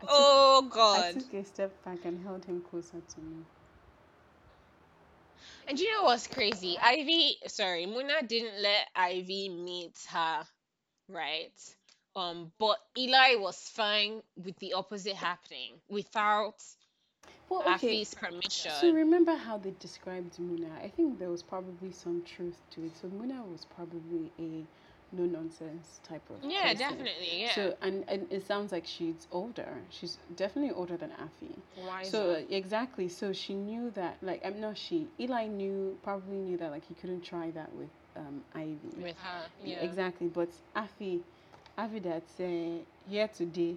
Took, 0.00 0.08
Oh 0.12 0.68
God! 0.70 1.04
I 1.04 1.12
took 1.12 1.34
a 1.34 1.44
step 1.44 1.84
back 1.84 1.98
and 2.04 2.22
held 2.22 2.44
him 2.44 2.62
closer 2.70 3.00
to 3.00 3.20
me. 3.20 3.44
And 5.68 5.78
you 5.78 5.90
know 5.94 6.04
what's 6.04 6.26
crazy? 6.26 6.76
Ivy, 6.82 7.36
sorry, 7.46 7.86
Muna 7.86 8.26
didn't 8.26 8.60
let 8.60 8.88
Ivy 8.94 9.48
meet 9.48 9.96
her, 10.10 10.44
right? 11.08 11.52
Um, 12.16 12.52
but 12.58 12.76
Eli 12.98 13.36
was 13.36 13.56
fine 13.56 14.22
with 14.36 14.56
the 14.58 14.72
opposite 14.72 15.14
happening 15.14 15.80
without 15.88 16.56
Well, 17.48 17.62
okay. 17.74 18.00
Afi's 18.00 18.14
permission. 18.14 18.70
So 18.70 18.92
remember 18.92 19.34
how 19.34 19.58
they 19.58 19.72
described 19.78 20.38
Muna? 20.38 20.70
I 20.82 20.88
think 20.88 21.18
there 21.18 21.30
was 21.30 21.42
probably 21.42 21.90
some 21.92 22.22
truth 22.22 22.58
to 22.70 22.84
it. 22.84 22.96
So 22.96 23.08
Muna 23.08 23.44
was 23.50 23.64
probably 23.64 24.32
a 24.38 24.64
no 25.12 25.24
nonsense 25.24 26.00
type 26.04 26.22
of 26.30 26.36
yeah, 26.48 26.62
person. 26.62 26.78
definitely. 26.78 27.42
Yeah. 27.42 27.54
So 27.54 27.76
and, 27.82 28.04
and 28.08 28.26
it 28.30 28.46
sounds 28.46 28.70
like 28.72 28.86
she's 28.86 29.26
older. 29.32 29.68
She's 29.90 30.18
definitely 30.36 30.70
older 30.72 30.96
than 30.96 31.10
Afi. 31.10 31.56
Wiser. 31.76 32.10
So 32.10 32.30
uh, 32.32 32.42
exactly. 32.48 33.08
So 33.08 33.32
she 33.32 33.54
knew 33.54 33.90
that 33.90 34.18
like 34.22 34.40
I'm 34.44 34.60
not 34.60 34.78
she. 34.78 35.08
Eli 35.18 35.46
knew 35.48 35.98
probably 36.02 36.38
knew 36.38 36.56
that 36.58 36.70
like 36.70 36.84
he 36.86 36.94
couldn't 36.94 37.22
try 37.22 37.50
that 37.50 37.74
with 37.74 37.90
um 38.16 38.42
Ivy. 38.54 38.78
with 39.02 39.16
her. 39.18 39.42
Yeah, 39.64 39.76
Yeah. 39.76 39.82
Exactly. 39.82 40.28
But 40.28 40.50
Afi, 40.76 41.20
Afi 41.78 42.02
that's 42.02 42.40
uh, 42.40 42.78
here 43.08 43.28
today, 43.28 43.76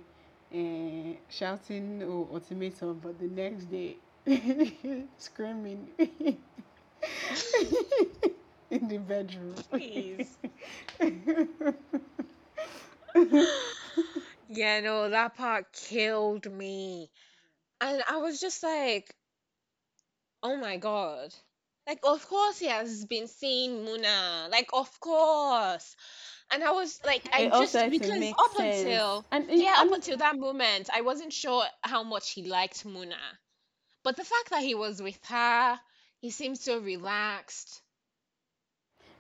uh, 0.54 1.14
shouting 1.30 2.04
oh, 2.04 2.28
ultimatum, 2.34 3.00
but 3.02 3.18
the 3.20 3.28
next 3.28 3.66
day 3.66 3.98
screaming 5.18 5.88
in 8.72 8.88
the 8.88 8.98
bedroom. 8.98 9.56
Please. 9.70 10.38
Yeah, 14.48 14.80
no, 14.80 15.10
that 15.10 15.36
part 15.36 15.74
killed 15.74 16.50
me. 16.52 17.12
And 17.82 18.04
I 18.08 18.18
was 18.18 18.40
just 18.40 18.64
like, 18.64 19.14
oh 20.44 20.56
my 20.58 20.78
God. 20.78 21.34
Like, 21.88 22.00
of 22.04 22.26
course 22.28 22.60
he 22.60 22.68
has 22.68 23.06
been 23.06 23.28
seeing 23.28 23.86
Muna. 23.86 24.50
Like, 24.50 24.70
of 24.74 25.00
course. 25.00 25.96
And 26.54 26.64
I 26.64 26.72
was 26.72 27.02
like, 27.06 27.24
I 27.34 27.42
It 27.44 27.50
just, 27.52 27.74
because 27.90 28.10
up 28.38 28.56
sense. 28.56 28.84
until, 28.84 29.26
And 29.32 29.50
it- 29.50 29.58
yeah, 29.60 29.76
up 29.80 29.92
until 29.92 30.18
that 30.18 30.38
moment, 30.38 30.90
I 30.94 31.02
wasn't 31.02 31.34
sure 31.34 31.66
how 31.82 32.04
much 32.04 32.32
he 32.32 32.44
liked 32.46 32.86
Muna. 32.86 33.18
But 34.04 34.18
the 34.18 34.24
fact 34.24 34.50
that 34.52 34.62
he 34.64 34.76
was 34.76 35.02
with 35.02 35.20
her, 35.26 35.80
he 36.22 36.30
seemed 36.30 36.60
so 36.60 36.80
relaxed. 36.80 37.82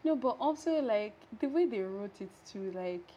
No, 0.04 0.16
but 0.16 0.38
also 0.40 0.82
like 0.82 1.16
the 1.40 1.48
way 1.50 1.66
they 1.66 1.82
wrote 1.82 2.22
it 2.22 2.30
too, 2.52 2.72
like 2.72 3.10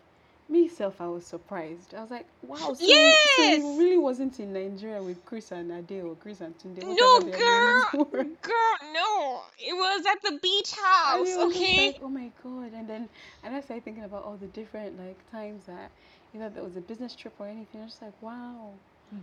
me 0.49 0.69
self, 0.69 1.01
I 1.01 1.07
was 1.09 1.27
surprised. 1.27 1.95
I 1.95 2.01
was 2.03 2.11
like, 2.11 2.27
wow, 2.43 2.75
so, 2.75 2.75
he- 2.77 3.13
so 3.27 3.43
he 3.43 3.55
really 3.79 3.99
wasn't 3.99 4.39
in 4.41 4.53
Nigeria 4.53 5.03
with 5.03 5.25
Chris 5.25 5.51
and 5.53 5.71
Ade 5.73 6.03
or 6.03 6.15
Chris 6.17 6.41
and 6.41 6.57
Tunde. 6.59 6.83
No, 6.83 6.91
whatever 6.91 7.31
their 7.31 7.41
names 7.41 7.85
girl, 7.93 8.05
girl, 8.43 8.93
no. 8.93 9.43
It 9.59 9.75
was 9.75 10.05
at 10.07 10.23
the 10.23 10.39
beach 10.41 10.73
house, 10.73 11.37
okay? 11.37 11.87
like, 11.89 11.99
oh 12.03 12.09
my 12.09 12.31
god! 12.43 12.73
And 12.75 12.89
then 12.89 13.09
and 13.45 13.55
I 13.55 13.61
started 13.61 13.85
thinking 13.85 14.05
about 14.05 14.25
all 14.25 14.37
the 14.37 14.47
different 14.49 14.99
like 14.99 15.19
times 15.31 15.65
that 15.67 15.91
you 16.33 16.41
either 16.41 16.55
there 16.55 16.65
was 16.65 16.77
a 16.77 16.81
business 16.81 17.15
trip 17.15 17.35
or 17.39 17.47
anything. 17.47 17.81
I 17.81 17.85
was 17.85 17.93
just 17.93 18.03
like, 18.03 18.23
wow. 18.23 18.71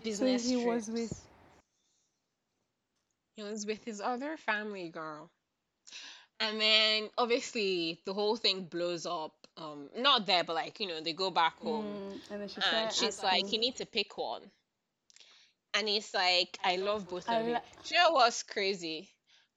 business 0.03 0.43
So 0.43 0.49
he 0.49 0.55
was 0.57 0.89
with- 0.89 1.25
he 3.35 3.43
was 3.43 3.65
with 3.65 3.83
his 3.83 3.99
other 4.01 4.37
family 4.37 4.89
girl 4.89 5.29
and 6.39 6.59
then 6.59 7.09
obviously 7.17 7.99
the 8.05 8.13
whole 8.13 8.35
thing 8.35 8.65
blows 8.65 9.05
up 9.05 9.42
um 9.57 9.89
not 9.97 10.25
there 10.25 10.43
but 10.43 10.55
like 10.55 10.79
you 10.79 10.87
know 10.87 11.01
they 11.01 11.13
go 11.13 11.29
back 11.31 11.59
home 11.59 11.99
Mm, 11.99 12.19
and 12.29 12.41
then 12.41 12.47
she 12.47 12.61
and 12.71 12.91
she's 12.91 13.21
like 13.23 13.51
you 13.51 13.59
need 13.59 13.75
to 13.75 13.85
pick 13.85 14.17
one 14.17 14.41
and 15.73 15.87
he's 15.87 16.13
like 16.13 16.57
i 16.63 16.75
love 16.77 17.07
both 17.07 17.29
I 17.29 17.33
of 17.33 17.47
you 17.47 17.53
li- 17.53 17.59
Do 17.83 17.95
you 17.95 18.01
know 18.01 18.11
what's 18.11 18.43
crazy 18.43 19.09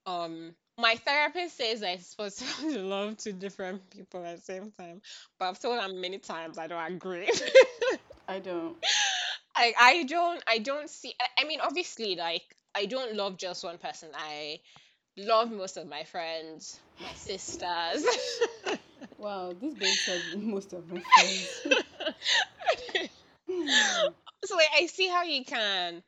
um 0.07 0.55
my 0.79 0.95
therapist 0.97 1.57
says 1.57 1.83
i'm 1.83 1.99
supposed 1.99 2.41
to 2.41 2.79
love 2.83 3.17
two 3.17 3.33
different 3.33 3.89
people 3.91 4.25
at 4.25 4.37
the 4.37 4.43
same 4.43 4.71
time 4.71 5.01
but 5.39 5.49
i've 5.49 5.61
told 5.61 5.81
her 5.81 5.89
many 5.89 6.19
times 6.19 6.59
i 6.59 6.67
don't 6.67 6.93
agree 6.93 7.31
I 8.29 8.39
don't. 8.41 8.77
I 9.57 9.75
I 9.79 10.03
don't 10.05 10.43
I 10.47 10.59
don't 10.59 10.89
see 10.89 11.15
I, 11.21 11.43
I 11.43 11.45
mean 11.45 11.61
obviously 11.61 12.17
like 12.17 12.43
I 12.75 12.87
don't 12.87 13.15
love 13.15 13.37
just 13.39 13.65
one 13.65 13.79
person. 13.79 14.11
I 14.15 14.61
love 15.17 15.51
most 15.51 15.77
of 15.77 15.87
my 15.89 16.05
friends, 16.05 16.81
my 17.01 17.13
sisters. 17.15 18.05
Wow, 19.27 19.55
this 19.61 19.75
babe 19.75 19.99
said 19.99 20.23
most 20.37 20.73
of 20.73 20.89
my 20.89 21.01
friends. 21.01 21.61
so 24.45 24.55
like 24.55 24.69
I 24.81 24.87
see 24.87 25.09
how 25.09 25.25
you 25.25 25.45
can 25.45 26.01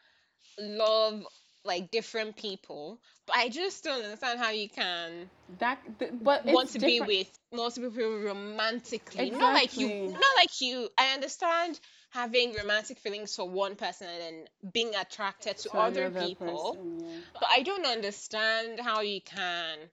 love 0.60 1.26
like 1.64 1.90
different 1.90 2.36
people, 2.36 3.00
but 3.26 3.34
I 3.34 3.48
just 3.48 3.82
don't 3.82 4.04
understand 4.04 4.38
how 4.38 4.50
you 4.50 4.68
can 4.68 5.30
that, 5.58 5.80
th- 5.98 6.12
but 6.22 6.46
want 6.46 6.68
to 6.70 6.78
different. 6.78 7.08
be 7.08 7.18
with 7.18 7.38
multiple 7.52 7.90
people 7.90 8.20
romantically. 8.20 9.30
Not 9.30 9.52
like 9.52 9.76
you 9.76 9.88
not 9.88 10.34
like 10.36 10.60
you 10.60 10.88
I 10.96 11.12
understand 11.14 11.80
having 12.10 12.54
romantic 12.54 13.00
feelings 13.00 13.34
for 13.34 13.48
one 13.50 13.74
person 13.74 14.06
and 14.06 14.22
then 14.22 14.72
being 14.72 14.94
attracted 14.94 15.56
to, 15.56 15.70
to 15.70 15.76
other 15.76 16.08
people. 16.10 16.70
person, 16.70 17.00
yeah. 17.00 17.16
But 17.34 17.48
I 17.50 17.62
don't 17.64 17.84
understand 17.84 18.78
how 18.78 19.00
you 19.00 19.20
can 19.22 19.90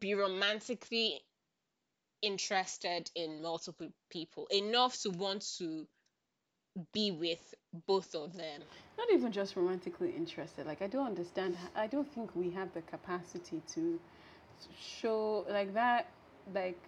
be 0.00 0.14
romantically 0.14 1.20
interested 2.26 3.10
in 3.14 3.40
multiple 3.42 3.88
people 4.10 4.46
enough 4.50 5.00
to 5.02 5.10
want 5.10 5.44
to 5.58 5.86
be 6.92 7.10
with 7.10 7.54
both 7.86 8.14
of 8.14 8.36
them. 8.36 8.62
Not 8.98 9.08
even 9.12 9.32
just 9.32 9.56
romantically 9.56 10.12
interested. 10.16 10.66
Like 10.66 10.82
I 10.82 10.88
don't 10.88 11.06
understand. 11.06 11.56
I 11.74 11.86
don't 11.86 12.10
think 12.12 12.34
we 12.34 12.50
have 12.50 12.72
the 12.74 12.82
capacity 12.82 13.62
to 13.74 13.98
show 15.00 15.46
like 15.48 15.72
that, 15.74 16.08
like 16.54 16.78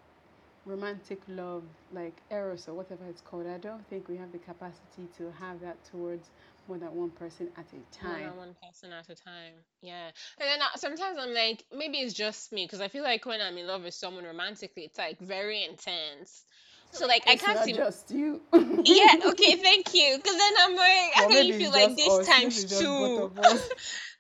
romantic 0.67 1.21
love, 1.29 1.63
like 1.93 2.17
eros 2.31 2.69
or 2.69 2.75
whatever 2.75 3.05
it's 3.09 3.23
called. 3.23 3.47
I 3.47 3.59
don't 3.59 3.87
think 3.89 4.09
we 4.09 4.17
have 4.17 4.33
the 4.33 4.39
capacity 4.39 5.09
to 5.19 5.33
have 5.41 5.61
that 5.61 5.77
towards 5.91 6.29
more 6.69 6.79
than 6.79 6.95
one 6.95 7.11
person 7.11 7.49
at 7.57 7.67
a 7.73 8.05
More 8.05 8.15
time. 8.15 8.25
than 8.29 8.37
one 8.37 8.55
person 8.63 8.93
at 8.93 9.09
a 9.09 9.15
time. 9.15 9.55
Yeah. 9.83 10.07
And 10.41 10.49
then 10.49 10.61
uh, 10.63 10.77
sometimes 10.77 11.17
I'm 11.19 11.33
like, 11.35 11.65
maybe 11.77 11.99
it's 11.99 12.15
just 12.15 12.53
me 12.53 12.65
because 12.65 12.81
I 12.81 12.89
feel 12.89 13.03
like 13.03 13.25
when 13.27 13.41
I'm 13.41 13.57
in 13.59 13.67
love 13.67 13.85
with 13.85 13.95
someone 13.95 14.25
romantically, 14.25 14.85
it's 14.85 14.99
like 14.99 15.19
very 15.19 15.65
intense. 15.65 16.45
So 16.93 17.07
like 17.07 17.25
I 17.27 17.37
can't 17.37 17.57
not 17.57 17.65
see. 17.65 17.73
just 17.73 18.11
you. 18.11 18.41
Yeah. 18.53 19.15
Okay. 19.27 19.57
Thank 19.57 19.95
you. 19.95 20.17
Because 20.17 20.37
then 20.37 20.53
I'm 20.61 20.75
like, 20.77 20.87
I 20.87 21.13
Well, 21.21 21.29
can 21.31 21.47
you 21.47 21.55
feel 21.59 21.71
like 21.71 21.97
this 21.97 22.09
us. 22.09 22.29
Maybe 22.29 22.43
times 22.43 22.65
it's 22.65 22.79
two. 22.79 23.31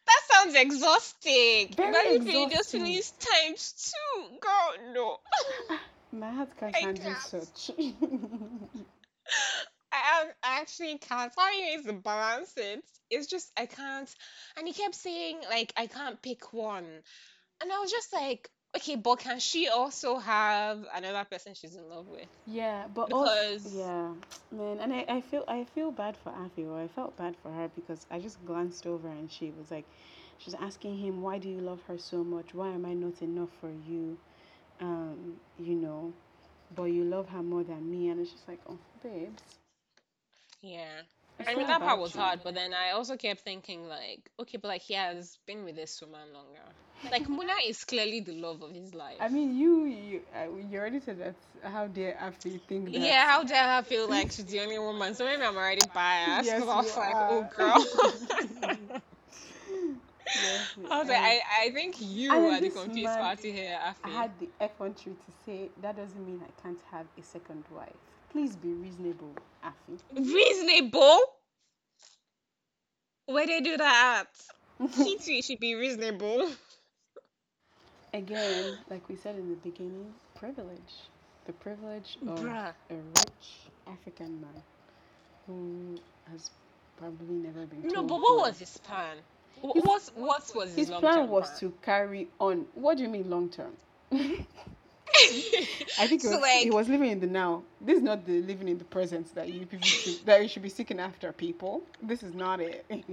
That 0.08 0.20
sounds 0.32 0.54
exhausting. 0.54 1.74
Very 1.76 1.88
Imagine 1.88 2.26
if 2.28 2.32
you 2.34 2.50
just 2.50 2.74
exhausting. 2.74 2.80
finish 2.80 3.10
times 3.10 3.92
two. 3.92 4.38
Girl, 4.40 4.92
no. 4.94 5.18
My 6.18 6.30
heart 6.32 6.48
can't 6.58 6.74
I 6.74 6.78
handle 6.78 7.04
can't. 7.04 7.18
such. 7.18 7.70
I, 10.04 10.60
actually 10.60 10.98
can't. 10.98 11.32
Finding 11.32 11.76
ways 11.76 11.86
to 11.86 11.92
balance 11.92 12.52
it. 12.56 12.82
It's 13.10 13.26
just 13.26 13.50
I 13.56 13.66
can't. 13.66 14.12
And 14.56 14.66
he 14.66 14.72
kept 14.72 14.94
saying 14.94 15.38
like 15.48 15.72
I 15.76 15.86
can't 15.86 16.20
pick 16.20 16.52
one, 16.52 16.86
and 17.60 17.72
I 17.72 17.78
was 17.78 17.90
just 17.90 18.12
like, 18.12 18.50
okay, 18.76 18.96
but 18.96 19.18
can 19.20 19.38
she 19.40 19.68
also 19.68 20.18
have 20.18 20.84
another 20.94 21.24
person 21.24 21.54
she's 21.54 21.76
in 21.76 21.88
love 21.88 22.06
with? 22.06 22.26
Yeah, 22.46 22.84
but 22.94 23.12
also, 23.12 23.68
yeah, 23.74 24.12
man, 24.52 24.78
and 24.80 24.92
I, 24.92 25.04
I 25.08 25.20
feel 25.20 25.44
I 25.48 25.64
feel 25.74 25.90
bad 25.90 26.16
for 26.16 26.30
Afi, 26.30 26.66
or 26.66 26.80
I 26.80 26.88
felt 26.88 27.16
bad 27.16 27.34
for 27.42 27.50
her 27.50 27.68
because 27.74 28.06
I 28.10 28.18
just 28.18 28.44
glanced 28.46 28.86
over 28.86 29.08
and 29.08 29.30
she 29.30 29.52
was 29.58 29.70
like, 29.70 29.84
she's 30.38 30.54
asking 30.54 30.98
him, 30.98 31.22
why 31.22 31.38
do 31.38 31.48
you 31.48 31.60
love 31.60 31.80
her 31.88 31.98
so 31.98 32.24
much? 32.24 32.54
Why 32.54 32.68
am 32.70 32.86
I 32.86 32.94
not 32.94 33.20
enough 33.22 33.50
for 33.60 33.70
you? 33.88 34.16
Um, 34.80 35.34
you 35.58 35.74
know, 35.74 36.12
but 36.74 36.84
you 36.84 37.04
love 37.04 37.28
her 37.30 37.42
more 37.42 37.64
than 37.64 37.90
me, 37.90 38.08
and 38.08 38.20
it's 38.20 38.30
just 38.30 38.48
like, 38.48 38.60
oh, 38.68 38.78
babes, 39.02 39.42
yeah. 40.62 41.02
it's 41.39 41.48
I 41.48 41.55
mean 41.55 41.66
that 41.68 41.82
part 41.82 41.98
was 41.98 42.14
you. 42.14 42.22
hard, 42.22 42.40
but 42.43 42.55
then 42.55 42.72
I 42.74 42.90
also 42.90 43.16
kept 43.16 43.40
thinking 43.40 43.89
like, 43.89 44.30
okay, 44.40 44.59
but 44.59 44.68
like 44.68 44.82
he 44.82 44.94
has 44.94 45.39
been 45.47 45.64
with 45.64 45.76
this 45.76 46.01
woman 46.01 46.32
longer. 46.32 46.74
Like 47.10 47.26
Muna 47.28 47.55
is 47.66 47.85
clearly 47.85 48.20
the 48.20 48.32
love 48.32 48.62
of 48.62 48.72
his 48.72 48.94
life. 48.94 49.18
I 49.20 49.28
mean, 49.28 49.56
you 49.56 49.85
you 49.85 50.22
uh, 50.35 50.55
you 50.56 50.78
already 50.78 51.01
said 51.01 51.18
that. 51.18 51.36
How 51.62 51.86
dare 51.86 52.14
Afi 52.20 52.60
think 52.68 52.93
that? 52.94 53.16
Yeah, 53.16 53.26
how 53.30 53.44
dare 53.44 53.68
I 53.78 53.82
feel 53.82 54.09
like 54.09 54.32
she's 54.32 54.47
the 54.47 54.60
only 54.60 54.78
woman? 54.78 55.14
So 55.14 55.24
maybe 55.24 55.43
I'm 55.43 55.56
already 55.56 55.85
biased 55.85 56.55
Yes, 56.55 56.56
because 56.56 56.68
I 56.68 56.76
was 56.76 56.97
like, 56.97 57.16
are. 57.16 57.28
oh 57.28 57.44
girl. 57.56 57.85
Yes, 60.35 60.76
I 60.90 60.98
was 60.98 61.09
like, 61.09 61.18
I, 61.20 61.40
I 61.66 61.70
think 61.70 61.97
you 62.01 62.30
And 62.30 62.44
then 62.44 62.59
are 62.59 62.60
the 62.60 62.70
confused 62.70 63.18
party 63.18 63.52
here, 63.52 63.78
I 64.02 64.09
Afi. 64.09 64.10
had 64.10 64.39
the 64.39 64.52
effrontery 64.60 65.14
to 65.16 65.32
say 65.32 65.72
that 65.78 65.97
doesn't 65.97 66.24
mean 66.24 66.43
I 66.43 66.51
can't 66.60 66.82
have 66.90 67.09
a 67.16 67.22
second 67.22 67.66
wife. 67.70 68.18
Please 68.30 68.56
be 68.56 68.72
reasonable, 68.72 69.32
Afi. 69.64 69.98
Reasonable? 70.14 71.20
Where 73.26 73.46
they 73.46 73.60
do 73.60 73.76
that 73.76 74.26
at? 74.80 74.88
He 75.24 75.42
should 75.42 75.60
be 75.60 75.74
reasonable. 75.74 76.50
Again, 78.14 78.78
like 78.88 79.06
we 79.09 79.16
said 79.16 79.36
in 79.36 79.50
the 79.50 79.56
beginning, 79.56 80.14
privilege. 80.34 80.94
The 81.46 81.52
privilege 81.55 82.16
of 82.26 82.38
Bruh. 82.40 82.72
a 82.90 82.94
rich 82.94 83.68
African 83.86 84.40
man 84.40 84.62
who 85.46 85.98
has 86.30 86.50
probably 86.96 87.34
never 87.34 87.64
been 87.66 87.82
No, 87.88 88.02
but 88.02 88.20
what 88.20 88.38
was 88.38 88.59
his 88.59 88.76
plan? 88.78 89.16
His- 89.62 89.84
What 89.84 90.10
what 90.14 90.52
was 90.55 90.68
his, 90.74 90.88
His 90.88 90.96
plan 90.98 91.28
was 91.28 91.59
to 91.60 91.72
carry 91.82 92.28
on. 92.38 92.66
What 92.74 92.98
do 92.98 93.02
you 93.02 93.09
mean 93.09 93.28
long 93.28 93.48
term? 93.48 93.76
I 95.98 96.06
think 96.06 96.22
it 96.24 96.28
So, 96.28 96.30
was, 96.30 96.40
like- 96.40 96.62
he 96.62 96.70
was 96.70 96.89
living 96.89 97.10
in 97.10 97.20
the 97.20 97.26
now. 97.26 97.62
This 97.80 97.97
is 97.98 98.02
not 98.02 98.24
the 98.26 98.40
living 98.43 98.68
in 98.68 98.78
the 98.78 98.85
present 98.85 99.35
that 99.35 99.48
you 99.48 99.66
people 99.66 99.86
should, 99.86 100.24
that 100.26 100.43
you 100.43 100.48
should 100.48 100.62
be 100.62 100.68
seeking 100.68 101.01
after 101.01 101.32
people. 101.32 101.82
This 102.02 102.22
is 102.22 102.35
not 102.35 102.60
it. 102.60 102.85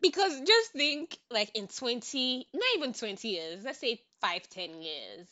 because 0.00 0.40
just 0.40 0.72
think 0.72 1.18
like 1.30 1.50
in 1.54 1.66
20 1.68 2.46
not 2.54 2.62
even 2.76 2.92
20 2.92 3.28
years 3.28 3.64
let's 3.64 3.78
say 3.78 4.00
five 4.20 4.48
ten 4.48 4.80
years 4.82 5.26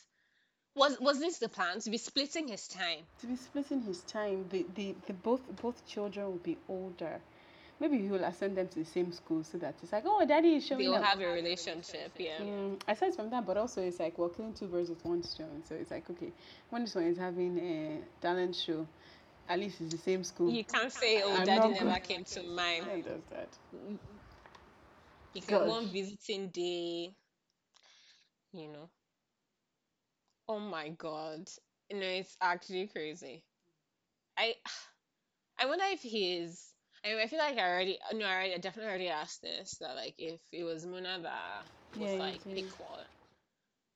was 0.75 0.99
was 1.01 1.19
this 1.19 1.39
the 1.39 1.49
plan 1.49 1.81
to 1.81 1.91
be 1.91 1.99
splitting 1.99 2.49
his 2.49 2.69
time 2.69 3.01
to 3.21 3.27
be 3.27 3.37
splitting 3.37 3.81
his 3.83 4.01
time, 4.03 4.45
the, 4.51 4.65
the, 4.75 4.95
the 5.07 5.13
both 5.13 5.41
both 5.61 5.85
children 5.87 6.27
will 6.27 6.39
be 6.39 6.57
older. 6.69 7.19
Maybe 7.81 7.99
he 7.99 8.09
will 8.09 8.25
assign 8.25 8.55
them 8.55 8.69
to 8.69 8.79
the 8.81 8.85
same 8.85 9.13
school 9.13 9.45
so 9.45 9.59
that 9.59 9.75
it's 9.83 9.93
like, 9.93 10.05
oh, 10.07 10.25
daddy 10.27 10.55
is 10.57 10.67
showing 10.67 10.81
they'll 10.81 10.95
up. 10.95 11.05
have 11.05 11.21
a 11.21 11.27
relationship 11.27 12.13
yeah 12.19 12.41
Mm, 12.43 12.81
aside 12.89 13.15
from 13.15 13.31
that, 13.31 13.47
but 13.47 13.57
also 13.57 13.81
it's 13.83 13.99
like 14.01 14.17
we're 14.19 14.29
killing 14.29 14.53
two 14.55 14.67
birds 14.67 14.89
with 14.91 15.05
one 15.05 15.23
stone. 15.23 15.63
So 15.65 15.75
it's 15.75 15.91
like, 15.91 16.09
okay, 16.11 16.33
when 16.71 16.83
this 16.85 16.95
one 16.95 17.05
is 17.05 17.19
having 17.19 17.59
a 17.59 17.99
talent 18.21 18.55
show, 18.55 18.87
at 19.49 19.59
least 19.59 19.81
it's 19.81 19.93
the 19.93 19.99
same 19.99 20.23
school. 20.25 20.51
you 20.51 20.65
can't 20.65 20.93
say 20.93 21.23
oh 21.23 21.35
I'm 21.37 21.47
daddy 21.47 21.69
never 21.75 21.85
going- 21.85 22.01
came 22.01 22.25
to 22.25 22.43
mind 22.43 22.85
Who 22.87 23.03
does 23.03 23.23
that? 23.31 23.49
you 25.35 25.43
can 25.43 25.63
go 25.65 25.71
on 25.73 25.87
visiting 25.87 26.49
day 26.49 27.15
you 28.53 28.69
know 28.69 28.91
oh 30.49 30.59
my 30.59 30.89
god 30.91 31.49
you 31.89 31.99
know 31.99 32.07
it's 32.07 32.37
actually 32.41 32.87
crazy 32.87 33.43
i 34.37 34.55
i 35.59 35.67
wonder 35.67 35.85
if 35.89 36.01
he's 36.01 36.75
I, 36.77 36.78
mean, 37.05 37.19
I 37.19 37.27
feel 37.27 37.39
like 37.39 37.57
I 37.59 37.69
already 37.69 37.99
no 38.13 38.27
I, 38.27 38.33
already, 38.35 38.55
I 38.55 38.59
definitely 38.59 38.89
already 38.91 39.09
asked 39.09 39.43
this 39.43 39.77
that 39.79 39.95
like 39.95 40.15
if 40.19 40.41
it 40.53 40.65
was 40.65 40.85
Muna 40.85 41.23
that 41.23 41.65
was 41.97 42.13
Yeah, 42.13 42.19
like 42.19 42.43
pick 42.55 42.79
one. 42.79 43.07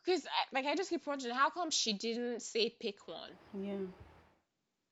Because 0.05 0.27
like 0.53 0.67
I 0.67 0.75
just 0.77 0.91
keep 0.91 1.07
wondering 1.07 1.35
how 1.35 1.51
come 1.51 1.71
she 1.71 1.93
didn't 1.93 2.43
say 2.43 2.71
pick 2.81 3.07
one? 3.07 3.39
Yeah. 3.53 3.87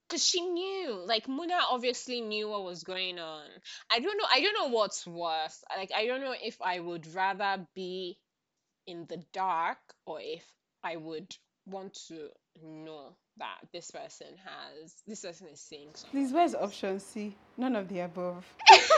because 0.08 0.24
she 0.24 0.40
knew 0.42 1.04
like 1.06 1.26
Muna 1.26 1.60
obviously 1.70 2.20
knew 2.20 2.48
what 2.48 2.64
was 2.64 2.82
going 2.84 3.18
on. 3.18 3.48
I 3.90 4.00
don't 4.00 4.16
know 4.18 4.26
I 4.32 4.40
don't 4.40 4.54
know 4.54 4.68
what's 4.76 5.06
worse. 5.06 5.62
Like 5.76 5.90
I 5.94 6.06
don't 6.06 6.20
know 6.20 6.34
if 6.40 6.60
I 6.60 6.80
would 6.80 7.06
rather 7.14 7.66
be 7.74 8.18
in 8.86 9.06
the 9.08 9.24
dark 9.32 9.78
or 10.06 10.20
if 10.20 10.44
I 10.82 10.96
would 10.96 11.34
want 11.66 11.94
to 12.08 12.30
know 12.62 13.16
that 13.38 13.58
this 13.72 13.90
person 13.90 14.28
has 14.44 14.94
this 15.06 15.22
person 15.22 15.46
is 15.52 15.60
seeing 15.60 15.88
something 15.94 16.20
Please, 16.20 16.32
where's 16.32 16.54
option 16.54 17.00
C? 17.00 17.34
None 17.56 17.76
of 17.76 17.88
the 17.88 18.00
above. 18.00 18.44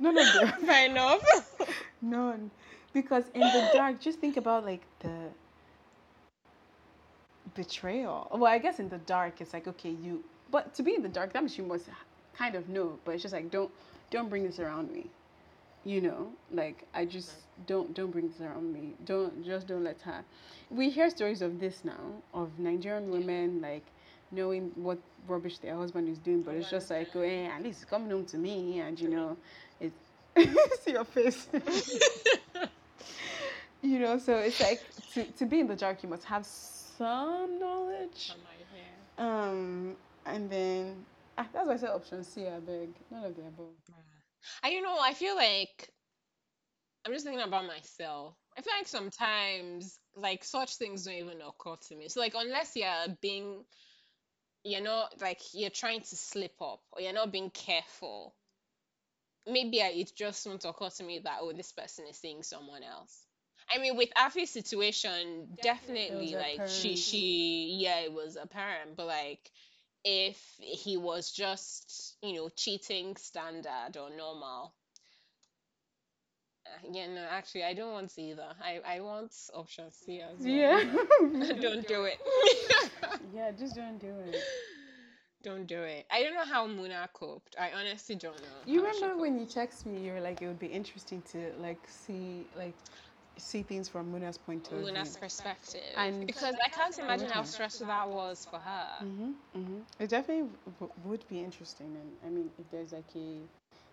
None 0.00 0.16
of 0.16 0.26
the 0.26 0.66
fair 0.66 0.88
enough 0.88 1.22
None. 2.02 2.50
Because 2.92 3.24
in 3.34 3.40
the 3.40 3.70
dark, 3.74 4.00
just 4.00 4.18
think 4.18 4.36
about 4.36 4.64
like 4.64 4.82
the 5.00 5.30
betrayal. 7.54 8.28
Well, 8.32 8.46
I 8.46 8.58
guess 8.58 8.78
in 8.78 8.88
the 8.88 8.98
dark, 8.98 9.40
it's 9.40 9.52
like 9.52 9.68
okay, 9.68 9.90
you. 9.90 10.24
But 10.50 10.74
to 10.74 10.82
be 10.82 10.94
in 10.94 11.02
the 11.02 11.08
dark, 11.08 11.32
that 11.32 11.42
means 11.42 11.58
you 11.58 11.64
must 11.64 11.86
kind 12.36 12.54
of 12.54 12.68
know. 12.68 12.98
But 13.04 13.14
it's 13.14 13.22
just 13.22 13.34
like 13.34 13.50
don't 13.50 13.70
don't 14.10 14.28
bring 14.30 14.44
this 14.44 14.58
around 14.58 14.90
me. 14.90 15.06
You 15.84 16.00
know, 16.02 16.32
like 16.52 16.84
I 16.94 17.04
just 17.06 17.30
don't 17.66 17.94
don't 17.94 18.10
bring 18.10 18.28
this 18.28 18.40
around 18.40 18.72
me. 18.72 18.94
Don't 19.06 19.44
just 19.44 19.66
don't 19.66 19.84
let 19.84 20.00
her. 20.02 20.22
We 20.70 20.90
hear 20.90 21.08
stories 21.10 21.40
of 21.40 21.60
this 21.60 21.84
now 21.84 22.22
of 22.34 22.58
Nigerian 22.58 23.10
women 23.10 23.60
like 23.62 23.84
knowing 24.30 24.70
what 24.74 24.98
rubbish 25.26 25.58
their 25.58 25.76
husband 25.76 26.08
is 26.08 26.18
doing, 26.18 26.42
but 26.42 26.54
it's 26.54 26.70
just 26.70 26.90
like, 26.90 27.08
oh, 27.14 27.20
eh, 27.20 27.46
at 27.46 27.62
least 27.62 27.82
it's 27.82 27.90
coming 27.90 28.10
home 28.10 28.24
to 28.26 28.38
me, 28.38 28.80
and 28.80 29.00
you 29.00 29.08
know, 29.08 29.36
it's 29.80 29.96
see 30.82 30.92
your 30.92 31.04
face. 31.04 31.48
you 33.82 33.98
know, 33.98 34.18
so 34.18 34.36
it's 34.36 34.60
like 34.60 34.82
to, 35.14 35.24
to 35.24 35.46
be 35.46 35.60
in 35.60 35.66
the 35.66 35.76
dark, 35.76 36.02
you 36.02 36.08
must 36.08 36.24
have 36.24 36.44
some 36.44 37.58
knowledge. 37.58 38.36
Um, 39.18 39.96
and 40.26 40.50
then 40.50 40.96
ah, 41.38 41.46
that's 41.52 41.66
why 41.66 41.74
I 41.74 41.76
said 41.76 41.90
option 41.90 42.24
C. 42.24 42.46
I 42.46 42.58
beg, 42.60 42.90
none 43.10 43.24
of 43.24 43.36
the 43.36 43.42
above. 43.42 43.66
I 44.62 44.70
you 44.70 44.82
know 44.82 44.98
I 45.00 45.14
feel 45.14 45.36
like 45.36 45.90
I'm 47.04 47.12
just 47.12 47.24
thinking 47.24 47.42
about 47.46 47.66
myself. 47.66 48.34
I 48.56 48.60
feel 48.60 48.72
like 48.76 48.88
sometimes 48.88 49.98
like 50.16 50.44
such 50.44 50.76
things 50.76 51.04
don't 51.04 51.14
even 51.14 51.40
occur 51.40 51.76
to 51.88 51.96
me. 51.96 52.08
So 52.08 52.20
like 52.20 52.34
unless 52.36 52.74
you're 52.76 53.16
being 53.22 53.64
you're 54.64 54.82
not 54.82 55.20
like 55.20 55.40
you're 55.54 55.70
trying 55.70 56.00
to 56.00 56.16
slip 56.16 56.54
up 56.60 56.80
or 56.92 57.00
you're 57.00 57.12
not 57.12 57.32
being 57.32 57.50
careful. 57.50 58.34
Maybe 59.46 59.80
I, 59.80 59.88
it 59.88 60.12
just 60.14 60.46
won't 60.46 60.64
occur 60.64 60.90
to 60.90 61.04
me 61.04 61.20
that 61.20 61.38
oh 61.40 61.52
this 61.52 61.72
person 61.72 62.04
is 62.10 62.18
seeing 62.18 62.42
someone 62.42 62.82
else. 62.82 63.24
I 63.74 63.78
mean 63.78 63.96
with 63.96 64.10
Afi's 64.16 64.50
situation, 64.50 65.56
definitely 65.62 66.34
like 66.34 66.68
she 66.68 66.96
she 66.96 67.78
yeah 67.80 68.00
it 68.00 68.12
was 68.12 68.36
apparent, 68.36 68.96
but 68.96 69.06
like 69.06 69.50
if 70.04 70.40
he 70.58 70.96
was 70.96 71.30
just 71.32 72.16
you 72.22 72.34
know 72.34 72.48
cheating 72.56 73.16
standard 73.16 73.96
or 74.00 74.10
normal 74.16 74.74
uh, 76.66 76.88
yeah 76.92 77.06
no 77.06 77.24
actually 77.30 77.64
i 77.64 77.74
don't 77.74 77.92
want 77.92 78.12
either 78.18 78.48
i 78.62 78.80
i 78.86 79.00
want 79.00 79.34
option 79.54 79.90
c 79.90 80.20
as 80.20 80.38
well 80.38 80.48
Yeah. 80.48 80.82
don't 81.60 81.86
do 81.86 82.04
it 82.04 82.18
yeah, 82.70 83.16
Yeah, 83.34 83.50
just 83.52 83.76
don't 83.76 83.98
do 83.98 84.14
it. 84.26 84.36
Don't 85.44 85.66
do 85.66 85.80
it. 85.82 86.04
I 86.10 86.24
don't 86.24 86.34
know 86.34 86.44
how 86.44 86.66
Muna 86.66 87.06
coped. 87.12 87.54
I 87.58 87.70
honestly 87.78 88.16
don't 88.16 88.40
know. 88.42 88.58
You 88.66 88.84
remember 88.84 89.16
when 89.18 89.38
you 89.38 89.46
texted 89.46 89.86
me, 89.86 90.04
you 90.04 90.12
were 90.12 90.20
like, 90.20 90.42
it 90.42 90.48
would 90.48 90.58
be 90.58 90.66
interesting 90.66 91.22
to 91.30 91.52
like 91.60 91.78
see 91.88 92.44
like 92.56 92.74
see 93.38 93.62
things 93.62 93.88
from 93.88 94.10
Muna's 94.12 94.38
point 94.38 94.70
of 94.72 94.78
Muna's 94.78 95.10
view. 95.10 95.20
perspective? 95.20 95.82
And- 95.96 96.26
because 96.26 96.54
I 96.64 96.68
can't 96.68 96.98
imagine 96.98 97.30
how 97.30 97.42
stressful 97.44 97.86
that 97.86 98.08
was 98.08 98.46
for 98.46 98.58
her. 98.58 98.88
Mm-hmm, 99.02 99.30
mm-hmm. 99.58 99.80
It 100.00 100.10
definitely 100.10 100.48
w- 100.80 100.92
would 101.04 101.24
be 101.28 101.40
interesting, 101.40 101.96
and 101.96 102.10
I 102.26 102.28
mean, 102.34 102.50
if 102.58 102.70
there's 102.70 102.92
like 102.92 103.10
a 103.16 103.38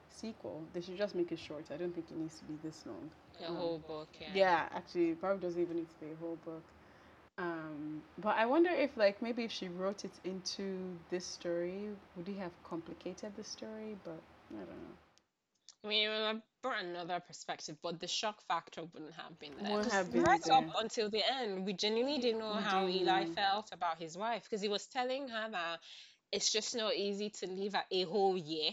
sequel, 0.09 0.61
they 0.73 0.81
should 0.81 0.97
just 0.97 1.15
make 1.15 1.31
it 1.31 1.39
short. 1.39 1.65
I 1.72 1.77
don't 1.77 1.93
think 1.93 2.07
it 2.11 2.17
needs 2.17 2.39
to 2.39 2.45
be 2.45 2.55
this 2.63 2.85
long. 2.85 3.09
The 3.39 3.47
Um, 3.49 3.57
whole 3.57 3.80
book, 3.80 4.09
yeah. 4.19 4.30
Yeah, 4.34 4.69
actually, 4.72 5.09
it 5.11 5.19
probably 5.19 5.41
doesn't 5.41 5.61
even 5.61 5.77
need 5.77 5.89
to 5.89 5.99
be 6.05 6.11
a 6.11 6.15
whole 6.15 6.38
book. 6.45 6.63
Um, 7.38 8.01
but 8.17 8.35
I 8.38 8.45
wonder 8.45 8.69
if, 8.69 8.95
like, 8.97 9.22
maybe 9.22 9.43
if 9.43 9.51
she 9.51 9.67
wrote 9.67 10.05
it 10.05 10.11
into 10.23 10.97
this 11.09 11.26
story, 11.26 11.89
would 12.15 12.30
it 12.30 12.38
have 12.38 12.51
complicated 12.63 13.35
the 13.35 13.43
story? 13.43 13.97
But 14.03 14.22
I 14.53 14.59
don't 14.59 14.69
know. 14.69 14.95
I 15.84 15.88
mean, 15.88 16.05
it 16.05 16.09
would 16.09 16.26
have 16.26 16.41
brought 16.66 16.84
another 16.84 17.20
perspective, 17.20 17.78
but 17.84 18.00
the 18.00 18.08
shock 18.08 18.42
factor 18.48 18.84
wouldn't 18.84 19.14
have 19.14 19.38
been 19.40 19.54
there. 19.62 19.72
Wouldn't 19.72 19.84
'Cause 19.84 19.94
have 19.94 20.12
been 20.12 20.24
right 20.24 20.50
up 20.50 20.66
until 20.80 21.10
the 21.10 21.24
end, 21.24 21.66
we 21.66 21.74
genuinely 21.74 22.20
didn't 22.20 22.40
know 22.40 22.56
We 22.56 22.62
how 22.62 22.88
didn't 22.88 22.96
Eli 22.96 23.26
felt 23.26 23.72
about 23.72 24.00
his 24.00 24.18
wife 24.18 24.44
because 24.44 24.62
he 24.62 24.70
was 24.70 24.88
telling 24.88 25.28
her 25.30 25.50
that 25.52 25.80
it's 26.32 26.52
just 26.52 26.76
not 26.76 26.96
easy 26.96 27.30
to 27.30 27.48
live 27.48 27.76
a, 27.76 27.86
a 27.92 28.04
whole 28.06 28.38
year. 28.38 28.72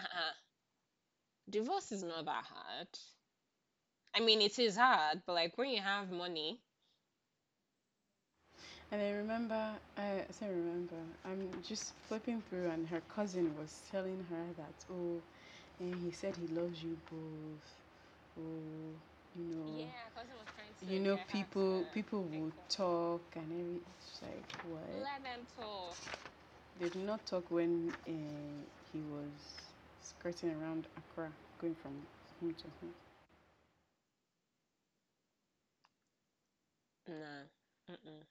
Uh-uh. 0.00 0.32
Divorce 1.50 1.92
is 1.92 2.02
not 2.04 2.26
that 2.26 2.44
hard. 2.44 2.88
I 4.14 4.20
mean, 4.20 4.40
it 4.40 4.58
is 4.58 4.76
hard, 4.76 5.22
but 5.26 5.34
like 5.34 5.58
when 5.58 5.70
you 5.70 5.80
have 5.82 6.10
money, 6.10 6.60
And 8.92 9.02
I 9.02 9.10
remember, 9.12 9.74
I 9.96 10.24
say 10.30 10.48
remember, 10.48 10.96
I'm 11.24 11.48
just 11.66 11.94
flipping 12.08 12.42
through, 12.42 12.68
and 12.70 12.86
her 12.88 13.02
cousin 13.14 13.54
was 13.58 13.80
telling 13.90 14.24
her 14.30 14.44
that, 14.56 14.74
oh, 14.90 15.20
and 15.80 15.94
he 16.04 16.10
said 16.12 16.34
he 16.36 16.46
loves 16.54 16.82
you 16.82 16.96
both. 17.10 17.66
Oh, 18.38 18.92
you 19.36 19.44
know. 19.54 19.78
yeah, 19.78 19.86
cousin 20.14 20.34
was 20.38 20.48
trying 20.56 20.72
to 20.80 20.94
you 20.94 21.00
know 21.00 21.18
people 21.32 21.84
people 21.94 22.22
will 22.22 22.52
talk 22.68 23.22
and 23.36 23.46
every 23.60 23.80
it's 23.98 24.22
like 24.22 24.50
what 24.70 24.82
Let 25.02 25.22
them 25.22 25.46
talk. 25.58 25.96
they 26.80 26.88
did 26.88 27.04
not 27.06 27.24
talk 27.26 27.50
when 27.50 27.92
uh, 28.06 28.10
he 28.92 28.98
was 29.12 29.32
skirting 30.02 30.50
around 30.60 30.86
Accra 30.98 31.28
going 31.60 31.74
from 31.76 31.92
home 32.40 32.54
to 32.54 32.64
home 32.80 32.94
Nah. 37.08 37.46
Mm-mm. 37.90 38.24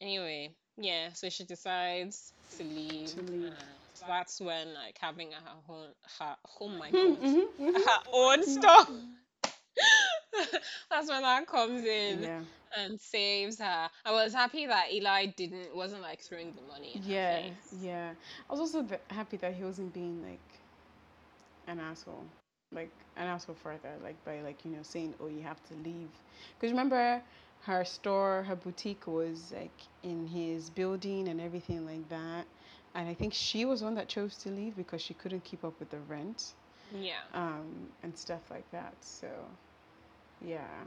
Anyway, 0.00 0.50
yeah, 0.76 1.12
so 1.12 1.28
she 1.28 1.44
decides 1.44 2.32
to 2.56 2.64
leave. 2.64 3.08
To 3.08 3.22
leave. 3.22 3.44
and 3.52 3.56
that's 4.00 4.40
when 4.40 4.74
like 4.74 4.98
having 5.00 5.32
her 5.32 5.50
home, 5.66 5.88
her 6.18 6.36
oh 6.60 6.68
my 6.68 6.88
hmm, 6.88 6.96
god, 6.96 7.20
mm-hmm, 7.20 7.62
mm-hmm. 7.64 7.74
her 7.74 8.10
own 8.12 8.40
mm-hmm. 8.40 8.50
stuff. 8.50 8.90
that's 10.90 11.08
when 11.08 11.22
that 11.22 11.46
comes 11.46 11.84
in 11.84 12.22
yeah. 12.22 12.40
and 12.76 13.00
saves 13.00 13.58
her. 13.58 13.88
I 14.04 14.12
was 14.12 14.32
happy 14.32 14.66
that 14.66 14.92
Eli 14.92 15.26
didn't 15.26 15.74
wasn't 15.74 16.02
like 16.02 16.20
throwing 16.20 16.52
the 16.54 16.62
money 16.72 17.00
yeah 17.04 17.42
face. 17.42 17.74
yeah. 17.80 18.10
I 18.48 18.52
was 18.52 18.60
also 18.60 18.86
happy 19.10 19.36
that 19.38 19.54
he 19.54 19.64
wasn't 19.64 19.92
being 19.92 20.22
like 20.22 20.40
an 21.66 21.80
asshole. 21.80 22.24
Like 22.72 22.90
an 23.16 23.28
asshole 23.28 23.54
further 23.54 23.92
like 24.02 24.22
by 24.24 24.40
like 24.40 24.64
you 24.64 24.72
know 24.72 24.82
saying 24.82 25.14
oh 25.20 25.28
you 25.28 25.42
have 25.42 25.62
to 25.68 25.74
leave. 25.84 26.10
Because 26.58 26.72
remember 26.72 27.22
her 27.62 27.84
store 27.84 28.44
her 28.46 28.56
boutique 28.56 29.06
was 29.06 29.52
like 29.54 29.70
in 30.02 30.26
his 30.26 30.70
building 30.70 31.28
and 31.28 31.40
everything 31.40 31.86
like 31.86 32.08
that 32.08 32.44
and 32.94 33.08
i 33.08 33.14
think 33.14 33.32
she 33.34 33.64
was 33.64 33.82
one 33.82 33.94
that 33.94 34.08
chose 34.08 34.36
to 34.38 34.50
leave 34.50 34.76
because 34.76 35.00
she 35.02 35.14
couldn't 35.14 35.44
keep 35.44 35.64
up 35.64 35.78
with 35.80 35.90
the 35.90 36.00
rent 36.00 36.54
Yeah. 36.90 37.22
um 37.34 37.88
and 38.02 38.16
stuff 38.16 38.50
like 38.50 38.70
that 38.70 38.96
so 39.00 39.28
yeah 40.40 40.84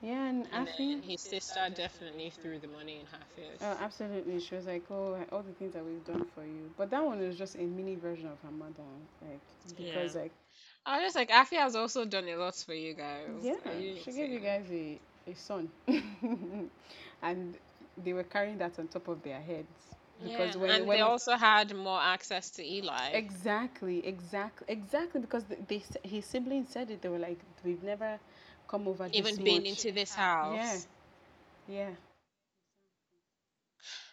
yeah 0.00 0.28
and, 0.28 0.46
And 0.52 0.64
I 0.64 0.64
think 0.66 0.96
then 0.96 1.02
his 1.02 1.22
sister 1.22 1.68
definitely 1.70 2.30
threw 2.30 2.58
the 2.58 2.68
money 2.68 2.98
in 3.00 3.06
her 3.06 3.24
face. 3.34 3.62
Oh, 3.62 3.76
absolutely. 3.80 4.38
She 4.40 4.54
was 4.54 4.66
like, 4.66 4.84
"Oh, 4.90 5.16
all 5.32 5.42
the 5.42 5.52
things 5.52 5.72
that 5.74 5.84
we've 5.84 6.04
done 6.04 6.24
for 6.24 6.44
you." 6.44 6.70
But 6.76 6.90
that 6.90 7.04
one 7.04 7.18
was 7.20 7.36
just 7.38 7.56
a 7.56 7.64
mini 7.66 7.96
version 7.96 8.28
of 8.28 8.40
her 8.40 8.50
mother, 8.50 8.82
like 9.20 9.42
because 9.76 10.14
Yeah. 10.14 10.16
like 10.16 10.32
I 10.86 10.96
was 10.96 11.06
just 11.06 11.16
like, 11.16 11.30
Afi 11.30 11.56
has 11.58 11.74
also 11.74 12.04
done 12.04 12.28
a 12.28 12.36
lot 12.36 12.54
for 12.56 12.74
you 12.74 12.94
guys. 12.94 13.42
yeah, 13.42 13.72
you 13.72 13.96
she 13.96 14.12
gave 14.12 14.30
you 14.30 14.40
guys 14.40 14.70
a 14.70 15.00
a 15.26 15.34
son, 15.34 15.70
and 17.22 17.58
they 17.96 18.12
were 18.12 18.24
carrying 18.24 18.58
that 18.58 18.78
on 18.78 18.88
top 18.88 19.08
of 19.08 19.22
their 19.22 19.40
heads 19.40 19.96
because 20.22 20.56
yeah, 20.56 20.56
when 20.56 20.86
and 20.86 20.86
when 20.86 21.00
they 21.00 21.00
also 21.02 21.36
had 21.36 21.74
more 21.74 22.00
access 22.00 22.50
to 22.52 22.64
Eli. 22.64 23.20
exactly 23.20 24.06
exactly 24.06 24.66
exactly 24.68 25.20
because 25.20 25.44
th- 25.44 25.60
they 25.68 25.76
s- 25.76 25.96
his 26.04 26.24
siblings 26.24 26.68
said 26.68 26.90
it. 26.90 27.02
They 27.02 27.08
were 27.08 27.18
like, 27.18 27.38
"We've 27.64 27.82
never 27.82 28.18
come 28.68 28.88
over 28.88 29.08
even 29.12 29.38
been 29.42 29.66
much." 29.66 29.66
into 29.66 29.92
this 29.92 30.14
house. 30.14 30.86
Yeah, 31.68 31.68
yeah. 31.68 31.90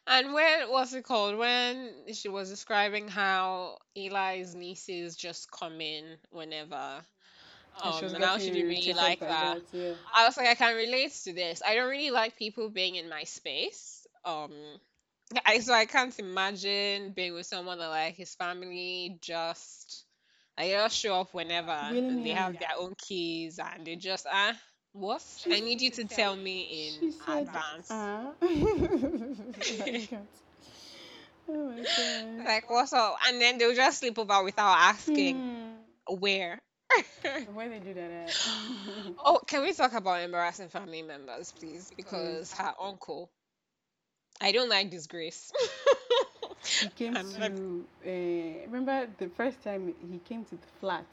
And 0.08 0.34
when 0.34 0.70
what's 0.70 0.94
it 0.94 1.04
called? 1.04 1.38
When 1.38 2.14
she 2.14 2.30
was 2.30 2.50
describing 2.50 3.08
how 3.08 3.78
Eli's 3.96 4.56
nieces 4.56 5.16
just 5.16 5.52
come 5.52 5.82
in 5.82 6.18
whenever. 6.32 7.06
And 7.84 7.94
Um, 7.94 8.04
was 8.04 8.14
and 8.14 8.24
how 8.24 8.38
she 8.38 8.52
getting 8.52 8.52
didn't 8.52 8.70
really 8.70 8.94
like 8.94 9.20
by 9.20 9.28
that. 9.28 9.60
Yeah. 9.74 9.94
I 10.16 10.26
was 10.26 10.38
like, 10.38 10.48
I 10.48 10.56
can 10.56 10.76
relate 10.76 11.12
to 11.24 11.34
this. 11.34 11.62
I 11.66 11.76
don't 11.76 11.90
really 11.90 12.12
like 12.12 12.38
people 12.38 12.70
being 12.70 12.96
in 12.96 13.10
my 13.10 13.24
space. 13.24 14.06
Um, 14.26 14.52
I 15.46 15.60
so 15.60 15.74
I 15.74 15.86
can't 15.86 16.18
imagine 16.20 17.12
being 17.14 17.34
with 17.34 17.46
someone 17.46 17.80
that 17.80 17.88
like 17.88 18.16
his 18.16 18.36
family 18.36 19.18
just 19.22 20.06
I 20.58 20.70
just 20.70 20.98
show 20.98 21.22
up 21.22 21.34
whenever 21.34 21.72
and 22.08 22.26
they 22.26 22.32
have 22.32 22.58
their 22.58 22.78
own 22.78 22.94
keys 22.98 23.60
and 23.60 23.86
they 23.86 23.96
just 23.96 24.26
ah 24.32 24.54
what? 24.94 25.24
I 25.52 25.60
need 25.60 25.82
you 25.82 25.92
to 25.92 26.06
tell 26.06 26.36
me 26.36 26.62
She 27.00 27.12
in 27.12 27.12
said, 27.12 27.48
advance. 27.48 27.90
uh 27.90 28.34
oh 29.70 29.78
my 29.80 30.00
god. 30.10 30.28
Oh 31.50 31.70
my 31.70 31.86
god. 31.96 32.46
Like 32.46 32.70
what's 32.70 32.94
up? 32.94 33.18
And 33.28 33.42
then 33.42 33.58
they'll 33.58 33.76
just 33.76 34.00
sleep 34.00 34.18
over 34.20 34.44
without 34.44 34.78
asking 34.78 35.44
Hmm. 35.44 35.84
where. 36.08 36.60
Why 37.54 37.68
they 37.68 37.80
do 37.80 37.94
that 37.94 38.12
at? 38.12 38.38
oh, 39.26 39.40
can 39.48 39.62
we 39.64 39.74
talk 39.74 39.94
about 39.94 40.22
embarrassing 40.22 40.70
family 40.70 41.02
members, 41.02 41.52
please? 41.52 41.92
Because 41.96 42.52
her 42.54 42.74
uncle. 42.80 43.32
I 44.42 44.52
don't 44.52 44.70
like 44.70 44.90
disgrace. 44.90 45.52
he 46.82 46.88
came 46.90 47.14
to. 47.14 47.86
Uh, 48.06 48.10
remember 48.70 49.08
the 49.18 49.30
first 49.30 49.64
time 49.64 49.94
he 50.12 50.20
came 50.20 50.46
to 50.46 50.56
the 50.56 50.68
flat, 50.80 51.06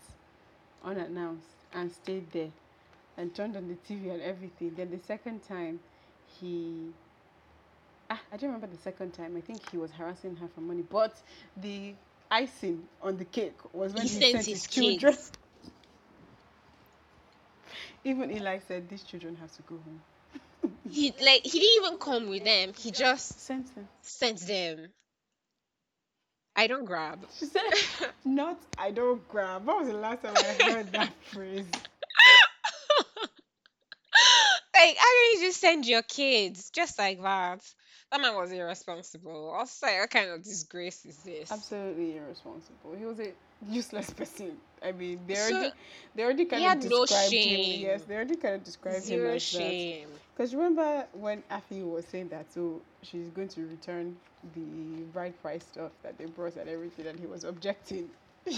unannounced, 0.85 1.49
and 1.73 1.91
stayed 1.91 2.31
there, 2.33 2.51
and 3.17 3.35
turned 3.35 3.57
on 3.57 3.69
the 3.69 3.75
TV 3.75 4.13
and 4.13 4.21
everything. 4.23 4.73
Then 4.77 4.91
the 4.91 4.99
second 5.07 5.43
time, 5.43 5.81
he. 6.39 6.93
Ah, 8.11 8.21
I 8.33 8.37
don't 8.37 8.51
remember 8.51 8.67
the 8.67 8.83
second 8.83 9.13
time. 9.13 9.37
I 9.37 9.41
think 9.41 9.69
he 9.71 9.79
was 9.79 9.91
harassing 9.93 10.37
her 10.37 10.49
for 10.55 10.61
money, 10.61 10.83
but 10.83 11.15
the 11.57 11.95
icing 12.31 12.83
on 13.03 13.17
the 13.17 13.25
cake 13.25 13.59
was 13.73 13.95
when 13.95 14.03
He 14.03 14.09
he, 14.09 14.21
sent 14.21 14.33
sent 14.33 14.47
his 14.47 14.65
his 14.65 14.67
children. 14.67 15.17
Even 18.05 18.31
Eli 18.31 18.59
said 18.59 18.89
these 18.89 19.03
children 19.03 19.37
have 19.37 19.53
to 19.57 19.63
go 19.63 19.77
home. 19.77 20.01
He 20.91 21.13
like 21.23 21.43
he 21.45 21.59
didn't 21.61 21.85
even 21.85 21.99
come 21.99 22.29
with 22.29 22.45
them. 22.45 22.73
He 22.77 22.91
just 22.91 23.41
Sent 23.41 23.75
them. 23.75 23.89
sent 24.03 24.41
them. 24.41 24.89
I 26.57 26.67
don't 26.67 26.85
grab. 26.85 27.27
She 27.39 27.47
said, 27.47 27.63
"Not 28.25 28.59
I 28.79 28.91
don't 28.91 29.27
grab." 29.29 29.67
When 29.67 29.79
was 29.79 29.89
the 29.89 29.95
last 29.95 30.23
time 30.23 30.35
I 30.37 30.73
heard 30.73 30.93
that 30.93 31.13
phrase? 31.33 31.67
like, 34.75 34.97
how 34.97 35.05
can 35.05 35.33
you 35.33 35.41
just 35.41 35.61
send 35.61 35.87
your 35.87 36.03
kids 36.03 36.71
just 36.71 36.99
like 36.99 37.21
that? 37.23 37.61
That 38.13 38.21
man 38.21 38.37
was 38.37 38.53
irresponsible. 38.53 39.53
I 39.55 39.61
was 39.61 39.79
like, 39.83 39.99
what 40.01 40.11
kind 40.11 40.31
of 40.31 40.43
disgrace 40.45 41.05
is 41.05 41.17
this? 41.19 41.51
Absolutely 41.51 42.17
irresponsible. 42.17 42.95
He 42.97 43.05
was 43.07 43.19
a 43.21 43.33
useless 43.69 44.11
person. 44.11 44.53
I 44.85 44.93
mean, 44.93 45.21
they 45.27 45.35
So, 45.35 45.55
already 45.57 45.73
they 46.15 46.23
already 46.23 46.45
kind 46.45 46.65
of 46.85 46.91
no 46.91 47.05
described 47.07 47.33
him. 47.33 47.81
Yes, 47.81 48.03
they 48.05 48.15
already 48.15 48.37
kind 48.37 48.55
of 48.57 48.65
described 48.65 48.97
him 48.99 49.03
Zero 49.03 49.35
as 49.35 49.43
shame. 49.43 50.09
Because 50.35 50.55
remember 50.55 51.07
when 51.13 51.43
Afi 51.51 51.89
was 51.89 52.05
saying 52.07 52.29
that, 52.29 52.53
so 52.53 52.81
she's 53.03 53.29
going 53.31 53.49
to 53.49 53.67
return 53.67 54.17
the 54.55 55.03
bride 55.13 55.41
price 55.43 55.65
stuff 55.65 55.93
that 56.03 56.19
they 56.19 56.27
brought 56.27 56.57
and 56.57 56.69
everything, 56.69 57.07
and 57.07 57.19
he 57.19 57.27
was 57.27 57.45
objecting. 57.45 58.11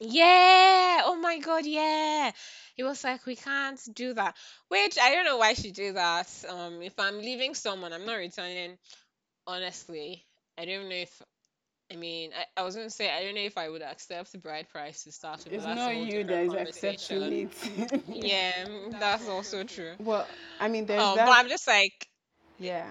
Yeah. 0.00 1.02
Oh 1.04 1.16
my 1.20 1.38
God. 1.38 1.64
Yeah. 1.66 2.32
He 2.76 2.82
was 2.82 3.02
like, 3.04 3.24
we 3.26 3.36
can't 3.36 3.80
do 3.94 4.14
that. 4.14 4.36
Which 4.68 4.98
I 5.00 5.14
don't 5.14 5.24
know 5.24 5.38
why 5.38 5.54
she 5.54 5.70
do 5.70 5.92
that. 5.94 6.28
Um, 6.48 6.82
if 6.82 6.98
I'm 6.98 7.18
leaving 7.18 7.54
someone, 7.54 7.92
I'm 7.92 8.04
not 8.04 8.16
returning. 8.16 8.76
Honestly, 9.46 10.26
I 10.58 10.66
don't 10.66 10.88
know 10.88 10.96
if. 10.96 11.22
I 11.92 11.96
mean, 11.96 12.32
I, 12.34 12.60
I 12.60 12.64
was 12.64 12.74
gonna 12.76 12.90
say 12.90 13.10
I 13.10 13.22
don't 13.22 13.34
know 13.34 13.40
if 13.42 13.56
I 13.58 13.68
would 13.68 13.82
accept 13.82 14.32
the 14.32 14.38
bride 14.38 14.68
price 14.68 15.04
to 15.04 15.12
start 15.12 15.44
with. 15.44 15.54
but 15.54 15.64
it's 15.64 15.66
a 15.66 15.76
not 15.76 15.92
whole 15.92 16.06
you 16.06 16.24
that 16.24 16.42
different 16.44 16.44
is 16.44 16.54
accepting 16.54 17.32
it. 17.32 17.50
Yeah, 18.12 18.64
mm, 18.66 18.98
that's 18.98 19.28
also 19.28 19.64
true. 19.64 19.96
Well, 19.98 20.28
I 20.60 20.68
mean, 20.68 20.86
there's 20.86 21.12
Um, 21.12 21.14
that. 21.14 21.24
but 21.24 21.38
I'm 21.38 21.48
just 21.48 21.66
like, 21.66 22.08
Yeah. 22.58 22.90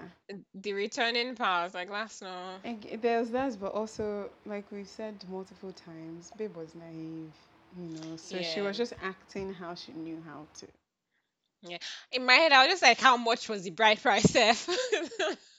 The 0.54 0.72
returning 0.72 1.34
powers, 1.36 1.74
like 1.74 1.90
last 1.90 2.22
no. 2.22 2.60
And 2.64 2.80
g- 2.82 2.96
there's 2.96 3.30
that, 3.30 3.58
but 3.60 3.72
also, 3.72 4.30
like 4.44 4.70
we've 4.70 4.88
said 4.88 5.24
multiple 5.28 5.72
times, 5.72 6.32
Babe 6.36 6.56
was 6.56 6.74
naive, 6.74 7.32
you 7.76 7.88
know, 7.88 8.16
so 8.16 8.42
she 8.42 8.60
Yeah. 8.60 8.62
was 8.62 8.76
just 8.76 8.94
acting 9.02 9.52
how 9.54 9.74
she 9.74 9.92
knew 9.92 10.22
how 10.26 10.46
to. 10.60 10.66
Yeah. 11.62 11.78
In 12.12 12.24
my 12.24 12.34
head, 12.34 12.52
I 12.52 12.64
was 12.64 12.72
just 12.72 12.82
like, 12.82 12.98
how 12.98 13.16
much 13.16 13.48
was 13.48 13.62
the 13.64 13.70
bride 13.70 14.00
price, 14.00 14.24
Seth? 14.30 14.68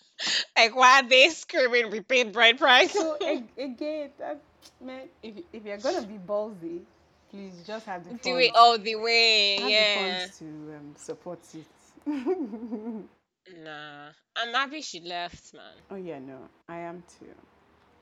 like, 0.58 0.76
why 0.76 1.00
are 1.02 1.08
they 1.08 1.30
screaming 1.30 1.90
we 1.92 2.02
paid 2.02 2.32
bride 2.34 2.58
price? 2.58 2.96
So 2.96 3.18
ag- 3.26 3.50
again, 3.58 4.12
that 4.18 4.42
man, 4.82 5.08
if 5.24 5.36
if 5.54 5.66
you're 5.66 5.78
gonna 5.78 6.02
be 6.02 6.18
ballsy, 6.18 6.82
please 7.30 7.64
just 7.66 7.86
have 7.86 8.04
the 8.06 8.14
Do 8.22 8.38
it 8.38 8.52
all 8.56 8.78
the 8.78 8.96
way, 8.96 9.58
have 9.58 9.78
the 9.78 9.86
funds 9.86 10.38
to 10.40 10.46
um, 10.46 10.94
support 10.96 11.40
it. 11.54 11.66
Nah, 13.48 14.14
I'm 14.36 14.54
happy 14.54 14.82
she 14.82 15.00
left, 15.02 15.54
man. 15.54 15.86
oh 15.92 15.96
yeah, 15.96 16.20
no, 16.20 16.38
I 16.68 16.78
am 16.78 17.04
too. 17.08 17.34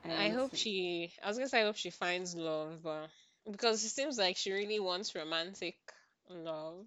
I 0.04 0.10
am 0.14 0.36
hope 0.36 0.50
too. 0.50 0.56
she. 0.56 1.12
I 1.22 1.28
was 1.28 1.36
gonna 1.36 1.48
say 1.48 1.60
I 1.60 1.64
hope 1.64 1.76
she 1.76 1.90
finds 1.90 2.34
love, 2.34 2.82
but 2.82 3.08
because 3.50 3.84
it 3.84 3.90
seems 3.90 4.18
like 4.18 4.36
she 4.36 4.52
really 4.52 4.80
wants 4.80 5.14
romantic 5.14 5.76
love. 6.28 6.86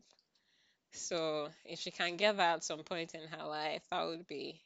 So 0.92 1.50
if 1.66 1.80
she 1.80 1.92
can 1.92 2.18
get 2.18 2.38
that 2.38 2.56
at 2.56 2.64
some 2.64 2.84
point 2.84 3.14
in 3.16 3.28
her 3.28 3.46
life, 3.46 3.84
that 3.92 4.06
would 4.06 4.28
be 4.28 4.62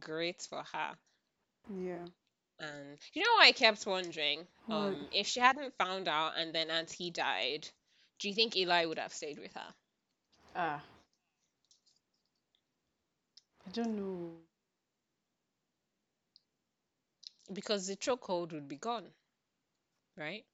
great 0.00 0.42
for 0.42 0.62
her. 0.72 0.96
Yeah. 1.74 2.06
And 2.60 2.98
you 3.12 3.22
know, 3.22 3.36
I 3.40 3.52
kept 3.52 3.86
wondering, 3.86 4.46
What? 4.66 4.76
um, 4.76 5.08
if 5.12 5.26
she 5.26 5.40
hadn't 5.40 5.76
found 5.76 6.08
out 6.08 6.36
and 6.36 6.54
then 6.54 6.70
Auntie 6.70 7.10
died, 7.10 7.68
do 8.18 8.28
you 8.28 8.34
think 8.34 8.56
Eli 8.56 8.84
would 8.86 8.98
have 8.98 9.12
stayed 9.12 9.38
with 9.38 9.54
her? 9.54 9.74
Ah. 10.54 10.82
I 13.66 13.70
don't 13.70 13.96
know. 13.96 14.32
Because 17.52 17.86
the 17.86 17.96
chokehold 17.96 18.52
would 18.52 18.68
be 18.68 18.76
gone, 18.76 19.12
right? 20.16 20.44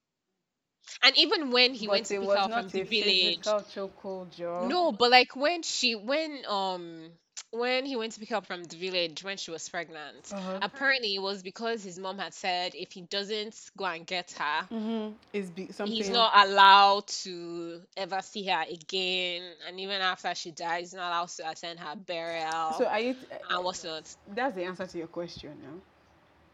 And 1.03 1.17
even 1.17 1.51
when 1.51 1.75
he 1.75 1.89
went 1.89 2.07
to 2.07 2.15
pick 2.15 2.35
her 2.35 2.49
from 2.49 2.69
the 2.69 2.83
village, 2.83 3.55
chokehold, 3.69 4.31
No, 4.59 4.93
but 4.93 5.11
like 5.11 5.35
when 5.37 5.63
she 5.63 5.95
when 5.95 6.45
um 6.47 7.19
when 7.59 7.87
he 7.87 7.97
went 7.97 8.13
to 8.13 8.21
pick 8.21 8.31
her 8.31 8.37
up 8.37 8.47
from 8.47 8.65
the 8.65 8.77
village 8.77 9.23
when 9.25 9.37
she 9.37 9.51
was 9.51 9.69
pregnant, 9.69 10.33
Uh-huh. 10.33 10.61
apparently 10.61 11.15
it 11.15 11.21
was 11.23 11.43
because 11.43 11.83
his 11.85 11.99
mom 11.99 12.19
had 12.19 12.35
said 12.35 12.75
if 12.75 12.93
he 12.93 13.03
doesn't 13.03 13.71
go 13.77 13.85
and 13.87 14.07
get 14.07 14.33
her, 14.39 14.69
Mm-hmm. 14.73 15.13
It's 15.33 15.51
be- 15.51 15.73
something. 15.73 15.97
he's 15.97 16.11
not 16.11 16.33
allowed 16.47 17.07
to 17.09 17.81
ever 17.97 18.21
see 18.23 18.47
her 18.47 18.65
again, 18.71 19.43
and 19.67 19.81
even 19.81 20.01
after 20.01 20.35
she 20.35 20.53
dies, 20.53 20.81
he's 20.91 20.95
not 20.95 21.09
allowed 21.11 21.29
to 21.29 21.49
attend 21.51 21.79
her 21.81 21.97
burial 21.97 22.51
So 22.71 22.87
are 22.87 23.01
you? 23.01 23.17
and 23.51 23.65
whatnot. 23.65 24.15
That's 24.27 24.55
the 24.55 24.65
answer 24.65 24.87
to 24.87 24.99
your 24.99 25.07
question 25.09 25.53
now. 25.63 25.81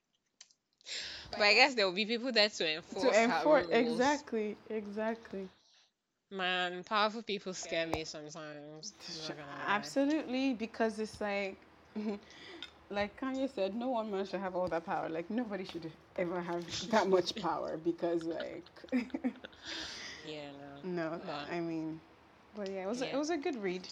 But 1.36 1.44
I 1.46 1.54
guess 1.54 1.76
there 1.76 1.86
will 1.86 1.94
be 1.94 2.06
people 2.06 2.32
there 2.32 2.50
to 2.50 2.74
enforce 2.76 3.02
to 3.02 3.14
enforce 3.24 3.68
exactly, 3.72 4.58
exactly. 4.70 5.50
Man, 6.32 6.84
powerful 6.84 7.22
people 7.24 7.54
scare 7.54 7.88
me 7.88 8.06
sometimes. 8.06 8.94
I'm 9.10 9.18
not 9.22 9.38
gonna 9.38 9.58
lie. 9.64 9.92
Absolutely, 9.92 10.54
because 10.54 11.00
it's 11.00 11.22
like, 11.22 11.58
like 12.90 13.20
Kanye 13.20 13.50
said, 13.50 13.76
no 13.76 13.90
one 13.90 14.12
man 14.12 14.26
should 14.26 14.40
have 14.40 14.56
all 14.56 14.68
that 14.70 14.86
power. 14.86 15.10
Like 15.10 15.30
nobody 15.30 15.64
should 15.66 15.92
ever 16.18 16.42
have 16.42 16.66
that 16.92 17.08
much 17.08 17.36
power 17.36 17.78
because, 17.78 18.24
like, 18.26 18.66
Yeah, 20.24 20.52
no. 20.52 20.84
no, 20.84 21.22
I 21.50 21.60
mean, 21.60 22.02
but 22.54 22.70
yeah, 22.70 22.84
it 22.84 22.88
was 22.88 23.02
a, 23.02 23.14
it 23.14 23.18
was 23.18 23.30
a 23.30 23.38
good 23.38 23.56
read. 23.58 23.90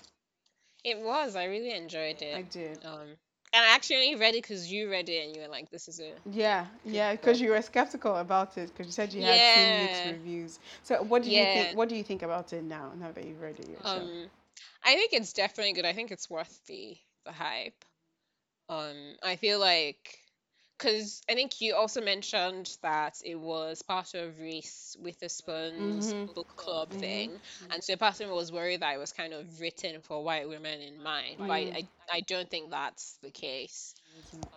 It 0.85 0.99
was. 0.99 1.35
I 1.35 1.45
really 1.45 1.71
enjoyed 1.71 2.21
it. 2.21 2.35
I 2.35 2.43
did. 2.43 2.77
Um, 2.85 3.07
and 3.53 3.65
I 3.65 3.73
actually 3.73 3.97
only 3.97 4.15
read 4.15 4.35
it 4.35 4.43
because 4.43 4.71
you 4.71 4.89
read 4.91 5.09
it 5.09 5.25
and 5.25 5.35
you 5.35 5.41
were 5.41 5.47
like, 5.47 5.71
"This 5.71 5.87
is 5.87 5.99
it." 5.99 6.19
Yeah, 6.31 6.67
yeah, 6.85 7.13
because 7.13 7.41
you 7.41 7.49
were 7.49 7.61
skeptical 7.61 8.15
about 8.17 8.57
it 8.57 8.69
because 8.69 8.85
you 8.85 8.91
said 8.91 9.11
you 9.11 9.23
had 9.23 9.41
seen 9.41 9.79
mixed 9.79 10.05
reviews. 10.05 10.59
So 10.83 11.01
what 11.03 11.23
do 11.23 11.31
you 11.31 11.45
think? 11.45 11.75
What 11.75 11.89
do 11.89 11.95
you 11.95 12.03
think 12.03 12.21
about 12.21 12.53
it 12.53 12.63
now? 12.63 12.91
Now 12.99 13.11
that 13.11 13.25
you've 13.25 13.41
read 13.41 13.59
it 13.59 13.67
yourself? 13.67 14.03
Um, 14.03 14.29
I 14.83 14.95
think 14.95 15.13
it's 15.13 15.33
definitely 15.33 15.73
good. 15.73 15.85
I 15.85 15.93
think 15.93 16.11
it's 16.11 16.29
worth 16.29 16.65
the 16.67 16.97
the 17.25 17.31
hype. 17.31 17.83
Um, 18.69 19.15
I 19.23 19.35
feel 19.35 19.59
like, 19.59 20.19
because 20.77 21.21
I 21.29 21.35
think 21.35 21.61
you 21.61 21.75
also 21.75 22.01
mentioned 22.01 22.77
that 22.81 23.21
it 23.23 23.35
was 23.35 23.81
part 23.81 24.13
of 24.15 24.39
Reese 24.39 24.95
Witherspoon's 24.99 26.13
the 26.13 26.13
Spoons 26.13 26.13
Mhm. 26.13 26.35
book 26.35 26.55
club 26.55 26.93
Mhm. 26.93 26.99
thing, 26.99 27.41
and 27.71 27.83
so 27.83 27.93
a 27.93 27.97
person 27.97 28.29
was 28.29 28.51
worried 28.51 28.81
that 28.81 28.93
it 28.95 28.97
was 28.99 29.13
kind 29.13 29.33
of 29.33 29.59
written 29.59 30.01
for 30.01 30.23
white 30.23 30.47
women 30.49 30.81
in 30.81 31.01
mind. 31.01 31.43
But 31.47 31.53
I. 31.53 31.71
I, 31.75 31.89
I 32.11 32.21
don't 32.21 32.49
think 32.49 32.71
that's 32.71 33.17
the 33.23 33.31
case. 33.31 33.95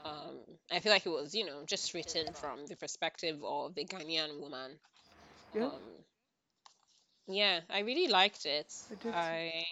Um, 0.04 0.40
I 0.70 0.80
feel 0.80 0.92
like 0.92 1.06
it 1.06 1.10
was, 1.10 1.34
you 1.34 1.44
know, 1.46 1.64
just 1.66 1.94
written 1.94 2.32
from 2.34 2.66
the 2.66 2.76
perspective 2.76 3.42
of 3.44 3.74
the 3.74 3.84
Ghanaian 3.84 4.40
woman. 4.40 4.78
Yeah. 5.54 5.64
Um, 5.64 6.04
yeah, 7.26 7.60
I 7.70 7.80
really 7.80 8.08
liked 8.08 8.46
it. 8.46 8.72
I. 9.12 9.14
I 9.14 9.64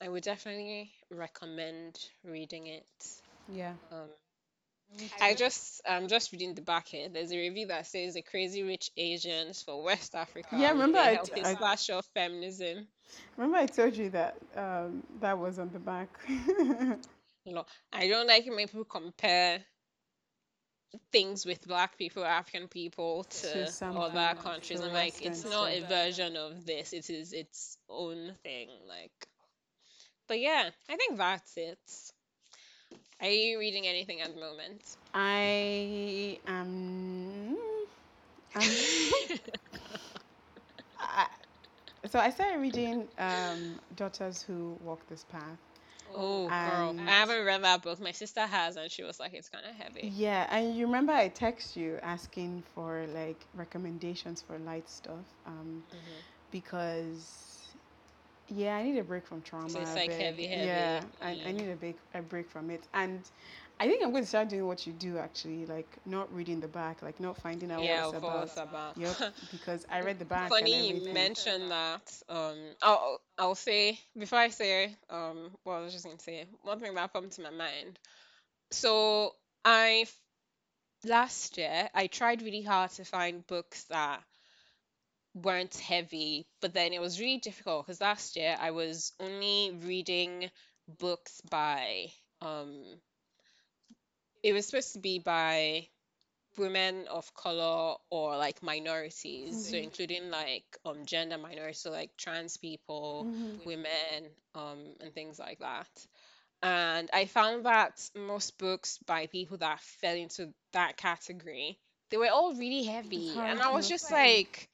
I 0.00 0.08
would 0.08 0.22
definitely 0.22 0.92
recommend 1.10 2.10
reading 2.22 2.66
it. 2.66 3.22
yeah. 3.48 3.74
Um, 3.90 4.10
I 5.20 5.34
just 5.34 5.80
I'm 5.88 6.08
just 6.08 6.32
reading 6.32 6.54
the 6.54 6.62
back 6.62 6.88
here. 6.88 7.08
There's 7.08 7.32
a 7.32 7.36
review 7.38 7.66
that 7.68 7.86
says 7.86 8.14
the 8.14 8.22
crazy 8.22 8.62
rich 8.62 8.90
Asians 8.96 9.62
for 9.62 9.82
West 9.82 10.14
Africa. 10.14 10.56
Yeah, 10.58 10.70
remember 10.70 10.98
I- 10.98 11.14
help 11.14 11.30
I- 11.36 11.54
slash 11.54 11.90
of 11.90 12.04
feminism. 12.14 12.86
Remember 13.36 13.58
I 13.58 13.66
told 13.66 13.96
you 13.96 14.10
that 14.10 14.36
um, 14.56 15.02
that 15.20 15.38
was 15.38 15.58
on 15.58 15.70
the 15.72 15.78
back. 15.78 16.08
No, 17.46 17.66
I 17.92 18.08
don't 18.08 18.26
like 18.26 18.46
when 18.46 18.66
people 18.66 18.84
compare 18.84 19.60
things 21.12 21.44
with 21.44 21.66
black 21.66 21.98
people, 21.98 22.24
African 22.24 22.68
people 22.68 23.24
To 23.24 23.66
to 23.66 23.88
other 23.90 24.40
countries. 24.40 24.80
I'm 24.80 24.92
like, 24.92 25.20
it's 25.20 25.44
not 25.44 25.70
a 25.70 25.80
version 25.80 26.36
of 26.36 26.64
this. 26.64 26.92
It 26.92 27.10
is 27.10 27.32
its 27.32 27.76
own 27.88 28.34
thing. 28.42 28.68
Like, 28.88 29.12
but 30.28 30.40
yeah, 30.40 30.70
I 30.88 30.96
think 30.96 31.18
that's 31.18 31.56
it. 31.56 31.78
Are 33.20 33.28
you 33.28 33.58
reading 33.58 33.86
anything 33.86 34.20
at 34.20 34.34
the 34.34 34.40
moment? 34.40 34.96
I 35.14 36.38
am. 36.46 37.56
I, 40.98 41.26
so 42.06 42.18
I 42.18 42.30
started 42.30 42.58
reading 42.58 43.08
um, 43.18 43.80
Daughters 43.94 44.42
Who 44.42 44.76
Walk 44.80 45.06
This 45.06 45.24
Path. 45.24 45.58
Oh, 46.14 46.54
girl, 46.62 46.94
I 47.06 47.10
haven't 47.12 47.44
read 47.44 47.62
that 47.62 47.82
book. 47.82 48.00
My 48.00 48.12
sister 48.12 48.40
has, 48.40 48.76
and 48.76 48.90
she 48.90 49.02
was 49.02 49.18
like, 49.18 49.32
it's 49.34 49.48
kind 49.48 49.64
of 49.66 49.74
heavy. 49.74 50.00
Yeah, 50.02 50.46
and 50.50 50.76
you 50.76 50.86
remember 50.86 51.12
I 51.12 51.28
text 51.28 51.76
you 51.76 51.98
asking 52.02 52.64
for 52.74 53.06
like 53.08 53.46
recommendations 53.54 54.42
for 54.42 54.58
light 54.58 54.88
stuff, 54.88 55.26
um, 55.46 55.82
Mhm. 55.92 56.24
because 56.50 57.53
yeah, 58.48 58.76
I 58.76 58.82
need 58.82 58.98
a 58.98 59.04
break 59.04 59.26
from 59.26 59.42
trauma. 59.42 59.80
it's, 59.80 59.96
like, 59.96 60.14
heavy, 60.14 60.46
heavy, 60.48 60.90
Yeah, 60.90 61.04
I, 61.22 61.38
yeah. 61.38 61.46
I 61.46 61.52
need 61.52 61.68
a 61.70 61.76
break 61.76 61.96
a 62.14 62.22
break 62.22 62.48
from 62.50 62.70
it, 62.70 62.88
and 62.94 63.20
I 63.80 63.86
think 63.86 64.02
I'm 64.04 64.10
going 64.10 64.22
to 64.24 64.28
start 64.28 64.48
doing 64.48 64.66
what 64.66 64.86
you 64.86 64.92
do 64.92 65.18
actually, 65.18 65.66
like 65.66 65.98
not 66.06 66.32
reading 66.34 66.60
the 66.60 66.68
back, 66.68 67.02
like 67.02 67.20
not 67.20 67.36
finding 67.38 67.70
out 67.72 67.84
Yeah, 67.84 67.96
what 67.96 67.98
of 68.06 68.10
it's 68.10 68.12
about. 68.12 68.48
course, 68.48 68.56
about. 68.56 68.96
Yep, 68.96 69.18
because 69.50 69.86
I 69.90 70.00
read 70.00 70.18
the 70.18 70.24
back. 70.24 70.60
and 70.62 70.74
Funny 70.74 70.88
you 70.88 71.02
mentioned 71.12 71.70
that. 71.70 72.22
Um, 72.28 72.58
I'll 72.82 73.20
I'll 73.38 73.54
say 73.54 73.98
before 74.16 74.38
I 74.38 74.48
say 74.48 74.96
um, 75.10 75.50
what 75.64 75.74
I 75.74 75.80
was 75.80 75.92
just 75.92 76.04
gonna 76.04 76.18
say 76.18 76.46
one 76.62 76.80
thing 76.80 76.94
that 76.94 77.12
popped 77.12 77.32
to 77.32 77.42
my 77.42 77.50
mind. 77.50 77.98
So 78.70 79.34
I 79.64 80.06
last 81.04 81.56
year 81.58 81.88
I 81.94 82.06
tried 82.08 82.42
really 82.42 82.62
hard 82.62 82.90
to 82.92 83.04
find 83.04 83.46
books 83.46 83.84
that 83.84 84.22
weren't 85.34 85.76
heavy, 85.76 86.46
but 86.60 86.72
then 86.74 86.92
it 86.92 87.00
was 87.00 87.20
really 87.20 87.38
difficult 87.38 87.86
because 87.86 88.00
last 88.00 88.36
year 88.36 88.56
I 88.58 88.70
was 88.70 89.12
only 89.20 89.72
reading 89.82 90.50
books 90.98 91.40
by 91.50 92.12
um. 92.40 92.84
It 94.42 94.52
was 94.52 94.66
supposed 94.66 94.92
to 94.94 95.00
be 95.00 95.18
by 95.18 95.88
women 96.56 97.06
of 97.08 97.32
color 97.34 97.96
or 98.10 98.36
like 98.36 98.62
minorities, 98.62 99.58
so 99.58 99.76
Mhm. 99.76 99.78
including 99.78 100.30
like 100.30 100.64
um 100.84 101.04
gender 101.06 101.38
minorities, 101.38 101.80
so 101.80 101.90
like 101.90 102.16
trans 102.16 102.56
people, 102.56 103.30
Mhm. 103.58 103.60
women, 103.64 104.30
um, 104.54 104.96
and 105.00 105.14
things 105.14 105.38
like 105.38 105.58
that. 105.60 105.88
And 106.62 107.10
I 107.12 107.26
found 107.26 107.64
that 107.66 108.08
most 108.14 108.58
books 108.58 108.98
by 108.98 109.26
people 109.26 109.58
that 109.58 109.80
fell 109.80 110.16
into 110.16 110.54
that 110.72 110.96
category, 110.96 111.78
they 112.10 112.16
were 112.18 112.28
all 112.30 112.54
really 112.54 112.84
heavy. 112.84 113.42
And 113.44 113.60
I 113.62 113.68
was 113.70 113.88
just 113.88 114.10
like, 114.10 114.68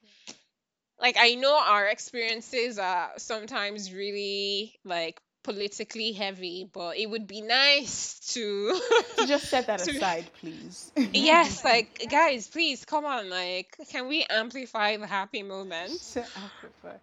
like 1.01 1.17
I 1.19 1.35
know 1.35 1.59
our 1.59 1.87
experiences 1.87 2.79
are 2.79 3.11
sometimes 3.17 3.93
really 3.93 4.79
like 4.85 5.21
politically 5.43 6.13
heavy, 6.13 6.69
but 6.71 6.97
it 6.97 7.07
would 7.09 7.27
be 7.27 7.41
nice 7.41 8.19
to 8.33 8.79
To 9.17 9.25
just 9.25 9.49
set 9.49 9.67
that 9.67 9.79
to 9.85 9.91
aside, 9.91 10.31
please. 10.33 10.91
yes, 11.13 11.61
like 11.65 12.07
guys, 12.09 12.47
please 12.47 12.85
come 12.85 13.05
on, 13.05 13.29
like 13.29 13.75
can 13.89 14.07
we 14.07 14.25
amplify 14.29 14.97
the 14.97 15.07
happy 15.07 15.43
moments? 15.43 16.17
Amplify. 16.35 16.97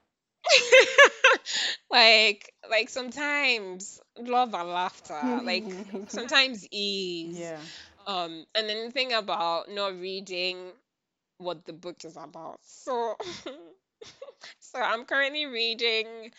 like 1.91 2.53
like 2.71 2.89
sometimes 2.89 4.01
love 4.19 4.55
and 4.55 4.69
laughter, 4.69 5.41
like 5.45 5.65
sometimes 6.09 6.67
ease. 6.71 7.37
yeah. 7.39 7.59
Um, 8.07 8.45
and 8.55 8.69
then 8.69 8.87
the 8.87 8.91
thing 8.93 9.13
about 9.13 9.71
not 9.71 9.95
reading 9.99 10.57
what 11.39 11.65
the 11.65 11.73
book 11.73 12.05
is 12.05 12.17
about. 12.17 12.61
So, 12.63 13.15
so 14.61 14.81
I'm 14.81 15.05
currently 15.05 15.47
reading. 15.47 16.31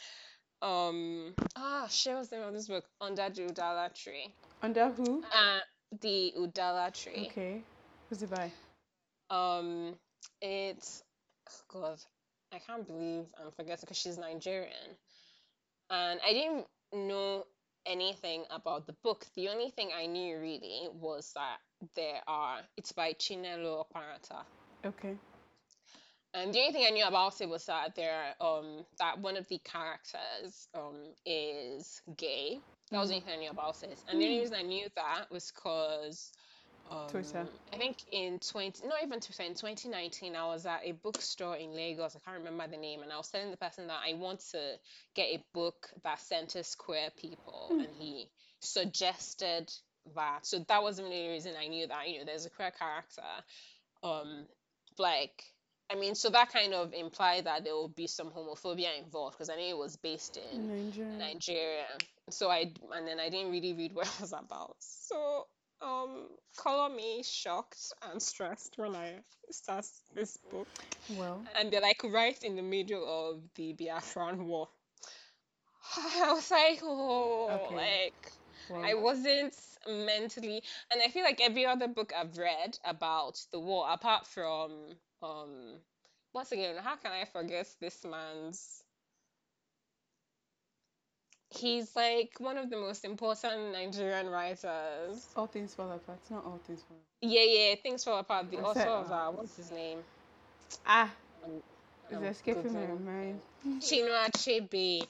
Um, 0.62 1.34
ah, 1.56 1.88
shit, 1.90 2.16
what's 2.16 2.30
the 2.30 2.38
name 2.38 2.48
of 2.48 2.54
this 2.54 2.68
book? 2.68 2.86
Under 3.00 3.30
the 3.30 3.44
Udala 3.44 3.94
Tree. 3.94 4.34
Under 4.62 4.90
who? 4.90 5.24
Uh, 5.34 5.60
the 6.02 6.34
Udala 6.38 6.94
Tree. 6.94 7.28
Okay. 7.32 7.62
Who's 8.10 8.24
it 8.24 8.30
by? 8.30 8.52
Um, 9.30 9.96
it's 10.42 11.04
oh 11.50 11.82
God, 11.82 12.00
I 12.54 12.60
can't 12.60 12.86
believe 12.86 13.26
I'm 13.40 13.52
forgetting 13.52 13.82
because 13.82 13.98
she's 13.98 14.18
Nigerian, 14.18 14.98
and 15.90 16.20
I 16.26 16.34
didn't 16.34 16.66
know 16.94 17.46
anything 17.86 18.44
about 18.50 18.88
the 18.88 18.96
book. 19.04 19.26
The 19.36 19.50
only 19.50 19.70
thing 19.70 19.90
I 19.96 20.08
knew 20.08 20.40
really 20.40 20.88
was 20.94 21.32
that 21.36 21.58
there 21.96 22.22
are. 22.28 22.60
It's 22.78 22.92
by 22.92 23.14
Chinelo 23.14 23.86
Okparanta. 23.86 24.44
Okay. 24.86 25.16
And 26.34 26.54
the 26.54 26.60
only 26.60 26.74
thing 26.74 26.86
I 26.88 26.92
knew 26.92 27.06
about 27.06 27.42
it 27.42 27.50
was 27.50 27.66
that 27.66 27.96
there, 27.96 28.36
um, 28.40 28.86
that 29.00 29.20
one 29.20 29.36
of 29.36 29.48
the 29.48 29.60
characters, 29.60 30.68
um, 30.76 30.96
is 31.26 32.02
gay. 32.18 32.60
That 32.92 33.00
was 33.00 33.10
the 33.10 33.16
only 33.16 33.26
thing 33.26 33.36
I 33.36 33.42
knew 33.42 33.50
about 33.50 33.82
it. 33.84 33.98
And 34.08 34.22
the 34.22 34.26
only 34.26 34.40
reason 34.40 34.56
I 34.56 34.62
knew 34.62 34.88
that 34.96 35.32
was 35.32 35.52
because, 35.52 36.32
um, 36.92 37.08
Twitter. 37.08 37.48
I 37.74 37.78
think 37.78 37.98
in 38.12 38.40
20, 38.40 38.88
not 38.88 39.04
even 39.04 39.20
Twitter, 39.20 39.44
in 39.44 39.56
2019, 39.56 40.36
I 40.36 40.46
was 40.46 40.66
at 40.66 40.82
a 40.84 40.92
bookstore 40.92 41.56
in 41.56 41.76
Lagos. 41.76 42.16
I 42.16 42.20
can't 42.20 42.44
remember 42.44 42.68
the 42.68 42.78
name. 42.78 43.02
And 43.02 43.12
I 43.12 43.18
was 43.18 43.30
telling 43.30 43.52
the 43.52 43.58
person 43.58 43.88
that 43.88 44.02
I 44.08 44.14
want 44.14 44.42
to 44.52 44.78
get 45.16 45.30
a 45.30 45.44
book 45.54 45.90
that 46.04 46.20
centers 46.20 46.76
queer 46.76 47.10
people. 47.18 47.68
And 47.72 47.90
he 47.98 48.30
suggested 48.60 49.72
that. 50.16 50.46
So 50.46 50.60
that 50.68 50.84
was 50.84 50.98
the 50.98 51.04
only 51.04 51.28
reason 51.28 51.54
I 51.60 51.68
knew 51.68 51.88
that, 51.88 52.08
you 52.10 52.20
know, 52.20 52.26
there's 52.26 52.46
a 52.46 52.50
queer 52.50 52.72
character. 52.72 53.22
Um, 54.04 54.46
like, 54.98 55.44
I 55.92 55.96
mean, 55.96 56.16
so 56.16 56.30
that 56.30 56.52
kind 56.52 56.74
of 56.74 56.94
implied 56.94 57.46
that 57.46 57.64
there 57.64 57.74
will 57.74 57.90
be 57.90 58.08
some 58.08 58.30
homophobia 58.32 58.98
involved 59.04 59.38
because 59.38 59.50
I 59.50 59.56
knew 59.56 59.76
it 59.76 59.78
was 59.78 59.98
based 59.98 60.38
in 60.38 60.68
Nigeria. 60.68 61.18
Nigeria. 61.18 61.86
So 62.30 62.50
I 62.50 62.74
and 62.94 63.08
then 63.08 63.20
I 63.20 63.30
didn't 63.30 63.52
really 63.52 63.74
read 63.74 63.94
what 63.94 64.08
it 64.14 64.20
was 64.22 64.34
about. 64.34 64.76
So 64.80 65.48
um, 65.82 66.28
color 66.58 66.90
me 66.94 67.24
shocked 67.24 67.94
and 68.04 68.22
stressed 68.22 68.78
when 68.78 68.96
I 68.96 69.20
start 69.52 69.86
this 70.14 70.38
book, 70.52 70.68
Well, 71.10 71.42
and 71.58 71.72
they're 71.72 71.82
like 71.82 72.04
right 72.04 72.42
in 72.44 72.56
the 72.56 72.62
middle 72.62 73.06
of 73.08 73.42
the 73.56 73.74
Biafran 73.74 74.46
war. 74.46 74.70
I 75.98 76.34
was 76.34 76.52
like, 76.52 76.80
oh, 76.84 77.50
Okay. 77.66 77.76
like 77.76 78.32
well. 78.70 78.84
I 78.84 78.94
wasn't 78.96 79.56
mentally, 79.88 80.64
and 80.92 81.02
I 81.02 81.10
feel 81.10 81.24
like 81.24 81.42
every 81.42 81.66
other 81.66 81.88
book 81.88 82.14
I've 82.16 82.38
read 82.38 82.78
about 82.86 83.40
the 83.52 83.60
war, 83.60 83.88
apart 83.90 84.26
from 84.28 84.98
um, 85.22 85.80
once 86.34 86.52
again, 86.52 86.76
how 86.78 86.96
can 86.96 87.12
I 87.12 87.26
forget 87.26 87.68
this 87.80 88.04
man's? 88.06 88.84
He's 91.52 91.96
like 91.96 92.34
one 92.38 92.58
of 92.58 92.70
the 92.70 92.78
most 92.78 93.04
important 93.06 93.74
Nigerian 93.74 94.30
writers. 94.30 95.26
all 95.36 95.48
things 95.48 95.74
fall 95.74 95.92
apart. 95.92 96.20
Not 96.30 96.46
all 96.46 96.60
things 96.66 96.82
fall 96.84 96.98
apart. 96.98 97.32
Yeah, 97.32 97.42
yeah, 97.44 97.76
things 97.82 98.04
fall 98.04 98.20
apart. 98.20 98.52
The 98.52 98.58
author 98.58 98.82
of 98.82 99.12
uh, 99.12 99.32
what's 99.32 99.58
his 99.58 99.72
name? 99.72 100.00
Ah, 100.86 101.12
Um, 101.44 101.62
it's 102.10 102.18
um, 102.18 102.24
escaping 102.26 102.74
my 102.74 103.12
mind. 103.12 103.40
Chinua 103.82 104.28
Achebe. 104.30 105.02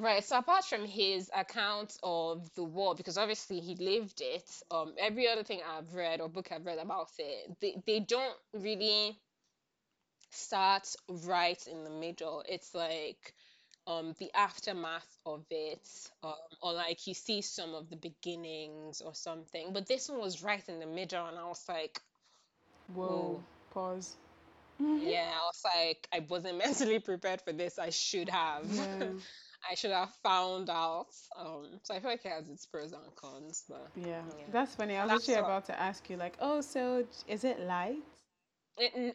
Right, 0.00 0.24
so 0.24 0.38
apart 0.38 0.64
from 0.64 0.84
his 0.86 1.30
account 1.36 1.96
of 2.02 2.52
the 2.54 2.64
war, 2.64 2.94
because 2.96 3.18
obviously 3.18 3.60
he 3.60 3.76
lived 3.76 4.20
it, 4.22 4.62
um, 4.70 4.94
every 4.98 5.28
other 5.28 5.44
thing 5.44 5.62
I've 5.62 5.94
read 5.94 6.20
or 6.20 6.28
book 6.28 6.50
I've 6.52 6.66
read 6.66 6.78
about 6.78 7.10
it, 7.18 7.60
they, 7.60 7.82
they 7.86 8.00
don't 8.00 8.36
really 8.54 9.20
start 10.30 10.94
right 11.08 11.66
in 11.68 11.84
the 11.84 11.90
middle. 11.90 12.42
It's 12.48 12.74
like 12.74 13.34
um 13.86 14.14
the 14.18 14.30
aftermath 14.34 15.18
of 15.26 15.44
it, 15.50 15.86
um, 16.22 16.34
or 16.62 16.72
like 16.72 17.06
you 17.06 17.14
see 17.14 17.42
some 17.42 17.74
of 17.74 17.90
the 17.90 17.96
beginnings 17.96 19.00
or 19.02 19.14
something. 19.14 19.72
But 19.72 19.86
this 19.86 20.08
one 20.08 20.20
was 20.20 20.42
right 20.42 20.66
in 20.68 20.80
the 20.80 20.86
middle, 20.86 21.26
and 21.26 21.38
I 21.38 21.44
was 21.46 21.64
like, 21.68 22.00
Whoa. 22.94 23.40
Whoa. 23.40 23.44
Pause. 23.70 24.16
yeah, 25.00 25.30
I 25.34 25.44
was 25.46 25.62
like, 25.64 26.08
I 26.12 26.20
wasn't 26.28 26.58
mentally 26.66 26.98
prepared 27.00 27.40
for 27.42 27.52
this. 27.52 27.78
I 27.78 27.90
should 27.90 28.28
have. 28.28 28.64
Yeah. 28.74 29.12
I 29.68 29.74
should 29.74 29.90
have 29.90 30.12
found 30.22 30.70
out. 30.70 31.06
Um, 31.38 31.80
so 31.82 31.94
I 31.94 32.00
feel 32.00 32.10
like 32.10 32.24
it 32.24 32.30
has 32.32 32.48
its 32.48 32.66
pros 32.66 32.92
and 32.92 33.02
cons, 33.16 33.64
but 33.68 33.90
Yeah. 33.96 34.22
Yeah. 34.38 34.44
That's 34.52 34.74
funny. 34.74 34.96
I 34.96 35.02
was 35.04 35.10
That's 35.10 35.22
actually 35.28 35.42
what- 35.42 35.50
about 35.50 35.64
to 35.66 35.80
ask 35.80 36.08
you, 36.10 36.16
like, 36.16 36.36
oh, 36.40 36.60
so 36.60 37.04
is 37.28 37.44
it 37.44 37.60
light? 37.60 38.02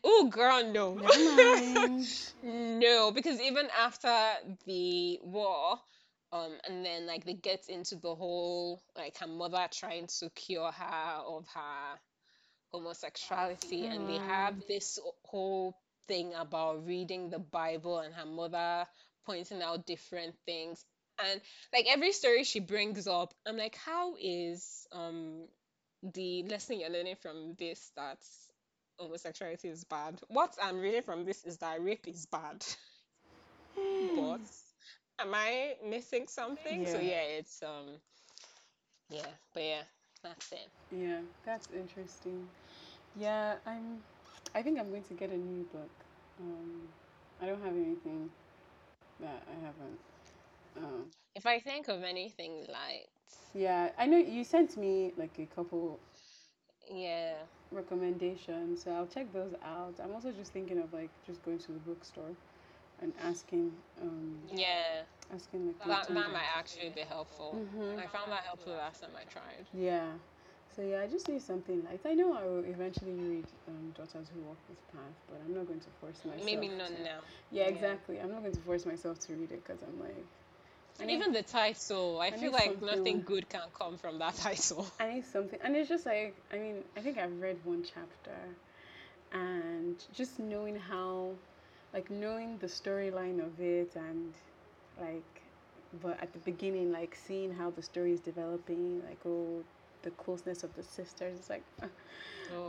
oh 0.04 0.28
girl, 0.30 0.64
no, 0.72 0.94
no, 2.44 3.12
because 3.12 3.42
even 3.42 3.68
after 3.76 4.16
the 4.66 5.20
war, 5.24 5.80
um, 6.32 6.52
and 6.68 6.86
then 6.86 7.08
like 7.08 7.26
they 7.26 7.34
get 7.34 7.68
into 7.68 7.96
the 7.96 8.14
whole 8.14 8.84
like 8.96 9.18
her 9.18 9.28
mother 9.28 9.68
trying 9.72 10.06
to 10.20 10.30
cure 10.36 10.72
her 10.72 11.22
of 11.26 11.48
her 11.56 12.00
homosexuality, 12.72 13.86
and 13.88 14.08
they 14.08 14.18
have 14.18 14.56
this 14.68 15.00
whole 15.24 15.76
thing 16.08 16.34
about 16.36 16.86
reading 16.86 17.30
the 17.30 17.40
Bible 17.40 18.00
and 18.00 18.14
her 18.14 18.26
mother 18.26 18.86
pointing 19.26 19.62
out 19.62 19.86
different 19.86 20.36
things. 20.46 20.84
And 21.24 21.42
like 21.74 21.86
every 21.90 22.12
story 22.12 22.44
she 22.44 22.60
brings 22.60 23.08
up, 23.08 23.34
I'm 23.46 23.58
like, 23.58 23.76
how 23.76 24.16
is 24.20 24.88
um 24.92 25.48
the 26.14 26.44
lesson 26.44 26.80
you're 26.80 26.90
learning 26.90 27.16
from 27.22 27.56
this 27.58 27.92
that 27.96 28.20
homosexuality 29.00 29.70
is 29.70 29.84
bad? 29.86 30.20
What 30.30 30.56
I'm 30.62 30.80
reading 30.80 31.02
from 31.04 31.26
this 31.26 31.44
is 31.46 31.58
that 31.60 31.84
rape 31.84 32.08
is 32.08 32.26
bad. 32.26 32.66
but 34.16 34.42
am 35.20 35.34
I 35.34 35.76
missing 35.86 36.28
something? 36.28 36.86
So 36.86 37.00
Yeah. 37.00 37.10
yeah, 37.12 37.24
it's 37.40 37.62
um 37.64 37.88
yeah, 39.10 39.28
but 39.54 39.64
yeah, 39.64 39.84
that's 40.24 40.52
it. 40.52 40.70
Yeah, 40.92 41.20
that's 41.46 41.68
interesting. 41.76 42.48
Yeah, 43.16 43.56
I'm. 43.66 44.02
I 44.56 44.62
think 44.62 44.80
I'm 44.80 44.90
going 44.90 45.04
to 45.04 45.14
get 45.14 45.30
a 45.30 45.38
new 45.38 45.64
book. 45.72 45.90
Um, 46.40 46.82
I 47.42 47.46
don't 47.46 47.62
have 47.62 47.74
anything 47.76 48.30
that 49.20 49.44
I 49.48 49.66
haven't. 49.66 50.00
Um, 50.78 51.06
If 51.36 51.46
I 51.46 51.60
think 51.60 51.88
of 51.88 52.04
anything 52.04 52.66
light, 52.70 53.08
yeah, 53.54 53.90
I 53.98 54.06
know 54.06 54.18
you 54.18 54.44
sent 54.44 54.78
me 54.78 55.14
like 55.18 55.38
a 55.40 55.46
couple 55.56 56.00
yeah. 56.92 57.36
recommendations, 57.72 58.84
so 58.84 58.92
I'll 58.92 59.08
check 59.08 59.32
those 59.34 59.54
out. 59.64 59.96
I'm 60.04 60.14
also 60.14 60.32
just 60.32 60.54
thinking 60.54 60.80
of 60.80 60.94
like 60.94 61.10
just 61.26 61.44
going 61.44 61.60
to 61.60 61.72
the 61.72 61.80
bookstore 61.80 62.32
and 63.02 63.14
asking, 63.24 63.72
um, 64.02 64.36
Yeah, 64.56 65.04
asking 65.34 65.68
like 65.68 65.80
that, 65.88 66.08
that 66.08 66.32
might 66.32 66.50
actually 66.56 66.90
be 66.90 67.02
helpful. 67.02 67.60
Mhm. 67.78 68.00
I 68.00 68.08
found 68.08 68.32
that 68.32 68.44
helpful 68.44 68.74
last 68.74 69.02
time 69.02 69.12
I 69.16 69.24
tried. 69.26 69.66
Yeah. 69.74 70.08
So 70.76 70.82
yeah, 70.82 71.02
I 71.02 71.08
just 71.08 71.30
need 71.30 71.42
something 71.42 71.84
light. 71.86 72.02
I 72.06 72.14
know 72.14 72.34
I 72.34 72.44
will 72.44 72.66
eventually 72.66 73.14
read 73.14 73.46
um, 73.70 73.92
Daughters 73.96 74.28
Who 74.34 74.42
Walk 74.42 74.58
This 74.68 74.78
Path, 74.92 75.16
but 75.30 75.40
I'm 75.46 75.56
not 75.56 75.68
going 75.68 75.80
to 75.80 75.88
force 76.02 76.20
myself. 76.26 76.46
Maybe 76.46 76.68
not 76.68 76.88
to- 76.88 77.04
now. 77.04 77.20
Yeah, 77.52 77.64
Yeah. 77.64 77.70
exactly. 77.70 78.20
I'm 78.20 78.30
not 78.32 78.42
going 78.42 78.54
to 78.54 78.62
force 78.62 78.86
myself 78.86 79.20
to 79.22 79.34
read 79.34 79.52
it 79.52 79.64
because 79.66 79.82
I'm 79.82 80.00
like, 80.02 80.26
And 81.00 81.12
even 81.12 81.32
the 81.32 81.44
title, 81.44 82.20
I 82.22 82.28
I 82.28 82.32
feel 82.32 82.52
like 82.52 82.82
nothing 82.82 83.22
good 83.22 83.48
can 83.50 83.70
come 83.78 83.98
from 83.98 84.20
that 84.20 84.36
title. 84.36 84.86
I 85.00 85.14
need 85.14 85.26
something, 85.26 85.60
and 85.64 85.76
it's 85.76 85.90
just 85.90 86.06
like, 86.06 86.36
I 86.52 86.58
mean, 86.58 86.84
I 86.98 87.02
think 87.02 87.18
I've 87.18 87.42
read 87.42 87.58
one 87.64 87.84
chapter, 87.84 88.38
and 89.32 89.96
just 90.14 90.40
knowing 90.40 90.76
how, 90.78 91.32
like 91.94 92.10
knowing 92.10 92.58
the 92.60 92.68
storyline 92.68 93.40
of 93.46 93.60
it, 93.60 93.92
and 93.96 94.34
like, 95.00 95.24
but 96.02 96.22
at 96.22 96.32
the 96.34 96.40
beginning, 96.40 96.92
like 96.92 97.16
seeing 97.16 97.54
how 97.54 97.70
the 97.72 97.82
story 97.82 98.12
is 98.14 98.20
developing, 98.20 99.02
like 99.08 99.20
oh, 99.26 99.64
the 100.06 100.12
closeness 100.12 100.64
of 100.64 100.74
the 100.76 100.84
sisters. 100.84 101.40
It's 101.40 101.50
like, 101.50 101.64
uh, 101.84 101.88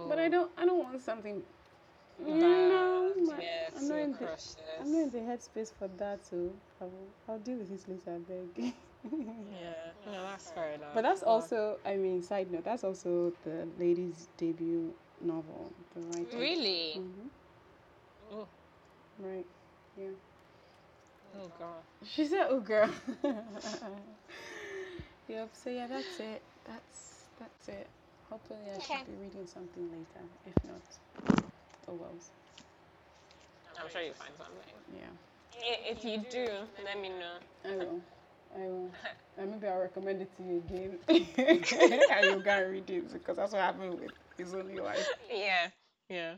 but 0.08 0.18
I 0.18 0.26
Oh, 0.26 0.30
don't, 0.30 0.50
I 0.58 0.64
don't 0.66 0.78
want 0.78 1.00
something. 1.00 1.42
bad. 2.18 2.38
No, 2.40 3.12
my- 3.26 3.40
yeah, 3.42 3.68
I'm 3.76 3.88
not 3.88 3.98
in 4.00 4.10
the, 4.12 4.18
crushes. 4.18 4.56
I'm 4.80 4.92
not 4.92 5.02
in 5.02 5.10
the 5.10 5.18
headspace 5.18 5.72
for 5.78 5.88
that, 5.98 6.24
so 6.24 6.52
I'll, 6.80 6.90
I'll 7.28 7.38
deal 7.38 7.58
with 7.58 7.70
this 7.70 7.86
later, 7.86 8.14
I 8.16 8.18
beg. 8.18 8.74
Yeah, 9.06 9.70
no, 10.04 10.22
that's 10.24 10.50
fair 10.50 10.70
enough. 10.72 10.94
But 10.94 11.02
that's 11.02 11.22
also, 11.22 11.78
I 11.86 11.94
mean, 11.94 12.22
side 12.22 12.50
note, 12.50 12.64
that's 12.64 12.82
also 12.82 13.32
the 13.44 13.68
lady's 13.78 14.28
debut 14.36 14.92
novel, 15.20 15.72
the 15.94 16.00
writer. 16.00 16.36
really. 16.38 16.92
hmm 16.94 17.28
Oh, 18.32 18.48
Right. 19.20 19.46
Yeah. 19.96 20.08
Oh 21.38 21.50
god. 21.58 21.82
She 22.08 22.24
said, 22.26 22.46
"Oh, 22.50 22.60
girl." 22.60 22.90
yep. 25.28 25.50
So 25.52 25.70
yeah, 25.70 25.86
that's 25.86 26.18
it. 26.20 26.42
That's 26.64 27.15
that's 27.38 27.68
it. 27.68 27.86
Hopefully, 28.30 28.58
I 28.70 28.78
Okay. 28.78 28.98
should 28.98 29.06
be 29.06 29.12
reading 29.22 29.46
something 29.46 29.90
later. 29.90 30.24
If 30.46 30.64
not, 30.64 30.82
oh 31.88 31.94
well. 31.94 32.14
I'm 33.80 33.88
sure 33.88 34.02
you'll 34.02 34.14
find 34.14 34.32
something. 34.36 34.74
Yeah, 34.94 35.90
If 35.90 36.04
you 36.04 36.18
do, 36.30 36.48
let 36.84 36.98
me 37.00 37.08
know. 37.08 37.36
I 37.64 37.76
will. 37.76 38.00
I 38.54 38.58
will. 38.60 38.90
And 39.38 39.50
maybe 39.50 39.66
I'll 39.68 39.80
recommend 39.80 40.22
it 40.22 40.30
to 40.38 40.42
you 40.42 40.62
again, 40.66 40.98
and 42.10 42.28
you'll 42.30 42.40
go 42.40 42.50
and 42.50 42.72
read 42.72 42.88
it 42.88 43.12
because 43.12 43.36
that's 43.36 43.52
what 43.52 43.60
happened 43.60 44.00
with 44.00 44.12
His 44.38 44.54
Only 44.54 44.80
Wife. 44.80 45.06
Yeah. 45.30 45.68
Yeah. 46.08 46.34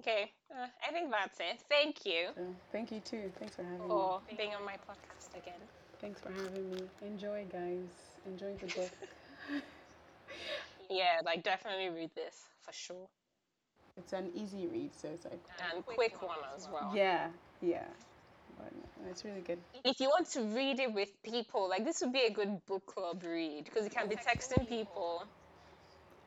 Okay. 0.00 0.32
Uh, 0.50 0.66
I 0.86 0.92
think 0.92 1.10
that's 1.10 1.38
it. 1.40 1.60
Thank 1.70 2.04
you 2.04 2.28
So, 2.34 2.42
thank 2.72 2.90
you 2.90 3.00
too. 3.00 3.30
Thanks 3.38 3.54
for 3.56 3.62
having 3.62 3.88
me. 3.88 3.88
for 3.88 4.22
being 4.36 4.54
on 4.54 4.64
my 4.64 4.76
podcast 4.76 5.36
again. 5.36 5.60
Thanks 6.00 6.20
for 6.20 6.30
having 6.30 6.70
me. 6.70 6.88
Enjoy, 7.02 7.44
guys. 7.50 7.90
Enjoy 8.26 8.54
the 8.60 8.66
book. 8.66 8.90
Yeah, 10.90 11.20
like 11.24 11.42
definitely 11.42 11.88
read 11.88 12.10
this 12.14 12.44
for 12.62 12.72
sure. 12.72 13.06
It's 13.96 14.12
an 14.12 14.30
easy 14.34 14.66
read, 14.66 14.90
so 14.94 15.08
it's 15.08 15.24
like 15.24 15.40
And 15.72 15.84
quick 15.84 16.20
one 16.22 16.38
as 16.56 16.68
well. 16.72 16.92
yeah, 16.94 17.28
yeah. 17.62 17.84
But 18.58 18.72
it's 19.10 19.24
really 19.24 19.40
good. 19.40 19.58
If 19.84 20.00
you 20.00 20.08
want 20.08 20.28
to 20.32 20.42
read 20.42 20.78
it 20.80 20.92
with 20.92 21.08
people, 21.22 21.68
like 21.68 21.84
this 21.84 22.00
would 22.02 22.12
be 22.12 22.24
a 22.26 22.30
good 22.30 22.64
book 22.66 22.86
club 22.86 23.22
read 23.24 23.64
because 23.64 23.84
you 23.84 23.90
can 23.90 24.08
be 24.08 24.16
texting 24.16 24.68
people. 24.68 25.22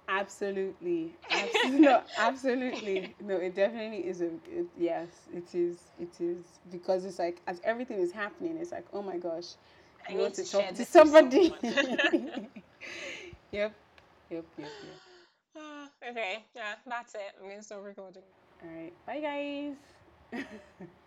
Absolutely, 0.08 1.14
absolutely, 1.32 1.80
no, 1.82 2.02
absolutely. 2.18 3.16
No, 3.22 3.36
it 3.38 3.56
definitely 3.56 4.08
is 4.08 4.22
a 4.22 4.26
it, 4.26 4.66
yes. 4.78 5.08
It 5.34 5.54
is. 5.54 5.78
It 6.00 6.20
is 6.20 6.38
because 6.72 7.06
it's 7.06 7.20
like 7.20 7.42
as 7.48 7.62
everything 7.64 8.00
is 8.00 8.12
happening, 8.12 8.58
it's 8.60 8.72
like 8.72 8.86
oh 8.92 9.04
my 9.04 9.18
gosh, 9.18 9.54
I 10.08 10.14
you 10.14 10.18
need 10.18 10.24
want 10.24 10.34
to 10.36 10.44
to 10.44 10.52
talk 10.52 10.74
to 10.74 10.86
somebody. 10.86 11.54
yep, 13.52 13.74
yep, 14.30 14.46
yep, 14.58 14.68
yep. 14.84 15.00
Okay, 16.10 16.46
yeah, 16.56 16.76
that's 16.86 17.16
it. 17.16 17.34
I'm 17.42 17.50
gonna 17.50 17.64
start 17.64 17.84
recording. 17.84 18.24
All 18.64 18.70
right, 18.70 18.94
bye 19.06 19.20
guys. 19.20 20.88